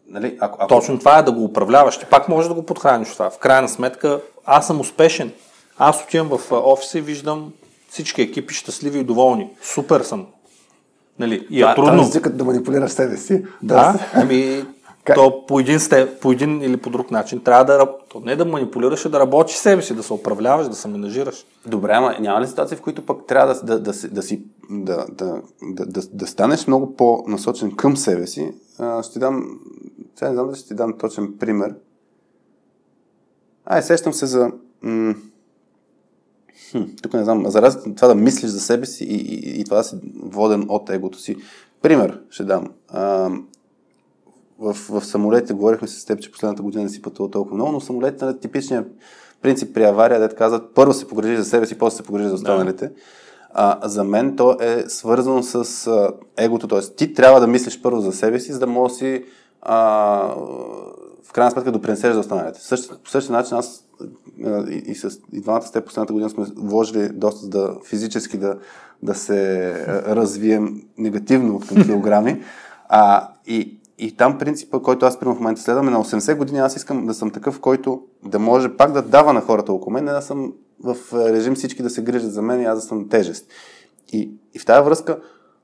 нали, 0.07 0.37
ако, 0.39 0.57
ако... 0.61 0.67
Точно 0.67 0.99
това 0.99 1.17
е 1.17 1.23
да 1.23 1.31
го 1.31 1.43
управляваш. 1.43 1.97
Ти 1.97 2.05
пак 2.05 2.29
можеш 2.29 2.47
да 2.47 2.53
го 2.53 2.65
подхраниш 2.65 3.13
това. 3.13 3.29
В 3.29 3.37
крайна 3.37 3.69
сметка, 3.69 4.21
аз 4.45 4.67
съм 4.67 4.79
успешен. 4.79 5.31
Аз 5.77 6.03
отивам 6.03 6.37
в 6.37 6.51
а, 6.51 6.55
офиса 6.55 6.97
и 6.97 7.01
виждам 7.01 7.53
всички 7.89 8.21
екипи 8.21 8.53
щастливи 8.53 8.99
и 8.99 9.03
доволни. 9.03 9.49
Супер 9.61 10.01
съм. 10.01 10.25
Нали? 11.19 11.47
И 11.49 11.63
е 11.63 11.75
трудно. 11.75 12.09
Това 12.09 12.29
да 12.29 12.43
манипулираш 12.43 12.91
себе 12.91 13.17
си. 13.17 13.45
Да, 13.63 14.09
ами 14.13 14.65
Как- 15.03 15.15
то 15.15 15.45
по 15.45 15.59
един, 15.59 15.79
сте, 15.79 16.19
по 16.19 16.31
един 16.31 16.61
или 16.61 16.77
по 16.77 16.89
друг 16.89 17.11
начин 17.11 17.43
трябва 17.43 17.65
да 17.65 17.97
то 18.09 18.19
не 18.19 18.35
да 18.35 18.45
манипулираш, 18.45 19.05
а 19.05 19.09
да 19.09 19.19
работиш 19.19 19.55
себе 19.55 19.81
си, 19.81 19.95
да 19.95 20.03
се 20.03 20.13
управляваш, 20.13 20.69
да 20.69 20.75
се 20.75 20.87
менажираш. 20.87 21.45
Добре, 21.65 21.91
ама 21.93 22.15
няма 22.19 22.41
ли 22.41 22.47
ситуации, 22.47 22.77
в 22.77 22.81
които 22.81 23.05
пък 23.05 23.25
трябва 23.27 23.53
да, 23.53 23.61
да, 23.61 23.79
да, 23.79 23.93
да, 24.09 24.21
си, 24.23 24.43
да, 24.69 25.05
да, 25.11 25.41
да, 25.61 25.85
да, 25.85 26.01
да 26.13 26.27
станеш 26.27 26.67
много 26.67 26.95
по-насочен 26.95 27.75
към 27.75 27.97
себе 27.97 28.27
си? 28.27 28.53
А, 28.79 29.03
ще 29.03 29.13
ти 29.13 29.19
дам, 29.19 29.59
сега 30.15 30.29
не 30.29 30.35
знам 30.35 30.47
дали 30.47 30.57
ще 30.57 30.67
ти 30.67 30.73
дам 30.75 30.97
точен 30.97 31.33
пример. 31.39 31.75
Ай, 33.65 33.83
сещам 33.83 34.13
се 34.13 34.25
за... 34.25 34.51
М- 34.81 35.15
хм, 36.71 36.81
тук 37.01 37.13
не 37.13 37.23
знам, 37.23 37.45
за 37.47 37.61
разлика 37.61 37.95
това 37.95 38.07
да 38.07 38.15
мислиш 38.15 38.51
за 38.51 38.59
себе 38.59 38.85
си 38.85 39.03
и, 39.03 39.15
и, 39.15 39.61
и 39.61 39.63
това 39.63 39.77
да 39.77 39.83
си 39.83 39.95
воден 40.21 40.65
от 40.69 40.89
егото 40.89 41.19
си. 41.19 41.37
Пример 41.81 42.21
ще 42.29 42.43
дам. 42.43 42.67
А, 42.87 43.31
в, 44.63 44.73
в 44.89 45.05
самолетите 45.05 45.53
говорихме 45.53 45.87
с 45.87 46.05
теб, 46.05 46.19
че 46.19 46.31
последната 46.31 46.63
година 46.63 46.83
не 46.83 46.89
си 46.89 47.01
пътувал 47.01 47.29
толкова 47.29 47.55
много, 47.55 47.71
но 47.71 47.81
самолетите 47.81 48.25
на 48.25 48.39
типичния 48.39 48.85
принцип 49.41 49.73
при 49.73 49.83
авария, 49.83 50.19
дете 50.19 50.35
казват, 50.35 50.73
първо 50.75 50.93
се 50.93 51.07
погрежи 51.07 51.37
за 51.37 51.45
себе 51.45 51.65
си, 51.65 51.77
после 51.77 51.97
се 51.97 52.03
погрежи 52.03 52.27
за 52.27 52.35
останалите. 52.35 52.91
А, 53.53 53.87
за 53.89 54.03
мен 54.03 54.35
то 54.35 54.57
е 54.61 54.83
свързано 54.87 55.43
с 55.43 55.87
а, 55.87 56.11
егото, 56.37 56.67
т.е. 56.67 56.79
ти 56.79 57.13
трябва 57.13 57.39
да 57.39 57.47
мислиш 57.47 57.81
първо 57.81 58.01
за 58.01 58.11
себе 58.11 58.39
си, 58.39 58.53
за 58.53 58.59
да 58.59 58.67
можеш 58.67 58.97
да 58.97 58.97
си 58.97 59.23
а, 59.61 59.77
в 61.23 61.33
крайна 61.33 61.51
сметка 61.51 61.71
допринесеш 61.71 62.13
за 62.13 62.19
останалите. 62.19 62.61
Същ, 62.61 63.03
по 63.03 63.09
същия 63.09 63.35
начин 63.35 63.57
аз 63.57 63.85
и, 64.69 64.83
и, 64.85 64.95
с, 64.95 65.19
и 65.33 65.41
двамата 65.41 65.61
с 65.61 65.71
теб 65.71 65.85
последната 65.85 66.13
година 66.13 66.29
сме 66.29 66.45
вложили 66.55 67.09
доста 67.09 67.47
да 67.47 67.75
физически 67.85 68.37
да, 68.37 68.57
да 69.03 69.15
се 69.15 69.73
развием 69.87 70.81
негативно 70.97 71.59
към 71.59 71.83
килограми. 71.83 72.41
А, 72.95 73.29
и, 73.47 73.79
и 74.03 74.15
там 74.15 74.37
принципа, 74.37 74.79
който 74.79 75.05
аз 75.05 75.19
примерно 75.19 75.35
в 75.35 75.39
момента 75.39 75.61
следвам 75.61 75.87
е 75.87 75.91
на 75.91 76.03
80 76.03 76.37
години, 76.37 76.59
аз 76.59 76.75
искам 76.75 77.05
да 77.05 77.13
съм 77.13 77.31
такъв, 77.31 77.59
който 77.59 78.03
да 78.25 78.39
може 78.39 78.77
пак 78.77 78.91
да 78.91 79.01
дава 79.01 79.33
на 79.33 79.41
хората 79.41 79.73
около 79.73 79.93
мен, 79.93 80.05
не 80.05 80.11
да 80.11 80.21
съм 80.21 80.53
в 80.83 80.97
режим 81.13 81.55
всички 81.55 81.83
да 81.83 81.89
се 81.89 82.03
грижат 82.03 82.33
за 82.33 82.41
мен 82.41 82.61
и 82.61 82.65
аз 82.65 82.77
да 82.77 82.81
съм 82.81 83.09
тежест. 83.09 83.47
И, 84.11 84.31
и 84.53 84.59
в 84.59 84.65
тази 84.65 84.85
връзка, 84.85 85.21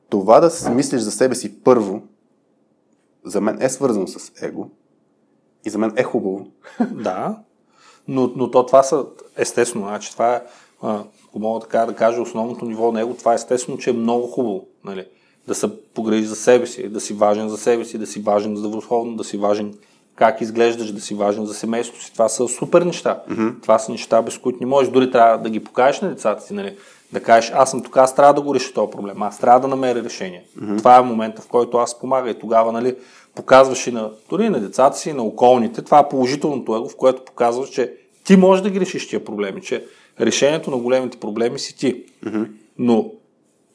това 0.09 0.39
да 0.39 0.49
си 0.49 0.69
мислиш 0.69 1.01
за 1.01 1.11
себе 1.11 1.35
си 1.35 1.63
първо, 1.63 2.01
за 3.25 3.41
мен 3.41 3.57
е 3.61 3.69
свързано 3.69 4.07
с 4.07 4.31
его 4.41 4.69
и 5.65 5.69
за 5.69 5.77
мен 5.77 5.93
е 5.95 6.03
хубаво. 6.03 6.47
Да, 6.91 7.37
Но, 8.07 8.31
но 8.35 8.51
то 8.51 8.65
това 8.65 8.83
са, 8.83 9.05
естествено, 9.37 9.85
значи 9.85 10.11
това 10.11 10.35
е, 10.35 10.41
ако 11.27 11.39
мога 11.39 11.59
така 11.59 11.85
да 11.85 11.95
кажа, 11.95 12.21
основното 12.21 12.65
ниво 12.65 12.91
на 12.91 12.99
него, 12.99 13.13
това 13.13 13.31
е 13.31 13.35
естествено, 13.35 13.77
че 13.77 13.89
е 13.89 13.93
много 13.93 14.27
хубаво. 14.27 14.67
Нали? 14.83 15.05
Да 15.49 15.55
се 15.55 15.83
погрежи 15.93 16.25
за 16.25 16.35
себе 16.35 16.67
си, 16.67 16.89
да 16.89 16.99
си 16.99 17.13
важен 17.13 17.49
за 17.49 17.57
себе 17.57 17.85
си, 17.85 17.97
да 17.97 18.07
си 18.07 18.19
важен 18.19 18.55
здравословно, 18.55 19.15
да 19.15 19.23
си 19.23 19.37
важен 19.37 19.73
как 20.15 20.41
изглеждаш, 20.41 20.91
да 20.91 21.01
си 21.01 21.13
важен 21.13 21.45
за 21.45 21.53
семейството 21.53 22.03
си. 22.03 22.13
Това 22.13 22.29
са 22.29 22.47
супер 22.47 22.81
неща. 22.81 23.23
Mm-hmm. 23.29 23.61
Това 23.61 23.79
са 23.79 23.91
неща, 23.91 24.21
без 24.21 24.37
които 24.37 24.59
не 24.59 24.65
можеш. 24.65 24.91
Дори 24.91 25.11
трябва 25.11 25.37
да 25.37 25.49
ги 25.49 25.59
покажеш 25.59 26.01
на 26.01 26.09
децата 26.09 26.41
си. 26.41 26.53
Нали? 26.53 26.75
Да 27.13 27.23
кажеш, 27.23 27.51
аз 27.55 27.71
съм 27.71 27.83
тук, 27.83 27.97
аз 27.97 28.15
трябва 28.15 28.33
да 28.33 28.41
го 28.41 28.55
реша 28.55 28.73
този 28.73 28.91
проблем, 28.91 29.21
аз 29.21 29.39
трябва 29.39 29.59
да 29.59 29.67
намеря 29.67 30.03
решение. 30.03 30.43
Mm-hmm. 30.57 30.77
Това 30.77 30.97
е 30.97 31.01
момента, 31.01 31.41
в 31.41 31.47
който 31.47 31.77
аз 31.77 31.99
помага. 31.99 32.29
И 32.29 32.39
тогава, 32.39 32.71
нали, 32.71 32.95
показваш 33.35 33.87
и 33.87 33.91
на, 33.91 34.11
дори 34.29 34.49
на 34.49 34.59
децата 34.59 34.97
си, 34.97 35.09
и 35.09 35.13
на 35.13 35.23
околните. 35.23 35.81
Това 35.81 35.99
е 35.99 36.09
положителното 36.09 36.75
его, 36.75 36.89
в 36.89 36.95
което 36.95 37.25
показваш, 37.25 37.69
че 37.69 37.93
ти 38.23 38.37
можеш 38.37 38.63
да 38.63 38.69
ги 38.69 38.79
решиш 38.79 39.07
тия 39.07 39.25
проблеми, 39.25 39.61
че 39.61 39.85
решението 40.21 40.71
на 40.71 40.77
големите 40.77 41.17
проблеми 41.17 41.59
си 41.59 41.77
ти. 41.77 42.03
Mm-hmm. 42.25 42.47
Но 42.77 43.11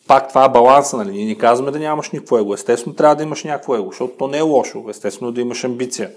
пак 0.06 0.28
това 0.28 0.44
е 0.44 0.48
баланса, 0.48 0.96
нали? 0.96 1.10
Ние 1.10 1.24
ни 1.24 1.38
казваме 1.38 1.70
да 1.70 1.78
нямаш 1.78 2.10
никакво 2.10 2.38
его. 2.38 2.54
Естествено 2.54 2.96
трябва 2.96 3.16
да 3.16 3.22
имаш 3.22 3.44
някакво 3.44 3.74
его, 3.74 3.86
защото 3.90 4.14
то 4.18 4.28
не 4.28 4.38
е 4.38 4.40
лошо. 4.40 4.84
Естествено 4.88 5.32
да 5.32 5.40
имаш 5.40 5.64
амбиция. 5.64 6.10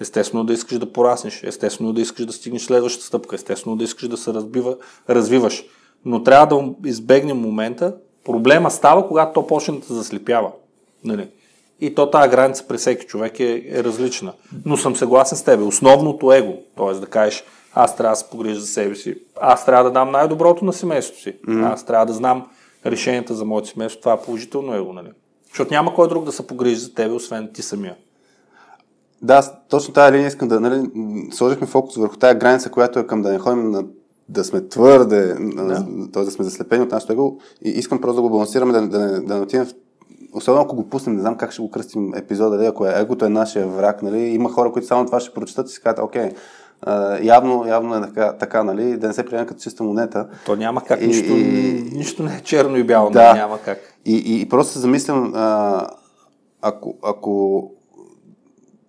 Естествено 0.00 0.44
да 0.44 0.52
искаш 0.52 0.78
да 0.78 0.92
пораснеш. 0.92 1.42
Естествено 1.44 1.92
да 1.92 2.00
искаш 2.00 2.26
да 2.26 2.32
стигнеш 2.32 2.62
следващата 2.62 3.06
стъпка. 3.06 3.36
Естествено 3.36 3.76
да 3.76 3.84
искаш 3.84 4.08
да 4.08 4.16
се 4.16 4.34
разбива, 4.34 4.76
развиваш. 5.10 5.64
Но 6.04 6.22
трябва 6.22 6.56
да 6.56 6.88
избегнем 6.88 7.36
момента. 7.36 7.94
Проблема 8.24 8.70
става, 8.70 9.08
когато 9.08 9.32
то 9.32 9.46
почне 9.46 9.78
да 9.88 9.94
заслепява. 9.94 10.50
Нали? 11.04 11.28
И 11.80 11.94
то 11.94 12.10
тази 12.10 12.30
граница 12.30 12.64
при 12.68 12.76
всеки 12.76 13.06
човек 13.06 13.40
е, 13.40 13.64
е 13.68 13.84
различна. 13.84 14.32
Но 14.64 14.76
съм 14.76 14.96
съгласен 14.96 15.38
с 15.38 15.42
теб. 15.42 15.60
Основното 15.60 16.32
его, 16.32 16.54
т.е. 16.76 16.94
да 16.94 17.06
кажеш, 17.06 17.44
аз 17.74 17.96
трябва 17.96 18.12
да 18.12 18.16
се 18.16 18.30
погрижа 18.30 18.60
за 18.60 18.66
себе 18.66 18.94
си, 18.94 19.16
аз 19.40 19.66
трябва 19.66 19.84
да 19.84 19.90
дам 19.90 20.10
най-доброто 20.10 20.64
на 20.64 20.72
семейството 20.72 21.22
си, 21.22 21.32
mm-hmm. 21.32 21.72
аз 21.72 21.86
трябва 21.86 22.06
да 22.06 22.12
знам 22.12 22.46
решенията 22.86 23.34
за 23.34 23.44
моето 23.44 23.68
семейство, 23.68 24.00
това 24.00 24.12
е 24.12 24.20
положително 24.20 24.74
его, 24.74 24.92
нали? 24.92 25.08
Защото 25.48 25.74
няма 25.74 25.94
кой 25.94 26.08
друг 26.08 26.24
да 26.24 26.32
се 26.32 26.46
погрижи 26.46 26.76
за 26.76 26.94
тебе, 26.94 27.14
освен 27.14 27.50
ти 27.54 27.62
самия. 27.62 27.96
Да, 29.22 29.52
точно 29.68 29.94
тази 29.94 30.12
линия 30.12 30.28
искам 30.28 30.48
да, 30.48 30.60
нали, 30.60 30.90
сложихме 31.32 31.66
фокус 31.66 31.96
върху 31.96 32.16
тази 32.16 32.38
граница, 32.38 32.70
която 32.70 32.98
е 32.98 33.06
към 33.06 33.22
да 33.22 33.32
не 33.32 33.38
ходим 33.38 33.70
на 33.70 33.84
да 34.28 34.44
сме 34.44 34.68
твърде, 34.68 35.34
да. 35.34 35.86
т.е. 36.12 36.24
да 36.24 36.30
сме 36.30 36.44
заслепени 36.44 36.82
от 36.82 36.90
нашото 36.90 37.12
его 37.12 37.38
и 37.64 37.68
искам 37.68 38.00
просто 38.00 38.16
да 38.16 38.22
го 38.22 38.30
балансираме, 38.30 38.72
да, 38.72 38.80
да, 38.80 38.98
да, 38.98 39.20
да 39.22 39.34
не 39.34 39.40
отидем 39.40 39.66
в 39.66 39.74
особено 40.34 40.62
ако 40.62 40.76
го 40.76 40.88
пуснем, 40.88 41.14
не 41.14 41.20
знам 41.20 41.36
как 41.36 41.52
ще 41.52 41.62
го 41.62 41.70
кръстим 41.70 42.14
епизода, 42.14 42.56
дали, 42.56 42.66
ако 42.66 42.86
е 42.86 42.94
егото 42.96 43.24
е 43.24 43.28
нашия 43.28 43.66
враг, 43.66 44.02
нали, 44.02 44.18
има 44.18 44.52
хора, 44.52 44.72
които 44.72 44.88
само 44.88 45.06
това 45.06 45.20
ще 45.20 45.34
прочитат 45.34 45.70
и 45.70 45.72
си 45.72 45.80
казват, 45.80 46.04
окей, 46.04 46.30
Uh, 46.86 47.24
явно, 47.24 47.66
явно 47.66 47.96
е 47.96 48.00
така, 48.00 48.32
така, 48.32 48.64
нали, 48.64 48.96
да 48.96 49.08
не 49.08 49.12
се 49.12 49.26
приема 49.26 49.46
като 49.46 49.60
чиста 49.60 49.84
монета. 49.84 50.28
То 50.46 50.56
няма 50.56 50.84
как, 50.84 51.02
и, 51.02 51.06
нищо, 51.06 51.32
и, 51.32 51.90
нищо 51.92 52.22
не 52.22 52.36
е 52.36 52.40
черно 52.40 52.76
и 52.76 52.84
бяло, 52.84 53.10
да, 53.10 53.34
няма 53.34 53.58
как. 53.58 53.78
И, 54.04 54.16
и, 54.16 54.40
и 54.40 54.48
просто 54.48 54.72
се 54.72 54.78
замислям, 54.78 55.32
uh, 55.34 55.88
ако, 56.62 56.94
ако, 57.02 57.70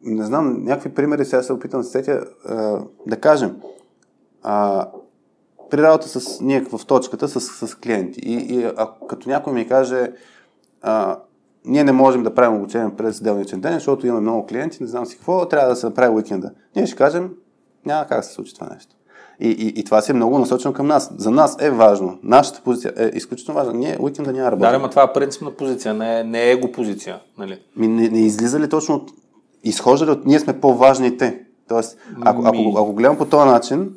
не 0.04 0.26
знам, 0.26 0.64
някакви 0.64 0.94
примери 0.94 1.26
сега 1.26 1.44
се 1.44 1.54
опитам 1.54 1.82
да 1.82 1.88
сетя, 1.88 2.26
uh, 2.50 2.88
да 3.08 3.18
кажем, 3.18 3.56
uh, 4.46 4.88
при 5.70 5.82
работа 5.82 6.08
с 6.08 6.42
ние 6.42 6.62
в 6.62 6.86
точката 6.86 7.28
с, 7.28 7.68
с 7.68 7.76
клиенти 7.76 8.20
и, 8.20 8.34
и 8.34 8.66
а, 8.78 8.90
като 9.10 9.30
някой 9.30 9.54
ми 9.54 9.68
каже, 9.68 10.12
uh, 10.86 11.18
ние 11.66 11.84
не 11.84 11.92
можем 11.92 12.24
да 12.24 12.36
правим 12.36 12.58
обучение 12.58 12.96
през 12.98 13.22
делничен 13.22 13.62
ден, 13.62 13.74
защото 13.74 14.08
имаме 14.08 14.22
много 14.22 14.46
клиенти, 14.46 14.84
не 14.84 14.88
знам 14.88 15.06
си 15.06 15.18
какво, 15.18 15.48
трябва 15.48 15.70
да 15.70 15.76
се 15.76 15.86
направи 15.86 16.16
уикенда. 16.16 16.52
Ние 16.76 16.88
ще 16.88 16.96
кажем, 16.96 17.32
няма 17.86 18.08
как 18.08 18.20
да 18.20 18.24
се 18.24 18.34
случи 18.34 18.54
това 18.54 18.68
нещо. 18.74 18.96
И, 19.40 19.50
и, 19.50 19.80
и 19.80 19.84
това 19.84 20.02
си 20.02 20.12
е 20.12 20.16
много 20.16 20.40
насочено 20.40 20.74
към 20.74 20.88
нас. 20.88 21.12
За 21.18 21.32
нас 21.32 21.58
е 21.60 21.70
важно. 21.70 22.20
Нашата 22.24 22.62
позиция 22.62 22.94
е 22.98 23.12
изключително 23.14 23.60
важна. 23.60 23.74
Ние 23.74 23.98
уикенда 24.00 24.34
няма 24.34 24.52
работа. 24.52 24.72
Да, 24.72 24.80
но 24.80 24.90
това 24.90 25.04
е 25.04 25.14
принципна 25.14 25.52
позиция, 25.52 25.94
не 25.94 26.20
е, 26.20 26.24
не 26.24 26.44
е 26.44 26.52
его 26.52 26.72
позиция. 26.72 27.20
Нали? 27.38 27.60
Ми, 27.76 27.88
не, 27.88 28.10
не 28.10 28.20
излиза 28.20 28.60
ли 28.60 28.70
точно 28.70 28.96
от... 28.96 29.12
Изхожда 29.64 30.06
ли 30.06 30.12
от... 30.12 30.26
Ние 30.26 30.40
сме 30.40 30.60
по-важните. 30.60 31.40
Тоест, 31.68 31.98
ако, 32.22 32.42
Ми... 32.42 32.48
ако, 32.48 32.80
ако 32.80 32.94
гледам 32.94 33.18
по 33.18 33.26
този 33.26 33.50
начин, 33.50 33.94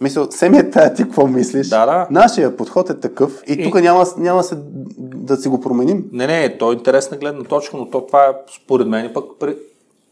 Мисля, 0.00 0.26
семия 0.30 0.70
тая 0.70 0.94
ти 0.94 1.02
какво 1.02 1.26
мислиш? 1.26 1.68
Да, 1.68 1.86
да. 1.86 2.06
Нашия 2.10 2.56
подход 2.56 2.90
е 2.90 3.00
такъв 3.00 3.42
и, 3.48 3.52
и... 3.52 3.64
тук 3.64 3.80
няма, 3.80 4.06
няма 4.18 4.42
се 4.42 4.58
да 4.98 5.36
си 5.36 5.48
го 5.48 5.60
променим. 5.60 6.04
Не, 6.12 6.26
не, 6.26 6.58
то 6.58 6.70
е 6.70 6.74
интересна 6.74 7.16
гледна 7.16 7.44
точка, 7.44 7.76
но 7.76 7.90
то 7.90 8.06
това 8.06 8.24
е 8.24 8.32
според 8.64 8.88
мен 8.88 9.10
пък. 9.14 9.24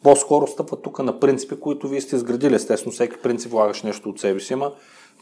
По-скоро 0.03 0.47
стъпва 0.47 0.83
тук 0.83 0.99
на 0.99 1.21
принципи, 1.21 1.61
които 1.61 1.89
вие 1.89 2.01
сте 2.01 2.17
изградили. 2.17 2.55
Естествено, 2.55 2.93
всеки 2.93 3.17
принцип 3.23 3.51
влагаш 3.51 3.83
нещо 3.83 4.09
от 4.09 4.21
себе 4.21 4.41
си, 4.41 4.53
ама 4.53 4.73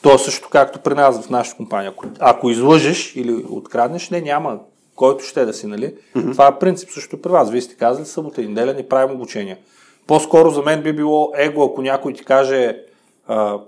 то 0.02 0.14
е 0.14 0.18
също 0.18 0.48
както 0.48 0.78
при 0.78 0.94
нас 0.94 1.22
в 1.22 1.30
нашата 1.30 1.56
компания. 1.56 1.90
Ако, 1.90 2.06
ако 2.18 2.50
излъжеш 2.50 3.16
или 3.16 3.46
откраднеш, 3.50 4.10
не, 4.10 4.20
няма 4.20 4.58
който 4.96 5.24
ще 5.24 5.44
да 5.44 5.52
си, 5.52 5.66
нали? 5.66 5.94
Mm-hmm. 6.16 6.32
Това 6.32 6.46
е 6.46 6.58
принцип 6.58 6.90
също 6.90 7.22
при 7.22 7.30
вас. 7.30 7.50
Вие 7.50 7.60
сте 7.60 7.76
казали 7.76 8.06
събота 8.06 8.42
и 8.42 8.48
неделя 8.48 8.74
ни 8.74 8.82
правим 8.82 9.14
обучение. 9.14 9.58
По-скоро 10.06 10.50
за 10.50 10.62
мен 10.62 10.82
би 10.82 10.92
било 10.92 11.32
его, 11.36 11.64
ако 11.64 11.82
някой 11.82 12.12
ти 12.12 12.24
каже 12.24 12.82
а, 13.26 13.58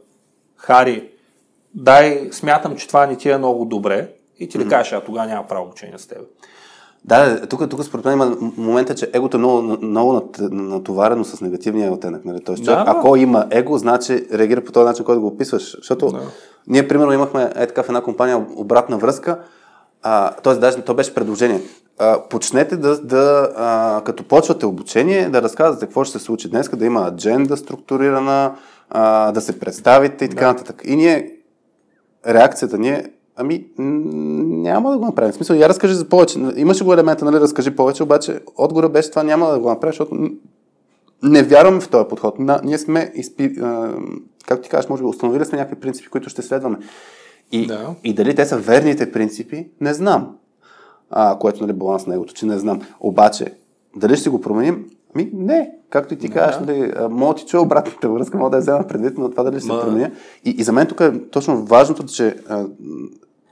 Хари, 0.57 1.09
дай, 1.75 2.29
смятам, 2.33 2.77
че 2.77 2.89
това 2.89 3.07
не 3.07 3.17
ти 3.17 3.31
е 3.31 3.39
много 3.39 3.65
добре 3.65 4.09
и 4.39 4.49
ти 4.49 4.59
да 4.59 4.69
кажеш, 4.69 4.93
а 4.93 5.01
тогава 5.01 5.27
няма 5.27 5.47
право 5.47 5.65
обучение 5.65 5.99
с 5.99 6.07
теб. 6.07 6.19
Да, 7.09 7.47
тук, 7.47 7.71
тук 7.71 7.85
според 7.85 8.05
мен 8.05 8.15
има 8.15 8.37
момента, 8.57 8.95
че 8.95 9.11
егото 9.13 9.37
е 9.37 9.39
много, 9.39 9.79
много 9.83 10.31
натоварено 10.41 11.25
с 11.25 11.41
негативния 11.41 11.93
оттенък. 11.93 12.25
Нали? 12.25 12.41
Тоест, 12.45 12.65
да, 12.65 12.85
ако 12.87 13.17
има 13.17 13.47
его, 13.51 13.79
значи 13.79 14.27
реагира 14.33 14.65
по 14.65 14.73
този 14.73 14.85
начин, 14.85 15.05
който 15.05 15.21
го 15.21 15.27
описваш. 15.27 15.77
Защото 15.77 16.07
да. 16.07 16.21
ние, 16.67 16.89
примерно, 16.89 17.13
имахме 17.13 17.53
е 17.57 17.67
така 17.67 17.83
в 17.83 17.89
една 17.89 18.01
компания 18.01 18.47
обратна 18.57 18.99
връзка, 18.99 19.39
т.е. 20.43 20.55
даже 20.55 20.83
то 20.83 20.95
беше 20.95 21.15
предложение. 21.15 21.63
А, 21.99 22.21
почнете 22.31 22.77
да, 22.77 23.01
да 23.01 23.53
а, 23.57 24.01
като 24.05 24.25
почвате 24.25 24.67
обучение, 24.67 25.29
да 25.29 25.43
разказвате 25.43 25.87
какво 25.87 26.05
ще 26.05 26.19
се 26.19 26.25
случи 26.25 26.49
днес, 26.49 26.69
да 26.69 26.85
има 26.85 27.09
адженда 27.09 27.57
структурирана, 27.57 28.55
а, 28.91 29.33
да 29.33 29.41
се 29.41 29.59
представите 29.59 30.25
и 30.25 30.29
така 30.29 30.45
да. 30.45 30.53
нататък. 30.53 30.83
И 30.85 30.97
ние, 30.97 31.33
реакцията 32.27 32.79
ни 32.79 32.89
е, 32.89 33.05
ами, 33.39 33.67
няма 33.79 34.91
да 34.91 34.99
го 34.99 35.05
направим. 35.05 35.33
В 35.33 35.35
смисъл, 35.35 35.55
я 35.55 35.69
разкажи 35.69 35.95
за 35.95 36.09
повече. 36.09 36.39
Имаше 36.57 36.85
го 36.85 36.93
елемента, 36.93 37.25
нали, 37.25 37.41
разкажи 37.41 37.77
повече, 37.77 38.03
обаче 38.03 38.41
отгоре 38.57 38.89
беше 38.89 39.11
това 39.11 39.23
няма 39.23 39.51
да 39.51 39.59
го 39.59 39.69
направим, 39.69 39.93
защото 39.93 40.31
не 41.23 41.43
вярваме 41.43 41.81
в 41.81 41.89
този 41.89 42.09
подход. 42.09 42.39
На, 42.39 42.61
ние 42.65 42.79
сме, 42.79 43.13
изпи, 43.15 43.55
а, 43.63 43.95
както 44.47 44.63
ти 44.63 44.71
кажеш, 44.71 44.91
може 44.91 45.03
би 45.03 45.09
установили 45.09 45.45
сме 45.45 45.59
някакви 45.59 45.81
принципи, 45.81 46.09
които 46.09 46.29
ще 46.29 46.43
следваме. 46.43 46.79
И, 47.53 47.67
да. 47.67 47.95
и 48.05 48.15
дали 48.15 48.35
те 48.35 48.47
са 48.47 48.59
верните 48.59 49.13
принципи, 49.13 49.69
не 49.81 49.95
знам. 49.95 50.37
А, 51.11 51.39
което 51.39 51.61
нали 51.61 51.73
баланс 51.73 52.07
на 52.07 52.15
егото, 52.15 52.35
че 52.35 52.47
не 52.47 52.59
знам. 52.59 52.81
Обаче, 53.01 53.55
дали 53.97 54.17
ще 54.17 54.31
го 54.31 54.41
променим, 54.41 54.85
ми, 55.15 55.31
не. 55.35 55.71
Както 55.91 56.15
и 56.15 56.19
ти 56.19 56.31
кажеш, 56.31 56.61
да. 56.61 56.67
нали, 56.67 56.93
мога 57.11 57.35
ти 57.35 57.47
чуя 57.47 57.63
обратната 57.63 58.09
връзка, 58.09 58.39
мога 58.39 58.51
да 58.51 58.57
я 58.57 58.61
взема 58.61 58.87
предвид, 58.89 59.19
но 59.19 59.31
това 59.31 59.43
дали 59.43 59.61
ще 59.61 59.69
Ма... 59.69 59.75
се 59.75 59.87
променя. 59.87 60.11
И, 60.45 60.51
и 60.51 60.63
за 60.63 60.73
мен 60.73 60.87
тук 60.87 61.01
е 61.01 61.29
точно 61.31 61.65
важното, 61.65 62.07
че 62.07 62.37
а, 62.49 62.67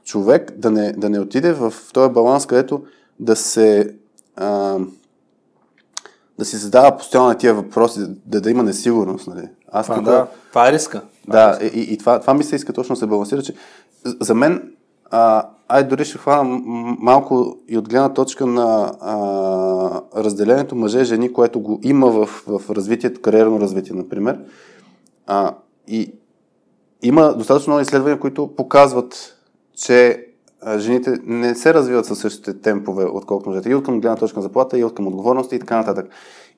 човек 0.07 0.53
да 0.57 0.71
не, 0.71 0.93
да 0.93 1.11
не 1.11 1.21
отиде 1.21 1.53
в 1.53 1.75
този 1.93 2.13
баланс, 2.13 2.47
където 2.47 2.83
да 3.21 3.37
се 3.37 3.95
а, 4.37 4.79
да 6.39 6.45
си 6.45 6.57
задава 6.57 6.97
постоянно 6.97 7.35
тия 7.35 7.55
въпроси, 7.55 8.01
да, 8.27 8.41
да 8.41 8.51
има 8.51 8.63
несигурност. 8.63 9.27
Нали. 9.27 9.49
Аз 9.73 9.87
това, 9.87 9.97
тук, 9.97 10.05
да, 10.05 10.27
това 10.49 10.69
е 10.69 10.73
риска. 10.73 11.03
Да, 11.29 11.59
и, 11.75 11.81
и 11.81 11.99
това, 11.99 12.21
това 12.21 12.35
ми 12.35 12.45
се 12.45 12.57
иска 12.57 12.73
точно 12.73 12.95
да 12.95 12.99
се 12.99 13.07
балансира, 13.07 13.43
че 13.43 13.55
за 14.21 14.35
мен 14.35 14.73
а, 15.11 15.49
ай 15.69 15.85
дори 15.89 16.05
ще 16.05 16.19
хвана 16.19 16.61
малко 16.99 17.57
и 17.69 17.79
от 17.79 17.89
гледна 17.89 18.15
точка 18.15 18.47
на 18.47 18.93
а, 19.01 20.23
разделението 20.25 20.77
мъже-жени, 20.77 21.33
което 21.33 21.61
го 21.61 21.81
има 21.83 22.11
в, 22.11 22.27
в 22.47 22.71
развитието, 22.71 23.21
кариерно 23.21 23.61
развитие, 23.61 23.97
например. 23.97 24.39
А, 25.27 25.55
и 25.89 26.13
има 27.03 27.35
достатъчно 27.35 27.71
много 27.71 27.83
изследвания, 27.83 28.21
които 28.21 28.55
показват, 28.57 29.36
че 29.77 30.27
жените 30.79 31.19
не 31.25 31.55
се 31.55 31.75
развиват 31.75 32.07
със 32.07 32.19
същите 32.19 32.61
темпове, 32.61 33.05
отколкото 33.05 33.51
мъжете. 33.51 33.71
И 33.71 33.75
от 33.75 33.85
към 33.85 34.01
гледна 34.01 34.17
точка 34.17 34.39
на 34.39 34.43
заплата, 34.43 34.79
и 34.79 34.85
от 34.85 34.95
към 34.95 35.07
отговорности 35.07 35.55
и 35.55 35.59
така 35.59 35.77
нататък. 35.77 36.09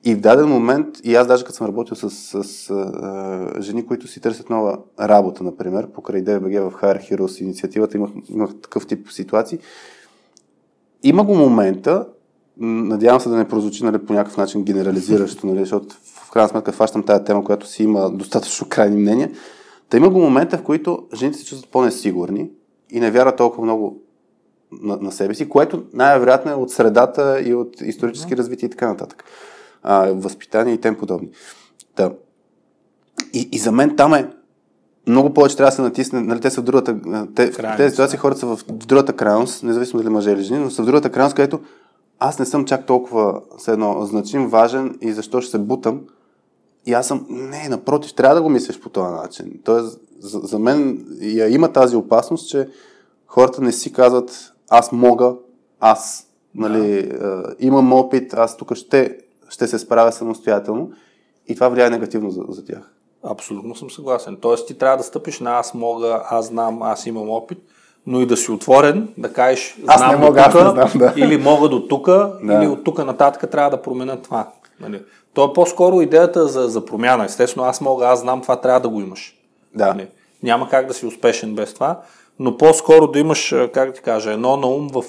И 0.03 0.15
в 0.15 0.19
даден 0.19 0.47
момент, 0.47 0.87
и 1.03 1.15
аз 1.15 1.27
даже 1.27 1.43
като 1.43 1.55
съм 1.55 1.67
работил 1.67 1.95
с, 1.95 2.09
с, 2.09 2.43
с 2.43 2.69
а, 2.69 3.61
жени, 3.61 3.85
които 3.85 4.07
си 4.07 4.21
търсят 4.21 4.49
нова 4.49 4.77
работа, 4.99 5.43
например, 5.43 5.87
покрай 5.87 6.23
DBG 6.23 6.69
в 6.69 6.81
Hire 6.81 7.11
Heroes 7.11 7.41
инициативата, 7.41 7.97
имах, 7.97 8.09
имах 8.29 8.49
такъв 8.61 8.87
тип 8.87 9.11
ситуации, 9.11 9.59
има 11.03 11.23
го 11.23 11.35
момента, 11.35 12.05
надявам 12.57 13.19
се 13.19 13.29
да 13.29 13.35
не 13.35 13.47
прозвучи 13.47 13.83
нали, 13.83 13.97
по 13.97 14.13
някакъв 14.13 14.37
начин 14.37 14.63
генерализиращо, 14.63 15.47
нали, 15.47 15.59
защото 15.59 15.95
в 16.25 16.31
крайна 16.31 16.49
сметка 16.49 16.71
фащам 16.71 17.03
тази 17.03 17.23
тема, 17.23 17.43
която 17.43 17.67
си 17.67 17.83
има 17.83 18.09
достатъчно 18.09 18.67
крайни 18.69 19.01
мнения. 19.01 19.31
Та 19.89 19.97
има 19.97 20.09
го 20.09 20.19
момента, 20.19 20.57
в 20.57 20.63
които 20.63 21.07
жените 21.13 21.37
се 21.37 21.45
чувстват 21.45 21.71
по-несигурни 21.71 22.49
и 22.89 22.99
не 22.99 23.11
вярват 23.11 23.37
толкова 23.37 23.63
много 23.63 24.01
на, 24.71 24.97
на 24.97 25.11
себе 25.11 25.33
си, 25.33 25.49
което 25.49 25.83
най-вероятно 25.93 26.51
е 26.51 26.55
от 26.55 26.71
средата 26.71 27.41
и 27.45 27.53
от 27.53 27.81
исторически 27.81 28.37
развитие 28.37 28.67
и 28.67 28.69
така 28.69 28.87
нататък 28.87 29.23
а, 29.83 30.11
възпитание 30.11 30.73
и 30.73 30.81
тем 30.81 30.95
подобни. 30.95 31.29
Да. 31.97 32.13
И, 33.33 33.49
и 33.51 33.57
за 33.57 33.71
мен 33.71 33.95
там 33.95 34.13
е 34.13 34.29
много 35.07 35.33
повече 35.33 35.57
трябва 35.57 35.69
да 35.69 35.75
се 35.75 35.81
натисне, 35.81 36.21
нали, 36.21 36.39
те 36.39 36.49
са 36.49 36.61
в 36.61 36.63
другата, 36.63 36.95
те, 37.35 37.51
в 37.51 37.75
тези 37.77 37.89
ситуации 37.89 38.17
хората 38.17 38.39
са 38.39 38.45
в, 38.45 38.59
другата 38.67 39.13
крайност, 39.13 39.63
независимо 39.63 40.01
дали 40.01 40.13
мъже 40.13 40.31
или 40.31 40.43
жени, 40.43 40.59
но 40.59 40.69
са 40.69 40.83
в 40.83 40.85
другата 40.85 41.09
крайност, 41.09 41.35
където 41.35 41.59
аз 42.19 42.39
не 42.39 42.45
съм 42.45 42.65
чак 42.65 42.85
толкова 42.85 43.41
едно 43.67 44.05
значим, 44.05 44.47
важен 44.47 44.97
и 45.01 45.11
защо 45.11 45.41
ще 45.41 45.51
се 45.51 45.57
бутам. 45.57 46.01
И 46.89 46.93
аз 46.93 47.07
съм, 47.07 47.25
не, 47.29 47.69
напротив, 47.69 48.13
трябва 48.13 48.35
да 48.35 48.41
го 48.41 48.49
мислиш 48.49 48.79
по 48.79 48.89
този 48.89 49.11
начин. 49.11 49.59
Тоест, 49.63 49.99
за, 50.19 50.39
за 50.39 50.59
мен 50.59 51.05
я 51.21 51.49
има 51.49 51.73
тази 51.73 51.95
опасност, 51.95 52.49
че 52.49 52.69
хората 53.27 53.61
не 53.61 53.71
си 53.71 53.93
казват, 53.93 54.53
аз 54.69 54.91
мога, 54.91 55.33
аз 55.79 56.27
нали, 56.55 57.07
да. 57.07 57.43
е, 57.59 57.65
имам 57.65 57.93
опит, 57.93 58.33
аз 58.33 58.57
тук 58.57 58.75
ще, 58.75 59.17
ще 59.49 59.67
се 59.67 59.79
справя 59.79 60.11
самостоятелно 60.11 60.91
и 61.47 61.55
това 61.55 61.69
влияе 61.69 61.89
негативно 61.89 62.31
за, 62.31 62.41
за 62.49 62.65
тях. 62.65 62.91
Абсолютно 63.23 63.75
съм 63.75 63.91
съгласен. 63.91 64.37
Тоест 64.41 64.67
ти 64.67 64.77
трябва 64.77 64.97
да 64.97 65.03
стъпиш 65.03 65.39
на 65.39 65.59
аз 65.59 65.73
мога, 65.73 66.21
аз 66.29 66.45
знам, 66.45 66.81
аз 66.81 67.05
имам 67.05 67.29
опит, 67.29 67.59
но 68.07 68.21
и 68.21 68.25
да 68.25 68.37
си 68.37 68.51
отворен, 68.51 69.13
да 69.17 69.33
кажеш 69.33 69.77
знам 69.83 69.95
аз 69.95 70.11
не 70.11 70.17
мога, 70.17 70.43
тука, 70.43 70.59
аз 70.59 70.75
не 70.75 70.99
знам, 70.99 71.13
да. 71.15 71.21
или 71.21 71.37
мога 71.37 71.69
до 71.69 71.87
тук, 71.87 72.05
да. 72.05 72.39
или 72.43 72.67
от 72.67 72.83
тук 72.83 73.05
нататък 73.05 73.51
трябва 73.51 73.69
да 73.69 73.81
променя 73.81 74.17
това. 74.17 74.51
Нали? 74.81 75.01
То 75.33 75.45
е 75.45 75.53
по-скоро 75.53 76.01
идеята 76.01 76.47
за, 76.47 76.67
за 76.67 76.85
промяна. 76.85 77.25
Естествено, 77.25 77.67
аз 77.67 77.81
мога, 77.81 78.05
аз 78.05 78.19
знам, 78.19 78.41
това 78.41 78.61
трябва 78.61 78.79
да 78.79 78.89
го 78.89 79.01
имаш. 79.01 79.35
Да. 79.75 79.87
Нали? 79.87 80.07
Няма 80.43 80.69
как 80.69 80.85
да 80.85 80.93
си 80.93 81.05
успешен 81.05 81.55
без 81.55 81.73
това, 81.73 81.99
но 82.39 82.57
по-скоро 82.57 83.07
да 83.07 83.19
имаш, 83.19 83.55
как 83.73 83.93
ти 83.93 84.01
кажа, 84.01 84.31
едно 84.31 84.57
на 84.57 84.67
ум 84.67 84.87
в 84.93 85.03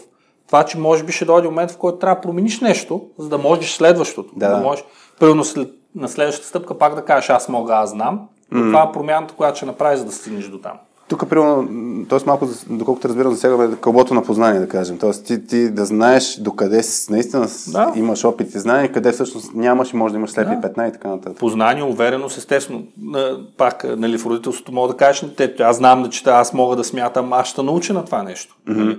това, 0.46 0.64
че 0.64 0.78
може 0.78 1.04
би 1.04 1.12
ще 1.12 1.24
дойде 1.24 1.48
момент, 1.48 1.70
в 1.70 1.76
който 1.76 1.98
трябва 1.98 2.14
да 2.14 2.20
промениш 2.20 2.60
нещо, 2.60 3.02
за 3.18 3.28
да 3.28 3.38
можеш 3.38 3.72
следващото. 3.72 4.30
Да. 4.36 4.48
да 4.48 4.56
можеш, 4.56 4.84
примерно 5.20 5.44
след, 5.44 5.68
на 5.94 6.08
следващата 6.08 6.48
стъпка 6.48 6.78
пак 6.78 6.94
да 6.94 7.04
кажеш 7.04 7.30
аз 7.30 7.48
мога, 7.48 7.74
аз 7.74 7.90
знам. 7.90 8.28
Mm. 8.52 8.70
Това 8.70 8.82
е 8.82 8.92
промяната, 8.92 9.34
която 9.34 9.56
ще 9.56 9.66
направиш, 9.66 9.98
за 9.98 10.04
да 10.04 10.12
стигнеш 10.12 10.48
до 10.48 10.58
там. 10.58 10.78
Тук, 11.10 11.28
примерно, 11.28 11.68
т.е. 12.08 12.18
малко, 12.26 12.48
доколкото 12.70 13.08
разбирам, 13.08 13.32
засягаме 13.32 13.76
кълбото 13.80 14.14
на 14.14 14.22
познание, 14.22 14.60
да 14.60 14.68
кажем. 14.68 14.98
Т.е. 14.98 15.10
ти, 15.10 15.46
ти 15.46 15.70
да 15.70 15.84
знаеш 15.84 16.36
докъде 16.40 16.82
си, 16.82 17.12
наистина 17.12 17.48
да. 17.68 17.92
имаш 17.96 18.24
опит 18.24 18.54
и 18.54 18.58
знание, 18.58 18.92
къде 18.92 19.12
всъщност 19.12 19.54
нямаш 19.54 19.92
и 19.92 19.96
може 19.96 20.12
да 20.12 20.18
имаш 20.18 20.30
слепи 20.30 20.54
да. 20.54 20.60
петна 20.60 20.88
и 20.88 20.92
така 20.92 21.08
нататък. 21.08 21.38
Познание, 21.38 21.82
увереност, 21.82 22.38
естествено. 22.38 22.82
Пак, 23.56 23.84
нали, 23.96 24.18
в 24.18 24.26
родителството 24.26 24.72
мога 24.72 24.88
да 24.88 24.96
кажеш, 24.96 25.24
те, 25.36 25.54
аз 25.60 25.76
знам 25.76 26.02
да 26.02 26.10
чета, 26.10 26.30
аз 26.30 26.52
мога 26.52 26.76
да 26.76 26.84
смятам, 26.84 27.32
аз 27.32 27.48
ще 27.48 27.62
науча 27.62 27.92
на 27.92 28.04
това 28.04 28.22
нещо. 28.22 28.56
Mm-hmm. 28.68 28.98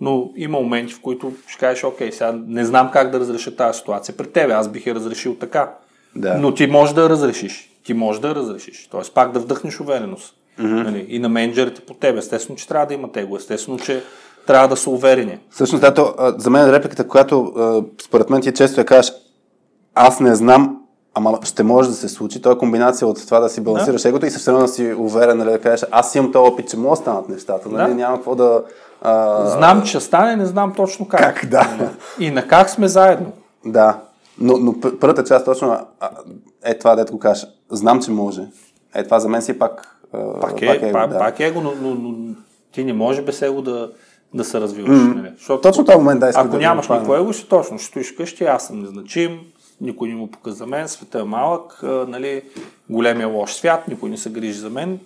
Но 0.00 0.30
има 0.36 0.60
моменти, 0.60 0.94
в 0.94 1.00
които 1.00 1.32
ще 1.46 1.60
кажеш, 1.60 1.84
окей, 1.84 2.12
сега 2.12 2.34
не 2.46 2.64
знам 2.64 2.90
как 2.92 3.10
да 3.10 3.20
разреша 3.20 3.56
тази 3.56 3.78
ситуация 3.78 4.16
пред 4.16 4.32
тебе, 4.32 4.52
аз 4.52 4.68
бих 4.68 4.86
я 4.86 4.94
разрешил 4.94 5.34
така. 5.34 5.74
Да. 6.16 6.38
Но 6.38 6.54
ти 6.54 6.66
можеш 6.66 6.94
да 6.94 7.08
разрешиш. 7.08 7.68
Ти 7.84 7.94
можеш 7.94 8.20
да 8.20 8.34
разрешиш. 8.34 8.88
Тоест 8.90 9.14
пак 9.14 9.32
да 9.32 9.40
вдъхнеш 9.40 9.80
увереност. 9.80 10.34
Mm-hmm. 10.60 10.82
Нали? 10.82 11.06
И 11.08 11.18
на 11.18 11.28
менеджерите 11.28 11.80
по 11.80 11.94
тебе. 11.94 12.18
Естествено, 12.18 12.56
че 12.56 12.68
трябва 12.68 12.86
да 12.86 12.94
има 12.94 13.08
его. 13.16 13.36
Естествено, 13.36 13.78
че 13.78 14.02
трябва 14.46 14.68
да 14.68 14.76
са 14.76 14.90
уверени. 14.90 15.38
Всъщност, 15.50 15.80
да, 15.80 15.94
то, 15.94 16.14
за 16.38 16.50
мен 16.50 16.70
репликата, 16.70 17.08
която 17.08 17.52
според 18.04 18.30
мен 18.30 18.40
ти 18.40 18.52
често 18.52 18.80
я 18.80 18.86
кажеш, 18.86 19.12
аз 19.94 20.20
не 20.20 20.34
знам, 20.34 20.78
ама 21.14 21.38
ще 21.42 21.62
може 21.62 21.88
да 21.88 21.94
се 21.94 22.08
случи. 22.08 22.42
То 22.42 22.52
е 22.52 22.58
комбинация 22.58 23.08
от 23.08 23.26
това 23.26 23.40
да 23.40 23.48
си 23.48 23.60
балансираш 23.60 24.02
да. 24.02 24.08
егото 24.08 24.26
и 24.26 24.30
също 24.30 24.58
да 24.58 24.68
си 24.68 24.94
уверен, 24.98 25.38
нали, 25.38 25.50
да 25.50 25.60
кажеш, 25.60 25.88
аз 25.90 26.14
имам 26.14 26.32
този 26.32 26.52
опит, 26.52 26.68
че 26.70 26.76
мога 26.76 26.90
да 26.90 26.96
станат 26.96 27.28
нещата. 27.28 27.68
Нали? 27.68 27.88
Да. 27.88 27.94
Няма 27.94 28.16
какво 28.16 28.34
да... 28.34 28.62
А... 29.02 29.46
Знам, 29.46 29.82
че 29.82 30.00
стане, 30.00 30.36
не 30.36 30.46
знам 30.46 30.74
точно 30.74 31.08
как. 31.08 31.20
Как, 31.20 31.50
да. 31.50 31.90
И 32.18 32.30
на 32.30 32.46
как 32.46 32.70
сме 32.70 32.88
заедно. 32.88 33.32
Да. 33.64 33.98
Но, 34.38 34.56
но 34.56 34.74
първата 35.00 35.24
част 35.24 35.44
точно 35.44 35.78
е 36.64 36.78
това, 36.78 36.96
дето 36.96 37.12
го 37.12 37.18
кажеш. 37.18 37.46
Знам, 37.70 38.02
че 38.02 38.10
може. 38.10 38.42
Е, 38.94 39.04
това 39.04 39.20
за 39.20 39.28
мен 39.28 39.42
си 39.42 39.58
пак 39.58 39.96
пак 40.40 40.62
е, 40.62 40.66
пак 40.66 40.82
е, 40.82 40.92
пак, 40.92 41.10
да. 41.10 41.18
пак 41.18 41.40
е 41.40 41.46
его, 41.46 41.60
но, 41.60 41.72
но, 41.82 41.94
но 41.94 42.34
ти 42.72 42.84
не 42.84 42.92
може 42.92 43.22
без 43.22 43.42
его 43.42 43.62
да, 43.62 43.92
да 44.34 44.44
се 44.44 44.60
развиваш. 44.60 44.98
Mm. 44.98 45.14
Нали? 45.14 45.32
Защото, 45.36 45.60
точно 45.60 45.84
този 45.84 45.98
момент 45.98 46.20
да 46.20 46.32
Ако 46.34 46.48
да 46.48 46.58
нямаш 46.58 46.88
никакво 46.88 47.14
его, 47.14 47.32
си 47.32 47.48
точно, 47.48 47.78
ще 47.78 47.86
стоиш 47.86 48.12
къщи, 48.12 48.44
аз 48.44 48.66
съм 48.66 48.80
незначим, 48.80 49.40
никой 49.80 50.08
не 50.08 50.14
му 50.14 50.30
показа 50.30 50.56
за 50.56 50.66
мен, 50.66 50.88
света 50.88 51.20
е 51.20 51.24
малък, 51.24 51.82
а, 51.82 52.06
нали, 52.08 52.42
големия 52.90 53.28
лош 53.28 53.52
свят, 53.52 53.88
никой 53.88 54.10
не 54.10 54.16
се 54.16 54.30
грижи 54.30 54.58
за 54.58 54.70
мен. 54.70 54.98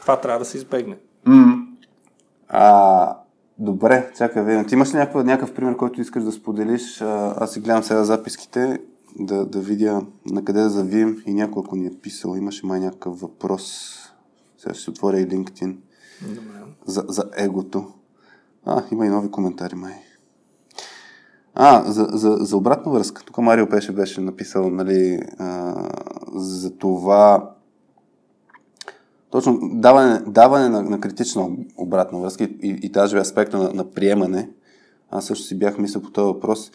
Това 0.00 0.16
трябва 0.16 0.38
да 0.38 0.44
се 0.44 0.56
избегне. 0.56 0.96
Mm. 1.26 1.66
А, 2.48 3.16
добре, 3.58 4.10
чакай, 4.16 4.42
видим. 4.42 4.64
Ти 4.64 4.74
имаш 4.74 4.94
ли 4.94 4.96
някакъв, 4.96 5.24
някакъв 5.24 5.54
пример, 5.54 5.76
който 5.76 6.00
искаш 6.00 6.24
да 6.24 6.32
споделиш? 6.32 7.00
А, 7.00 7.34
аз 7.36 7.52
си 7.52 7.60
гледам 7.60 7.82
сега 7.82 8.04
записките, 8.04 8.80
да, 9.18 9.46
да 9.46 9.60
видя 9.60 10.02
на 10.26 10.44
къде 10.44 10.60
да 10.60 10.70
завием 10.70 11.22
и 11.26 11.34
някой, 11.34 11.62
ако 11.66 11.76
ни 11.76 11.86
е 11.86 12.00
писал, 12.02 12.36
имаше 12.36 12.66
май 12.66 12.80
някакъв 12.80 13.20
въпрос. 13.20 13.94
Сега 14.66 14.74
ще 14.74 14.90
отворя 14.90 15.20
и 15.20 15.28
LinkedIn. 15.28 15.76
Добре. 16.22 16.40
За, 16.86 17.04
за 17.08 17.30
егото. 17.36 17.92
А, 18.64 18.82
има 18.92 19.06
и 19.06 19.08
нови 19.08 19.30
коментари, 19.30 19.74
май. 19.74 19.94
А, 21.54 21.92
за, 21.92 22.08
за, 22.12 22.36
за 22.40 22.56
обратна 22.56 22.92
връзка. 22.92 23.22
Тук 23.24 23.38
Марио 23.38 23.68
Пеше 23.68 23.92
беше 23.92 24.20
написал, 24.20 24.70
нали, 24.70 25.22
а, 25.38 25.74
за 26.34 26.76
това 26.76 27.50
точно 29.30 29.58
даване, 29.62 30.20
даване 30.26 30.68
на, 30.68 30.82
на 30.82 31.00
критична 31.00 31.48
обратна 31.76 32.18
връзка 32.18 32.44
и, 32.44 32.58
и, 32.62 32.78
и 32.82 32.92
тази 32.92 33.16
аспекта 33.16 33.58
на, 33.58 33.72
на 33.72 33.90
приемане. 33.90 34.50
Аз 35.10 35.24
също 35.24 35.46
си 35.46 35.58
бях 35.58 35.78
мислил 35.78 36.02
по 36.02 36.10
този 36.10 36.24
въпрос, 36.24 36.70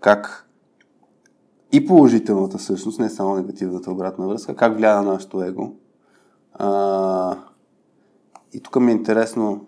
как 0.00 0.48
и 1.72 1.86
положителната 1.86 2.58
всъщност, 2.58 3.00
не 3.00 3.10
само 3.10 3.36
негативната 3.36 3.90
обратна 3.90 4.28
връзка, 4.28 4.56
как 4.56 4.76
влияе 4.76 4.94
на 4.94 5.02
нашето 5.02 5.42
его 5.42 5.72
а, 6.58 7.38
и 8.52 8.60
тук 8.60 8.76
ми 8.76 8.92
е 8.92 8.94
интересно 8.94 9.66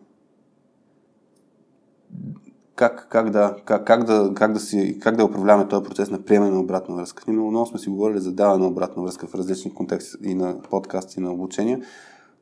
как, 2.75 3.07
как, 3.11 3.31
да, 3.31 3.57
как, 3.65 3.87
как, 3.87 4.05
да, 4.05 4.33
как, 4.35 4.53
да 4.53 4.61
си, 4.61 4.99
как 5.01 5.17
да 5.17 5.25
управляваме 5.25 5.69
този 5.69 5.85
процес 5.85 6.11
на 6.11 6.23
приемане 6.23 6.51
на 6.51 6.61
обратна 6.61 6.97
връзка. 6.97 7.25
Ние 7.27 7.51
много 7.51 7.67
сме 7.67 7.79
си 7.79 7.89
говорили 7.89 8.19
за 8.19 8.33
даване 8.33 8.63
на 8.63 8.69
обратна 8.69 9.03
връзка 9.03 9.27
в 9.27 9.35
различни 9.35 9.75
контексти 9.75 10.17
и 10.23 10.35
на 10.35 10.63
подкасти, 10.63 11.21
и 11.21 11.23
на 11.23 11.33
обучения, 11.33 11.81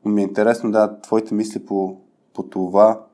но 0.05 0.11
ми 0.11 0.21
е 0.21 0.23
интересно 0.23 0.71
да 0.71 1.01
твоите 1.01 1.33
мисли 1.33 1.65
по, 1.65 1.97
по 2.33 2.43
това 2.43 3.05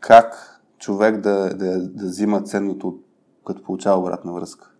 как 0.00 0.60
човек 0.78 1.20
да, 1.20 1.54
да, 1.54 1.88
да 1.88 2.06
взима 2.06 2.42
ценното, 2.42 2.98
като 3.46 3.62
получава 3.62 4.00
обратна 4.00 4.32
връзка. 4.32 4.70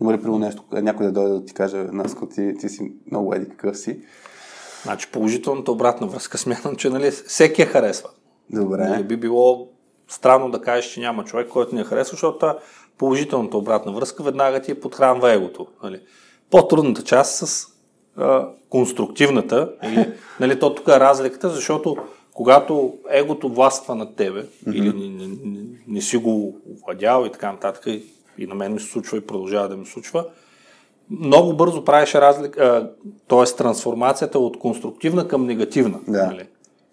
Има 0.00 0.12
ли 0.12 0.16
примерно 0.16 0.38
нещо, 0.38 0.64
някой 0.72 1.06
да 1.06 1.12
дойде 1.12 1.34
да 1.34 1.44
ти 1.44 1.54
каже, 1.54 1.88
Наско, 1.92 2.28
ти, 2.28 2.54
ти 2.60 2.68
си 2.68 2.92
много 3.10 3.34
еди 3.34 3.48
какъв 3.48 3.78
си, 3.78 4.02
Значи 4.86 5.08
положителната 5.12 5.72
обратна 5.72 6.06
връзка 6.06 6.38
смятам, 6.38 6.76
че 6.76 6.90
нали, 6.90 7.10
всеки 7.10 7.62
я 7.62 7.66
харесва. 7.66 8.08
Добре. 8.50 8.88
Нали, 8.88 9.04
би 9.04 9.16
било 9.16 9.68
странно 10.08 10.50
да 10.50 10.60
кажеш, 10.60 10.92
че 10.92 11.00
няма 11.00 11.24
човек, 11.24 11.48
който 11.48 11.74
не 11.74 11.80
я 11.80 11.84
харесва, 11.84 12.14
защото 12.14 12.54
положителната 12.98 13.56
обратна 13.56 13.92
връзка 13.92 14.22
веднага 14.22 14.62
ти 14.62 14.80
подхранва 14.80 15.32
егото. 15.32 15.66
Нали. 15.82 16.00
По-трудната 16.50 17.02
част 17.02 17.46
с 17.46 17.66
а, 18.16 18.48
конструктивната, 18.68 19.72
или, 19.82 20.12
нали, 20.40 20.58
то 20.58 20.74
тук 20.74 20.88
е 20.88 21.00
разликата, 21.00 21.48
защото 21.48 21.96
когато 22.34 22.94
егото 23.10 23.48
властва 23.48 23.94
над 23.94 24.16
тебе 24.16 24.42
mm-hmm. 24.42 24.74
или 24.74 24.92
не, 24.92 25.26
не, 25.26 25.36
не, 25.44 25.66
не 25.88 26.00
си 26.00 26.16
го 26.16 26.60
владял 26.84 27.24
и 27.26 27.32
така 27.32 27.52
нататък, 27.52 27.86
и 28.38 28.46
на 28.46 28.54
мен 28.54 28.72
ми 28.72 28.80
се 28.80 28.86
случва 28.86 29.18
и 29.18 29.26
продължава 29.26 29.68
да 29.68 29.76
ми 29.76 29.86
случва, 29.86 30.24
много 31.10 31.52
бързо 31.52 31.84
правиш 31.84 32.14
разлика, 32.14 32.90
т.е. 33.28 33.44
трансформацията 33.56 34.38
от 34.38 34.58
конструктивна 34.58 35.28
към 35.28 35.46
негативна. 35.46 35.98
Да. 36.08 36.26
Нали? 36.26 36.46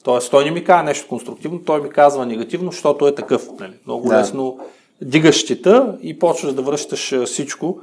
Тоест, 0.04 0.32
той 0.32 0.46
не 0.46 0.52
ми 0.52 0.64
казва 0.64 0.84
нещо 0.84 1.08
конструктивно, 1.08 1.60
той 1.66 1.82
ми 1.82 1.90
казва 1.90 2.26
негативно, 2.26 2.72
защото 2.72 3.08
е 3.08 3.16
такъв. 3.16 3.50
Нали? 3.60 3.74
Много 3.86 4.10
да. 4.10 4.20
лесно 4.20 4.60
дигаш 5.02 5.36
щита 5.36 5.98
и 6.02 6.20
почваш 6.20 6.54
да 6.54 6.62
връщаш 6.62 7.24
всичко. 7.26 7.80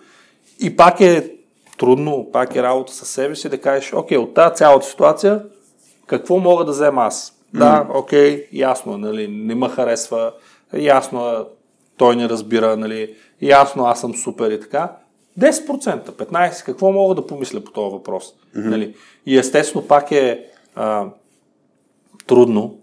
И 0.61 0.77
пак 0.77 1.01
е 1.01 1.33
трудно, 1.79 2.29
пак 2.33 2.57
е 2.57 2.63
работа 2.63 2.93
със 2.93 3.09
себе 3.09 3.37
си 3.37 3.49
да 3.49 3.61
кажеш, 3.61 3.93
окей, 3.93 4.19
от 4.19 4.35
тази 4.35 4.55
цялата 4.55 4.87
ситуация, 4.87 5.43
какво 6.07 6.39
мога 6.39 6.65
да 6.65 6.73
взема 6.73 7.03
аз? 7.03 7.35
Mm. 7.55 7.59
Да, 7.59 7.87
окей, 7.95 8.47
ясно, 8.53 8.99
нали, 8.99 9.29
не 9.29 9.55
ме 9.55 9.69
харесва, 9.69 10.33
ясно, 10.75 11.47
той 11.97 12.17
не 12.17 12.29
разбира, 12.29 12.77
нали, 12.77 13.15
ясно, 13.43 13.85
аз 13.85 14.01
съм 14.01 14.15
супер 14.15 14.51
и 14.51 14.61
така. 14.61 14.93
10%, 15.41 16.11
15%, 16.11 16.65
какво 16.65 16.93
мога 16.93 17.15
да 17.15 17.27
помисля 17.27 17.61
по 17.61 17.71
този 17.71 17.93
въпрос? 17.93 18.25
Mm-hmm. 18.25 18.69
Нали? 18.69 18.95
И 19.27 19.39
естествено 19.39 19.87
пак 19.87 20.13
е 20.13 20.47
а, 20.75 21.07
трудно, 22.27 22.75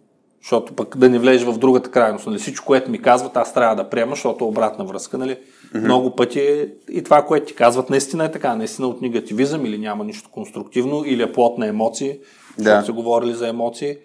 защото 0.42 0.74
пък 0.74 0.98
да 0.98 1.10
не 1.10 1.20
влезеш 1.20 1.48
в 1.48 1.58
другата 1.58 1.92
крайност. 1.92 2.28
Нали? 2.28 2.40
Всичко, 2.40 2.66
което 2.66 2.92
ми 2.92 3.02
казват, 3.02 3.38
аз 3.38 3.54
трябва 3.54 3.76
да 3.76 3.90
приема, 3.90 4.12
защото 4.12 4.46
е 4.46 4.48
обратна 4.48 4.86
връзка. 4.86 5.18
Нали? 5.18 5.32
Mm-hmm. 5.36 5.84
Много 5.84 6.16
пъти 6.16 6.40
е 6.40 6.70
и 6.92 7.04
това, 7.04 7.26
което 7.26 7.46
ти 7.46 7.56
казват, 7.56 7.90
наистина 7.90 8.26
е 8.26 8.32
така. 8.32 8.56
Наистина 8.56 8.88
от 8.88 9.02
негативизъм 9.02 9.66
или 9.66 9.78
няма 9.78 10.04
нищо 10.04 10.30
конструктивно, 10.32 11.04
или 11.06 11.24
е 11.24 11.32
плод 11.32 11.58
на 11.58 11.68
емоции, 11.68 12.20
защото 12.58 12.80
да. 12.80 12.86
се 12.86 12.92
говорили 12.92 13.34
за 13.34 13.48
емоции. 13.48 13.98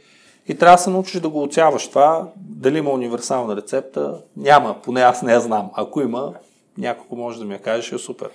И 0.48 0.54
трябва 0.54 0.76
да 0.76 0.82
се 0.82 0.90
научиш 0.90 1.20
да 1.20 1.28
го 1.28 1.42
оцяваш 1.42 1.88
това. 1.88 2.28
Дали 2.36 2.78
има 2.78 2.90
универсална 2.90 3.56
рецепта? 3.56 4.14
Няма, 4.36 4.76
поне 4.84 5.00
аз 5.00 5.22
не 5.22 5.32
я 5.32 5.40
знам. 5.40 5.70
Ако 5.74 6.00
има, 6.00 6.32
няколко 6.78 7.16
може 7.16 7.38
да 7.38 7.44
ми 7.44 7.54
я 7.54 7.62
кажеш, 7.62 7.92
е 7.92 7.98
супер. 7.98 8.30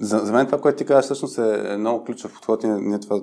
За, 0.00 0.18
за 0.18 0.32
мен 0.32 0.46
това, 0.46 0.60
което 0.60 0.78
ти 0.78 0.84
казваш, 0.84 1.04
всъщност 1.04 1.38
е 1.38 1.76
много 1.78 2.04
ключов 2.04 2.32
подход 2.32 2.64
и 2.64 2.66
ние 2.66 3.00
това 3.00 3.20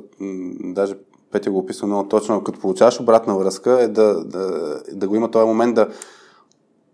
даже 0.59 0.95
Петя 1.32 1.51
го 1.51 1.57
описва 1.57 1.88
много 1.88 2.09
точно, 2.09 2.43
като 2.43 2.59
получаваш 2.59 2.99
обратна 2.99 3.38
връзка, 3.38 3.82
е 3.82 3.88
да, 3.88 4.24
да, 4.24 4.76
да 4.91 5.07
го 5.07 5.15
има 5.15 5.32
този 5.32 5.47
момент 5.47 5.76
да, 5.76 5.88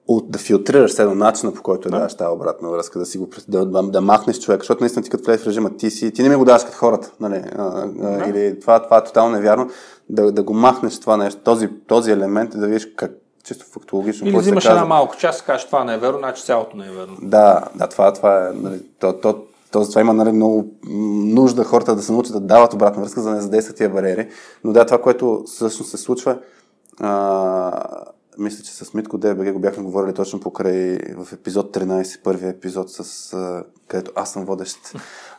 от, 0.07 0.32
да 0.32 0.39
филтрираш 0.39 0.91
седно 0.91 1.15
начина 1.15 1.53
по 1.53 1.61
който 1.61 1.89
да. 1.89 1.97
даваш 1.97 2.15
тази 2.15 2.30
обратна 2.30 2.69
връзка, 2.69 2.99
да, 2.99 3.05
си 3.05 3.17
го, 3.17 3.30
да, 3.47 3.65
да, 3.65 3.84
да 3.84 4.01
махнеш 4.01 4.39
човека, 4.39 4.61
защото 4.61 4.84
наистина 4.84 5.03
ти 5.03 5.09
като 5.09 5.23
влезеш 5.23 5.43
в 5.43 5.47
режима, 5.47 5.78
ти, 5.78 5.91
си, 5.91 6.11
ти 6.11 6.23
не 6.23 6.30
ми 6.30 6.36
го 6.36 6.45
даваш 6.45 6.63
като 6.63 6.78
хората, 6.78 7.11
нали? 7.19 7.36
А, 7.36 7.43
а, 7.57 7.88
да. 7.88 8.30
или 8.30 8.59
това, 8.59 8.84
това 8.84 8.97
е 8.97 9.03
тотално 9.03 9.36
невярно, 9.36 9.69
да, 10.09 10.32
да 10.32 10.43
го 10.43 10.53
махнеш 10.53 10.99
това 10.99 11.17
нещо, 11.17 11.41
този, 11.43 11.69
този 11.88 12.11
елемент 12.11 12.53
и 12.53 12.57
да 12.57 12.67
видиш 12.67 12.88
как, 12.95 13.11
чисто 13.47 13.65
фактологично. 13.65 14.27
Или 14.27 14.37
взимаш 14.37 14.65
една 14.65 14.85
малка 14.85 15.17
част 15.17 15.45
кажеш 15.45 15.65
това 15.65 15.83
не 15.83 15.93
е 15.93 15.97
верно, 15.97 16.17
значи 16.17 16.43
цялото 16.43 16.77
не 16.77 16.87
е 16.87 16.91
верно. 16.91 17.17
Да, 17.21 17.63
да, 17.75 17.87
това, 17.87 18.13
това 18.13 18.47
е, 18.47 18.51
нали, 18.53 18.81
то, 18.99 19.13
то, 19.13 19.43
то, 19.71 19.89
това 19.89 20.01
има 20.01 20.13
нали, 20.13 20.31
много 20.31 20.65
нужда 21.33 21.63
хората 21.63 21.95
да 21.95 22.01
се 22.01 22.11
научат 22.11 22.33
да 22.33 22.39
дават 22.39 22.73
обратна 22.73 23.01
връзка, 23.01 23.21
за 23.21 23.29
да 23.29 23.35
не 23.35 23.41
задействат 23.41 23.77
тия 23.77 23.89
бариери. 23.89 24.29
Но 24.63 24.73
да, 24.73 24.85
това, 24.85 25.01
което 25.01 25.43
всъщност 25.45 25.91
се 25.91 25.97
случва, 25.97 26.37
а, 26.99 28.03
мисля, 28.37 28.63
че 28.63 28.71
с 28.71 28.93
Митко 28.93 29.17
ДБГ 29.17 29.53
го 29.53 29.59
бяхме 29.59 29.83
говорили 29.83 30.13
точно 30.13 30.39
покрай 30.39 30.97
в 31.17 31.33
епизод 31.33 31.75
13, 31.75 32.23
първия 32.23 32.49
епизод, 32.49 32.89
с, 32.89 33.33
а, 33.33 33.63
където 33.87 34.11
аз 34.15 34.31
съм 34.33 34.45
водещ. 34.45 34.77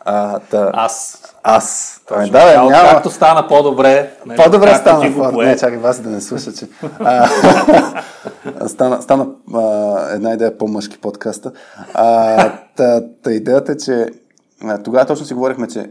А, 0.05 0.39
та, 0.39 0.71
аз. 0.75 1.23
Аз. 1.43 2.01
Точно. 2.09 2.33
Да, 2.33 2.45
бе, 2.47 2.57
няма... 2.57 2.91
Както 2.91 3.11
стана 3.11 3.49
по-добре. 3.49 4.13
Не, 4.27 4.37
по-добре 4.37 4.75
стана. 4.75 5.15
По- 5.15 5.43
не, 5.43 5.57
чакай 5.57 5.79
вас 5.79 6.01
да 6.01 6.11
не 6.11 6.21
слуша, 6.21 6.53
че... 6.53 6.69
А, 6.99 7.29
стана 8.69 9.03
стана 9.03 9.27
а, 9.55 9.61
една 10.15 10.33
идея 10.33 10.59
по-мъжки 10.59 10.99
подкаста. 10.99 11.53
А, 11.95 12.53
та, 12.77 13.03
та 13.23 13.33
идеята 13.33 13.73
е, 13.73 13.77
че 13.77 14.07
тогава 14.85 15.07
точно 15.07 15.27
си 15.27 15.35
говорихме, 15.35 15.69
че 15.69 15.91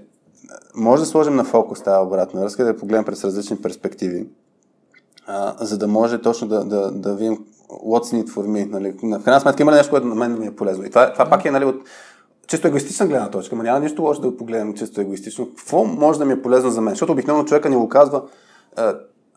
може 0.76 1.02
да 1.02 1.06
сложим 1.06 1.36
на 1.36 1.44
фокус 1.44 1.82
тази 1.82 2.06
обратна 2.06 2.42
връзка, 2.42 2.64
да 2.64 2.70
я 2.70 2.78
погледнем 2.78 3.06
през 3.06 3.24
различни 3.24 3.62
перспективи 3.62 4.26
а, 5.28 5.54
за 5.60 5.78
да 5.78 5.88
може 5.88 6.22
точно 6.22 6.48
да, 6.48 6.64
да, 6.64 6.92
да 6.92 7.16
видим 7.16 7.38
what's 7.70 8.16
need 8.16 8.30
for 8.30 8.48
me. 8.48 8.70
Нали. 8.70 9.20
В 9.20 9.24
крайна 9.24 9.42
сметка 9.42 9.64
има 9.64 9.72
нещо, 9.72 9.90
което 9.90 10.08
на 10.08 10.16
мен 10.16 10.40
ми 10.40 10.46
е 10.48 10.56
полезно. 10.56 10.86
И 10.86 10.90
това, 10.90 11.14
това 11.14 11.26
пак 11.26 11.46
е 11.46 11.52
нали, 11.52 11.66
от 11.66 11.76
чисто 12.48 12.68
егоистична 12.68 13.08
гледна 13.08 13.30
точка, 13.30 13.56
но 13.56 13.64
няма 13.64 13.80
нищо 13.80 14.02
лошо 14.02 14.22
да 14.22 14.38
погледнем 14.38 14.74
чисто 14.74 15.02
егоистично. 15.02 15.50
Какво 15.50 15.86
може 15.86 16.20
да 16.20 16.26
ми 16.26 16.34
е 16.34 16.42
полезно 16.42 16.70
за 16.70 16.82
мен? 16.82 16.92
Защото 16.92 17.12
обикновено 17.12 17.46
човека 17.46 17.70
ни 17.70 17.76
го 17.76 17.90
казва, 17.90 18.24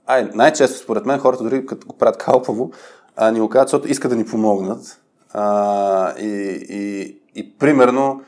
ай, 0.06 0.30
най-често 0.34 0.78
според 0.78 1.06
мен 1.06 1.18
хората 1.18 1.44
дори 1.44 1.66
като 1.66 1.86
го 1.86 1.98
правят 1.98 2.16
калпаво, 2.16 2.70
а, 3.16 3.30
ни 3.30 3.40
го 3.40 3.48
казват, 3.48 3.68
защото 3.68 3.88
искат 3.88 4.10
да 4.10 4.16
ни 4.16 4.26
помогнат. 4.26 5.00
А, 5.32 6.18
и, 6.18 6.60
и, 6.68 7.16
и 7.34 7.58
примерно 7.58 8.22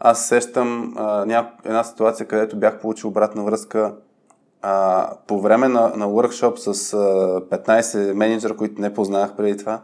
аз 0.00 0.26
сещам 0.26 0.94
а, 0.96 1.26
ня... 1.26 1.50
една 1.64 1.84
ситуация, 1.84 2.26
където 2.26 2.56
бях 2.56 2.80
получил 2.80 3.10
обратна 3.10 3.44
връзка 3.44 3.94
а, 4.62 5.10
по 5.26 5.40
време 5.40 5.68
на, 5.68 5.92
на 5.96 6.06
workshop 6.06 6.56
с 6.56 6.94
а, 6.94 6.96
15 7.56 8.12
менеджера, 8.12 8.56
които 8.56 8.80
не 8.80 8.94
познавах 8.94 9.36
преди 9.36 9.56
това, 9.56 9.80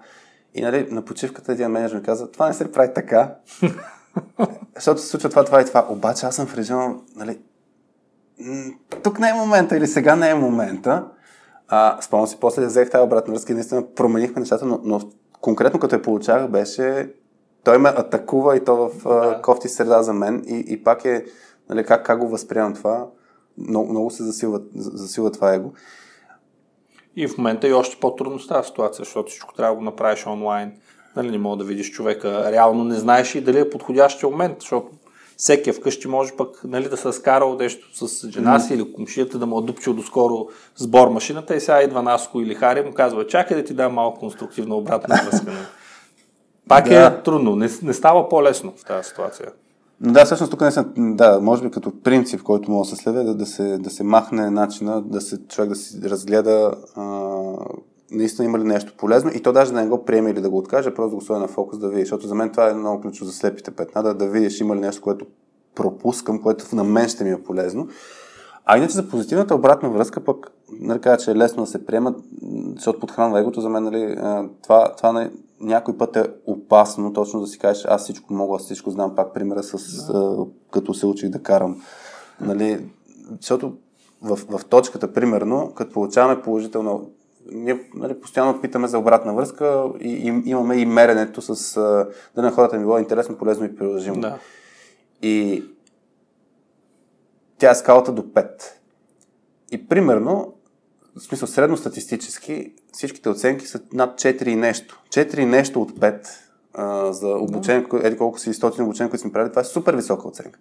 и 0.54 0.62
нали, 0.62 0.86
на 0.90 1.02
почивката 1.02 1.52
един 1.52 1.68
менеджер 1.68 1.96
ми 1.96 2.02
каза, 2.02 2.30
това 2.30 2.46
не 2.48 2.54
се 2.54 2.72
прави 2.72 2.94
така, 2.94 3.34
защото 4.74 5.00
се 5.00 5.06
случва 5.06 5.30
това, 5.30 5.44
това 5.44 5.60
и 5.60 5.64
това. 5.64 5.86
Обаче 5.88 6.26
аз 6.26 6.36
съм 6.36 6.46
в 6.46 6.54
режима, 6.54 6.94
нали, 7.16 7.38
тук 9.02 9.18
не 9.18 9.28
е 9.28 9.34
момента 9.34 9.76
или 9.76 9.86
сега 9.86 10.16
не 10.16 10.30
е 10.30 10.34
момента. 10.34 11.04
А, 11.68 12.02
спомням 12.02 12.26
си, 12.26 12.36
после 12.40 12.66
взех 12.66 12.90
тази 12.90 13.04
обратна 13.04 13.32
връзка 13.32 13.52
и 13.52 13.54
наистина 13.54 13.94
променихме 13.94 14.40
нещата, 14.40 14.66
но, 14.66 14.80
но 14.84 15.00
конкретно 15.40 15.80
като 15.80 15.94
я 15.94 16.02
получавах 16.02 16.50
беше 16.50 17.12
той 17.64 17.78
ме 17.78 17.88
атакува 17.88 18.56
и 18.56 18.64
то 18.64 18.76
в 18.76 18.90
да. 19.04 19.40
кофти 19.42 19.68
среда 19.68 20.02
за 20.02 20.12
мен 20.12 20.44
и, 20.46 20.64
и 20.68 20.84
пак 20.84 21.04
е, 21.04 21.24
нали, 21.68 21.84
как, 21.84 22.06
как 22.06 22.18
го 22.18 22.28
възприемам 22.28 22.74
това 22.74 23.06
много, 23.58 23.90
много 23.90 24.10
се 24.10 24.22
засилва, 24.22 24.60
засилва 24.74 25.30
това 25.30 25.54
его. 25.54 25.72
И 27.16 27.28
в 27.28 27.38
момента 27.38 27.68
е 27.68 27.72
още 27.72 28.00
по-трудно 28.00 28.38
става 28.38 28.64
ситуация, 28.64 29.04
защото 29.04 29.30
всичко 29.30 29.54
трябва 29.54 29.74
да 29.74 29.78
го 29.78 29.84
направиш 29.84 30.26
онлайн. 30.26 30.72
Нали, 31.16 31.30
не 31.30 31.38
мога 31.38 31.56
да 31.56 31.64
видиш 31.64 31.90
човека. 31.90 32.52
Реално 32.52 32.84
не 32.84 32.94
знаеш 32.94 33.34
и 33.34 33.40
дали 33.40 33.58
е 33.58 33.70
подходящия 33.70 34.30
момент, 34.30 34.56
защото 34.60 34.88
всеки 35.36 35.70
е 35.70 35.72
вкъщи 35.72 36.08
може 36.08 36.32
пък 36.36 36.60
нали, 36.64 36.88
да 36.88 36.96
се 36.96 37.12
скарал 37.12 37.56
нещо 37.56 38.06
с 38.06 38.28
жена 38.30 38.60
си 38.60 38.72
mm. 38.72 38.74
или 38.74 38.92
комшията 38.92 39.38
да 39.38 39.46
му 39.46 39.58
е 39.58 39.62
дупчил 39.62 39.94
доскоро 39.94 40.46
сбор 40.76 41.08
машината 41.08 41.56
и 41.56 41.60
сега 41.60 41.82
идва 41.82 42.02
Наско 42.02 42.40
или 42.40 42.54
Хари 42.54 42.82
му 42.82 42.94
казва, 42.94 43.26
чакай 43.26 43.56
да 43.56 43.64
ти 43.64 43.74
дам 43.74 43.94
малко 43.94 44.20
конструктивна 44.20 44.74
обратна 44.74 45.20
връзка. 45.24 45.46
Нали. 45.46 45.56
Пак 46.68 46.88
да. 46.88 47.06
е 47.06 47.22
трудно, 47.22 47.56
не, 47.56 47.68
не 47.82 47.92
става 47.92 48.28
по-лесно 48.28 48.72
в 48.76 48.84
тази 48.84 49.08
ситуация. 49.08 49.48
Да, 50.00 50.24
всъщност 50.24 50.50
тук 50.50 50.60
не 50.60 50.70
съм, 50.70 50.92
да, 50.96 51.40
може 51.40 51.62
би 51.62 51.70
като 51.70 51.92
принцип, 52.02 52.42
който 52.42 52.70
може 52.70 52.90
да 52.90 52.96
се 52.96 53.02
следва, 53.02 53.24
да, 53.24 53.34
да, 53.34 53.46
се, 53.46 53.78
да 53.78 53.90
се 53.90 54.04
махне 54.04 54.50
начина, 54.50 55.02
да 55.02 55.20
се, 55.20 55.46
човек 55.46 55.68
да 55.68 55.74
си 55.76 56.00
разгледа 56.04 56.74
а, 56.96 57.02
наистина 58.12 58.48
има 58.48 58.58
ли 58.58 58.64
нещо 58.64 58.94
полезно 58.98 59.30
и 59.34 59.42
то 59.42 59.52
даже 59.52 59.72
да 59.72 59.80
не 59.80 59.88
го 59.88 60.04
приеме 60.04 60.30
или 60.30 60.40
да 60.40 60.50
го 60.50 60.58
откаже, 60.58 60.94
просто 60.94 61.10
да 61.10 61.16
го 61.16 61.22
сложи 61.22 61.40
на 61.40 61.48
фокус 61.48 61.78
да 61.78 61.88
види, 61.88 62.00
защото 62.00 62.26
за 62.26 62.34
мен 62.34 62.50
това 62.50 62.70
е 62.70 62.74
много 62.74 63.00
ключово 63.00 63.30
за 63.30 63.36
слепите 63.36 63.70
петна, 63.70 64.02
да, 64.02 64.14
да 64.14 64.28
видиш 64.28 64.60
има 64.60 64.76
ли 64.76 64.80
нещо, 64.80 65.02
което 65.02 65.26
пропускам, 65.74 66.42
което 66.42 66.76
на 66.76 66.84
мен 66.84 67.08
ще 67.08 67.24
ми 67.24 67.30
е 67.30 67.42
полезно. 67.42 67.88
А 68.64 68.76
иначе 68.76 68.94
за 68.94 69.08
позитивната 69.08 69.54
обратна 69.54 69.90
връзка 69.90 70.20
пък, 70.20 70.52
нали 70.80 71.00
кажа, 71.00 71.24
че 71.24 71.30
е 71.30 71.36
лесно 71.36 71.62
да 71.62 71.70
се 71.70 71.86
приема, 71.86 72.14
защото 72.74 73.00
подхранва 73.00 73.40
егото, 73.40 73.60
за 73.60 73.68
мен, 73.68 73.84
нали, 73.84 74.16
това, 74.62 74.94
това 74.96 75.30
някой 75.60 75.98
път 75.98 76.16
е 76.16 76.24
опасно 76.46 77.12
точно 77.12 77.40
да 77.40 77.46
си 77.46 77.58
кажеш, 77.58 77.84
аз 77.88 78.02
всичко 78.02 78.34
мога, 78.34 78.56
аз 78.56 78.62
всичко 78.62 78.90
знам, 78.90 79.14
пак 79.14 79.34
примера 79.34 79.62
с 79.62 80.06
да. 80.06 80.46
като 80.70 80.94
се 80.94 81.06
учих 81.06 81.30
да 81.30 81.42
карам. 81.42 81.82
Нали, 82.40 82.86
защото 83.40 83.72
в, 84.22 84.36
в 84.36 84.64
точката, 84.64 85.12
примерно, 85.12 85.72
като 85.74 85.92
получаваме 85.92 86.42
положително, 86.42 87.10
ние 87.52 87.90
нали, 87.94 88.20
постоянно 88.20 88.60
питаме 88.60 88.88
за 88.88 88.98
обратна 88.98 89.34
връзка 89.34 89.84
и, 90.00 90.08
и 90.10 90.50
имаме 90.50 90.76
и 90.76 90.86
меренето 90.86 91.42
с 91.42 91.76
а, 91.76 92.08
да 92.34 92.42
на 92.42 92.50
хората 92.50 92.76
ми 92.76 92.82
било 92.82 92.98
интересно, 92.98 93.38
полезно 93.38 93.66
и 93.66 93.76
приложимо. 93.76 94.20
Да. 94.20 94.38
И 95.22 95.64
тя 97.58 97.70
е 97.70 97.74
скалата 97.74 98.12
до 98.12 98.22
5. 98.22 98.48
И 99.72 99.88
примерно, 99.88 100.54
в 101.16 101.20
смисъл 101.20 101.48
средностатистически, 101.48 102.72
всичките 102.92 103.28
оценки 103.28 103.66
са 103.66 103.80
над 103.92 104.20
4 104.20 104.48
и 104.48 104.56
нещо. 104.56 105.02
4 105.08 105.44
нещо 105.44 105.82
от 105.82 105.92
5 105.92 106.26
а, 106.74 107.12
за 107.12 107.28
обучение, 107.28 107.86
да. 107.90 108.06
еди 108.06 108.16
колко 108.16 108.38
си 108.38 108.52
100 108.52 108.82
обучения, 108.82 109.10
които 109.10 109.22
сме 109.22 109.32
правили, 109.32 109.50
това 109.50 109.62
е 109.62 109.64
супер 109.64 109.94
висока 109.94 110.28
оценка. 110.28 110.58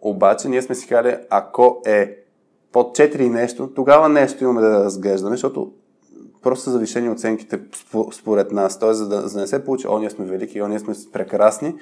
Обаче 0.00 0.48
ние 0.48 0.62
сме 0.62 0.74
си 0.74 0.88
казали, 0.88 1.16
ако 1.30 1.82
е 1.86 2.16
под 2.72 2.96
4 2.96 3.20
и 3.20 3.28
нещо, 3.28 3.74
тогава 3.74 4.08
нещо 4.08 4.44
имаме 4.44 4.60
да 4.60 4.84
разглеждаме, 4.84 5.34
защото 5.34 5.72
просто 6.42 6.64
са 6.64 6.70
завишени 6.70 7.10
оценките 7.10 7.60
според 8.12 8.52
нас. 8.52 8.78
Тоест, 8.78 8.98
за 8.98 9.08
да, 9.08 9.28
за 9.28 9.34
да 9.34 9.40
не 9.40 9.46
се 9.46 9.64
получи, 9.64 9.88
о, 9.88 9.98
ние 9.98 10.10
сме 10.10 10.24
велики, 10.24 10.62
о, 10.62 10.68
ние 10.68 10.78
сме 10.78 10.94
прекрасни, 11.12 11.74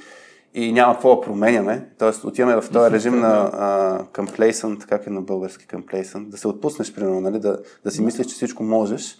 и 0.54 0.72
няма 0.72 0.94
какво 0.94 1.16
да 1.16 1.20
променяме. 1.20 1.88
Тоест, 1.98 2.24
отиваме 2.24 2.60
в 2.60 2.70
този 2.72 2.90
режим 2.90 3.20
на 3.20 3.50
uh, 3.50 4.04
complacent, 4.06 4.86
как 4.86 5.06
е 5.06 5.10
на 5.10 5.22
български 5.22 5.66
complacent, 5.66 6.28
да 6.28 6.36
се 6.36 6.48
отпуснеш, 6.48 6.94
примерно, 6.94 7.20
нали? 7.20 7.38
да, 7.38 7.58
да 7.84 7.90
си 7.90 8.02
мислиш, 8.02 8.26
че 8.26 8.34
всичко 8.34 8.62
можеш. 8.62 9.18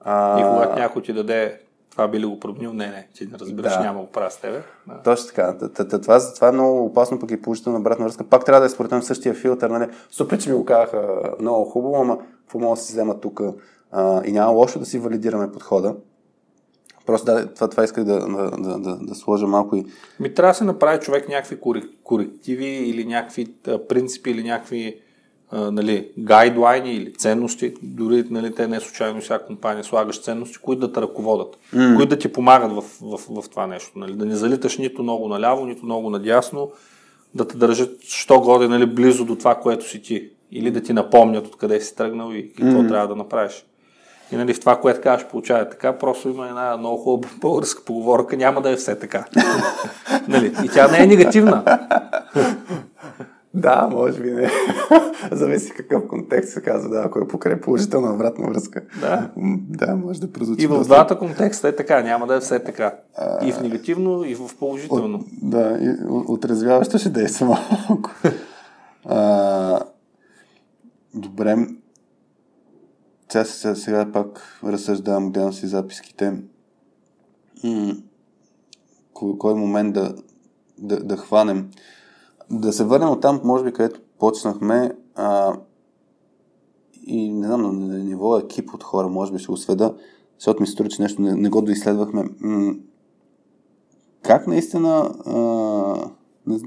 А... 0.00 0.40
И 0.40 0.42
когато 0.42 0.78
някой 0.78 1.02
ти 1.02 1.12
даде 1.12 1.60
това 1.90 2.08
би 2.08 2.20
ли 2.20 2.26
го 2.26 2.40
променил? 2.40 2.72
Не, 2.72 2.86
не, 2.86 3.08
ти 3.14 3.26
не 3.26 3.38
разбираш, 3.38 3.72
да. 3.72 3.80
няма 3.80 4.00
го 4.00 4.06
правя 4.06 4.30
с 4.30 4.36
тебе. 4.36 4.62
Да. 4.86 5.02
Точно 5.02 5.26
така. 5.26 5.56
Това, 5.88 6.34
това 6.34 6.48
е 6.48 6.52
много 6.52 6.84
опасно, 6.84 7.18
пък 7.18 7.30
и 7.30 7.42
положителна 7.42 7.78
обратна 7.78 8.04
връзка. 8.04 8.24
Пак 8.24 8.44
трябва 8.44 8.60
да 8.60 8.66
е 8.66 8.68
според 8.68 8.90
мен 8.90 9.02
същия 9.02 9.34
филтър. 9.34 9.70
Нали? 9.70 9.90
Супер, 10.10 10.38
че 10.38 10.50
ми 10.50 10.56
го 10.56 10.64
казаха 10.64 11.22
много 11.40 11.64
хубаво, 11.64 11.96
ама 11.96 12.18
какво 12.18 12.58
мога 12.58 12.76
да 12.76 12.82
си 12.82 12.92
взема 12.92 13.20
тук? 13.20 13.40
И 14.26 14.32
няма 14.32 14.52
лошо 14.52 14.78
да 14.78 14.86
си 14.86 14.98
валидираме 14.98 15.52
подхода. 15.52 15.94
Просто 17.06 17.26
да, 17.26 17.54
това, 17.54 17.68
това 17.68 17.84
исках 17.84 18.04
да, 18.04 18.20
да, 18.20 18.50
да, 18.50 18.78
да, 18.78 18.96
да 18.96 19.14
сложа 19.14 19.46
малко 19.46 19.76
и... 19.76 19.84
Ми 20.20 20.34
трябва 20.34 20.50
да 20.50 20.54
се 20.54 20.64
направи 20.64 21.00
човек 21.00 21.28
някакви 21.28 21.58
корективи 22.04 22.66
или 22.66 23.04
някакви 23.04 23.46
принципи 23.88 24.30
или 24.30 24.42
някакви 24.42 25.00
а, 25.50 25.70
нали, 25.70 26.08
гайдлайни 26.18 26.94
или 26.94 27.12
ценности, 27.12 27.74
дори 27.82 28.24
нали, 28.30 28.54
те 28.54 28.68
не 28.68 28.80
случайно 28.80 29.20
всяка 29.20 29.46
компания 29.46 29.84
слагаш 29.84 30.22
ценности, 30.22 30.58
които 30.58 30.86
да 30.86 30.92
те 30.92 31.00
ръководят, 31.00 31.58
mm. 31.74 31.96
които 31.96 32.08
да 32.08 32.18
ти 32.18 32.32
помагат 32.32 32.72
в, 32.72 32.82
в, 33.00 33.16
в, 33.16 33.42
в 33.42 33.48
това 33.48 33.66
нещо. 33.66 33.98
Нали, 33.98 34.12
да 34.12 34.26
не 34.26 34.34
залиташ 34.34 34.78
нито 34.78 35.02
много 35.02 35.28
наляво, 35.28 35.66
нито 35.66 35.84
много 35.84 36.10
надясно, 36.10 36.70
да 37.34 37.48
те 37.48 37.56
държат 37.56 38.02
що 38.02 38.40
годе 38.40 38.68
нали, 38.68 38.86
близо 38.86 39.24
до 39.24 39.36
това, 39.36 39.54
което 39.54 39.88
си 39.88 40.02
ти. 40.02 40.30
Или 40.52 40.70
да 40.70 40.82
ти 40.82 40.92
напомнят 40.92 41.46
откъде 41.46 41.80
си 41.80 41.96
тръгнал 41.96 42.32
и 42.32 42.52
какво 42.52 42.78
mm. 42.78 42.88
трябва 42.88 43.08
да 43.08 43.16
направиш. 43.16 43.66
И 44.32 44.36
нали, 44.36 44.54
в 44.54 44.60
това, 44.60 44.80
което 44.80 45.00
казваш, 45.00 45.30
получава 45.30 45.68
така, 45.68 45.98
просто 45.98 46.28
има 46.28 46.48
една 46.48 46.76
много 46.76 46.96
хубава 46.96 47.34
българска 47.40 47.84
поговорка, 47.84 48.36
няма 48.36 48.62
да 48.62 48.70
е 48.70 48.76
все 48.76 48.98
така. 48.98 49.24
нали? 50.28 50.54
И 50.64 50.68
тя 50.68 50.88
не 50.88 50.98
е 50.98 51.06
негативна. 51.06 51.78
Да, 53.54 53.88
може 53.92 54.20
би 54.20 54.30
не. 54.30 54.50
Зависи 55.32 55.72
какъв 55.76 56.08
контекст 56.08 56.52
се 56.52 56.62
казва, 56.62 56.88
да, 56.90 57.02
ако 57.06 57.18
е 57.18 57.28
покрай 57.28 57.60
положителна 57.60 58.14
обратна 58.14 58.48
връзка. 58.48 58.82
Да. 59.00 59.30
Да, 59.68 59.96
може 59.96 60.20
да 60.20 60.32
прозвучи. 60.32 60.64
И 60.64 60.66
в 60.66 60.84
двата 60.84 61.18
контекста 61.18 61.68
е 61.68 61.76
така, 61.76 62.02
няма 62.02 62.26
да 62.26 62.36
е 62.36 62.40
все 62.40 62.58
така. 62.58 62.94
А... 63.16 63.46
И 63.46 63.52
в 63.52 63.60
негативно, 63.60 64.24
и 64.24 64.34
в 64.34 64.56
положително. 64.58 65.18
От, 65.18 65.26
да, 65.42 65.78
и 65.80 65.88
отрезвяващо 66.08 66.98
ще 66.98 67.08
действа 67.08 67.46
малко. 67.46 68.10
а, 69.08 69.80
добре, 71.14 71.56
сега, 73.32 73.74
сега, 73.74 74.12
пак 74.12 74.60
разсъждавам, 74.64 75.32
гледам 75.32 75.52
си 75.52 75.66
записките. 75.66 76.42
М- 77.64 77.96
кой, 79.12 79.54
момент 79.54 79.94
да, 79.94 80.14
да, 80.78 81.04
да 81.04 81.16
хванем. 81.16 81.70
Да 82.50 82.72
се 82.72 82.84
върнем 82.84 83.08
от 83.08 83.20
там, 83.20 83.40
може 83.44 83.64
би, 83.64 83.72
където 83.72 84.00
почнахме. 84.18 84.92
А, 85.14 85.56
и 87.06 87.32
не 87.32 87.46
знам, 87.46 87.86
на 87.88 87.98
ниво 87.98 88.38
екип 88.38 88.74
от 88.74 88.84
хора, 88.84 89.08
може 89.08 89.32
би 89.32 89.38
ще 89.38 89.46
го 89.46 89.56
сведа, 89.56 89.94
защото 90.38 90.60
ми 90.60 90.66
се 90.66 90.72
струва, 90.72 90.90
че 90.90 91.02
нещо 91.02 91.22
не, 91.22 91.34
не 91.34 91.48
го 91.48 91.62
доизследвахме. 91.62 92.24
М- 92.40 92.74
как 94.22 94.46
наистина 94.46 95.14
а, 95.26 96.10
не, 96.46 96.58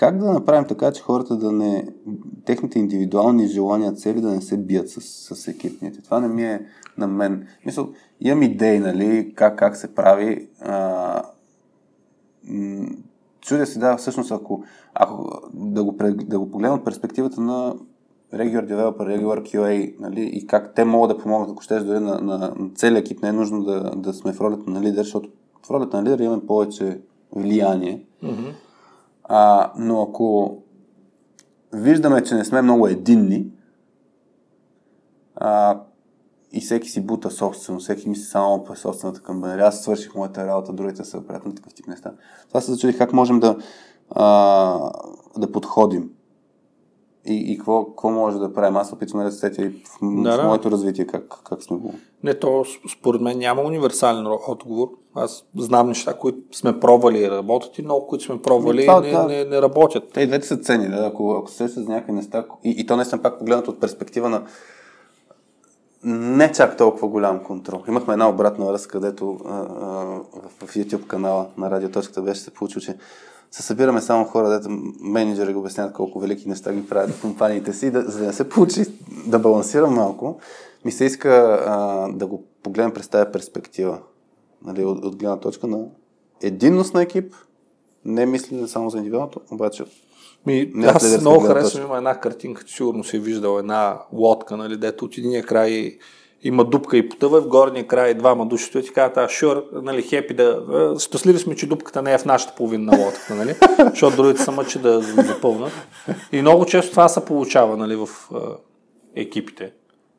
как 0.00 0.18
да 0.18 0.32
направим 0.32 0.68
така, 0.68 0.92
че 0.92 1.02
хората 1.02 1.36
да 1.36 1.52
не, 1.52 1.88
техните 2.44 2.78
индивидуални 2.78 3.46
желания, 3.46 3.92
цели 3.92 4.20
да 4.20 4.30
не 4.30 4.40
се 4.40 4.56
бият 4.56 4.88
с, 4.88 5.00
с 5.34 5.48
екипните. 5.48 6.02
Това 6.02 6.20
не 6.20 6.28
ми 6.28 6.44
е 6.44 6.66
на 6.98 7.06
мен. 7.06 7.46
Мисъл, 7.66 7.88
имам 8.20 8.42
идеи, 8.42 8.78
нали, 8.78 9.32
как, 9.34 9.58
как 9.58 9.76
се 9.76 9.94
прави. 9.94 10.48
А, 10.60 11.22
чудя 13.40 13.66
си, 13.66 13.78
да, 13.78 13.96
всъщност, 13.96 14.32
ако, 14.32 14.64
ако 14.94 15.40
да, 15.54 15.84
го, 15.84 15.96
да 16.12 16.38
го 16.38 16.50
погледна 16.50 16.76
от 16.76 16.84
перспективата 16.84 17.40
на 17.40 17.74
Regular 18.34 18.72
Developer, 18.72 19.20
Regular 19.20 19.42
QA, 19.42 19.94
нали, 20.00 20.30
и 20.32 20.46
как 20.46 20.74
те 20.74 20.84
могат 20.84 21.16
да 21.16 21.22
помогнат, 21.22 21.50
ако 21.50 21.62
щеш, 21.62 21.82
дори 21.82 22.00
на, 22.00 22.20
на, 22.20 22.38
на 22.38 22.70
целият 22.74 23.06
екип, 23.06 23.22
не 23.22 23.28
е 23.28 23.32
нужно 23.32 23.64
да, 23.64 23.90
да 23.96 24.12
сме 24.12 24.32
в 24.32 24.40
ролята 24.40 24.70
на 24.70 24.80
лидер, 24.80 25.02
защото 25.02 25.28
в 25.66 25.70
ролята 25.70 25.96
на 25.96 26.02
лидер 26.02 26.18
имаме 26.18 26.46
повече 26.46 27.00
влияние. 27.32 28.04
Mm-hmm. 28.24 28.52
А, 29.32 29.72
но 29.76 30.02
ако 30.02 30.56
виждаме, 31.72 32.22
че 32.22 32.34
не 32.34 32.44
сме 32.44 32.62
много 32.62 32.86
единни, 32.86 33.46
а, 35.36 35.80
и 36.52 36.60
всеки 36.60 36.88
си 36.88 37.06
бута 37.06 37.30
собствено, 37.30 37.78
всеки 37.78 38.08
мисли 38.08 38.24
само 38.24 38.64
по 38.64 38.76
собствената 38.76 39.22
камбанерия. 39.22 39.66
Аз 39.66 39.82
свърших 39.82 40.14
моята 40.14 40.46
работа, 40.46 40.72
другите 40.72 41.04
са 41.04 41.18
оперят 41.18 41.46
на 41.46 41.54
такъв 41.54 41.74
тип 41.74 41.86
неща. 41.86 42.12
Това 42.48 42.60
се 42.60 42.72
зачудих 42.72 42.98
как 42.98 43.12
можем 43.12 43.40
да, 43.40 43.56
а, 44.10 44.92
да 45.38 45.52
подходим. 45.52 46.10
И, 47.26 47.52
и 47.52 47.56
какво, 47.56 47.86
какво 47.86 48.10
може 48.10 48.38
да 48.38 48.52
правим? 48.52 48.76
Аз 48.76 48.92
опитвам 48.92 49.24
да 49.24 49.32
се 49.32 49.38
сетя 49.38 49.62
и 49.62 49.68
в, 49.68 49.98
да, 50.22 50.38
в 50.38 50.44
моето 50.44 50.70
развитие 50.70 51.06
как, 51.06 51.40
как 51.48 51.62
сме 51.62 51.76
го. 51.76 51.94
Не, 52.22 52.34
то 52.34 52.64
според 52.92 53.20
мен 53.20 53.38
няма 53.38 53.62
универсален 53.62 54.26
отговор. 54.48 54.88
Аз 55.14 55.44
знам 55.56 55.88
неща, 55.88 56.14
които 56.14 56.56
сме 56.56 56.80
пробвали 56.80 57.18
и 57.18 57.30
работят 57.30 57.78
и 57.78 57.82
много, 57.82 58.06
които 58.06 58.24
сме 58.24 58.42
пробвали 58.42 58.84
и 58.84 58.88
не, 58.88 59.10
да. 59.10 59.26
не, 59.26 59.44
не, 59.44 59.62
работят. 59.62 60.04
Те 60.14 60.20
и 60.20 60.26
двете 60.26 60.46
са 60.46 60.56
цени. 60.56 60.88
Да? 60.88 61.06
Ако, 61.06 61.32
ако 61.32 61.50
се 61.50 61.68
с 61.68 61.76
някакви 61.76 62.12
неща, 62.12 62.44
и, 62.64 62.70
и 62.70 62.86
то 62.86 62.96
не 62.96 63.04
съм 63.04 63.20
пак 63.20 63.38
погледнат 63.38 63.68
от 63.68 63.80
перспектива 63.80 64.28
на 64.28 64.42
не 66.04 66.52
чак 66.52 66.76
толкова 66.76 67.08
голям 67.08 67.44
контрол. 67.44 67.82
Имахме 67.88 68.12
една 68.12 68.28
обратна 68.28 68.66
връзка, 68.66 68.92
където 68.92 69.38
а, 69.44 69.50
а, 69.50 69.64
в, 70.64 70.66
в 70.66 70.74
YouTube 70.74 71.06
канала 71.06 71.46
на 71.56 71.70
радиоточката 71.70 72.22
беше 72.22 72.40
се 72.40 72.50
получил, 72.50 72.80
че 72.80 72.96
се 73.50 73.62
събираме 73.62 74.00
само 74.00 74.24
хора, 74.24 74.48
дето 74.48 74.68
менеджери 75.00 75.52
го 75.52 75.60
обясняват 75.60 75.92
колко 75.92 76.20
велики 76.20 76.48
неща 76.48 76.72
ги 76.72 76.88
правят 76.88 77.10
в 77.10 77.20
компаниите 77.20 77.72
си, 77.72 77.90
да, 77.90 78.02
за 78.02 78.18
да 78.18 78.26
не 78.26 78.32
се 78.32 78.48
получи 78.48 78.84
да 79.26 79.38
балансирам 79.38 79.94
малко, 79.94 80.38
ми 80.84 80.92
се 80.92 81.04
иска 81.04 81.64
а, 81.66 82.08
да 82.12 82.26
го 82.26 82.44
погледнем 82.62 82.94
през 82.94 83.08
тази 83.08 83.32
перспектива. 83.32 83.98
Нали, 84.64 84.84
от, 84.84 85.04
от 85.04 85.16
гледна 85.16 85.40
точка 85.40 85.66
на 85.66 85.78
единност 86.42 86.94
на 86.94 87.02
екип, 87.02 87.34
не 88.04 88.26
мислене 88.26 88.68
само 88.68 88.90
за 88.90 88.96
индивидуалното, 88.96 89.40
обаче 89.50 89.84
ми, 90.46 90.72
аз 90.84 91.20
много 91.20 91.40
харесвам, 91.40 91.84
има 91.84 91.96
една 91.96 92.20
картинка, 92.20 92.64
сигурно 92.66 93.04
си 93.04 93.16
е 93.16 93.20
виждал 93.20 93.58
една 93.58 93.98
лодка, 94.12 94.56
нали, 94.56 94.76
дето 94.76 95.04
от 95.04 95.18
единия 95.18 95.46
край 95.46 95.98
има 96.42 96.64
дупка 96.64 96.96
и 96.96 97.08
потъва, 97.08 97.40
в 97.40 97.48
горния 97.48 97.86
край 97.86 98.14
двама 98.14 98.46
души 98.46 98.64
стоят 98.64 98.86
и 98.86 98.92
казват, 98.92 99.16
а, 99.16 99.28
шур, 99.28 99.64
нали, 99.72 100.02
хепи 100.02 100.34
да... 100.34 100.62
Щастливи 100.98 101.38
сме, 101.38 101.56
че 101.56 101.66
дупката 101.66 102.02
не 102.02 102.12
е 102.12 102.18
в 102.18 102.24
нашата 102.24 102.54
половина 102.54 102.92
на 102.92 103.04
лодката, 103.04 103.34
нали? 103.34 103.54
Защото 103.90 104.16
другите 104.16 104.42
са 104.42 104.52
мъчи 104.52 104.78
да 104.78 105.00
запълнат. 105.00 105.72
И 106.32 106.40
много 106.40 106.66
често 106.66 106.90
това 106.90 107.08
се 107.08 107.24
получава, 107.24 107.76
нали, 107.76 107.96
в 107.96 108.08
екипите. 109.16 109.72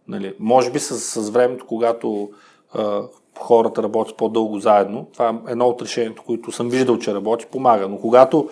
Нали? 0.07 0.33
Може 0.39 0.71
би 0.71 0.79
с, 0.79 0.99
с 0.99 1.29
времето, 1.29 1.65
когато 1.67 2.29
а, 2.73 3.01
хората 3.39 3.83
работят 3.83 4.17
по-дълго 4.17 4.59
заедно, 4.59 5.07
това 5.13 5.29
е 5.29 5.51
едно 5.51 5.67
от 5.67 5.81
решението, 5.81 6.23
които 6.23 6.51
съм 6.51 6.69
виждал, 6.69 6.97
че 6.97 7.13
работи, 7.13 7.45
помага. 7.45 7.87
Но 7.87 7.97
когато 7.97 8.49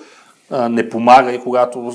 а, 0.50 0.70
не 0.70 0.90
помага 0.90 1.34
и 1.34 1.42
когато 1.42 1.92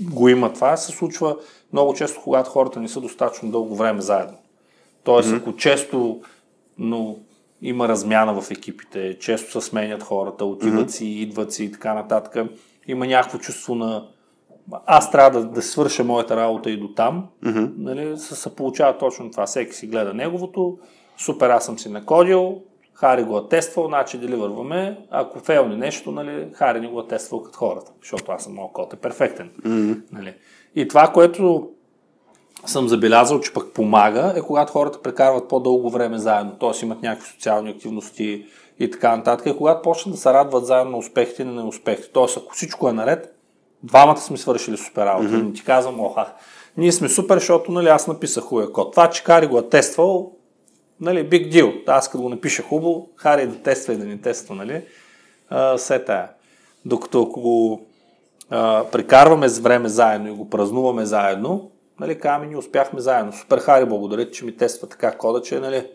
го 0.00 0.28
има 0.28 0.52
това, 0.52 0.76
се 0.76 0.92
случва 0.92 1.36
много 1.72 1.94
често, 1.94 2.20
когато 2.24 2.50
хората 2.50 2.80
не 2.80 2.88
са 2.88 3.00
достатъчно 3.00 3.50
дълго 3.50 3.76
време 3.76 4.00
заедно. 4.00 4.36
Тоест, 5.08 5.28
mm-hmm. 5.28 5.36
ако 5.36 5.56
често 5.56 6.20
но 6.78 7.16
има 7.62 7.88
размяна 7.88 8.40
в 8.40 8.50
екипите, 8.50 9.18
често 9.18 9.60
се 9.60 9.68
сменят 9.68 10.02
хората, 10.02 10.44
отиват 10.44 10.88
mm-hmm. 10.88 10.92
си, 10.92 11.06
идват 11.06 11.52
си 11.52 11.64
и 11.64 11.72
така 11.72 11.94
нататък, 11.94 12.46
има 12.88 13.06
някакво 13.06 13.38
чувство 13.38 13.74
на 13.74 14.06
аз 14.86 15.10
трябва 15.10 15.40
да, 15.40 15.46
да 15.46 15.62
свърша 15.62 16.04
моята 16.04 16.36
работа 16.36 16.70
и 16.70 16.76
до 16.76 16.88
там, 16.88 17.26
mm-hmm. 17.44 17.72
нали, 17.78 18.18
се, 18.18 18.34
се 18.34 18.56
получава 18.56 18.98
точно 18.98 19.30
това. 19.30 19.46
Всеки 19.46 19.74
си 19.74 19.86
гледа 19.86 20.14
неговото, 20.14 20.78
супер, 21.16 21.50
аз 21.50 21.64
съм 21.64 21.78
си 21.78 21.88
накодил, 21.88 22.62
Хари 22.94 23.22
го 23.22 23.38
е 23.38 23.48
тествал, 23.48 23.86
значи 23.86 24.18
деливърваме. 24.18 24.98
Ако 25.10 25.38
фейлни 25.38 25.76
нещо, 25.76 26.12
нали, 26.12 26.46
Хари 26.52 26.80
не 26.80 26.88
го 26.88 27.00
е 27.00 27.06
тествал 27.06 27.42
като 27.42 27.58
хората, 27.58 27.92
защото 28.02 28.32
аз 28.32 28.44
съм 28.44 28.52
много 28.52 28.72
код 28.72 28.92
е 28.92 28.96
перфектен. 28.96 29.50
Mm-hmm. 29.62 30.00
Нали. 30.12 30.34
И 30.74 30.88
това, 30.88 31.08
което 31.08 31.70
съм 32.66 32.88
забелязал, 32.88 33.40
че 33.40 33.52
пък 33.52 33.72
помага, 33.72 34.32
е 34.36 34.40
когато 34.40 34.72
хората 34.72 35.02
прекарват 35.02 35.48
по-дълго 35.48 35.90
време 35.90 36.18
заедно, 36.18 36.52
т.е. 36.60 36.84
имат 36.84 37.02
някакви 37.02 37.30
социални 37.30 37.70
активности 37.70 38.46
и 38.78 38.90
така 38.90 39.16
нататък. 39.16 39.46
И 39.46 39.56
когато 39.56 39.82
почнат 39.82 40.14
да 40.14 40.20
се 40.20 40.32
радват 40.32 40.66
заедно 40.66 40.90
на 40.90 40.98
успехите 40.98 41.42
и 41.42 41.44
на 41.44 41.52
неуспехите. 41.52 42.12
Т.е. 42.12 42.24
ако 42.36 42.54
всичко 42.54 42.88
е 42.88 42.92
наред, 42.92 43.34
двамата 43.82 44.16
сме 44.16 44.36
свършили 44.36 44.76
супер 44.76 45.06
работа. 45.06 45.28
Mm-hmm. 45.28 45.54
Ти 45.54 45.64
казвам, 45.64 46.00
оха, 46.00 46.32
ние 46.76 46.92
сме 46.92 47.08
супер, 47.08 47.38
защото 47.38 47.72
нали, 47.72 47.88
аз 47.88 48.06
написах 48.06 48.44
хубавия 48.44 48.72
код. 48.72 48.90
Това, 48.90 49.10
че 49.10 49.24
Кари 49.24 49.46
го 49.46 49.58
е 49.58 49.68
тествал, 49.68 50.32
нали, 51.00 51.30
big 51.30 51.52
deal. 51.52 51.82
Аз 51.86 52.10
като 52.10 52.22
го 52.22 52.28
напиша 52.28 52.62
хубаво, 52.62 53.08
Хари 53.16 53.46
да 53.46 53.62
тества 53.62 53.92
и 53.92 53.96
да 53.96 54.04
ни 54.04 54.20
тества, 54.20 54.54
нали, 54.54 54.82
а, 55.50 55.78
се 55.78 56.04
тая. 56.04 56.28
Докато 56.84 57.22
ако 57.22 57.40
го 57.40 57.86
а, 58.50 58.84
прекарваме 58.92 59.48
с 59.48 59.58
време 59.58 59.88
заедно 59.88 60.28
и 60.28 60.36
го 60.36 60.50
празнуваме 60.50 61.04
заедно, 61.04 61.70
нали, 62.00 62.18
казваме, 62.18 62.46
ние 62.46 62.56
успяхме 62.56 63.00
заедно. 63.00 63.32
Супер 63.32 63.58
Хари, 63.58 63.84
благодаря, 63.84 64.30
че 64.30 64.44
ми 64.44 64.56
тества 64.56 64.88
така 64.88 65.18
кода, 65.18 65.42
че 65.42 65.60
нали, 65.60 65.86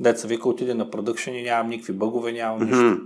деца 0.00 0.28
вика 0.28 0.48
отиде 0.48 0.74
на 0.74 0.90
продъкшен 0.90 1.34
и 1.34 1.42
нямам 1.42 1.68
никакви 1.68 1.92
бъгове, 1.92 2.32
нямам 2.32 2.60
нищо. 2.60 2.76
Mm-hmm. 2.76 3.00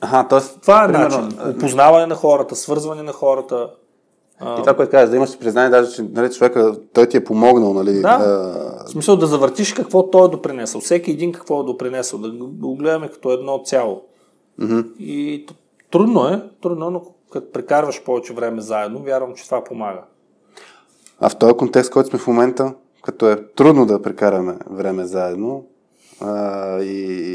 Ага, 0.00 0.28
т.е. 0.28 0.60
това 0.60 0.84
е 0.84 0.88
начин. 0.88 1.38
Опознаване 1.56 2.06
на 2.06 2.14
хората, 2.14 2.56
свързване 2.56 3.02
на 3.02 3.12
хората. 3.12 3.70
И 4.42 4.60
това, 4.60 4.76
което 4.76 4.90
казваш, 4.90 5.10
да 5.10 5.16
имаш 5.16 5.38
признание, 5.38 5.70
даже, 5.70 5.92
че 5.92 6.02
нали, 6.02 6.32
човека, 6.32 6.76
той 6.92 7.08
ти 7.08 7.16
е 7.16 7.24
помогнал, 7.24 7.74
нали? 7.74 8.00
Да. 8.00 8.08
А... 8.08 8.84
В 8.84 8.90
смисъл 8.90 9.16
да 9.16 9.26
завъртиш 9.26 9.72
какво 9.72 10.10
той 10.10 10.24
е 10.24 10.28
допринесъл. 10.28 10.80
Всеки 10.80 11.10
един 11.10 11.32
какво 11.32 11.60
е 11.60 11.64
допринесъл. 11.64 12.18
Да 12.18 12.30
го 12.32 12.76
гледаме 12.76 13.08
като 13.08 13.32
едно 13.32 13.62
цяло. 13.64 14.02
Mm-hmm. 14.60 14.96
И 14.98 15.46
трудно 15.90 16.28
е, 16.28 16.42
трудно, 16.62 16.90
но 16.90 17.02
като 17.32 17.52
прекарваш 17.52 18.02
повече 18.02 18.34
време 18.34 18.60
заедно, 18.60 19.02
вярвам, 19.02 19.34
че 19.34 19.44
това 19.44 19.64
помага. 19.64 20.02
А 21.20 21.28
в 21.28 21.36
този 21.36 21.54
контекст, 21.54 21.90
който 21.90 22.08
сме 22.08 22.18
в 22.18 22.26
момента, 22.26 22.74
като 23.02 23.30
е 23.30 23.36
трудно 23.56 23.86
да 23.86 24.02
прекараме 24.02 24.54
време 24.70 25.04
заедно, 25.04 25.64
а, 26.20 26.82
и, 26.82 27.34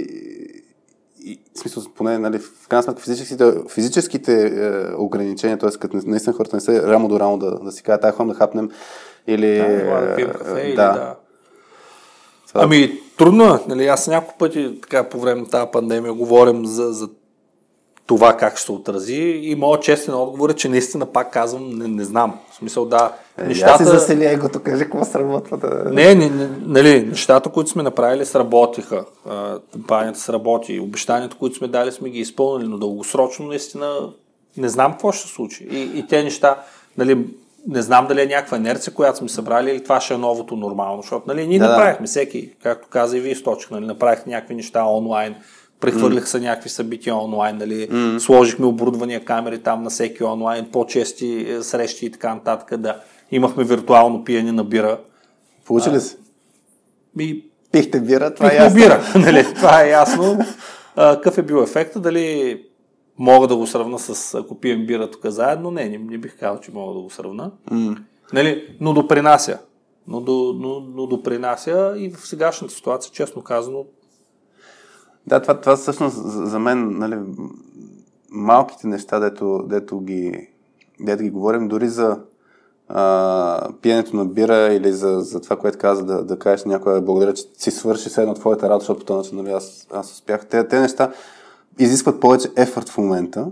и 1.24 1.40
в 1.56 1.60
смисъл, 1.60 1.84
поне, 1.96 2.18
нали, 2.18 2.40
в 2.40 2.68
крайна 2.70 2.84
сметка, 2.84 3.02
физическите, 3.02 3.54
физическите 3.70 4.48
е, 4.48 4.96
ограничения, 4.96 5.58
т.е. 5.58 5.70
като 5.70 6.00
наистина 6.06 6.36
хората 6.36 6.56
не 6.56 6.62
са 6.62 6.88
рамо 6.88 7.08
до 7.08 7.20
рамо 7.20 7.38
да, 7.38 7.60
да 7.60 7.72
си 7.72 7.84
кажат, 7.84 8.04
ай, 8.04 8.12
ходим 8.12 8.34
да 8.34 8.36
хапнем, 8.36 8.70
или... 9.28 9.58
Да, 9.58 10.02
да 10.02 10.16
пием 10.16 10.30
кафе, 10.30 10.54
да. 10.54 10.62
или 10.62 10.76
да. 10.76 11.16
Ами, 12.54 13.00
трудно 13.18 13.54
е. 13.54 13.60
Нали, 13.68 13.88
аз 13.88 14.08
няколко 14.08 14.38
пъти 14.38 14.80
така 14.82 15.10
по 15.10 15.20
време 15.20 15.42
на 15.42 15.50
тази 15.50 15.72
пандемия 15.72 16.14
говорим 16.14 16.66
за, 16.66 16.92
за 16.92 17.10
това 18.06 18.38
как 18.38 18.58
ще 18.58 18.66
се 18.66 18.72
отрази 18.72 19.40
и 19.44 19.56
моят 19.56 19.84
честен 19.84 20.14
отговор 20.14 20.50
е, 20.50 20.54
че 20.54 20.70
наистина 20.70 21.06
пак 21.06 21.34
казвам, 21.34 21.70
не, 21.70 21.88
не 21.88 22.04
знам. 22.04 22.40
В 22.52 22.56
смисъл, 22.56 22.86
да, 22.86 23.12
е, 23.38 23.44
нещата... 23.44 23.78
си 23.78 23.84
засели 23.84 24.26
егото, 24.26 24.60
кажи 24.60 24.84
какво 24.84 25.06
сработва. 25.06 25.58
Да... 25.58 25.90
Не, 25.92 26.16
не, 26.16 26.30
не, 26.30 26.50
нали, 26.62 27.06
нещата, 27.06 27.50
които 27.50 27.70
сме 27.70 27.84
направили, 27.84 28.26
сработиха. 28.26 29.06
Кампанията 29.74 30.20
сработи. 30.20 30.80
Обещанията, 30.80 31.38
които 31.38 31.56
сме 31.56 31.68
дали, 31.68 31.92
сме 31.92 32.10
ги 32.10 32.20
изпълнили, 32.20 32.68
но 32.68 32.78
дългосрочно 32.78 33.46
наистина 33.46 34.10
не 34.58 34.70
знам 34.70 34.92
какво 34.92 35.12
ще 35.12 35.28
се 35.28 35.34
случи. 35.34 35.68
И, 35.72 36.00
и 36.00 36.08
те 36.08 36.24
неща, 36.24 36.58
нали, 36.98 37.28
не 37.68 37.82
знам 37.82 38.08
дали 38.08 38.22
е 38.22 38.26
някаква 38.26 38.58
инерция, 38.58 38.94
която 38.94 39.18
сме 39.18 39.30
събрали 39.30 39.72
или 39.72 39.84
това 39.84 40.02
ще 40.02 40.14
е 40.14 40.18
новото 40.18 40.56
нормално, 40.56 41.02
защото 41.02 41.24
нали, 41.28 41.48
ние 41.48 41.60
да, 41.60 41.70
направихме 41.70 42.08
всеки, 42.08 42.54
както 42.64 42.88
каза 42.88 43.18
и 43.18 43.20
вие 43.20 43.32
източник, 43.32 43.72
нали, 43.72 43.86
направихме 43.86 44.34
някакви 44.34 44.56
неща 44.56 44.86
онлайн, 44.86 45.36
прехвърлих 45.84 46.28
се 46.28 46.40
някакви 46.40 46.70
събития 46.70 47.16
онлайн, 47.16 47.58
нали, 47.58 47.90
mm. 47.90 48.18
сложихме 48.18 48.66
оборудвания 48.66 49.26
камери 49.26 49.60
там 49.60 49.84
на 49.84 49.90
всеки 49.90 50.24
онлайн, 50.24 50.66
по-чести 50.72 51.46
е, 51.50 51.62
срещи 51.62 52.06
и 52.06 52.12
така 52.12 52.36
нататък, 52.36 52.78
да 52.78 53.00
имахме 53.32 53.64
виртуално 53.64 54.24
пиене 54.24 54.52
на 54.52 54.64
бира, 54.64 54.98
Получи 55.66 55.92
ли 55.92 56.00
си? 56.00 56.18
Ми, 57.16 57.44
Пихте 57.72 58.02
бира, 58.02 58.34
това 58.34 58.52
е 58.52 58.56
ясно. 58.56 58.76
бира, 58.76 59.04
нали? 59.16 59.54
Това 59.56 59.84
е 59.84 59.90
ясно. 59.90 60.38
А, 60.96 61.16
какъв 61.16 61.38
е 61.38 61.42
бил 61.42 61.56
ефекта? 61.56 62.00
Дали 62.00 62.62
мога 63.18 63.48
да 63.48 63.56
го 63.56 63.68
сравна 63.68 64.00
с 64.00 64.36
ако 64.36 64.60
пием 64.60 64.86
бира 64.86 65.12
тук 65.12 65.26
заедно? 65.26 65.72
Не, 65.72 65.90
не, 65.90 65.98
не 65.98 66.18
бих 66.18 66.40
казал, 66.40 66.60
че 66.60 66.72
мога 66.74 66.94
да 66.94 67.00
го 67.00 67.10
сравна. 67.10 67.52
Нали? 68.34 68.78
Но 68.80 68.94
допринася. 68.94 69.60
Но, 70.08 70.22
до, 70.22 70.56
но, 70.60 70.80
но 70.96 71.08
допринася 71.08 71.94
и 71.98 72.10
в 72.10 72.28
сегашната 72.28 72.74
ситуация, 72.74 73.12
честно 73.14 73.42
казано, 73.42 73.86
Да, 75.28 75.42
това, 75.42 75.62
това 75.62 75.76
всъщност 75.76 76.18
за 76.48 76.60
мен, 76.60 76.98
нали, 76.98 77.18
малките 78.32 78.88
неща, 78.88 79.20
дето, 79.20 79.64
дето, 79.68 80.00
ги, 80.00 80.50
дето 81.00 81.24
ги 81.24 81.30
говорим, 81.30 81.68
дори 81.68 81.88
за 81.88 82.20
а, 82.88 83.70
пиенето 83.82 84.16
на 84.16 84.26
бира 84.26 84.74
или 84.74 84.92
за, 84.92 85.20
за 85.20 85.42
това, 85.42 85.56
което 85.56 85.78
каза, 85.78 86.06
да, 86.06 86.24
да 86.24 86.40
кажеш 86.40 86.66
на 86.66 86.72
някой, 86.72 87.02
благодаря, 87.02 87.34
че 87.34 87.44
си 87.58 87.72
свърши 87.72 88.10
все 88.10 88.22
едно 88.22 88.34
твоята 88.34 88.70
работа, 88.70 88.80
защото 88.84 89.00
по 89.00 89.06
този 89.06 89.18
начин, 89.18 89.38
нали, 89.38 89.54
аз, 89.56 89.88
аз 89.94 90.12
успях. 90.12 90.46
Те, 90.46 90.68
те 90.68 90.80
неща 90.80 91.12
изискват 91.80 92.20
повече 92.20 92.50
ефорт 92.56 92.90
в 92.90 92.98
момента. 92.98 93.48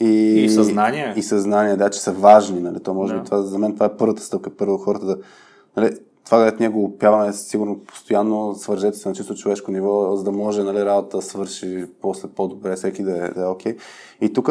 И, 0.00 0.44
И 0.44 0.48
съзнание. 0.48 1.14
И 1.16 1.22
съзнание, 1.22 1.76
да, 1.76 1.90
че 1.90 2.00
са 2.00 2.12
важни. 2.12 2.60
Нали? 2.60 2.80
То 2.80 2.94
може 2.94 3.14
Да. 3.14 3.20
би 3.20 3.24
това, 3.24 3.42
за 3.42 3.58
мен 3.58 3.74
това 3.74 3.86
е 3.86 3.96
първата 3.96 4.22
стъпка. 4.22 4.50
Първо 4.50 4.78
хората 4.78 5.06
да... 5.06 5.16
Нали, 5.76 5.96
това, 6.24 6.38
което 6.38 6.56
ние 6.60 6.68
го 6.68 6.84
опяваме, 6.84 7.32
сигурно 7.32 7.78
постоянно 7.78 8.54
свържете 8.54 8.98
се 8.98 9.08
на 9.08 9.14
чисто 9.14 9.34
човешко 9.34 9.70
ниво, 9.70 10.16
за 10.16 10.24
да 10.24 10.32
може 10.32 10.62
нали, 10.62 10.84
работа 10.84 11.16
да 11.16 11.22
свърши 11.22 11.86
после 12.00 12.28
по-добре, 12.28 12.76
всеки 12.76 13.02
да 13.02 13.26
е, 13.26 13.30
да 13.30 13.42
е 13.42 13.46
окей. 13.46 13.76
И 14.20 14.32
тук, 14.32 14.50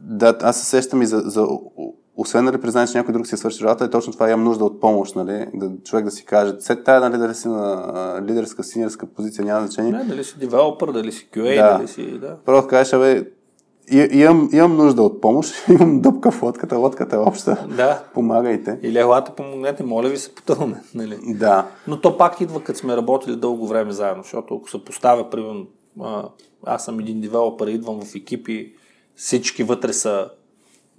да, 0.00 0.38
аз 0.42 0.60
се 0.60 0.66
сещам 0.66 1.02
и 1.02 1.06
за, 1.06 1.18
за 1.18 1.46
освен 2.16 2.44
нали, 2.44 2.60
признание, 2.60 2.92
че 2.92 2.98
някой 2.98 3.12
друг 3.12 3.26
си 3.26 3.34
е 3.34 3.38
свършил 3.38 3.64
работа, 3.64 3.84
е 3.84 3.90
точно 3.90 4.12
това 4.12 4.30
имам 4.30 4.44
нужда 4.44 4.64
от 4.64 4.80
помощ, 4.80 5.16
нали, 5.16 5.46
да, 5.54 5.70
човек 5.84 6.04
да 6.04 6.10
си 6.10 6.24
каже, 6.24 6.54
след 6.60 6.84
тая, 6.84 7.00
нали, 7.00 7.18
дали 7.18 7.34
си 7.34 7.48
на 7.48 7.92
а, 7.94 8.22
лидерска, 8.22 8.64
синьорска 8.64 9.06
позиция, 9.06 9.44
няма 9.44 9.66
значение. 9.66 9.92
не, 9.92 10.04
дали 10.04 10.24
си 10.24 10.38
девелопър, 10.38 10.92
дали 10.92 11.12
си 11.12 11.28
QA, 11.32 11.62
Да. 11.62 11.76
дали 11.76 11.88
си... 11.88 12.18
Да. 12.18 12.36
Просто 12.44 12.68
кажеш, 12.68 12.92
абе, 12.92 13.24
и- 13.92 14.08
имам, 14.20 14.48
имам 14.52 14.76
нужда 14.76 15.02
от 15.02 15.20
помощ, 15.20 15.54
имам 15.68 16.00
дупка 16.00 16.30
в 16.30 16.42
лодката, 16.42 16.78
лодката 16.78 17.16
е 17.16 17.18
обща, 17.18 17.66
да. 17.76 18.04
помагайте. 18.14 18.78
Или 18.82 18.98
елате, 18.98 19.32
помогнете, 19.36 19.82
моля 19.82 20.08
ви 20.08 20.16
се, 20.16 20.34
потъваме. 20.34 20.82
Нали? 20.94 21.18
Да, 21.26 21.66
Но 21.86 22.00
то 22.00 22.18
пак 22.18 22.40
идва, 22.40 22.62
като 22.64 22.78
сме 22.78 22.96
работили 22.96 23.36
дълго 23.36 23.66
време 23.66 23.92
заедно, 23.92 24.22
защото 24.22 24.54
ако 24.56 24.70
се 24.70 24.84
поставя, 24.84 25.30
примерно, 25.30 25.66
аз 26.66 26.84
съм 26.84 27.00
един 27.00 27.20
девелопър, 27.20 27.66
идвам 27.68 28.00
в 28.00 28.14
екипи, 28.14 28.74
всички 29.14 29.62
вътре 29.62 29.92
са 29.92 30.30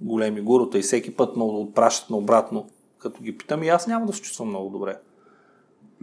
големи 0.00 0.40
гурута 0.40 0.78
и 0.78 0.82
всеки 0.82 1.16
път 1.16 1.36
ме 1.36 1.44
отпращат 1.44 2.10
на 2.10 2.16
обратно, 2.16 2.66
като 2.98 3.22
ги 3.22 3.38
питам 3.38 3.62
и 3.62 3.68
аз 3.68 3.86
няма 3.86 4.06
да 4.06 4.12
се 4.12 4.22
чувствам 4.22 4.48
много 4.48 4.70
добре. 4.70 4.96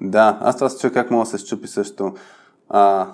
да, 0.02 0.38
аз 0.42 0.56
това 0.56 0.70
се 0.70 0.80
чуя 0.80 0.94
как 0.94 1.12
мога 1.12 1.24
да 1.24 1.30
се 1.30 1.38
щупи 1.38 1.68
също. 1.68 2.14
А, 2.70 3.08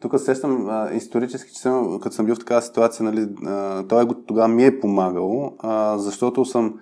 тук 0.00 0.18
се 0.18 0.24
сещам 0.24 0.68
а, 0.68 0.90
исторически, 0.94 1.52
че 1.52 1.60
съм, 1.60 2.00
като 2.00 2.16
съм 2.16 2.26
бил 2.26 2.34
в 2.34 2.38
такава 2.38 2.62
ситуация, 2.62 3.04
нали, 3.04 3.28
а, 3.46 3.82
той 3.88 4.06
тогава 4.26 4.48
ми 4.48 4.64
е 4.64 4.80
помагало, 4.80 5.52
а, 5.58 5.98
защото 5.98 6.44
съм, 6.44 6.80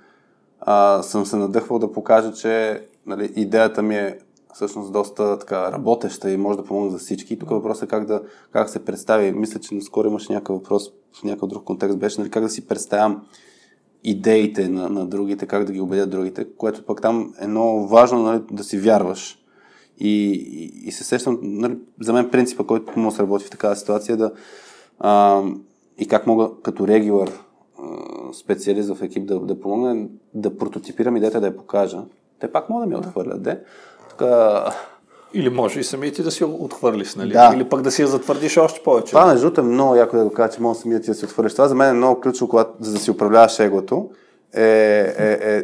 а, 0.61 1.03
съм 1.03 1.27
се 1.27 1.37
надъхвал 1.37 1.79
да 1.79 1.93
покажа, 1.93 2.33
че 2.33 2.83
нали, 3.07 3.33
идеята 3.37 3.83
ми 3.83 3.97
е 3.97 4.19
всъщност 4.55 4.93
доста 4.93 5.39
така 5.39 5.73
работеща 5.73 6.31
и 6.31 6.37
може 6.37 6.59
да 6.59 6.65
помогне 6.65 6.91
за 6.91 6.99
всички. 6.99 7.39
Тук 7.39 7.51
въпросът 7.51 7.83
е 7.83 7.87
как 7.87 8.07
да 8.07 8.23
как 8.53 8.69
се 8.69 8.85
представи. 8.85 9.33
Мисля, 9.33 9.61
че 9.61 9.75
наскоро 9.75 10.09
имаше 10.09 10.33
някакъв 10.33 10.57
въпрос 10.57 10.91
в 11.21 11.25
някакъв 11.25 11.49
друг 11.49 11.65
контекст, 11.65 11.99
беше 11.99 12.21
нали, 12.21 12.31
как 12.31 12.43
да 12.43 12.49
си 12.49 12.67
представям 12.67 13.23
идеите 14.05 14.69
на, 14.69 14.89
на 14.89 15.07
другите, 15.07 15.47
как 15.47 15.65
да 15.65 15.73
ги 15.73 15.81
убедят 15.81 16.11
другите, 16.11 16.47
което 16.57 16.85
пък 16.85 17.03
там 17.03 17.35
е 17.41 17.47
много 17.47 17.89
важно 17.89 18.23
нали, 18.23 18.43
да 18.51 18.65
си 18.65 18.79
вярваш. 18.79 19.39
И, 19.99 20.33
и, 20.33 20.89
и 20.89 20.93
се 20.93 21.05
сещам, 21.05 21.39
нали, 21.43 21.79
за 22.01 22.13
мен 22.13 22.31
принципа, 22.31 22.65
който 22.65 22.93
може 22.97 23.15
да 23.15 23.17
се 23.17 23.23
работи 23.23 23.45
в 23.45 23.51
такава 23.51 23.77
ситуация 23.77 24.13
е 24.13 24.17
да 24.17 24.33
а, 24.99 25.43
и 25.99 26.09
как 26.09 26.27
мога 26.27 26.51
като 26.63 26.89
регулар 26.89 27.31
а, 27.79 27.83
специалист 28.33 28.95
в 28.95 29.03
екип 29.03 29.27
да, 29.27 29.41
да 29.41 29.61
помогна 29.61 30.07
да 30.35 30.57
прототипирам 30.57 31.17
идеята 31.17 31.41
да 31.41 31.47
я 31.47 31.57
покажа. 31.57 31.99
Те 32.41 32.53
пак 32.53 32.71
могат 32.71 32.89
да 32.89 32.91
ми 32.91 33.01
отхвърлят, 33.01 33.43
де. 33.43 33.61
Тук 34.11 34.23
Или 35.35 35.49
може 35.49 35.81
и 35.81 35.85
самият 35.85 36.15
ти 36.15 36.23
да 36.23 36.31
си 36.31 36.45
отхвърлиш, 36.45 37.15
нали? 37.15 37.33
Да. 37.33 37.53
Или 37.55 37.69
пък 37.69 37.83
да 37.83 37.91
си 37.91 38.03
я 38.03 38.09
затвърдиш 38.09 38.57
още 38.57 38.81
повече. 38.85 39.11
Това 39.11 39.27
между 39.27 39.41
другото 39.41 39.61
е 39.61 39.65
много 39.65 39.95
яко 39.95 40.17
да 40.17 40.25
го 40.25 40.33
кажа, 40.33 40.53
че 40.53 40.63
може 40.63 40.79
самият 40.79 41.03
ти 41.03 41.11
да 41.11 41.15
си 41.15 41.25
отвършиш. 41.25 41.53
Това 41.55 41.69
за 41.69 41.75
мен 41.75 41.89
е 41.89 41.93
много 41.93 42.21
ключово, 42.21 42.49
когато, 42.49 42.71
за 42.81 42.93
да 42.93 42.99
си 42.99 43.11
управляваш 43.11 43.59
егото. 43.59 44.11
Е, 44.55 44.63
е, 45.19 45.39
е, 45.41 45.63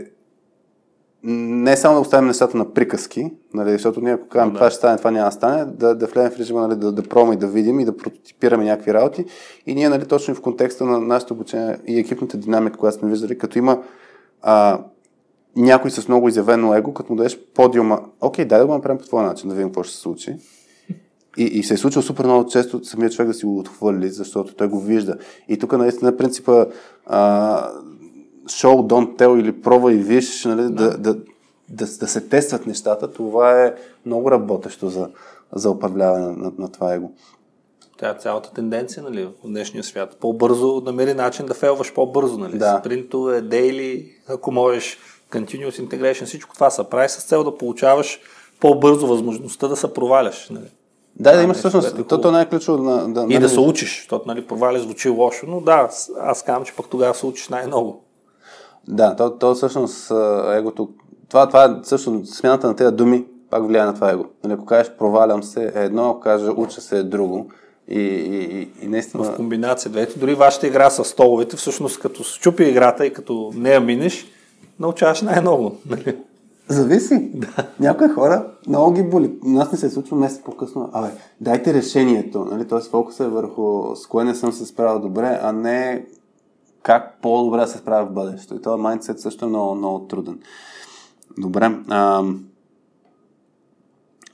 не 1.24 1.76
само 1.76 1.94
да 1.94 2.00
оставим 2.00 2.26
нещата 2.26 2.56
на 2.56 2.72
приказки, 2.72 3.30
нали, 3.54 3.72
защото 3.72 4.00
ние 4.00 4.12
ако 4.12 4.28
кажем 4.28 4.48
Да. 4.48 4.54
това 4.54 4.70
ще 4.70 4.78
стане, 4.78 4.98
това 4.98 5.10
няма 5.10 5.24
да 5.24 5.32
стане, 5.32 5.64
да, 5.64 5.94
да 5.94 6.06
влезем 6.06 6.30
в 6.30 6.38
режима, 6.38 6.68
нали, 6.68 6.78
да, 6.78 6.92
да 6.92 7.02
пробваме 7.02 7.34
и 7.34 7.38
да 7.38 7.46
видим 7.46 7.80
и 7.80 7.84
да 7.84 7.96
прототипираме 7.96 8.64
някакви 8.64 8.94
работи. 8.94 9.24
И 9.66 9.74
ние, 9.74 9.88
нали, 9.88 10.06
точно 10.06 10.34
в 10.34 10.40
контекста 10.40 10.84
на 10.84 11.00
нашето 11.00 11.34
обучение 11.34 11.78
и 11.86 11.98
екипната 11.98 12.36
динамика, 12.36 12.78
която 12.78 12.98
сме 12.98 13.10
виждали, 13.10 13.38
като 13.38 13.58
има 13.58 13.82
а, 14.42 14.80
някой 15.56 15.90
с 15.90 16.08
много 16.08 16.28
изявено 16.28 16.74
его, 16.74 16.94
като 16.94 17.12
му 17.12 17.16
дадеш 17.16 17.38
подиума, 17.54 18.00
окей, 18.20 18.44
дай 18.44 18.58
да 18.58 18.66
го 18.66 18.74
направим 18.74 18.98
по 18.98 19.04
твоя 19.04 19.26
начин, 19.26 19.48
да 19.48 19.54
видим 19.54 19.68
какво 19.68 19.82
ще 19.82 19.94
се 19.94 20.00
случи. 20.00 20.36
И, 21.36 21.44
и 21.44 21.62
се 21.62 21.74
е 21.74 21.76
случило 21.76 22.02
супер 22.02 22.24
много 22.24 22.48
често 22.48 22.84
самият 22.84 23.12
човек 23.12 23.28
да 23.28 23.34
си 23.34 23.46
го 23.46 23.58
отхвърли, 23.58 24.08
защото 24.08 24.54
той 24.54 24.68
го 24.68 24.80
вижда. 24.80 25.16
И 25.48 25.58
тук 25.58 25.72
наистина 25.72 26.16
принципа 26.16 26.66
а, 27.06 27.70
show, 28.46 28.86
don't 28.86 29.16
tell 29.16 29.40
или 29.40 29.62
пробва 29.62 29.92
и 29.92 29.96
виж, 29.96 30.44
нали, 30.44 30.62
да. 30.62 30.68
Да, 30.68 30.98
да, 30.98 31.14
да, 31.68 31.86
да 31.86 32.06
се 32.06 32.28
тестват 32.28 32.66
нещата, 32.66 33.12
това 33.12 33.64
е 33.64 33.74
много 34.06 34.30
работещо 34.30 34.88
за, 34.88 35.08
за 35.52 35.70
управляване 35.70 36.26
на, 36.26 36.52
на, 36.58 36.72
това 36.72 36.94
его. 36.94 37.10
Тя 37.98 38.10
е 38.10 38.14
цялата 38.18 38.52
тенденция 38.52 39.02
нали, 39.02 39.24
в 39.24 39.48
днешния 39.48 39.84
свят. 39.84 40.16
По-бързо 40.20 40.82
намери 40.86 41.14
начин 41.14 41.46
да 41.46 41.54
фелваш 41.54 41.94
по-бързо. 41.94 42.38
Нали? 42.38 42.58
Да. 42.58 42.78
Спринтове, 42.80 43.40
дейли, 43.40 44.10
ако 44.28 44.52
можеш, 44.52 44.98
continuous 45.30 45.88
integration, 45.88 46.24
всичко 46.24 46.54
това 46.54 46.70
се 46.70 46.84
прави 46.84 47.08
с 47.08 47.22
цел 47.22 47.44
да 47.44 47.58
получаваш 47.58 48.20
по-бързо 48.60 49.06
възможността 49.06 49.68
да 49.68 49.76
се 49.76 49.94
проваляш. 49.94 50.50
Нали? 50.50 50.66
Да, 51.16 51.32
да, 51.32 51.40
е 51.40 51.44
имаш 51.44 51.56
всъщност, 51.56 51.98
е 51.98 52.04
то, 52.04 52.20
то 52.20 52.32
не 52.32 52.40
е 52.40 52.48
ключово 52.48 52.82
на, 52.82 53.14
да, 53.14 53.34
И 53.34 53.38
да 53.38 53.48
се 53.48 53.60
учиш, 53.60 53.96
защото 53.96 54.28
нали, 54.28 54.46
проваля 54.46 54.78
звучи 54.78 55.08
лошо, 55.08 55.46
но 55.48 55.60
да, 55.60 55.88
аз 56.20 56.42
казвам, 56.42 56.64
че 56.64 56.76
пък 56.76 56.88
тогава 56.88 57.14
се 57.14 57.26
учиш 57.26 57.48
най-много. 57.48 58.04
Да, 58.88 59.16
то, 59.16 59.30
то 59.30 59.54
всъщност 59.54 60.12
егото, 60.52 60.88
това, 61.28 61.46
това 61.46 61.64
е 61.64 61.68
също 61.82 62.26
смяната 62.26 62.66
на 62.66 62.76
тези 62.76 62.94
думи, 62.94 63.24
пак 63.50 63.66
влияе 63.66 63.84
на 63.84 63.94
това 63.94 64.10
его. 64.10 64.24
Нали, 64.44 64.52
ако 64.52 64.64
кажеш 64.64 64.92
провалям 64.98 65.42
се 65.42 65.64
е 65.64 65.84
едно, 65.84 66.10
ако 66.10 66.20
кажеш 66.20 66.48
уча 66.56 66.80
се 66.80 66.98
е 66.98 67.02
друго. 67.02 67.50
И, 67.88 68.00
и, 68.00 68.60
и, 68.60 68.68
и 68.82 68.88
наистина... 68.88 69.24
В 69.24 69.36
комбинация 69.36 69.90
двете. 69.90 70.18
Дори 70.18 70.34
вашата 70.34 70.66
игра 70.66 70.90
с 70.90 71.04
столовете, 71.04 71.56
всъщност 71.56 72.00
като 72.00 72.22
щупи 72.22 72.64
играта 72.64 73.06
и 73.06 73.12
като 73.12 73.52
не 73.54 73.70
я 73.70 73.80
минеш, 73.80 74.26
научаваш 74.80 75.22
най-много. 75.22 75.76
Нали? 75.86 76.16
Зависи. 76.68 77.30
Да. 77.34 77.66
Някои 77.80 78.08
хора 78.08 78.46
много 78.68 78.92
ги 78.92 79.02
боли. 79.02 79.30
Нас 79.44 79.72
не 79.72 79.78
се 79.78 79.90
случва 79.90 80.16
месец 80.16 80.42
по-късно. 80.44 80.90
Абе, 80.92 81.08
дайте 81.40 81.74
решението. 81.74 82.46
Нали? 82.50 82.68
Тоест 82.68 82.90
фокус 82.90 83.20
е 83.20 83.28
върху 83.28 83.96
с 83.96 84.06
кое 84.06 84.24
не 84.24 84.34
съм 84.34 84.52
се 84.52 84.66
справил 84.66 85.00
добре, 85.00 85.38
а 85.42 85.52
не 85.52 86.04
как 86.82 87.20
по-добре 87.22 87.60
да 87.60 87.66
се 87.66 87.78
справя 87.78 88.06
в 88.06 88.12
бъдещето. 88.12 88.54
И 88.54 88.62
този 88.62 88.82
майндсет 88.82 89.20
също 89.20 89.44
е 89.44 89.48
много, 89.48 89.74
много 89.74 90.06
труден. 90.06 90.40
Добре. 91.38 91.82
А, 91.88 92.24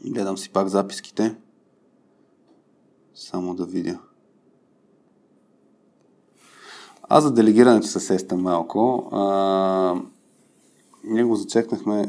гледам 0.05 0.39
си 0.39 0.53
пак 0.53 0.69
записките. 0.69 1.37
Само 3.15 3.55
да 3.55 3.65
видя. 3.65 3.99
Аз 7.09 7.25
за 7.25 7.33
делегирането 7.33 7.87
се 7.87 8.01
сещам 8.01 8.43
малко. 8.43 9.09
А, 9.12 9.95
ние 11.05 11.25
го 11.25 11.37
зачекнахме. 11.37 12.07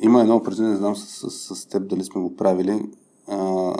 Има 0.00 0.20
едно 0.20 0.36
упражнение, 0.36 0.72
не 0.72 0.78
знам 0.78 0.96
с, 0.96 1.30
с, 1.30 1.56
с 1.56 1.66
теб 1.66 1.88
дали 1.88 2.04
сме 2.04 2.20
го 2.20 2.36
правили. 2.36 2.92
А, 3.28 3.72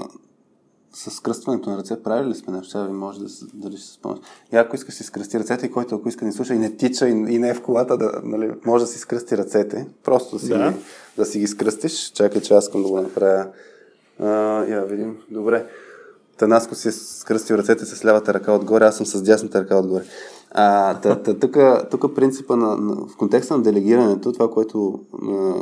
с 0.95 1.21
кръстването 1.21 1.71
на 1.71 1.79
ръце 1.79 2.03
правили 2.03 2.29
ли 2.29 2.35
сме 2.35 2.53
нещо? 2.53 2.71
Сега 2.71 2.85
ви 2.85 2.93
може 2.93 3.19
да, 3.19 3.27
дали 3.55 3.77
ще 3.77 3.87
се 3.87 3.93
спомняш. 3.93 4.21
И 4.53 4.57
ако 4.57 4.77
иска 4.77 4.93
си 4.93 5.05
скръсти 5.05 5.39
ръцете 5.39 5.67
и 5.67 5.71
който 5.71 5.95
ако 5.95 6.09
иска 6.09 6.25
ни 6.25 6.33
слуша 6.33 6.55
и 6.55 6.59
не 6.59 6.77
тича 6.77 7.09
и, 7.09 7.11
и 7.11 7.39
не 7.39 7.49
е 7.49 7.55
в 7.55 7.63
колата, 7.63 7.97
да, 7.97 8.13
нали, 8.25 8.51
може 8.65 8.85
да 8.85 8.91
си 8.91 8.99
скръсти 8.99 9.37
ръцете. 9.37 9.87
Просто 10.05 10.37
да 10.37 10.43
си, 10.43 10.49
Да. 10.49 10.71
Ги, 10.73 10.77
да 11.17 11.25
си 11.25 11.39
ги 11.39 11.47
скръстиш. 11.47 12.13
Чакай, 12.13 12.41
че 12.41 12.55
аз 12.55 12.65
искам 12.65 12.83
да 12.83 12.89
го 12.89 13.01
направя. 13.01 13.47
А, 14.21 14.27
я 14.65 14.85
видим. 14.85 15.17
Добре. 15.31 15.67
Танаско 16.39 16.75
си 16.75 16.89
е 16.89 16.93
скръстил 16.93 17.55
ръцете 17.55 17.85
с 17.85 18.05
лявата 18.05 18.35
ръка 18.35 18.53
отгоре, 18.53 18.85
аз 18.85 18.97
съм 18.97 19.07
с 19.07 19.23
дясната 19.23 19.61
ръка 19.61 19.79
отгоре. 19.79 20.05
А, 20.51 20.95
та, 21.01 21.23
та, 21.23 21.39
тук, 21.39 21.57
тук 21.91 22.15
принципа 22.15 22.57
на, 22.57 22.77
на, 22.77 22.95
в 23.07 23.17
контекста 23.17 23.57
на 23.57 23.63
делегирането, 23.63 24.33
това, 24.33 24.51
което 24.51 25.01
а, 25.23 25.55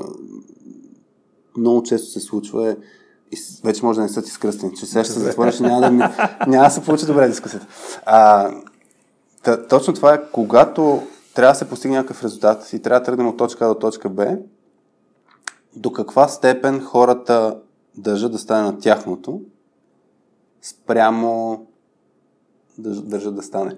много 1.57 1.83
често 1.83 2.11
се 2.11 2.21
случва 2.21 2.71
е 2.71 2.77
и 3.33 3.37
вече 3.65 3.85
може 3.85 3.97
да 3.97 4.03
не 4.03 4.09
са 4.09 4.23
ти 4.23 4.31
скръстени, 4.31 4.75
че 4.75 4.87
сега 4.87 5.05
ще 5.05 5.13
се 5.13 5.21
затвориш 5.21 5.61
и 5.61 5.63
няма 5.63 5.81
да, 5.81 5.91
ми- 5.91 6.05
няма 6.47 6.65
да 6.65 6.71
се 6.71 6.85
получи 6.85 7.07
добре 7.07 7.29
дискусията. 7.29 7.67
А, 8.07 8.51
та, 9.43 9.67
точно 9.67 9.95
това 9.95 10.15
е, 10.15 10.31
когато 10.33 11.03
трябва 11.35 11.53
да 11.53 11.59
се 11.59 11.69
постигне 11.69 11.97
някакъв 11.97 12.25
резултат 12.25 12.73
и 12.73 12.83
трябва 12.83 13.01
да 13.01 13.05
тръгнем 13.07 13.29
от 13.29 13.37
точка 13.37 13.65
А 13.65 13.69
до 13.69 13.75
точка 13.75 14.09
Б, 14.09 14.37
до 15.77 15.93
каква 15.93 16.29
степен 16.29 16.81
хората 16.81 17.59
държат 17.97 18.33
да 18.33 18.39
стане 18.39 18.63
на 18.63 18.79
тяхното, 18.79 19.41
спрямо 20.63 21.67
държат, 22.79 23.35
да 23.35 23.43
стане. 23.43 23.77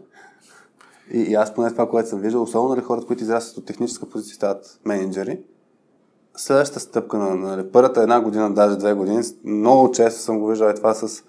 И, 1.12 1.18
и 1.18 1.34
аз 1.34 1.54
поне 1.54 1.70
това, 1.70 1.88
което 1.88 2.08
съм 2.08 2.20
виждал, 2.20 2.42
особено 2.42 2.74
нали, 2.74 2.84
хората, 2.84 3.06
които 3.06 3.22
израстват 3.22 3.56
от 3.56 3.64
техническа 3.64 4.08
позиция, 4.08 4.34
стават 4.34 4.80
менеджери, 4.84 5.40
следващата 6.36 6.80
стъпка 6.80 7.18
на 7.18 7.34
нали, 7.34 7.70
първата 7.72 8.02
една 8.02 8.20
година, 8.20 8.54
даже 8.54 8.76
две 8.76 8.92
години, 8.92 9.22
много 9.44 9.90
често 9.90 10.20
съм 10.20 10.38
го 10.38 10.46
виждал 10.46 10.70
и 10.70 10.74
това 10.74 10.94
с... 10.94 11.24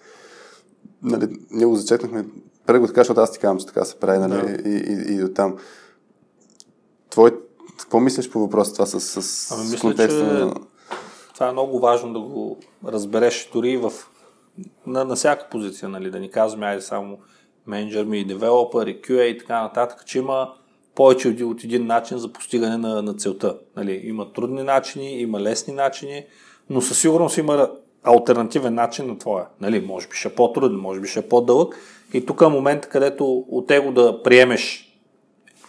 Нали, 1.04 1.28
ние 1.52 1.66
го 1.66 1.76
зачекнахме 1.76 2.26
преди 2.66 2.80
го 2.80 2.88
така, 2.88 3.02
защото 3.02 3.22
аз 3.22 3.32
ти 3.32 3.40
казвам, 3.40 3.60
че 3.60 3.66
така 3.66 3.86
се 3.86 4.00
прави, 4.00 4.18
нали, 4.18 4.62
да. 4.62 4.70
и, 4.70 4.74
и, 4.74 5.16
и, 5.16 5.18
до 5.18 5.28
там. 5.34 5.58
Твой, 7.10 7.40
какво 7.80 8.00
мислиш 8.00 8.30
по 8.30 8.40
въпроса 8.40 8.74
това 8.74 8.86
с, 8.86 9.22
с, 9.22 9.52
ами, 9.52 9.62
мисля, 9.62 9.80
контекста 9.80 10.20
че... 10.20 10.26
на... 10.26 10.54
Това 11.34 11.48
е 11.48 11.52
много 11.52 11.80
важно 11.80 12.14
да 12.14 12.20
го 12.20 12.58
разбереш 12.86 13.50
дори 13.54 13.78
в, 13.78 13.92
на, 14.88 15.06
на 15.06 15.16
всяка 15.16 15.50
позиция, 15.50 15.90
нали, 15.90 16.12
да 16.12 16.20
ни 16.20 16.32
казваме, 16.32 16.66
айде 16.66 16.82
само 16.82 17.18
менеджер 17.68 18.06
ми 18.06 18.20
и 18.20 18.26
девелопър 18.26 18.88
и 18.88 19.02
QA 19.02 19.22
и 19.22 19.38
така 19.38 19.62
нататък, 19.62 20.06
че 20.06 20.18
има 20.18 20.54
повече 20.96 21.44
от, 21.44 21.64
един 21.64 21.86
начин 21.86 22.18
за 22.18 22.34
постигане 22.34 22.78
на, 22.78 23.02
на 23.02 23.14
целта. 23.14 23.58
Нали, 23.78 24.02
има 24.04 24.34
трудни 24.34 24.64
начини, 24.64 25.22
има 25.22 25.40
лесни 25.40 25.74
начини, 25.74 26.26
но 26.70 26.82
със 26.82 27.00
сигурност 27.00 27.38
има 27.38 27.70
альтернативен 28.04 28.74
начин 28.74 29.08
на 29.08 29.18
твоя. 29.18 29.46
Нали, 29.62 29.82
може 29.82 30.08
би 30.08 30.16
ще 30.16 30.28
е 30.28 30.32
по-труден, 30.32 30.78
може 30.78 31.00
би 31.00 31.08
ще 31.08 31.20
е 31.20 31.30
по-дълъг. 31.30 31.76
И 32.14 32.26
тук 32.26 32.42
е 32.42 32.48
момент, 32.48 32.86
където 32.86 33.46
от 33.50 33.70
него 33.70 33.92
да 33.92 34.24
приемеш 34.24 34.92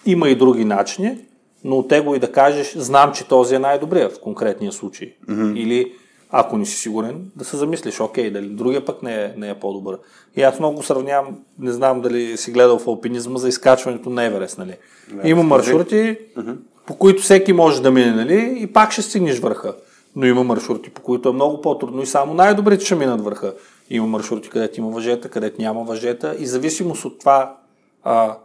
има 0.07 0.29
и 0.29 0.35
други 0.35 0.65
начини, 0.65 1.19
но 1.65 1.77
от 1.77 1.91
него 1.91 2.15
и 2.15 2.19
да 2.19 2.33
кажеш, 2.33 2.77
знам, 2.77 3.13
че 3.13 3.29
този 3.29 3.55
е 3.55 3.59
най-добрият 3.59 4.13
в 4.13 4.21
конкретния 4.21 4.73
случай. 4.73 5.15
Mm-hmm. 5.29 5.59
Или 5.59 5.93
ако 6.39 6.59
не 6.59 6.67
си 6.67 6.77
сигурен, 6.77 7.31
да 7.37 7.45
се 7.45 7.57
замислиш, 7.57 8.01
окей, 8.01 8.31
дали 8.31 8.47
другия 8.47 8.85
пък 8.85 9.03
не 9.03 9.15
е, 9.15 9.33
не 9.37 9.51
е 9.51 9.55
по-добър. 9.55 9.99
И 10.37 10.43
аз 10.43 10.59
много 10.59 10.83
сравнявам, 10.83 11.39
не 11.59 11.73
знам 11.73 12.01
дали 12.01 12.37
си 12.37 12.51
гледал 12.51 12.79
в 12.79 12.87
алпинизма 12.87 13.39
за 13.39 13.49
изкачването 13.49 14.11
на 14.11 14.25
Еверест. 14.25 14.59
Нали? 14.59 14.77
Не, 15.13 15.31
има 15.31 15.43
маршрути, 15.43 16.19
mm-hmm. 16.37 16.57
по 16.87 16.97
които 16.97 17.23
всеки 17.23 17.53
може 17.53 17.83
да 17.83 17.91
мине, 17.91 18.13
нали? 18.13 18.57
и 18.61 18.67
пак 18.67 18.93
ще 18.93 19.03
стигнеш 19.03 19.39
върха. 19.39 19.75
Но 20.17 20.27
има 20.27 20.45
маршрути, 20.45 20.91
по 20.91 21.03
които 21.03 21.29
е 21.29 21.33
много 21.33 21.61
по-трудно 21.61 22.03
и 22.03 22.07
само 22.07 22.35
най-добрите 22.35 22.85
ще 22.85 22.95
минат 22.95 23.25
върха. 23.25 23.55
Има 23.91 24.07
маршрути, 24.07 24.49
където 24.49 24.81
има 24.81 24.91
въжета, 24.91 25.29
където 25.29 25.63
няма 25.63 25.85
въжета 25.85 26.37
и 26.39 26.47
зависимост 26.47 27.05
от 27.05 27.19
това 27.19 27.57
а, 28.05 28.37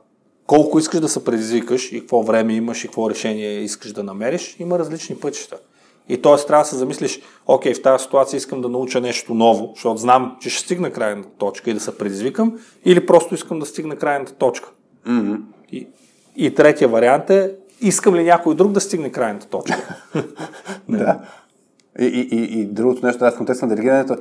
колко 0.48 0.80
искаш 0.80 1.00
да 1.00 1.10
се 1.10 1.24
предизвикаш 1.24 1.92
и 1.92 2.00
какво 2.00 2.24
време 2.24 2.54
имаш 2.54 2.84
и 2.84 2.88
какво 2.88 3.10
решение 3.10 3.60
искаш 3.60 3.92
да 3.92 4.04
намериш, 4.04 4.56
има 4.60 4.80
различни 4.80 5.16
пътища. 5.16 5.58
И 6.10 6.22
т.е. 6.22 6.46
трябва 6.48 6.64
да 6.64 6.70
се 6.70 6.76
замислиш, 6.76 7.22
окей, 7.48 7.74
в 7.74 7.82
тази 7.82 8.04
ситуация 8.04 8.38
искам 8.38 8.62
да 8.62 8.70
науча 8.70 9.02
нещо 9.02 9.34
ново, 9.34 9.72
защото 9.76 9.98
знам, 9.98 10.38
че 10.42 10.50
ще 10.50 10.64
стигна 10.64 10.92
крайната 10.92 11.30
точка 11.38 11.70
и 11.70 11.74
да 11.74 11.80
се 11.80 11.98
предизвикам, 11.98 12.60
или 12.86 13.06
просто 13.06 13.36
искам 13.36 13.60
да 13.60 13.66
стигна 13.66 13.96
крайната 13.96 14.34
точка. 14.34 14.70
Mm-hmm. 15.08 15.40
И, 15.72 15.88
и 16.36 16.56
третия 16.56 16.88
вариант 16.88 17.30
е, 17.30 17.56
искам 17.82 18.16
ли 18.16 18.24
някой 18.24 18.56
друг 18.56 18.72
да 18.72 18.82
стигне 18.82 19.12
крайната 19.12 19.48
точка. 19.48 19.96
да. 20.90 21.20
И, 22.00 22.06
и, 22.06 22.38
и, 22.38 22.62
и 22.62 22.66
другото 22.66 23.06
нещо, 23.06 23.26
аз 23.26 23.34
в 23.34 23.38
контекста 23.38 23.66
на 23.66 23.76
делегирането, 23.76 24.18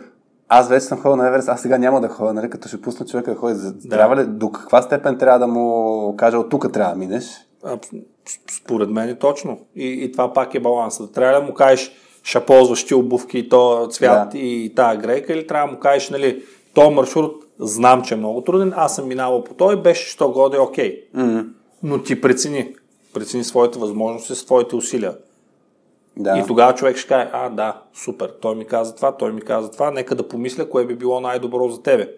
аз 0.52 0.68
вече 0.68 0.86
съм 0.86 0.98
ходил 0.98 1.16
на 1.16 1.26
Еверест, 1.26 1.48
аз 1.48 1.60
сега 1.62 1.78
няма 1.78 2.00
да 2.00 2.08
ходя, 2.08 2.32
нали, 2.32 2.50
като 2.50 2.68
ще 2.68 2.80
пусна 2.80 3.06
човека 3.06 3.30
да 3.30 3.36
ходи. 3.36 3.54
Да. 3.54 3.88
Трябва 3.88 4.16
ли, 4.16 4.26
до 4.26 4.50
каква 4.50 4.82
степен 4.82 5.18
трябва 5.18 5.38
да 5.38 5.46
му 5.46 6.14
кажа, 6.16 6.38
от 6.38 6.50
тук 6.50 6.72
трябва 6.72 6.92
да 6.92 6.98
минеш? 6.98 7.24
А, 7.64 7.78
според 8.50 8.90
мен 8.90 9.08
е 9.08 9.18
точно. 9.18 9.60
И, 9.76 9.86
и 9.86 10.12
това 10.12 10.32
пак 10.32 10.54
е 10.54 10.60
балансът. 10.60 11.12
Трябва 11.12 11.40
да 11.40 11.46
му 11.46 11.54
кажеш, 11.54 11.92
ще 12.22 12.40
ползваш 12.40 12.86
ти 12.86 12.94
обувки, 12.94 13.48
то 13.48 13.88
цвят 13.90 14.30
да. 14.30 14.38
и 14.38 14.72
тая 14.76 14.96
грейка, 14.96 15.32
или 15.32 15.46
трябва 15.46 15.68
да 15.68 15.72
му 15.72 15.80
кажеш, 15.80 16.10
нали, 16.10 16.42
то 16.74 16.90
маршрут 16.90 17.44
знам, 17.58 18.02
че 18.02 18.14
е 18.14 18.16
много 18.16 18.40
труден, 18.40 18.72
аз 18.76 18.96
съм 18.96 19.08
минавал 19.08 19.44
по 19.44 19.54
той, 19.54 19.82
беше, 19.82 20.10
що 20.10 20.30
годе, 20.30 20.58
окей. 20.58 21.04
Mm-hmm. 21.16 21.46
Но 21.82 22.02
ти 22.02 22.20
прецени. 22.20 22.74
Прецени 23.14 23.44
своите 23.44 23.78
възможности, 23.78 24.34
своите 24.34 24.76
усилия. 24.76 25.14
Да. 26.16 26.38
И 26.38 26.46
тогава 26.46 26.74
човек 26.74 26.96
ще 26.96 27.08
каже, 27.08 27.30
а 27.32 27.48
да, 27.48 27.82
супер, 27.94 28.32
той 28.40 28.54
ми 28.54 28.64
каза 28.64 28.94
това, 28.94 29.16
той 29.16 29.32
ми 29.32 29.40
каза 29.40 29.70
това, 29.70 29.90
нека 29.90 30.14
да 30.14 30.28
помисля 30.28 30.68
кое 30.68 30.84
би 30.84 30.94
било 30.94 31.20
най-добро 31.20 31.68
за 31.68 31.82
тебе. 31.82 32.08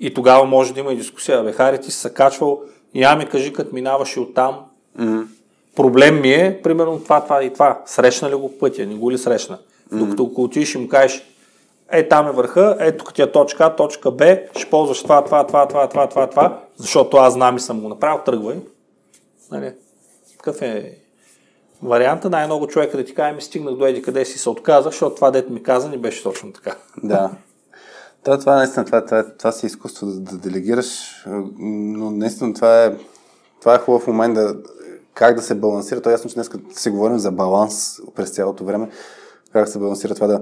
И 0.00 0.14
тогава 0.14 0.44
може 0.44 0.74
да 0.74 0.80
има 0.80 0.92
и 0.92 0.96
дискусия. 0.96 1.42
Бе, 1.42 1.52
Хари, 1.52 1.80
ти 1.80 1.90
си 1.90 2.00
се 2.00 2.14
качвал, 2.14 2.62
я 2.94 3.16
ми 3.16 3.26
кажи, 3.26 3.52
като 3.52 3.74
минаваш 3.74 4.16
и 4.16 4.20
оттам, 4.20 4.60
mm-hmm. 4.98 5.26
Проблем 5.76 6.20
ми 6.20 6.32
е, 6.32 6.60
примерно 6.62 7.00
това, 7.00 7.24
това 7.24 7.42
и 7.42 7.52
това. 7.52 7.82
Срещна 7.86 8.30
ли 8.30 8.34
го 8.34 8.58
пътя, 8.58 8.86
не 8.86 8.94
го 8.94 9.10
ли 9.10 9.18
срещна? 9.18 9.56
Mm-hmm. 9.56 9.98
Докато 9.98 10.28
ако 10.32 10.42
отидеш 10.42 10.74
и 10.74 10.78
му 10.78 10.88
кажеш, 10.88 11.22
е, 11.90 12.08
там 12.08 12.28
е 12.28 12.32
върха, 12.32 12.76
ето 12.80 13.04
тук 13.04 13.14
ти 13.14 13.22
е 13.22 13.32
точка 13.32 13.64
А, 13.64 13.76
точка 13.76 14.10
Б, 14.10 14.38
ще 14.56 14.70
ползваш 14.70 15.02
това, 15.02 15.24
това, 15.24 15.46
това, 15.46 15.68
това, 15.68 15.88
това, 15.88 16.08
това, 16.08 16.26
това, 16.26 16.60
защото 16.76 17.16
аз 17.16 17.32
знам 17.32 17.56
и 17.56 17.60
съм 17.60 17.80
го 17.80 17.88
направил, 17.88 18.24
тръгвай. 18.24 18.56
Нали? 19.50 19.72
Какъв 20.36 20.62
е 20.62 20.98
варианта, 21.82 22.30
най-много 22.30 22.66
човека 22.66 22.96
да 22.96 23.04
ти 23.04 23.14
каже, 23.14 23.34
ми 23.34 23.42
стигнах 23.42 23.74
до 23.74 23.86
еди 23.86 24.02
къде 24.02 24.24
си 24.24 24.38
се 24.38 24.50
отказах, 24.50 24.92
защото 24.92 25.16
това 25.16 25.30
дете 25.30 25.52
ми 25.52 25.62
каза 25.62 25.88
не 25.88 25.98
беше 25.98 26.22
точно 26.22 26.52
така. 26.52 26.76
Да. 27.02 27.30
Това, 28.24 28.38
това 28.38 28.56
наистина, 28.56 28.84
това, 28.84 29.04
това, 29.04 29.24
това 29.38 29.52
си 29.52 29.66
изкуство 29.66 30.06
да, 30.06 30.20
да 30.20 30.36
делегираш, 30.36 31.24
но 31.58 32.10
наистина 32.10 32.54
това 32.54 32.84
е, 32.84 32.92
това 33.60 33.74
е 33.74 33.78
хубав 33.78 34.06
момент 34.06 34.34
да, 34.34 34.54
как 35.16 35.36
да 35.36 35.42
се 35.42 35.54
балансира. 35.54 36.00
То 36.00 36.08
е 36.08 36.12
ясно, 36.12 36.30
че 36.30 36.34
днес 36.34 36.50
си 36.70 36.90
говорим 36.90 37.18
за 37.18 37.32
баланс 37.32 38.00
през 38.14 38.30
цялото 38.30 38.64
време. 38.64 38.88
Как 39.52 39.68
се 39.68 39.78
балансира 39.78 40.14
това 40.14 40.26
да, 40.26 40.40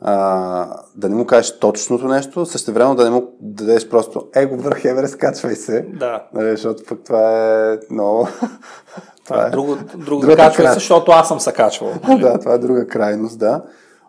а, 0.00 0.80
да 0.96 1.08
не 1.08 1.14
му 1.14 1.26
кажеш 1.26 1.58
точното 1.58 2.08
нещо, 2.08 2.46
също 2.46 2.72
време 2.72 2.94
да 2.94 3.04
не 3.04 3.10
му 3.10 3.28
дадеш 3.40 3.88
просто 3.88 4.28
его 4.34 4.56
върх 4.56 4.84
Еверест, 4.84 5.16
качвай 5.16 5.54
се. 5.54 5.86
Да. 5.98 6.26
Нали, 6.34 6.50
защото 6.50 6.82
пък 6.88 7.00
това 7.04 7.52
е 7.72 7.78
много... 7.90 8.28
това 9.24 9.46
е 9.46 9.50
друго, 9.50 9.76
друго 9.96 10.26
качвай 10.36 10.66
се, 10.66 10.74
защото 10.74 11.12
аз 11.12 11.28
съм 11.28 11.40
се 11.40 11.52
качвал. 11.52 11.92
да, 12.20 12.38
това 12.38 12.54
е 12.54 12.58
друга 12.58 12.86
крайност, 12.86 13.38
да. 13.38 13.62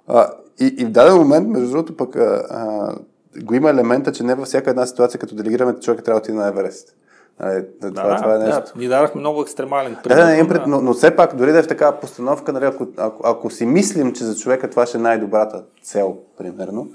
А, 0.08 0.30
и, 0.60 0.76
и 0.78 0.86
в 0.86 0.90
даден 0.90 1.16
момент, 1.16 1.48
между 1.48 1.70
другото, 1.70 1.98
пък 1.98 2.16
а, 2.16 2.44
а, 2.50 2.96
го 3.44 3.54
има 3.54 3.70
елемента, 3.70 4.12
че 4.12 4.24
не 4.24 4.36
във 4.36 4.46
всяка 4.48 4.70
една 4.70 4.86
ситуация, 4.86 5.20
като 5.20 5.36
делегираме, 5.36 5.80
човек 5.80 6.04
трябва 6.04 6.20
да 6.20 6.24
отиде 6.24 6.38
на 6.38 6.48
Еверест. 6.48 6.96
Нали, 7.40 7.66
това, 7.82 7.90
да, 7.90 8.16
това 8.16 8.36
е 8.36 8.38
нещо. 8.38 8.62
Да, 8.76 8.82
ни 8.82 8.88
дадахме 8.88 9.20
много 9.20 9.42
екстремален 9.42 9.98
пример. 10.04 10.18
Да, 10.18 10.46
да, 10.46 10.60
да. 10.60 10.68
Но, 10.68 10.82
но 10.82 10.94
все 10.94 11.16
пак, 11.16 11.36
дори 11.36 11.52
да 11.52 11.60
е 11.60 11.64
в 11.64 11.68
такава 11.68 12.00
постановка, 12.00 12.54
нали, 12.54 12.66
ако, 12.66 12.88
ако, 12.98 13.22
ако 13.28 13.50
си 13.50 13.66
мислим, 13.66 14.14
че 14.14 14.24
за 14.24 14.36
човека 14.36 14.70
това 14.70 14.86
ще 14.86 14.98
е 14.98 15.02
най-добрата 15.02 15.64
цел, 15.84 16.18
примерно, 16.38 16.88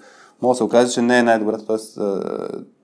може 0.43 0.57
да 0.57 0.59
се 0.59 0.65
окаже, 0.65 0.93
че 0.93 1.03
не 1.03 1.19
е 1.19 1.23
най-добрата. 1.23 1.67
Тоест, 1.67 1.99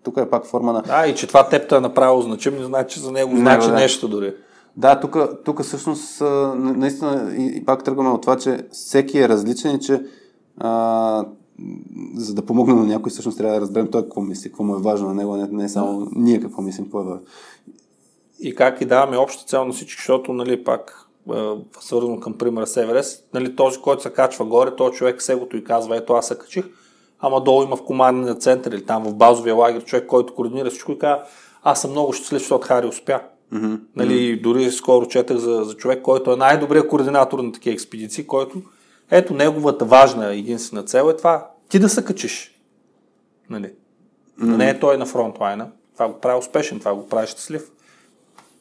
тук 0.02 0.16
е 0.16 0.30
пак 0.30 0.46
форма 0.46 0.72
на... 0.72 0.82
Да, 0.82 1.06
и 1.06 1.14
че 1.14 1.26
това 1.26 1.48
теб 1.48 1.72
е 1.72 1.80
направо 1.80 2.20
значим, 2.20 2.54
не 2.58 2.64
значи, 2.64 2.94
че 2.94 3.00
за 3.00 3.12
него 3.12 3.32
не, 3.32 3.40
значи 3.40 3.68
да. 3.68 3.74
нещо 3.74 4.08
дори. 4.08 4.34
Да, 4.76 5.00
тук, 5.00 5.16
тук 5.44 5.62
всъщност 5.62 6.22
наистина 6.54 7.34
и, 7.36 7.52
и 7.56 7.64
пак 7.64 7.84
тръгваме 7.84 8.10
от 8.10 8.20
това, 8.20 8.36
че 8.36 8.58
всеки 8.72 9.18
е 9.18 9.28
различен 9.28 9.74
и 9.74 9.80
че 9.80 10.02
а, 10.58 11.24
за 12.14 12.34
да 12.34 12.42
помогна 12.42 12.74
на 12.74 12.84
някой, 12.84 13.10
всъщност 13.10 13.38
трябва 13.38 13.54
да 13.54 13.60
разберем 13.60 13.90
той 13.90 14.02
какво 14.02 14.20
мисли, 14.20 14.48
какво 14.48 14.64
му 14.64 14.76
е 14.76 14.82
важно 14.82 15.08
на 15.08 15.14
него, 15.14 15.36
не, 15.36 15.48
не 15.50 15.68
само 15.68 16.00
да. 16.00 16.10
ние 16.16 16.40
какво 16.40 16.62
мислим, 16.62 16.84
какво 16.84 17.00
е 17.00 17.04
важно. 17.04 17.22
И 18.40 18.54
как 18.54 18.80
и 18.80 18.84
даваме 18.84 19.16
обща 19.16 19.44
цел 19.44 19.64
на 19.64 19.72
всички, 19.72 20.00
защото, 20.00 20.32
нали, 20.32 20.64
пак 20.64 21.08
свързано 21.80 22.20
към 22.20 22.38
примера 22.38 22.66
с 22.66 22.76
Еверест, 22.76 23.28
нали, 23.34 23.56
този, 23.56 23.80
който 23.80 24.02
се 24.02 24.10
качва 24.10 24.44
горе, 24.44 24.76
този 24.76 24.96
човек 24.96 25.22
сегото 25.22 25.56
и 25.56 25.64
казва, 25.64 25.96
ето 25.96 26.12
аз 26.12 26.26
се 26.26 26.38
качих, 26.38 26.64
ама 27.20 27.40
долу 27.40 27.62
има 27.62 27.76
в 27.76 27.84
командния 27.84 28.34
център 28.34 28.72
или 28.72 28.84
там 28.84 29.04
в 29.04 29.14
базовия 29.14 29.54
лагер 29.54 29.84
човек, 29.84 30.06
който 30.06 30.34
координира 30.34 30.70
всичко 30.70 30.92
и 30.92 30.98
казва, 30.98 31.24
аз 31.62 31.80
съм 31.80 31.90
много 31.90 32.12
щастлив, 32.12 32.40
защото 32.40 32.66
Хари 32.66 32.86
успя. 32.86 33.20
Mm-hmm. 33.52 33.80
Нали, 33.96 34.40
дори 34.40 34.70
скоро 34.70 35.06
четах 35.06 35.36
за, 35.36 35.64
за 35.64 35.74
човек, 35.74 36.02
който 36.02 36.32
е 36.32 36.36
най-добрият 36.36 36.88
координатор 36.88 37.38
на 37.38 37.52
такива 37.52 37.74
експедиции, 37.74 38.26
който 38.26 38.62
ето 39.10 39.34
неговата 39.34 39.84
важна 39.84 40.34
единствена 40.34 40.82
цел 40.82 41.10
е 41.10 41.16
това 41.16 41.50
ти 41.68 41.78
да 41.78 41.88
се 41.88 42.04
качиш. 42.04 42.60
Нали? 43.50 43.72
Mm-hmm. 44.40 44.56
Не 44.56 44.70
е 44.70 44.80
той 44.80 44.98
на 44.98 45.06
фронтлайна. 45.06 45.70
Това 45.94 46.08
го 46.08 46.20
прави 46.20 46.38
успешен, 46.38 46.78
това 46.78 46.94
го 46.94 47.08
прави 47.08 47.26
щастлив. 47.26 47.70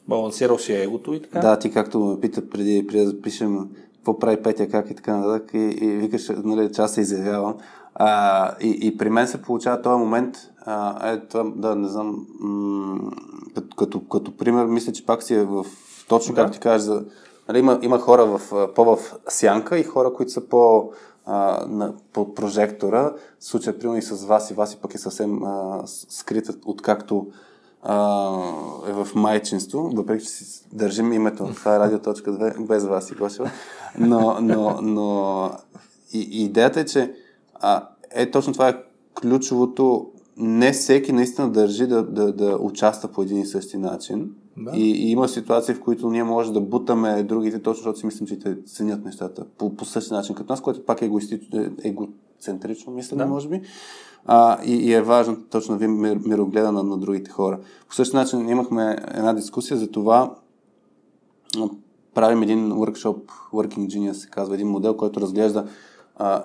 Балансирал 0.08 0.58
си 0.58 0.72
егото 0.72 1.14
и 1.14 1.22
така. 1.22 1.38
Да, 1.38 1.58
ти 1.58 1.70
както 1.70 2.00
ме 2.00 2.20
пита 2.20 2.50
преди, 2.50 2.86
преди 2.86 3.04
да 3.04 3.10
запишем 3.10 3.68
какво 3.96 4.18
прави 4.18 4.42
Петя, 4.42 4.68
как 4.68 4.90
и 4.90 4.94
така 4.94 5.16
нататък, 5.16 5.50
и, 5.54 5.58
и 5.58 5.96
викаш, 5.96 6.28
нали, 6.44 6.72
че 6.72 6.82
аз 6.82 6.94
се 6.94 7.00
изявявам. 7.00 7.54
А, 7.94 8.54
и, 8.60 8.78
и 8.82 8.96
при 8.98 9.10
мен 9.10 9.28
се 9.28 9.42
получава 9.42 9.82
този 9.82 9.98
момент, 9.98 10.36
а, 10.60 11.10
е, 11.12 11.20
това, 11.20 11.44
да, 11.56 11.74
не 11.74 11.88
знам, 11.88 12.26
м- 12.40 13.10
като, 13.54 13.76
като, 13.76 14.00
като 14.00 14.36
пример, 14.36 14.66
мисля, 14.66 14.92
че 14.92 15.06
пак 15.06 15.22
си 15.22 15.34
е 15.34 15.44
в, 15.44 15.66
точно 16.08 16.34
да. 16.34 16.40
както 16.40 16.54
ти 16.54 16.60
кажеш, 16.60 16.82
за, 16.82 17.04
нали, 17.48 17.58
има, 17.58 17.78
има 17.82 17.98
хора 17.98 18.26
в, 18.26 18.68
по-в 18.74 18.98
сянка 19.28 19.78
и 19.78 19.84
хора, 19.84 20.12
които 20.12 20.32
са 20.32 20.48
по, 20.48 20.90
а, 21.26 21.66
на, 21.68 21.94
под 22.12 22.34
прожектора. 22.34 23.12
Случая, 23.40 23.78
примерно 23.78 23.98
и 23.98 24.02
с 24.02 24.24
вас 24.24 24.50
и 24.50 24.54
вас 24.54 24.74
и 24.74 24.76
пък 24.76 24.94
е 24.94 24.98
съвсем 24.98 25.44
а, 25.44 25.82
скрит, 25.86 26.50
откакто 26.64 27.26
а, 27.82 28.40
е 28.88 28.92
в 28.92 29.08
майчинство, 29.14 29.90
въпреки 29.94 30.24
че 30.24 30.30
си 30.30 30.64
държим 30.72 31.12
името. 31.12 31.46
Това 31.54 31.76
е 31.76 31.78
радиоточка 31.78 32.32
2, 32.32 32.66
без 32.66 32.84
вас 32.84 33.10
и 33.10 33.14
Гошева. 33.14 33.50
Но, 33.98 34.36
но, 34.40 34.78
но 34.82 35.50
и 36.12 36.44
идеята 36.44 36.80
е, 36.80 36.84
че 36.84 37.14
а, 37.54 37.88
е 38.10 38.30
точно 38.30 38.52
това 38.52 38.68
е 38.68 38.82
ключовото. 39.20 40.10
Не 40.36 40.72
всеки 40.72 41.12
наистина 41.12 41.50
държи 41.50 41.86
да, 41.86 42.02
да, 42.02 42.32
да 42.32 42.56
участва 42.56 43.08
по 43.08 43.22
един 43.22 43.38
и 43.38 43.46
същи 43.46 43.76
начин. 43.76 44.30
Да. 44.60 44.70
И, 44.76 44.90
и 44.90 45.10
има 45.10 45.28
ситуации, 45.28 45.74
в 45.74 45.80
които 45.80 46.10
ние 46.10 46.24
може 46.24 46.52
да 46.52 46.60
бутаме 46.60 47.22
другите, 47.22 47.62
точно 47.62 47.78
защото 47.78 47.98
си 47.98 48.06
мислим, 48.06 48.26
че 48.26 48.38
те 48.38 48.64
ценят 48.64 49.04
нещата 49.04 49.44
по, 49.58 49.76
по 49.76 49.84
същия 49.84 50.16
начин 50.16 50.34
като 50.34 50.52
нас, 50.52 50.60
което 50.60 50.84
пак 50.84 51.02
е 51.02 51.10
егоцентрично, 51.84 52.92
мисля, 52.92 53.16
да. 53.16 53.26
може 53.26 53.48
би 53.48 53.62
а, 54.30 54.58
и, 54.64 54.74
и 54.74 54.92
е 54.92 55.02
важно 55.02 55.36
точно 55.50 55.74
да 55.74 55.78
видим 55.78 56.20
мирогледа 56.26 56.72
на, 56.72 56.82
на 56.82 56.98
другите 56.98 57.30
хора. 57.30 57.58
По 57.88 57.94
същия 57.94 58.20
начин 58.20 58.48
имахме 58.48 58.96
една 59.14 59.32
дискусия 59.32 59.76
за 59.76 59.90
това, 59.90 60.34
правим 62.14 62.42
един 62.42 62.70
workshop, 62.70 63.20
Working 63.52 63.86
Genius 63.86 64.12
се 64.12 64.28
казва, 64.28 64.54
един 64.54 64.68
модел, 64.68 64.96
който 64.96 65.20
разглежда 65.20 65.66
а, 66.16 66.44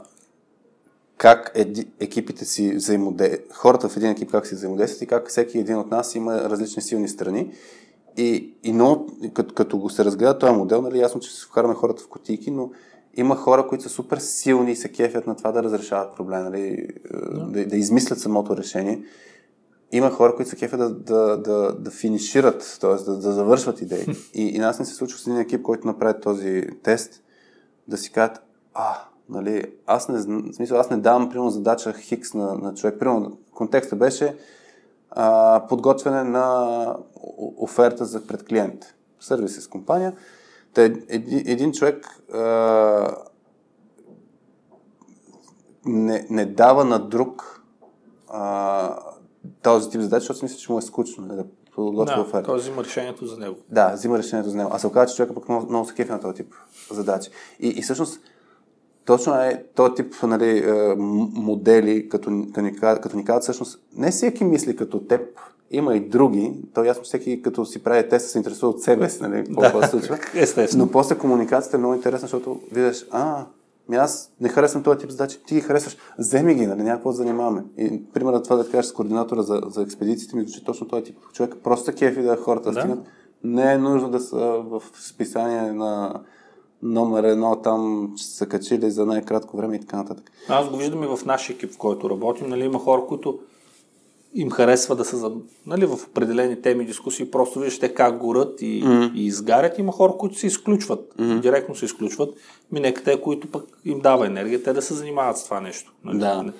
как 1.17 1.51
еди, 1.55 1.87
екипите 1.99 2.45
си 2.45 2.75
взаимодействат, 2.75 3.53
хората 3.53 3.89
в 3.89 3.97
един 3.97 4.09
екип 4.09 4.31
как 4.31 4.47
си 4.47 4.55
взаимодействат 4.55 5.01
и 5.01 5.07
как 5.07 5.29
всеки 5.29 5.57
един 5.57 5.77
от 5.77 5.91
нас 5.91 6.15
има 6.15 6.49
различни 6.49 6.81
силни 6.81 7.07
страни. 7.07 7.51
И, 8.17 8.53
и 8.63 8.71
но, 8.71 9.05
като, 9.33 9.53
като 9.53 9.77
го 9.77 9.89
се 9.89 10.05
разгледа 10.05 10.39
този 10.39 10.53
модел, 10.53 10.81
нали, 10.81 10.99
ясно, 10.99 11.21
че 11.21 11.31
се 11.31 11.45
вкараме 11.45 11.73
хората 11.73 12.03
в 12.03 12.07
котийки, 12.07 12.51
но 12.51 12.69
има 13.15 13.35
хора, 13.35 13.67
които 13.67 13.83
са 13.83 13.89
супер 13.89 14.17
силни 14.17 14.71
и 14.71 14.75
се 14.75 14.91
кефят 14.91 15.27
на 15.27 15.35
това 15.35 15.51
да 15.51 15.63
разрешават 15.63 16.15
проблем, 16.15 16.43
нали? 16.43 16.87
да. 17.11 17.45
Да, 17.45 17.65
да 17.65 17.77
измислят 17.77 18.19
самото 18.19 18.57
решение. 18.57 19.03
Има 19.91 20.09
хора, 20.09 20.35
които 20.35 20.49
се 20.49 20.55
кефят 20.55 20.79
да, 20.79 20.89
да, 20.89 21.37
да, 21.37 21.75
да 21.79 21.91
финишират, 21.91 22.77
т.е. 22.81 23.03
Да, 23.03 23.17
да 23.17 23.31
завършват 23.31 23.81
идеи. 23.81 24.05
И, 24.33 24.47
и 24.47 24.59
нас 24.59 24.79
не 24.79 24.85
се 24.85 24.93
случва 24.93 25.19
с 25.19 25.27
един 25.27 25.39
екип, 25.39 25.61
който 25.61 25.87
направи 25.87 26.21
този 26.21 26.67
тест, 26.83 27.23
да 27.87 27.97
си 27.97 28.11
кажат, 28.11 28.41
а, 28.73 28.95
нали, 29.29 29.65
аз 29.87 30.09
не, 30.09 30.17
в 30.17 30.53
смисъл, 30.53 30.79
аз 30.79 30.89
не 30.89 30.97
давам, 30.97 31.29
примерно, 31.29 31.49
задача 31.49 31.93
хикс 31.93 32.33
на, 32.33 32.53
на 32.53 32.73
човек. 32.73 32.99
Примерно, 32.99 33.37
контекста 33.53 33.95
беше 33.95 34.35
а, 35.15 35.65
подготвяне 35.69 36.23
на 36.23 36.97
оферта 37.57 38.05
за 38.05 38.27
пред 38.27 38.45
клиент. 38.45 38.95
Сервис 39.19 39.61
с 39.61 39.67
компания 39.67 40.13
Та, 40.73 40.81
един, 40.81 41.43
един 41.45 41.71
човек 41.71 42.07
а, 42.33 43.15
не, 45.85 46.27
не 46.29 46.45
дава 46.45 46.85
на 46.85 46.99
друг 46.99 47.63
а, 48.27 48.99
този 49.61 49.89
тип 49.89 50.01
задача, 50.01 50.19
защото 50.19 50.39
си 50.39 50.45
мисля, 50.45 50.57
че 50.57 50.71
му 50.71 50.77
е 50.77 50.81
скучно 50.81 51.27
да 51.27 51.45
подготвя 51.75 52.15
да, 52.15 52.21
оферта. 52.21 52.45
Той 52.45 52.59
взима 52.59 52.83
решението 52.83 53.25
за 53.25 53.37
него. 53.37 53.57
Да, 53.69 53.91
взима 53.93 54.17
решението 54.17 54.49
за 54.49 54.57
него. 54.57 54.69
А 54.73 54.79
се 54.79 54.87
оказва, 54.87 55.07
че 55.07 55.15
човека 55.15 55.33
пък 55.33 55.49
много, 55.49 55.69
много 55.69 55.87
се 55.87 55.93
кефи 55.93 56.11
на 56.11 56.19
този 56.19 56.35
тип 56.35 56.53
задачи. 56.91 57.29
И, 57.59 57.67
и 57.67 57.81
всъщност, 57.81 58.19
точно 59.05 59.33
е 59.33 59.65
този 59.75 59.93
тип 59.93 60.13
нали, 60.23 60.63
модели, 61.33 62.09
като, 62.09 62.45
като, 62.53 62.61
ни, 62.61 62.75
като 62.75 63.17
ни 63.17 63.25
казват, 63.25 63.43
всъщност, 63.43 63.79
не 63.97 64.11
всеки 64.11 64.43
мисли 64.43 64.75
като 64.75 64.99
теб, 64.99 65.21
има 65.71 65.95
и 65.95 65.99
други. 65.99 66.53
То 66.73 66.83
е 66.83 66.87
ясно, 66.87 67.03
всеки 67.03 67.41
като 67.41 67.65
си 67.65 67.83
прави 67.83 68.09
тест, 68.09 68.29
се 68.29 68.37
интересува 68.37 68.69
от 68.69 68.81
себе 68.81 69.09
си, 69.09 69.21
нали, 69.21 69.43
какво 69.61 69.79
да, 69.79 69.85
се 69.85 69.91
случва. 69.91 70.17
Естествено. 70.35 70.85
Но 70.85 70.91
после 70.91 71.17
комуникацията 71.17 71.77
е 71.77 71.79
много 71.79 71.93
интересна, 71.93 72.19
защото 72.19 72.61
виждаш, 72.71 73.05
а, 73.11 73.45
ми 73.89 73.95
аз 73.95 74.31
не 74.41 74.49
харесвам 74.49 74.83
този 74.83 74.99
тип 74.99 75.09
задачи, 75.09 75.43
ти 75.47 75.55
ги 75.55 75.61
харесваш, 75.61 75.97
вземи 76.17 76.55
ги, 76.55 76.67
нали, 76.67 76.83
някакво 76.83 77.11
занимаваме. 77.11 77.63
И 77.77 78.03
примерът 78.13 78.43
това 78.43 78.55
да 78.55 78.69
кажеш 78.69 78.85
с 78.85 78.93
координатора 78.93 79.41
за, 79.41 79.61
за 79.67 79.81
експедициите 79.81 80.35
ми 80.35 80.41
звучи 80.41 80.63
точно 80.63 80.87
този 80.87 81.03
тип 81.03 81.17
човек. 81.33 81.55
Просто 81.63 81.91
кефи 81.93 82.21
да 82.21 82.35
хората 82.35 82.71
да. 82.71 82.79
стигнат. 82.79 82.99
Не 83.43 83.73
е 83.73 83.77
нужно 83.77 84.09
да 84.09 84.19
са 84.19 84.37
в 84.65 84.81
списание 84.99 85.71
на 85.71 86.21
номер 86.83 87.23
едно 87.23 87.55
там 87.55 88.13
са 88.17 88.45
качили 88.45 88.91
за 88.91 89.05
най-кратко 89.05 89.57
време 89.57 89.75
и 89.75 89.79
така 89.79 89.97
нататък. 89.97 90.31
Аз 90.49 90.69
го 90.69 90.77
виждам 90.77 91.03
и 91.03 91.07
в 91.07 91.25
нашия 91.25 91.53
екип, 91.53 91.71
в 91.71 91.77
който 91.77 92.09
работим. 92.09 92.49
Нали, 92.49 92.63
има 92.63 92.79
хора, 92.79 93.01
които 93.07 93.39
им 94.35 94.51
харесва 94.51 94.95
да 94.95 95.05
са 95.05 95.31
нали, 95.65 95.85
в 95.85 95.93
определени 95.93 96.61
теми 96.61 96.85
дискусии, 96.85 97.31
просто 97.31 97.59
виждаш 97.59 97.79
те 97.79 97.93
как 97.93 98.17
горят 98.17 98.61
и, 98.61 98.83
mm-hmm. 98.83 99.13
и 99.13 99.25
изгарят. 99.25 99.79
Има 99.79 99.91
хора, 99.91 100.13
които 100.19 100.37
се 100.37 100.47
изключват, 100.47 101.13
mm-hmm. 101.19 101.39
директно 101.39 101.75
се 101.75 101.85
изключват. 101.85 102.35
Ми 102.71 102.79
нека 102.79 103.03
те, 103.03 103.21
които 103.21 103.47
пък 103.47 103.63
им 103.85 103.99
дава 103.99 104.27
енергия, 104.27 104.63
те 104.63 104.73
да 104.73 104.81
се 104.81 104.93
занимават 104.93 105.37
с 105.37 105.45
това 105.45 105.61
нещо. 105.61 105.93
Нали? 106.03 106.19
Да. 106.19 106.53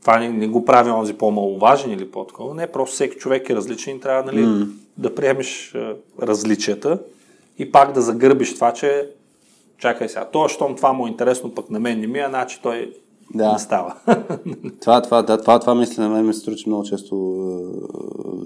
Това 0.00 0.18
не, 0.18 0.28
не 0.28 0.48
го 0.48 0.64
прави 0.64 0.90
онзи 0.90 1.14
по-маловажен 1.14 1.90
или 1.90 2.10
по-такова. 2.10 2.54
Не, 2.54 2.66
просто 2.66 2.94
всеки 2.94 3.16
човек 3.16 3.50
е 3.50 3.56
различен 3.56 3.96
и 3.96 4.00
трябва 4.00 4.32
нали, 4.32 4.44
mm-hmm. 4.44 4.68
да 4.98 5.14
приемеш 5.14 5.74
а, 5.74 5.96
различията 6.22 6.98
и 7.58 7.72
пак 7.72 7.92
да 7.92 8.02
загърбиш 8.02 8.54
това, 8.54 8.72
че 8.72 9.10
чакай 9.84 10.08
сега, 10.08 10.24
то, 10.24 10.48
щом 10.48 10.76
това 10.76 10.92
му 10.92 11.06
е 11.06 11.10
интересно, 11.10 11.54
пък 11.54 11.70
на 11.70 11.80
мен 11.80 12.00
не 12.00 12.06
ми, 12.06 12.18
а 12.18 12.28
значи 12.28 12.60
той 12.62 12.94
да. 13.34 13.52
не 13.52 13.58
става. 13.58 13.94
това, 14.80 15.02
това, 15.02 15.22
да, 15.22 15.40
това, 15.40 15.58
това 15.58 15.74
мисля 15.74 16.02
на 16.02 16.08
мен 16.08 16.26
ме 16.26 16.32
струва, 16.32 16.56
че 16.56 16.68
много 16.68 16.84
често 16.84 17.14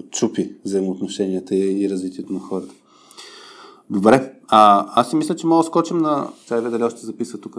е, 0.03 0.09
чупи 0.11 0.55
взаимоотношенията 0.65 1.55
и, 1.55 1.83
и 1.83 1.89
развитието 1.89 2.33
на 2.33 2.39
хората. 2.39 2.73
Добре, 3.89 4.33
а, 4.47 4.85
аз 5.01 5.09
си 5.09 5.15
мисля, 5.15 5.35
че 5.35 5.47
мога 5.47 5.63
да 5.63 5.67
скочим 5.67 5.97
на... 5.97 6.27
Чай 6.47 6.61
дали 6.61 6.83
още 6.83 7.05
записва 7.05 7.39
тук 7.39 7.57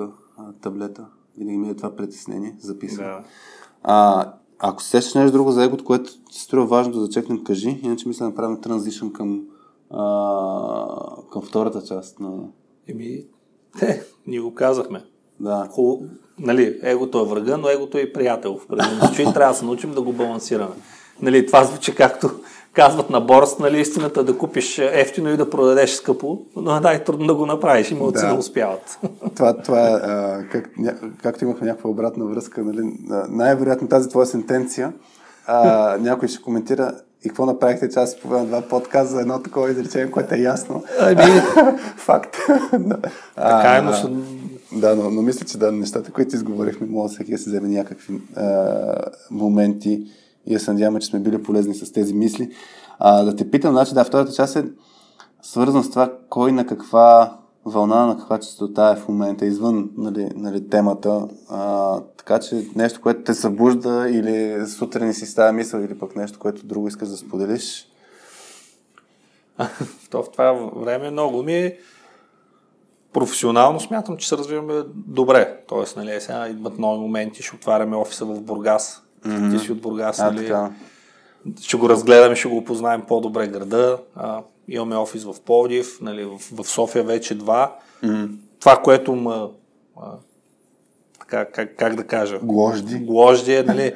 таблета. 0.61 1.07
Винаги 1.39 1.59
ми 1.59 1.69
е 1.69 1.77
това 1.77 1.97
притеснение. 1.97 2.57
Записва. 2.61 3.05
Да. 3.05 3.23
А, 3.83 4.33
ако 4.59 4.83
се 4.83 4.89
сещаш 4.89 5.15
нещо 5.15 5.33
друго 5.33 5.53
за 5.53 5.65
егото, 5.65 5.85
което 5.85 6.11
ти 6.33 6.41
струва 6.41 6.67
важно 6.67 6.93
да 6.93 7.01
зачекнем, 7.01 7.45
кажи. 7.45 7.81
Иначе 7.83 8.09
мисля 8.09 8.25
да 8.25 8.31
направим 8.31 8.61
транзишън 8.61 9.13
към, 9.13 9.45
а, 9.91 10.05
към 11.33 11.43
втората 11.43 11.83
част 11.83 12.21
на... 12.21 12.31
Еми, 12.89 13.25
те, 13.79 14.03
ние 14.27 14.41
го 14.41 14.55
казахме. 14.55 15.05
Да. 15.41 15.69
Хубаво, 15.71 16.03
нали, 16.39 16.79
егото 16.83 17.21
е 17.21 17.25
врага, 17.25 17.57
но 17.57 17.69
егото 17.69 17.99
е 17.99 18.01
и 18.01 18.13
приятел. 18.13 18.59
В 18.59 18.67
предния 18.67 19.33
трябва 19.35 19.53
да 19.53 19.59
се 19.59 19.65
научим 19.65 19.95
да 19.95 20.03
го 20.03 20.13
балансираме. 20.13 20.75
Нали, 21.23 21.47
това 21.47 21.65
звучи 21.65 21.95
както 21.95 22.31
казват 22.73 23.11
на 23.11 23.21
борс, 23.21 23.59
нали, 23.59 23.81
истината 23.81 24.25
да 24.25 24.39
купиш 24.39 24.79
ефтино 24.79 25.31
и 25.31 25.37
да 25.37 25.51
продадеш 25.51 25.91
скъпо, 25.91 26.39
но 26.57 26.77
е 26.77 26.81
най-трудно 26.81 27.27
да 27.27 27.35
го 27.35 27.47
направиш 27.47 27.91
и 27.91 27.95
малци 27.95 28.23
да. 28.23 28.29
да 28.29 28.39
успяват. 28.39 28.99
Това, 29.37 29.57
това 29.57 29.89
е, 29.89 29.93
а, 29.93 30.45
как, 30.53 30.71
както 31.23 31.45
имахме 31.45 31.67
някаква 31.67 31.91
обратна 31.91 32.25
връзка, 32.25 32.63
нали, 32.63 32.93
най-вероятно 33.29 33.89
тази 33.89 34.09
твоя 34.09 34.27
сентенция, 34.27 34.93
а, 35.47 35.97
някой 36.01 36.29
ще 36.29 36.43
коментира 36.43 36.93
и 37.25 37.29
какво 37.29 37.47
направихте, 37.47 37.89
че 37.89 37.99
аз 37.99 38.21
по 38.21 38.29
два 38.29 38.63
подкаст 38.63 39.11
за 39.11 39.21
едно 39.21 39.43
такова 39.43 39.71
изречение, 39.71 40.11
което 40.11 40.35
е 40.35 40.39
ясно. 40.39 40.85
Ами... 41.01 41.23
Факт. 41.97 42.37
така 43.37 43.77
е, 43.77 43.83
но 43.83 43.93
да, 44.73 44.97
но, 44.97 45.11
но 45.11 45.23
мисля, 45.23 45.47
че 45.47 45.59
да, 45.59 45.73
нещата, 45.73 46.13
които 46.13 46.37
изговорихме, 46.37 46.87
може 46.87 47.15
всеки 47.15 47.31
да 47.31 47.39
се 47.39 47.51
вземе 47.51 47.69
някакви 47.69 48.21
а, 48.37 48.95
моменти 49.31 50.07
и 50.47 50.53
да 50.53 50.61
се 50.61 50.73
надяваме, 50.73 51.01
че 51.01 51.07
сме 51.07 51.21
били 51.21 51.43
полезни 51.43 51.75
с 51.75 51.93
тези 51.93 52.15
мисли. 52.15 52.51
А, 52.99 53.25
да 53.25 53.37
те 53.37 53.51
питам, 53.51 53.73
значи, 53.73 53.95
да, 53.95 54.05
втората 54.05 54.33
част 54.33 54.57
е 54.57 54.65
свързан 55.43 55.85
с 55.85 55.91
това, 55.91 56.13
кой 56.29 56.53
на 56.53 56.67
каква 56.67 57.39
вълна, 57.65 58.07
на 58.07 58.19
каква 58.19 58.39
частота 58.39 58.93
е 58.93 59.01
в 59.01 59.09
момента, 59.09 59.47
извън 59.47 59.91
нали, 59.97 60.29
нали, 60.35 60.69
темата. 60.69 61.29
А, 61.49 62.01
така 62.01 62.39
че 62.39 62.67
нещо, 62.77 63.01
което 63.01 63.23
те 63.23 63.35
събужда 63.35 64.07
или 64.11 64.67
сутрин 64.67 65.15
си 65.15 65.27
става 65.27 65.53
мисъл, 65.53 65.81
или 65.81 65.99
пък 65.99 66.17
нещо, 66.17 66.39
което 66.39 66.67
друго 66.67 66.89
искаш 66.89 67.09
да 67.09 67.17
споделиш. 67.17 67.87
в 70.11 70.31
това 70.31 70.53
време 70.77 71.11
много 71.11 71.43
ми 71.43 71.75
професионално 73.13 73.81
смятам, 73.81 74.17
че 74.17 74.29
се 74.29 74.37
развиваме 74.37 74.83
добре. 74.95 75.57
Тоест, 75.69 75.97
нали, 75.97 76.21
сега 76.21 76.49
идват 76.49 76.79
нови 76.79 77.01
моменти, 77.01 77.43
ще 77.43 77.57
отваряме 77.57 77.97
офиса 77.97 78.25
в 78.25 78.41
Бургас. 78.41 79.03
Mm-hmm. 79.25 79.59
Ти 79.59 79.65
си 79.65 79.73
от 79.73 79.81
Бургас, 79.81 80.19
а, 80.19 80.31
нали? 80.31 80.47
Така. 80.47 80.71
Ще 81.61 81.77
го 81.77 81.89
разгледаме, 81.89 82.37
ще 82.37 82.49
го 82.49 82.57
опознаем 82.57 83.03
по-добре 83.09 83.47
града. 83.47 83.99
А, 84.17 84.43
имаме 84.69 84.97
офис 84.97 85.25
в 85.25 85.35
Пловдив, 85.45 85.99
нали, 86.01 86.25
в, 86.25 86.39
в 86.53 86.65
София 86.65 87.05
вече 87.05 87.35
два. 87.35 87.77
Mm-hmm. 88.05 88.31
Това, 88.61 88.77
което 88.77 89.15
ма, 89.15 89.51
а, 89.97 90.11
така, 91.21 91.45
как, 91.45 91.77
как 91.77 91.95
да 91.95 92.07
кажа? 92.07 92.39
Гложди. 92.43 92.99
Гложди 92.99 93.55
е, 93.55 93.63
нали, 93.63 93.95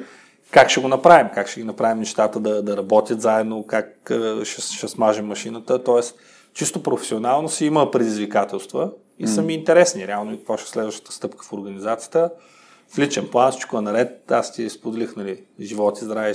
как 0.51 0.69
ще 0.69 0.81
го 0.81 0.87
направим, 0.87 1.27
как 1.33 1.47
ще 1.47 1.59
ги 1.59 1.65
направим 1.65 1.99
нещата 1.99 2.39
да, 2.39 2.63
да 2.63 2.77
работят 2.77 3.21
заедно, 3.21 3.65
как 3.67 4.11
ще, 4.43 4.61
ще 4.61 4.87
смажем 4.87 5.25
машината. 5.25 5.83
Тоест, 5.83 6.15
чисто 6.53 6.83
професионално 6.83 7.49
си 7.49 7.65
има 7.65 7.91
предизвикателства 7.91 8.91
и 9.19 9.27
са 9.27 9.41
ми 9.41 9.53
интересни. 9.53 10.07
Реално 10.07 10.33
и 10.33 10.37
какво 10.37 10.57
ще 10.57 10.65
е 10.65 10.71
следващата 10.71 11.11
стъпка 11.11 11.45
в 11.45 11.53
организацията. 11.53 12.29
В 12.89 12.99
личен 12.99 13.27
план 13.31 13.51
всичко 13.51 13.77
е 13.77 13.81
наред. 13.81 14.31
Аз 14.31 14.53
ти 14.53 14.69
споделих, 14.69 15.15
нали, 15.15 15.43
живот 15.59 16.01
и 16.01 16.05
здраве, 16.05 16.33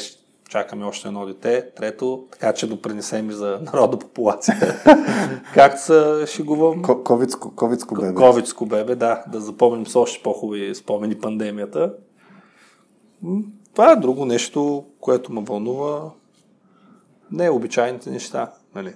чакаме 0.51 0.85
още 0.85 1.09
едно 1.09 1.27
дете. 1.27 1.71
Трето, 1.77 2.25
така 2.33 2.53
че 2.53 2.67
допринесем 2.67 3.31
и 3.31 3.33
за 3.33 3.61
народа 3.73 3.99
популация. 3.99 4.57
Както 5.55 5.83
се 5.83 6.25
шегувам. 6.27 6.83
Ковицко, 6.83 7.57
ковицко 7.57 7.95
бебе. 7.95 8.15
Ковицко 8.15 8.67
бебе, 8.67 8.95
да. 8.95 9.25
Да 9.33 9.41
запомним 9.41 9.87
с 9.87 9.97
още 9.97 10.23
по-хубави 10.23 10.75
спомени 10.75 11.19
пандемията. 11.19 11.95
Това 13.73 13.93
е 13.93 13.97
друго 13.97 14.25
нещо, 14.25 14.85
което 15.01 15.33
ме 15.33 15.41
вълнува. 15.41 16.11
Не, 17.33 17.51
обичайните 17.51 18.11
неща. 18.11 18.53
Нали. 18.75 18.95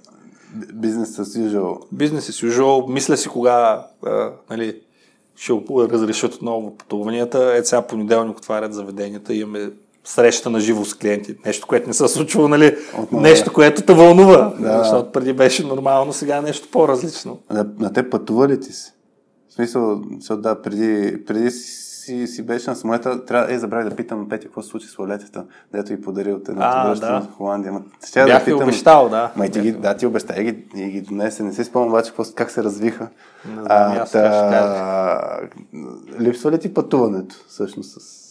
Бизнес 0.75 1.17
as 1.17 1.49
usual. 1.49 1.79
Бизнес 1.93 2.31
as 2.31 2.49
usual. 2.49 2.93
Мисля 2.93 3.17
си 3.17 3.29
кога 3.29 3.87
а, 4.07 4.33
нали, 4.51 4.81
ще 5.37 5.53
разрешат 5.71 6.35
отново 6.35 6.77
пътуванията. 6.77 7.57
Е, 7.57 7.65
сега 7.65 7.83
понеделник 7.83 8.39
отварят 8.39 8.75
заведенията, 8.75 9.35
имаме 9.35 9.71
среща 10.05 10.51
на 10.51 10.61
живо 10.61 10.85
с 10.85 10.95
клиенти. 10.95 11.37
Нещо, 11.47 11.67
което 11.67 11.87
не 11.87 11.95
се 11.95 12.09
случва, 12.09 12.49
нали? 12.49 12.77
Отново, 12.99 13.23
нещо, 13.23 13.53
което 13.53 13.83
те 13.83 13.95
вълнува. 13.95 14.55
Да. 14.61 14.79
Защото 14.79 15.13
преди 15.13 15.33
беше 15.33 15.67
нормално, 15.67 16.13
сега 16.13 16.37
е 16.37 16.43
нещо 16.43 16.69
по-различно. 16.73 17.39
На, 17.51 17.67
на 17.79 17.93
те 17.93 18.11
пътува 18.11 18.49
ли 18.49 18.61
ти 18.61 18.73
си? 18.73 18.93
В 19.49 19.53
смисъл, 19.55 20.03
да, 20.37 20.63
преди, 20.63 21.25
преди 21.25 21.51
си, 21.51 22.27
си 22.27 22.43
беше 22.43 22.71
на 22.71 22.77
самолета, 22.77 23.25
трябва, 23.25 23.55
е, 23.55 23.59
забравя 23.59 23.91
да 23.91 23.97
питам 23.97 24.29
Петя, 24.29 24.45
какво 24.45 24.63
се 24.63 24.69
случи 24.69 24.89
с 24.89 24.97
валетата, 24.97 25.45
дето 25.73 25.93
и 25.93 26.01
подарил 26.01 26.37
от 26.37 26.49
едната 26.49 27.01
да. 27.01 27.21
в 27.21 27.37
Холандия. 27.37 27.73
Ма, 27.73 27.83
ще 28.07 28.25
Бях 28.25 28.39
да 28.39 28.45
питам, 28.45 28.63
обещал, 28.63 29.09
да. 29.09 29.33
Ма 29.37 29.47
и 29.47 29.51
ти 29.51 29.61
ги, 29.61 29.73
да, 29.73 29.97
ти 29.97 30.07
обеща, 30.07 30.41
и 30.41 30.45
ги, 30.45 30.65
и 30.77 30.91
ги 30.91 31.01
донесе. 31.01 31.43
Не 31.43 31.53
си 31.53 31.65
спомням 31.65 31.89
обаче 31.89 32.13
как 32.35 32.51
се 32.51 32.65
развиха. 32.65 33.09
Не 33.47 33.53
знам, 33.53 33.67
а, 33.69 33.97
аз 33.97 34.11
та, 34.11 35.41
липсва 36.21 36.53
ли 36.53 36.59
ти 36.59 36.75
пътуването, 36.75 37.37
всъщност? 37.49 38.01
С... 38.01 38.24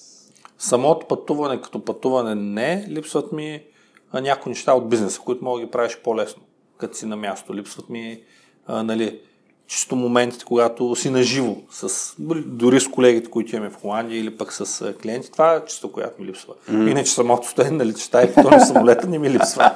Самото 0.64 1.08
пътуване 1.08 1.62
като 1.62 1.86
пътуване 1.86 2.36
не, 2.36 2.86
липсват 2.90 3.32
ми 3.32 3.64
а, 4.12 4.22
някои 4.22 4.50
неща 4.50 4.74
от 4.74 4.90
бизнеса, 4.90 5.22
които 5.26 5.44
мога 5.44 5.60
да 5.60 5.66
ги 5.66 5.72
правиш 5.72 5.98
по-лесно, 6.04 6.44
като 6.78 6.98
си 6.98 7.06
на 7.06 7.16
място. 7.16 7.56
Липсват 7.56 7.90
ми, 7.90 8.20
а, 8.68 8.84
нали, 8.84 9.20
чисто 9.68 9.96
моментите, 9.96 10.46
когато 10.46 10.96
си 10.96 11.10
наживо, 11.10 11.62
с, 11.72 12.14
дори 12.46 12.80
с 12.80 12.88
колегите, 12.88 13.30
които 13.30 13.56
имаме 13.56 13.72
в 13.72 13.76
Холандия 13.76 14.20
или 14.20 14.38
пък 14.38 14.54
с 14.54 14.94
клиенти, 15.02 15.32
това 15.32 15.56
е 15.56 15.66
чисто, 15.66 15.92
която 15.92 16.22
ми 16.22 16.28
липсва. 16.28 16.54
Mm. 16.72 16.92
Иначе 16.92 17.12
самото 17.12 17.48
стоене 17.48 17.72
на 17.72 17.86
летища 17.86 18.24
и 18.24 18.42
на 18.42 18.60
самолета 18.60 19.08
не 19.08 19.20
ми 19.20 19.30
липсва. 19.30 19.72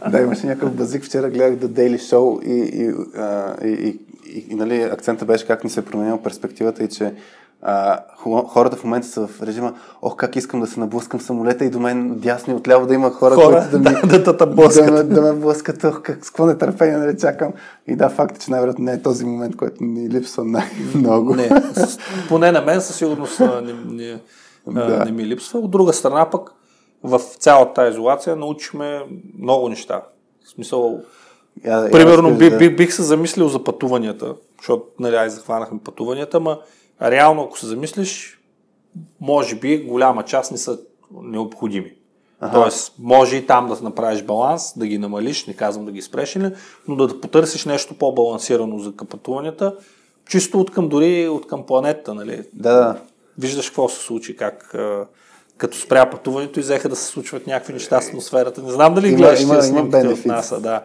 да, 0.10 0.20
имаше 0.20 0.46
някакъв 0.46 0.74
базик. 0.74 1.04
Вчера 1.04 1.30
гледах 1.30 1.58
The 1.58 1.66
Daily 1.66 1.98
Show 1.98 2.42
и, 2.44 2.52
и, 2.52 2.84
и, 3.68 3.88
и, 3.88 3.98
и, 4.26 4.46
и 4.50 4.54
нали, 4.54 4.82
акцента 4.82 5.24
беше 5.24 5.46
как 5.46 5.64
ни 5.64 5.70
се 5.70 5.80
е 5.80 5.84
променила 5.84 6.22
перспективата 6.22 6.84
и 6.84 6.88
че 6.88 7.14
а, 7.62 8.00
хората 8.46 8.76
в 8.76 8.84
момента 8.84 9.06
са 9.06 9.26
в 9.26 9.42
режима, 9.42 9.74
ох, 10.02 10.16
как 10.16 10.36
искам 10.36 10.60
да 10.60 10.66
се 10.66 10.80
наблъскам 10.80 11.20
самолета 11.20 11.64
и 11.64 11.70
до 11.70 11.80
мен 11.80 12.14
дясно 12.18 12.52
и 12.52 12.56
отляво 12.56 12.86
да 12.86 12.94
има 12.94 13.10
хора, 13.10 13.34
хора 13.34 13.68
които 13.70 13.82
да 13.82 13.90
ми 13.90 13.96
да, 14.10 14.22
да, 14.22 14.32
да, 14.32 14.46
блъскат. 14.46 14.86
да, 14.86 14.92
ме, 14.92 15.02
да 15.02 15.22
ме 15.22 15.40
блъскат. 15.40 15.84
Ох, 15.84 16.02
как, 16.02 16.24
с 16.26 16.30
какво 16.30 16.46
нетърпение 16.46 16.96
нали 16.96 17.18
чакам. 17.18 17.52
И 17.86 17.96
да, 17.96 18.08
факт 18.08 18.36
е, 18.36 18.40
че 18.40 18.50
най-вероятно 18.50 18.84
не 18.84 18.92
е 18.92 19.02
този 19.02 19.24
момент, 19.24 19.56
който 19.56 19.84
ни 19.84 20.10
липсва 20.10 20.44
най-много. 20.44 21.34
Не, 21.34 21.50
поне 22.28 22.52
на 22.52 22.62
мен 22.62 22.80
със 22.80 22.96
сигурност 22.96 23.40
не, 23.40 23.72
не, 23.86 24.20
да. 24.66 25.04
не 25.04 25.12
ми 25.12 25.26
липсва. 25.26 25.58
От 25.58 25.70
друга 25.70 25.92
страна 25.92 26.30
пък 26.30 26.52
в 27.02 27.18
цялата 27.18 27.88
изолация 27.88 28.36
научихме 28.36 29.02
много 29.38 29.68
неща. 29.68 30.02
В 30.44 30.48
смисъл, 30.50 31.00
я, 31.64 31.90
примерно, 31.90 32.28
я 32.28 32.34
би, 32.34 32.50
да. 32.50 32.56
бих, 32.56 32.76
бих 32.76 32.94
се 32.94 33.02
замислил 33.02 33.48
за 33.48 33.64
пътуванията, 33.64 34.34
защото, 34.58 34.84
нали, 35.00 35.16
ай, 35.16 35.30
захванахме 35.30 35.78
пътуванията, 35.84 36.40
ма 36.40 36.58
реално, 37.02 37.42
ако 37.42 37.58
се 37.58 37.66
замислиш, 37.66 38.40
може 39.20 39.56
би 39.56 39.78
голяма 39.78 40.24
част 40.24 40.52
не 40.52 40.58
са 40.58 40.78
необходими. 41.22 41.92
Ага. 42.40 42.52
Тоест, 42.52 42.94
може 42.98 43.36
и 43.36 43.46
там 43.46 43.68
да 43.68 43.82
направиш 43.82 44.22
баланс, 44.22 44.78
да 44.78 44.86
ги 44.86 44.98
намалиш, 44.98 45.46
не 45.46 45.54
казвам 45.54 45.84
да 45.84 45.92
ги 45.92 46.02
спреш, 46.02 46.38
но 46.88 46.96
да 46.96 47.20
потърсиш 47.20 47.64
нещо 47.64 47.94
по-балансирано 47.94 48.78
за 48.78 48.92
пътуванията, 48.96 49.76
чисто 50.28 50.60
от 50.60 50.70
към 50.70 50.88
дори 50.88 51.28
от 51.28 51.46
към 51.46 51.66
планета, 51.66 52.14
нали? 52.14 52.42
Да. 52.52 53.00
Виждаш 53.38 53.66
какво 53.66 53.88
се 53.88 54.04
случи, 54.04 54.36
как 54.36 54.74
като 55.56 55.78
спря 55.78 56.10
пътуването 56.10 56.60
и 56.60 56.62
взеха 56.62 56.88
да 56.88 56.96
се 56.96 57.04
случват 57.04 57.46
някакви 57.46 57.72
неща 57.72 58.00
с 58.00 58.08
атмосферата. 58.08 58.62
Не 58.62 58.70
знам 58.70 58.94
дали 58.94 59.08
има, 59.08 59.16
гледаш 59.16 59.40
има, 59.42 59.66
има 59.66 60.12
от 60.12 60.26
НАСА, 60.26 60.60
да. 60.60 60.84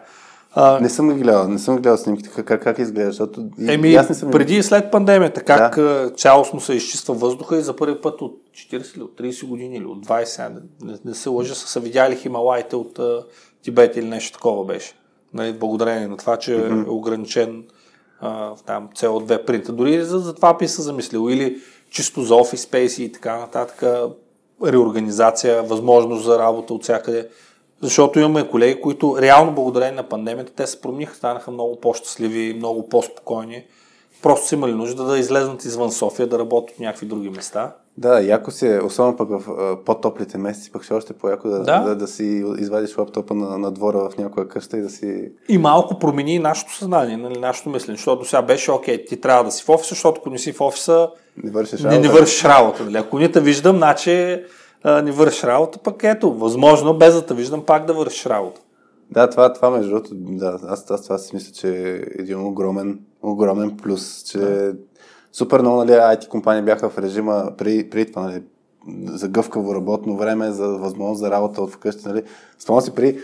А, 0.56 0.80
не 0.80 0.88
съм 0.88 1.14
ги 1.14 1.20
гледал, 1.20 1.48
не 1.48 1.58
съм 1.58 1.76
гледал 1.76 1.96
снимките, 1.96 2.42
как, 2.42 2.62
как 2.62 2.78
изглежда, 2.78 3.10
защото 3.10 3.46
еми, 3.68 3.94
аз 3.94 4.08
не 4.08 4.14
съм 4.14 4.30
преди 4.30 4.56
и 4.56 4.62
след 4.62 4.90
пандемията, 4.90 5.42
как 5.42 5.76
да. 5.76 6.12
цялостно 6.16 6.60
се 6.60 6.74
изчиства 6.74 7.14
въздуха 7.14 7.58
и 7.58 7.62
за 7.62 7.76
първи 7.76 8.00
път 8.00 8.22
от 8.22 8.42
40 8.54 8.96
или 8.96 9.02
от 9.02 9.20
30 9.20 9.46
години 9.46 9.76
или 9.76 9.84
от 9.84 10.06
20, 10.06 10.52
не, 10.82 10.94
не 11.04 11.14
се 11.14 11.28
лъжа, 11.28 11.54
са, 11.54 11.68
са 11.68 11.80
видяли 11.80 12.16
Хималаите 12.16 12.76
от 12.76 12.98
uh, 12.98 13.24
Тибет 13.62 13.96
или 13.96 14.06
нещо 14.06 14.38
такова 14.38 14.64
беше. 14.64 14.94
Нали, 15.34 15.52
благодарение 15.52 16.08
на 16.08 16.16
това, 16.16 16.36
че 16.36 16.50
mm-hmm. 16.50 16.86
е 16.86 16.90
ограничен 16.90 17.64
uh, 18.22 18.66
там 18.66 18.88
CO2 18.96 19.44
принта. 19.44 19.72
Дори 19.72 20.04
за, 20.04 20.18
за 20.18 20.34
това 20.34 20.56
би 20.56 20.68
се 20.68 20.82
замислил. 20.82 21.30
Или 21.30 21.56
чисто 21.90 22.22
за 22.22 22.34
офис 22.34 22.60
спейси 22.60 23.04
и 23.04 23.12
така 23.12 23.38
нататък, 23.38 23.82
реорганизация, 24.66 25.62
възможност 25.62 26.24
за 26.24 26.38
работа 26.38 26.74
от 26.74 26.82
всякъде. 26.82 27.28
Защото 27.82 28.18
имаме 28.18 28.48
колеги, 28.48 28.80
които 28.80 29.16
реално 29.20 29.52
благодарение 29.52 29.96
на 29.96 30.08
пандемията, 30.08 30.52
те 30.52 30.66
се 30.66 30.80
промениха, 30.80 31.14
станаха 31.14 31.50
много 31.50 31.80
по-щастливи, 31.80 32.54
много 32.56 32.88
по-спокойни. 32.88 33.64
Просто 34.22 34.46
са 34.46 34.54
имали 34.54 34.72
нужда 34.72 35.04
да 35.04 35.18
излезнат 35.18 35.64
извън 35.64 35.92
София, 35.92 36.26
да 36.26 36.38
работят 36.38 36.76
в 36.76 36.78
някакви 36.78 37.06
други 37.06 37.30
места. 37.30 37.72
Да, 37.98 38.20
яко 38.20 38.50
си 38.50 38.66
е, 38.66 38.80
особено 38.80 39.16
пък 39.16 39.28
в 39.30 39.76
по-топлите 39.84 40.38
месеци, 40.38 40.72
пък 40.72 40.82
ще 40.82 40.94
още 40.94 41.12
по-яко 41.12 41.48
да, 41.48 41.58
да. 41.62 41.80
да, 41.80 41.96
да 41.96 42.06
си 42.06 42.44
извадиш 42.58 42.98
лаптопа 42.98 43.34
на, 43.34 43.58
на 43.58 43.70
двора 43.70 44.10
в 44.10 44.18
някоя 44.18 44.48
къща 44.48 44.76
и 44.76 44.80
да 44.80 44.90
си... 44.90 45.32
И 45.48 45.58
малко 45.58 45.98
промени 45.98 46.38
нашето 46.38 46.76
съзнание, 46.76 47.16
нали, 47.16 47.38
нашето 47.38 47.70
мислене, 47.70 47.96
защото 47.96 48.18
до 48.18 48.24
сега 48.24 48.42
беше, 48.42 48.72
окей, 48.72 49.04
ти 49.04 49.20
трябва 49.20 49.44
да 49.44 49.50
си 49.50 49.64
в 49.64 49.68
офиса, 49.68 49.88
защото 49.88 50.20
ако 50.20 50.30
не 50.30 50.38
си 50.38 50.52
в 50.52 50.60
офиса, 50.60 51.08
не 51.44 51.50
вършиш 51.50 51.80
работа. 51.80 52.00
Не, 52.00 52.08
не 52.08 52.08
вършиш 52.08 52.44
работа. 52.44 52.84
Нали? 52.84 52.96
Ако 52.96 53.18
не 53.18 53.32
те 53.32 53.40
виждам, 53.40 53.76
значи 53.76 54.42
а, 54.84 55.02
не 55.02 55.12
вършиш 55.12 55.44
работа, 55.44 55.78
пък 55.78 56.04
ето, 56.04 56.34
възможно 56.34 56.98
без 56.98 57.14
да 57.14 57.26
те 57.26 57.34
виждам 57.34 57.64
пак 57.64 57.84
да 57.86 57.92
вършиш 57.94 58.26
работа. 58.26 58.60
Да, 59.10 59.30
това, 59.30 59.52
това 59.52 59.70
между 59.70 59.90
другото, 59.90 60.10
да, 60.14 60.58
аз, 60.68 60.90
аз 60.90 61.02
това 61.02 61.18
си 61.18 61.34
мисля, 61.34 61.52
че 61.52 61.68
е 61.68 62.02
един 62.18 62.46
огромен, 62.46 63.00
огромен 63.22 63.76
плюс, 63.76 64.22
че 64.22 64.38
да. 64.38 64.74
супер 65.32 65.60
много, 65.60 65.76
нали, 65.76 65.90
IT 65.90 66.28
компании 66.28 66.62
бяха 66.62 66.90
в 66.90 66.98
режима 66.98 67.50
при, 67.58 67.90
при 67.90 68.12
това, 68.12 68.22
нали, 68.22 68.42
за 69.04 69.28
гъвкаво 69.28 69.74
работно 69.74 70.16
време, 70.16 70.50
за 70.50 70.66
възможност 70.68 71.20
за 71.20 71.30
работа 71.30 71.62
от 71.62 71.70
вкъщи, 71.70 72.08
нали. 72.08 72.22
Спомням 72.58 72.80
си 72.80 72.94
при, 72.94 73.18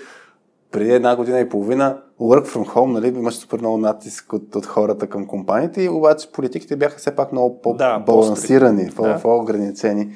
преди 0.70 0.92
една 0.92 1.16
година 1.16 1.40
и 1.40 1.48
половина 1.48 1.98
work 2.20 2.46
from 2.46 2.66
home, 2.74 2.92
нали, 2.92 3.08
имаше 3.08 3.38
супер 3.38 3.58
много 3.58 3.78
натиск 3.78 4.32
от, 4.32 4.54
от 4.54 4.66
хората 4.66 5.06
към 5.06 5.26
компаниите 5.26 5.82
и 5.82 5.88
обаче 5.88 6.32
политиките 6.32 6.76
бяха 6.76 6.98
все 6.98 7.16
пак 7.16 7.32
много 7.32 7.60
по-балансирани, 7.60 8.84
да, 8.84 8.94
по- 8.94 9.22
по-ограничени 9.22 10.12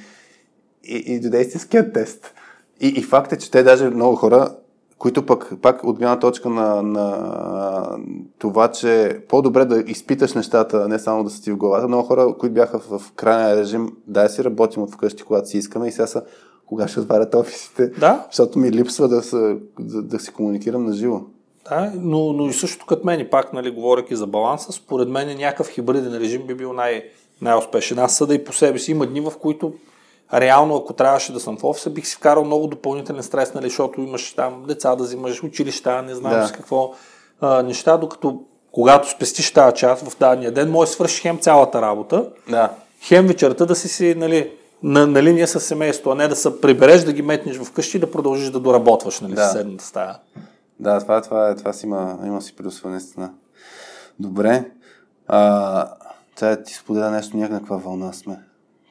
и, 0.89 1.15
и 1.15 1.21
дойде 1.21 1.41
истинският 1.41 1.93
тест. 1.93 2.35
И, 2.81 2.89
и 2.89 3.03
факт 3.03 3.33
е, 3.33 3.39
че 3.39 3.51
те 3.51 3.63
даже 3.63 3.91
много 3.91 4.17
хора, 4.17 4.55
които 4.99 5.27
пък, 5.27 5.53
пак 5.63 5.85
от 5.85 5.99
гледна 5.99 6.19
точка 6.19 6.51
на, 6.51 6.83
на 6.83 7.99
това, 8.39 8.69
че 8.69 9.21
по-добре 9.29 9.65
да 9.65 9.85
изпиташ 9.87 10.35
нещата, 10.35 10.89
не 10.89 10.99
само 10.99 11.25
да 11.25 11.31
са 11.31 11.43
ти 11.43 11.53
в 11.53 11.57
главата. 11.57 11.89
Много 11.89 12.07
хора, 12.07 12.35
които 12.39 12.55
бяха 12.55 12.79
в, 12.79 12.99
в 12.99 13.13
крайния 13.13 13.57
режим, 13.57 13.89
да 14.07 14.29
си 14.29 14.45
работим 14.45 14.83
от 14.83 14.93
вкъщи, 14.93 15.23
когато 15.23 15.49
си 15.49 15.59
искаме 15.59 15.89
и 15.89 15.93
сега 15.93 16.07
са 16.07 16.23
кога 16.67 16.89
ще 16.89 17.01
отварят 17.01 17.35
офисите, 17.35 17.89
да? 17.89 18.27
защото 18.31 18.59
ми 18.59 18.73
липсва 18.73 19.09
да, 19.09 19.23
са, 19.23 19.57
да, 19.81 20.03
да 20.03 20.19
си 20.19 20.33
комуникирам 20.33 20.85
на 20.85 20.93
живо. 20.93 21.21
Да, 21.69 21.93
но, 21.97 22.33
но 22.33 22.49
и 22.49 22.53
също 22.53 22.87
като 22.87 23.07
мен, 23.07 23.21
и 23.21 23.31
пак, 23.31 23.53
нали, 23.53 23.71
говоряки 23.71 24.17
за 24.17 24.27
баланса, 24.27 24.73
според 24.73 25.09
мен 25.09 25.39
някакъв 25.39 25.69
хибриден 25.69 26.17
режим 26.17 26.47
би 26.47 26.55
бил 26.55 26.73
най- 26.73 27.05
най-успешен. 27.41 27.99
Аз 27.99 28.17
съда 28.17 28.35
и 28.35 28.45
по 28.45 28.53
себе 28.53 28.79
си 28.79 28.91
има 28.91 29.07
дни, 29.07 29.21
в 29.21 29.33
които 29.41 29.73
реално, 30.33 30.77
ако 30.77 30.93
трябваше 30.93 31.33
да 31.33 31.41
съм 31.41 31.57
в 31.57 31.65
офиса, 31.65 31.91
бих 31.91 32.07
си 32.07 32.17
вкарал 32.17 32.45
много 32.45 32.67
допълнителен 32.67 33.23
стрес, 33.23 33.55
нали, 33.55 33.69
защото 33.69 34.01
имаш 34.01 34.33
там 34.33 34.65
деца 34.69 34.97
да 34.97 35.05
взимаш, 35.05 35.43
училища, 35.43 36.03
не 36.03 36.15
знам 36.15 36.33
да. 36.33 36.47
с 36.47 36.53
какво 36.53 36.93
а, 37.41 37.63
неща, 37.63 37.97
докато 37.97 38.41
когато 38.73 39.11
спестиш 39.11 39.53
тази 39.53 39.77
част 39.77 40.09
в 40.09 40.19
дадения 40.19 40.53
ден, 40.53 40.71
може 40.71 40.89
да 40.89 40.95
свършиш 40.95 41.23
хем 41.23 41.39
цялата 41.39 41.83
работа, 41.83 42.29
да. 42.51 42.71
хем 43.01 43.27
вечерта 43.27 43.67
да 43.67 43.77
си 43.77 43.89
си 43.89 44.15
нали, 44.15 44.53
на, 44.83 45.07
на 45.07 45.23
линия 45.23 45.49
с 45.49 45.61
семейство, 45.61 46.11
а 46.11 46.15
не 46.15 46.29
да 46.29 46.37
се 46.37 46.61
прибереш, 46.61 47.03
да 47.03 47.13
ги 47.13 47.23
метнеш 47.23 47.59
вкъщи 47.59 47.97
и 47.97 48.01
да 48.01 48.11
продължиш 48.11 48.51
да 48.51 48.61
доработваш 48.61 49.21
нали, 49.21 49.35
да. 49.35 49.43
в 49.43 49.47
съседната 49.47 49.85
стая. 49.85 50.19
Да, 50.81 51.01
това, 51.01 51.23
това, 51.23 51.55
това, 51.55 51.73
си 51.73 51.87
има, 51.87 52.19
има 52.27 52.43
си 52.43 52.57
плюсове, 52.57 52.91
наистина. 52.91 53.31
Добре. 54.21 54.65
А, 55.29 55.89
сега 56.37 56.63
ти 56.63 56.75
споделя 56.75 57.11
нещо, 57.11 57.37
някаква 57.37 57.77
вълна 57.77 58.13
сме 58.13 58.39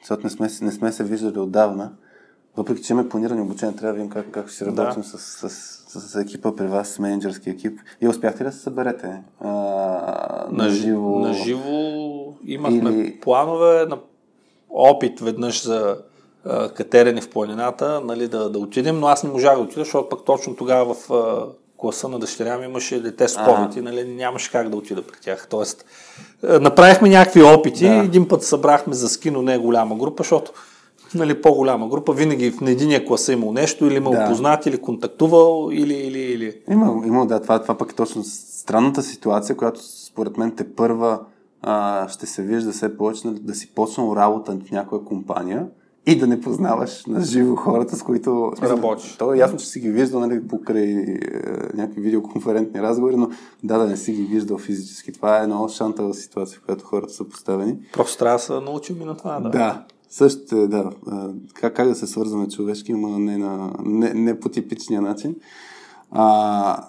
защото 0.04 0.22
не 0.24 0.30
сме, 0.30 0.48
не 0.62 0.72
сме 0.72 0.92
се 0.92 1.04
виждали 1.04 1.38
отдавна. 1.38 1.92
Въпреки, 2.56 2.82
че 2.82 2.92
имаме 2.92 3.08
планирани 3.08 3.40
обучения, 3.40 3.76
трябва 3.76 3.92
да 3.92 3.96
видим 3.96 4.10
как, 4.10 4.30
как 4.30 4.48
ще 4.48 4.66
работим 4.66 5.02
да. 5.02 5.08
с, 5.08 5.18
с, 5.18 5.50
с, 5.50 6.00
с, 6.00 6.20
екипа 6.20 6.56
при 6.56 6.66
вас, 6.66 6.88
с 6.88 6.98
менеджерски 6.98 7.50
екип. 7.50 7.80
И 8.00 8.08
успяхте 8.08 8.44
ли 8.44 8.48
да 8.48 8.52
се 8.52 8.60
съберете 8.60 9.22
а, 9.40 9.48
на, 10.50 10.68
живо? 10.68 11.18
На 11.18 11.32
живо 11.32 12.34
имахме 12.44 12.90
Или... 12.90 13.20
планове 13.20 13.86
на 13.86 13.98
опит 14.70 15.20
веднъж 15.20 15.64
за 15.64 15.98
катерене 16.74 17.20
в 17.20 17.30
планината, 17.30 18.00
нали, 18.04 18.28
да, 18.28 18.50
да 18.50 18.58
отидем, 18.58 19.00
но 19.00 19.06
аз 19.06 19.24
не 19.24 19.30
можах 19.30 19.56
да 19.56 19.62
отида, 19.62 19.80
защото 19.80 20.08
пък 20.08 20.24
точно 20.24 20.56
тогава 20.56 20.94
в 20.94 21.08
класа 21.84 22.08
на 22.08 22.18
дъщеря 22.18 22.58
ми 22.58 22.64
имаше 22.64 23.02
дете 23.02 23.28
с 23.28 23.36
COVID 23.36 23.78
и 23.78 23.80
нали, 23.80 24.04
нямаше 24.04 24.50
как 24.50 24.68
да 24.68 24.76
отида 24.76 25.02
при 25.02 25.20
тях. 25.20 25.46
Тоест, 25.50 25.84
е, 26.48 26.58
направихме 26.58 27.08
някакви 27.08 27.42
опити, 27.42 27.88
да. 27.88 27.94
един 27.94 28.28
път 28.28 28.42
събрахме 28.42 28.94
за 28.94 29.08
скино 29.08 29.42
не 29.42 29.54
е 29.54 29.58
голяма 29.58 29.96
група, 29.96 30.22
защото 30.22 30.52
нали, 31.14 31.42
по-голяма 31.42 31.88
група, 31.88 32.12
винаги 32.12 32.50
в 32.50 32.62
единия 32.68 33.06
клас 33.06 33.28
е 33.28 33.32
имал 33.32 33.52
нещо, 33.52 33.86
или 33.86 33.96
имал 33.96 34.12
да. 34.12 34.28
познат, 34.28 34.66
или 34.66 34.78
контактувал, 34.78 35.68
или, 35.72 35.94
или, 35.94 36.18
или... 36.18 36.60
Има, 36.70 37.06
има 37.06 37.26
да, 37.26 37.42
това, 37.42 37.62
това 37.62 37.74
пък 37.74 37.92
е 37.92 37.94
точно 37.94 38.24
странната 38.24 39.02
ситуация, 39.02 39.56
която 39.56 39.80
според 39.82 40.36
мен 40.36 40.56
те 40.56 40.74
първа 40.74 41.20
а, 41.62 42.08
ще 42.08 42.26
се 42.26 42.42
вижда 42.42 42.72
все 42.72 42.96
повече 42.96 43.26
нали, 43.26 43.38
да 43.40 43.54
си 43.54 43.74
почнал 43.74 44.16
работа 44.16 44.56
в 44.66 44.70
някоя 44.70 45.04
компания 45.04 45.66
и 46.06 46.18
да 46.18 46.26
не 46.26 46.40
познаваш 46.40 47.06
на 47.06 47.20
живо 47.20 47.56
хората, 47.56 47.96
с 47.96 48.02
които 48.02 48.52
работиш. 48.62 49.16
То 49.16 49.34
е 49.34 49.38
ясно, 49.38 49.58
че 49.58 49.66
си 49.66 49.80
ги 49.80 49.90
виждал 49.90 50.20
нали, 50.20 50.48
покрай 50.48 50.84
е, 50.84 51.18
някакви 51.74 52.00
видеоконферентни 52.00 52.82
разговори, 52.82 53.16
но 53.16 53.30
да, 53.64 53.78
да 53.78 53.86
не 53.86 53.96
си 53.96 54.12
ги 54.12 54.22
виждал 54.22 54.58
физически. 54.58 55.12
Това 55.12 55.42
е 55.42 55.46
много 55.46 55.68
шантава 55.68 56.14
ситуация, 56.14 56.58
в 56.58 56.64
която 56.64 56.84
хората 56.84 57.12
са 57.12 57.28
поставени. 57.28 57.78
Просто 57.92 58.18
трябва 58.18 58.36
да 58.36 58.42
се 58.42 58.52
научим 58.52 59.02
и 59.02 59.04
на 59.04 59.16
това, 59.16 59.40
да. 59.40 59.48
Да, 59.48 59.84
също 60.08 60.56
е, 60.56 60.66
да. 60.66 60.90
Как, 61.54 61.76
как 61.76 61.88
да 61.88 61.94
се 61.94 62.06
свързваме 62.06 62.48
човешки, 62.48 62.92
но 62.92 63.18
не, 63.18 63.38
на, 63.38 63.72
не, 63.84 64.14
не 64.14 64.40
по 64.40 64.48
типичния 64.48 65.02
начин. 65.02 65.36
А, 66.10 66.84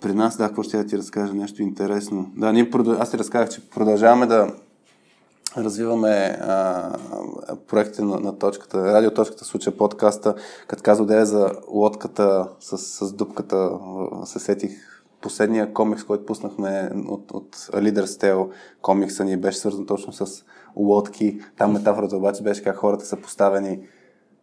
при 0.00 0.14
нас, 0.14 0.36
да, 0.36 0.46
какво 0.46 0.62
ще 0.62 0.76
я 0.76 0.86
ти 0.86 0.98
разкажа 0.98 1.34
нещо 1.34 1.62
интересно. 1.62 2.30
Да, 2.36 2.52
ние, 2.52 2.70
аз 2.98 3.10
ти 3.10 3.18
разказах, 3.18 3.48
че 3.48 3.70
продължаваме 3.70 4.26
да 4.26 4.48
развиваме 5.56 6.38
а, 6.40 6.92
проекти 7.66 8.02
на, 8.02 8.20
на 8.20 8.38
точката, 8.38 8.84
радиоточката, 8.84 9.44
случая 9.44 9.76
подкаста, 9.76 10.34
като 10.68 10.82
казва 10.82 11.06
да 11.06 11.20
е 11.20 11.24
за 11.24 11.52
лодката 11.68 12.48
с, 12.60 12.78
с 12.78 13.12
дупката, 13.12 13.70
се 14.24 14.38
сетих 14.38 15.02
последния 15.20 15.72
комикс, 15.72 16.04
който 16.04 16.26
пуснахме 16.26 16.90
от, 17.08 17.30
от 17.30 17.56
Leader 17.56 18.04
Tale, 18.04 18.50
комикса 18.82 19.24
ни 19.24 19.36
беше 19.36 19.58
свързан 19.58 19.86
точно 19.86 20.12
с 20.12 20.44
лодки. 20.76 21.40
Там 21.58 21.72
метафората 21.72 22.16
обаче 22.16 22.42
беше 22.42 22.62
как 22.62 22.76
хората 22.76 23.04
са 23.04 23.16
поставени 23.16 23.80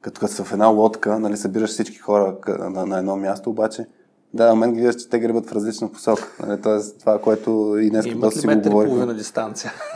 като, 0.02 0.20
като 0.20 0.34
са 0.34 0.44
в 0.44 0.54
една 0.54 0.68
лодка, 0.68 1.20
нали, 1.20 1.38
събираш 1.38 1.70
всички 1.70 1.98
хора 1.98 2.38
на, 2.48 2.86
на 2.86 2.98
едно 2.98 3.18
място, 3.18 3.50
обаче 3.50 3.88
да, 4.34 4.48
на 4.48 4.56
мен 4.56 4.74
гледаш, 4.74 4.96
че 4.96 5.10
те 5.10 5.20
гребат 5.20 5.50
в 5.50 5.54
различна 5.54 5.92
посока. 5.92 6.32
Нали, 6.48 6.62
Тоест, 6.62 7.00
това, 7.00 7.22
което 7.22 7.78
и 7.82 7.90
днес 7.90 8.06
доста 8.16 8.40
си 8.40 8.48
го 8.48 8.56
говорим. 8.56 8.90
половина 8.90 9.14
дистанция? 9.14 9.74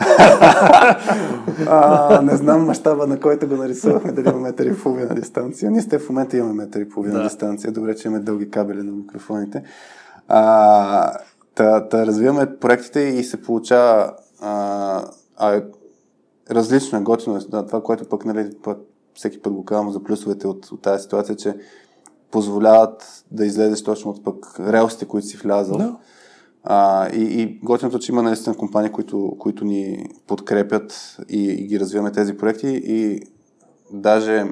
а, 1.66 2.20
не 2.22 2.36
знам 2.36 2.64
мащаба, 2.64 3.06
на 3.06 3.20
който 3.20 3.48
го 3.48 3.56
нарисувахме, 3.56 4.12
дали 4.12 4.28
има 4.28 4.40
метър 4.40 4.66
и 4.66 4.78
половина 4.78 5.14
дистанция. 5.14 5.70
Ние 5.70 5.82
сте 5.82 5.98
в 5.98 6.08
момента 6.08 6.36
имаме 6.36 6.54
метър 6.54 6.80
и 6.80 6.88
половина 6.88 7.18
да. 7.18 7.24
дистанция. 7.24 7.72
Добре, 7.72 7.96
че 7.96 8.08
имаме 8.08 8.24
дълги 8.24 8.50
кабели 8.50 8.82
на 8.82 8.92
микрофоните. 8.92 9.62
А, 10.28 11.12
та, 11.54 11.88
та 11.88 12.06
развиваме 12.06 12.56
проектите 12.56 13.00
и 13.00 13.24
се 13.24 13.42
получава 13.42 14.12
а, 14.40 15.04
а, 15.36 15.62
различно, 16.50 17.04
готино 17.04 17.36
е 17.36 17.40
да, 17.40 17.66
това, 17.66 17.82
което 17.82 18.08
пък, 18.08 18.24
нали, 18.24 18.50
пък 18.62 18.78
всеки 19.14 19.42
път 19.42 19.52
го 19.52 19.64
казвам 19.64 19.92
за 19.92 20.02
плюсовете 20.02 20.46
от, 20.46 20.66
от 20.72 20.82
тази 20.82 21.02
ситуация, 21.02 21.36
че 21.36 21.54
позволяват 22.30 23.24
да 23.30 23.46
излезеш 23.46 23.82
точно 23.82 24.10
от 24.10 24.24
пък 24.24 24.60
релсите, 24.60 25.04
които 25.04 25.26
си 25.26 25.36
влязал. 25.36 25.78
Да. 25.78 25.96
А, 26.64 27.08
и, 27.08 27.22
и 27.22 27.60
готиното, 27.62 27.98
че 27.98 28.12
има 28.12 28.22
наистина 28.22 28.56
компании, 28.56 28.92
които, 28.92 29.36
които 29.38 29.64
ни 29.64 30.10
подкрепят 30.26 31.16
и, 31.28 31.44
и 31.44 31.66
ги 31.66 31.80
развиваме 31.80 32.12
тези 32.12 32.36
проекти 32.36 32.82
и 32.84 33.22
даже 33.92 34.44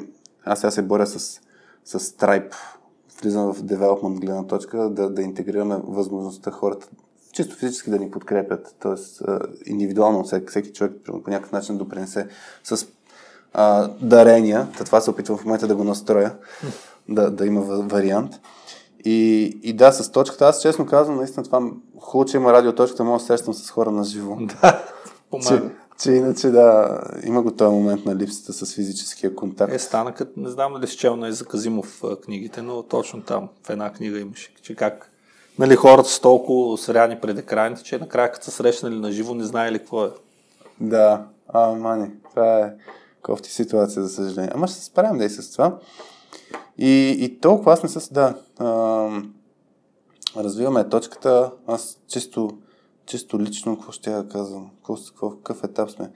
аз 0.44 0.60
сега 0.60 0.70
се 0.70 0.82
боря 0.82 1.06
с, 1.06 1.40
с 1.84 2.00
Stripe, 2.00 2.54
влизам 3.22 3.54
в 3.54 3.62
девелопмент 3.62 4.20
гледна 4.20 4.46
точка, 4.46 4.90
да, 4.90 5.10
да 5.10 5.22
интегрираме 5.22 5.80
възможността 5.84 6.50
хората 6.50 6.86
чисто 7.32 7.56
физически 7.56 7.90
да 7.90 7.98
ни 7.98 8.10
подкрепят, 8.10 8.74
т.е. 8.80 9.30
индивидуално 9.70 10.24
всеки, 10.24 10.46
всеки 10.46 10.72
човек 10.72 10.92
по 11.04 11.30
някакъв 11.30 11.52
начин 11.52 11.78
допринесе 11.78 12.28
с 12.64 12.86
а, 13.52 13.88
дарения. 13.88 14.68
Това 14.84 15.00
се 15.00 15.10
опитвам 15.10 15.38
в 15.38 15.44
момента 15.44 15.66
да 15.66 15.76
го 15.76 15.84
настроя 15.84 16.34
да, 17.08 17.30
да 17.30 17.46
има 17.46 17.60
вариант. 17.60 18.40
И, 19.04 19.42
и 19.62 19.72
да, 19.72 19.92
с 19.92 20.12
точката, 20.12 20.44
аз 20.44 20.62
честно 20.62 20.86
казвам, 20.86 21.16
наистина 21.16 21.44
това 21.44 21.70
хубаво, 22.00 22.30
че 22.30 22.36
има 22.36 22.52
радиоточката, 22.52 23.04
мога 23.04 23.18
да 23.18 23.24
срещам 23.24 23.54
с 23.54 23.70
хора 23.70 23.90
на 23.90 24.04
живо. 24.04 24.36
Да, 24.40 24.84
че, 25.48 25.62
че 26.02 26.12
иначе 26.12 26.48
да, 26.48 27.00
има 27.24 27.42
го 27.42 27.50
този 27.50 27.74
момент 27.74 28.04
на 28.04 28.16
липсата 28.16 28.52
с 28.52 28.74
физическия 28.74 29.34
контакт. 29.34 29.72
Е, 29.72 29.78
стана 29.78 30.14
като, 30.14 30.40
не 30.40 30.48
знам 30.48 30.72
дали 30.72 30.86
си 30.86 30.96
чел 30.96 31.16
на 31.16 31.32
Заказимов 31.32 32.02
книгите, 32.24 32.62
но 32.62 32.82
точно 32.82 33.22
там 33.22 33.48
в 33.66 33.70
една 33.70 33.92
книга 33.92 34.20
имаше, 34.20 34.54
че 34.62 34.74
как 34.74 35.10
нали, 35.58 35.76
хората 35.76 36.08
са 36.08 36.20
толкова 36.20 36.78
сряни 36.78 37.20
пред 37.20 37.38
екраните, 37.38 37.82
че 37.82 37.98
накрая 37.98 38.32
като 38.32 38.44
са 38.44 38.50
срещнали 38.50 38.98
на 38.98 39.12
живо, 39.12 39.34
не 39.34 39.44
знаели 39.44 39.78
какво 39.78 40.04
е. 40.04 40.10
Да, 40.80 41.24
а, 41.48 41.72
мани, 41.72 42.10
това 42.30 42.58
е 42.58 42.72
кофти 43.22 43.52
ситуация, 43.52 44.02
за 44.02 44.08
съжаление. 44.08 44.52
Ама 44.54 44.68
ще 44.68 44.76
се 44.76 44.84
справим 44.84 45.18
да 45.18 45.24
и 45.24 45.30
с 45.30 45.52
това. 45.52 45.78
И, 46.78 47.16
и 47.20 47.40
толкова 47.40 47.72
аз 47.72 47.82
не 47.82 47.88
с... 47.88 48.12
Да, 48.12 48.34
а, 48.58 49.08
развиваме 50.36 50.88
точката. 50.88 51.52
Аз 51.66 51.98
чисто, 52.08 52.50
чисто 53.06 53.40
лично, 53.40 53.76
какво 53.76 53.92
ще 53.92 54.10
я 54.10 54.28
казвам? 54.28 54.70
Какво, 54.86 55.30
какъв 55.30 55.64
етап 55.64 55.90
сме? 55.90 56.10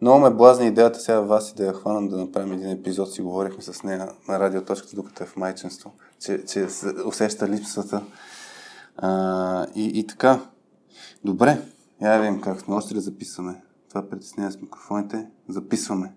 Много 0.00 0.20
ме 0.20 0.30
блазни 0.30 0.66
идеята 0.66 1.00
сега 1.00 1.20
вас 1.20 1.50
и 1.50 1.54
да 1.54 1.64
я 1.64 1.72
хванам 1.72 2.08
да 2.08 2.16
направим 2.16 2.52
един 2.52 2.70
епизод. 2.70 3.12
Си 3.12 3.22
говорихме 3.22 3.62
с 3.62 3.82
нея 3.82 4.08
на 4.28 4.40
радиоточката, 4.40 4.96
докато 4.96 5.22
е 5.22 5.26
в 5.26 5.36
майчинство, 5.36 5.92
че, 6.20 6.44
че 6.44 6.68
се 6.68 6.94
усеща 7.06 7.48
липсата. 7.48 8.02
А, 8.96 9.66
и, 9.74 9.84
и 9.84 10.06
така. 10.06 10.40
Добре. 11.24 11.62
Я 12.02 12.18
видим 12.18 12.40
как. 12.40 12.68
Може 12.68 12.88
ли 12.90 12.94
да 12.94 13.00
записваме? 13.00 13.62
Това 13.88 14.08
притеснява 14.08 14.52
с 14.52 14.60
микрофоните. 14.60 15.26
Записваме. 15.48 16.12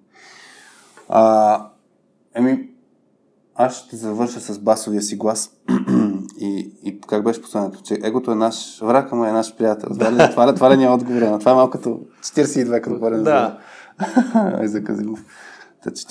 А, 1.10 1.70
еми, 2.34 2.70
аз 3.58 3.76
ще 3.76 3.96
завърша 3.96 4.40
с 4.40 4.60
басовия 4.60 5.02
си 5.02 5.16
глас. 5.16 5.52
и, 6.40 6.72
и 6.84 7.02
как 7.02 7.24
беше 7.24 7.42
посланието? 7.42 7.82
Че 7.84 8.00
егото 8.04 8.32
е 8.32 8.36
наш 8.36 8.80
враг, 8.82 9.10
ама 9.12 9.30
е 9.30 9.32
наш 9.32 9.56
приятел. 9.56 9.90
Това 9.90 10.12
ли, 10.12 10.32
това, 10.32 10.52
ли, 10.52 10.56
това 10.56 10.72
ли 10.72 10.78
ни 10.78 10.84
е 10.84 10.90
отговор? 10.90 11.22
Това 11.40 11.52
е 11.52 11.56
малко 11.56 11.72
като 11.72 12.00
42, 12.22 12.82
като 12.82 12.96
говорим 12.96 13.24
да. 13.24 13.58
за, 14.34 14.68
за 14.68 14.84
Казимов. 14.84 15.24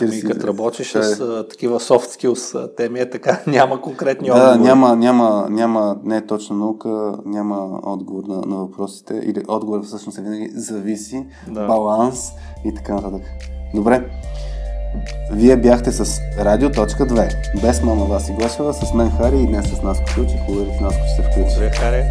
Ами, 0.01 0.23
като 0.23 0.47
работиш 0.47 0.93
с 0.93 1.20
а, 1.20 1.48
такива 1.48 1.81
soft 1.81 2.20
skills 2.20 2.77
теми, 2.77 3.01
е 3.01 3.10
така, 3.10 3.40
няма 3.47 3.81
конкретни 3.81 4.28
да, 4.28 4.35
отговори. 4.35 4.59
Да, 4.59 4.64
няма, 4.64 4.97
няма, 4.97 5.47
няма, 5.51 5.98
не 6.05 6.16
е 6.16 6.27
точно 6.27 6.56
наука, 6.56 7.14
няма 7.24 7.81
отговор 7.82 8.24
на, 8.24 8.35
на 8.36 8.56
въпросите. 8.56 9.20
Или 9.24 9.43
отговор 9.48 9.82
всъщност 9.85 10.18
е 10.18 10.23
винаги 10.23 10.51
зависи, 10.55 11.27
да. 11.48 11.66
баланс 11.66 12.31
и 12.64 12.74
така 12.74 12.94
нататък. 12.94 13.23
Добре. 13.74 14.10
Вие 15.31 15.57
бяхте 15.57 15.93
с 15.93 16.21
Радио.2. 16.39 17.61
Без 17.63 17.83
мама 17.83 18.05
Васи 18.05 18.33
Глашева, 18.33 18.75
с 18.75 18.95
мен 18.95 19.11
Хари 19.11 19.39
и 19.39 19.47
днес 19.47 19.67
с 19.67 19.83
Наско 19.83 20.05
Ключи. 20.15 20.35
Е, 20.35 20.77
че 20.77 20.83
Наско 20.83 21.03
ще 21.07 21.23
се 21.23 21.23
включи. 21.23 21.55
Добре, 21.55 21.71
Хари. 21.71 22.05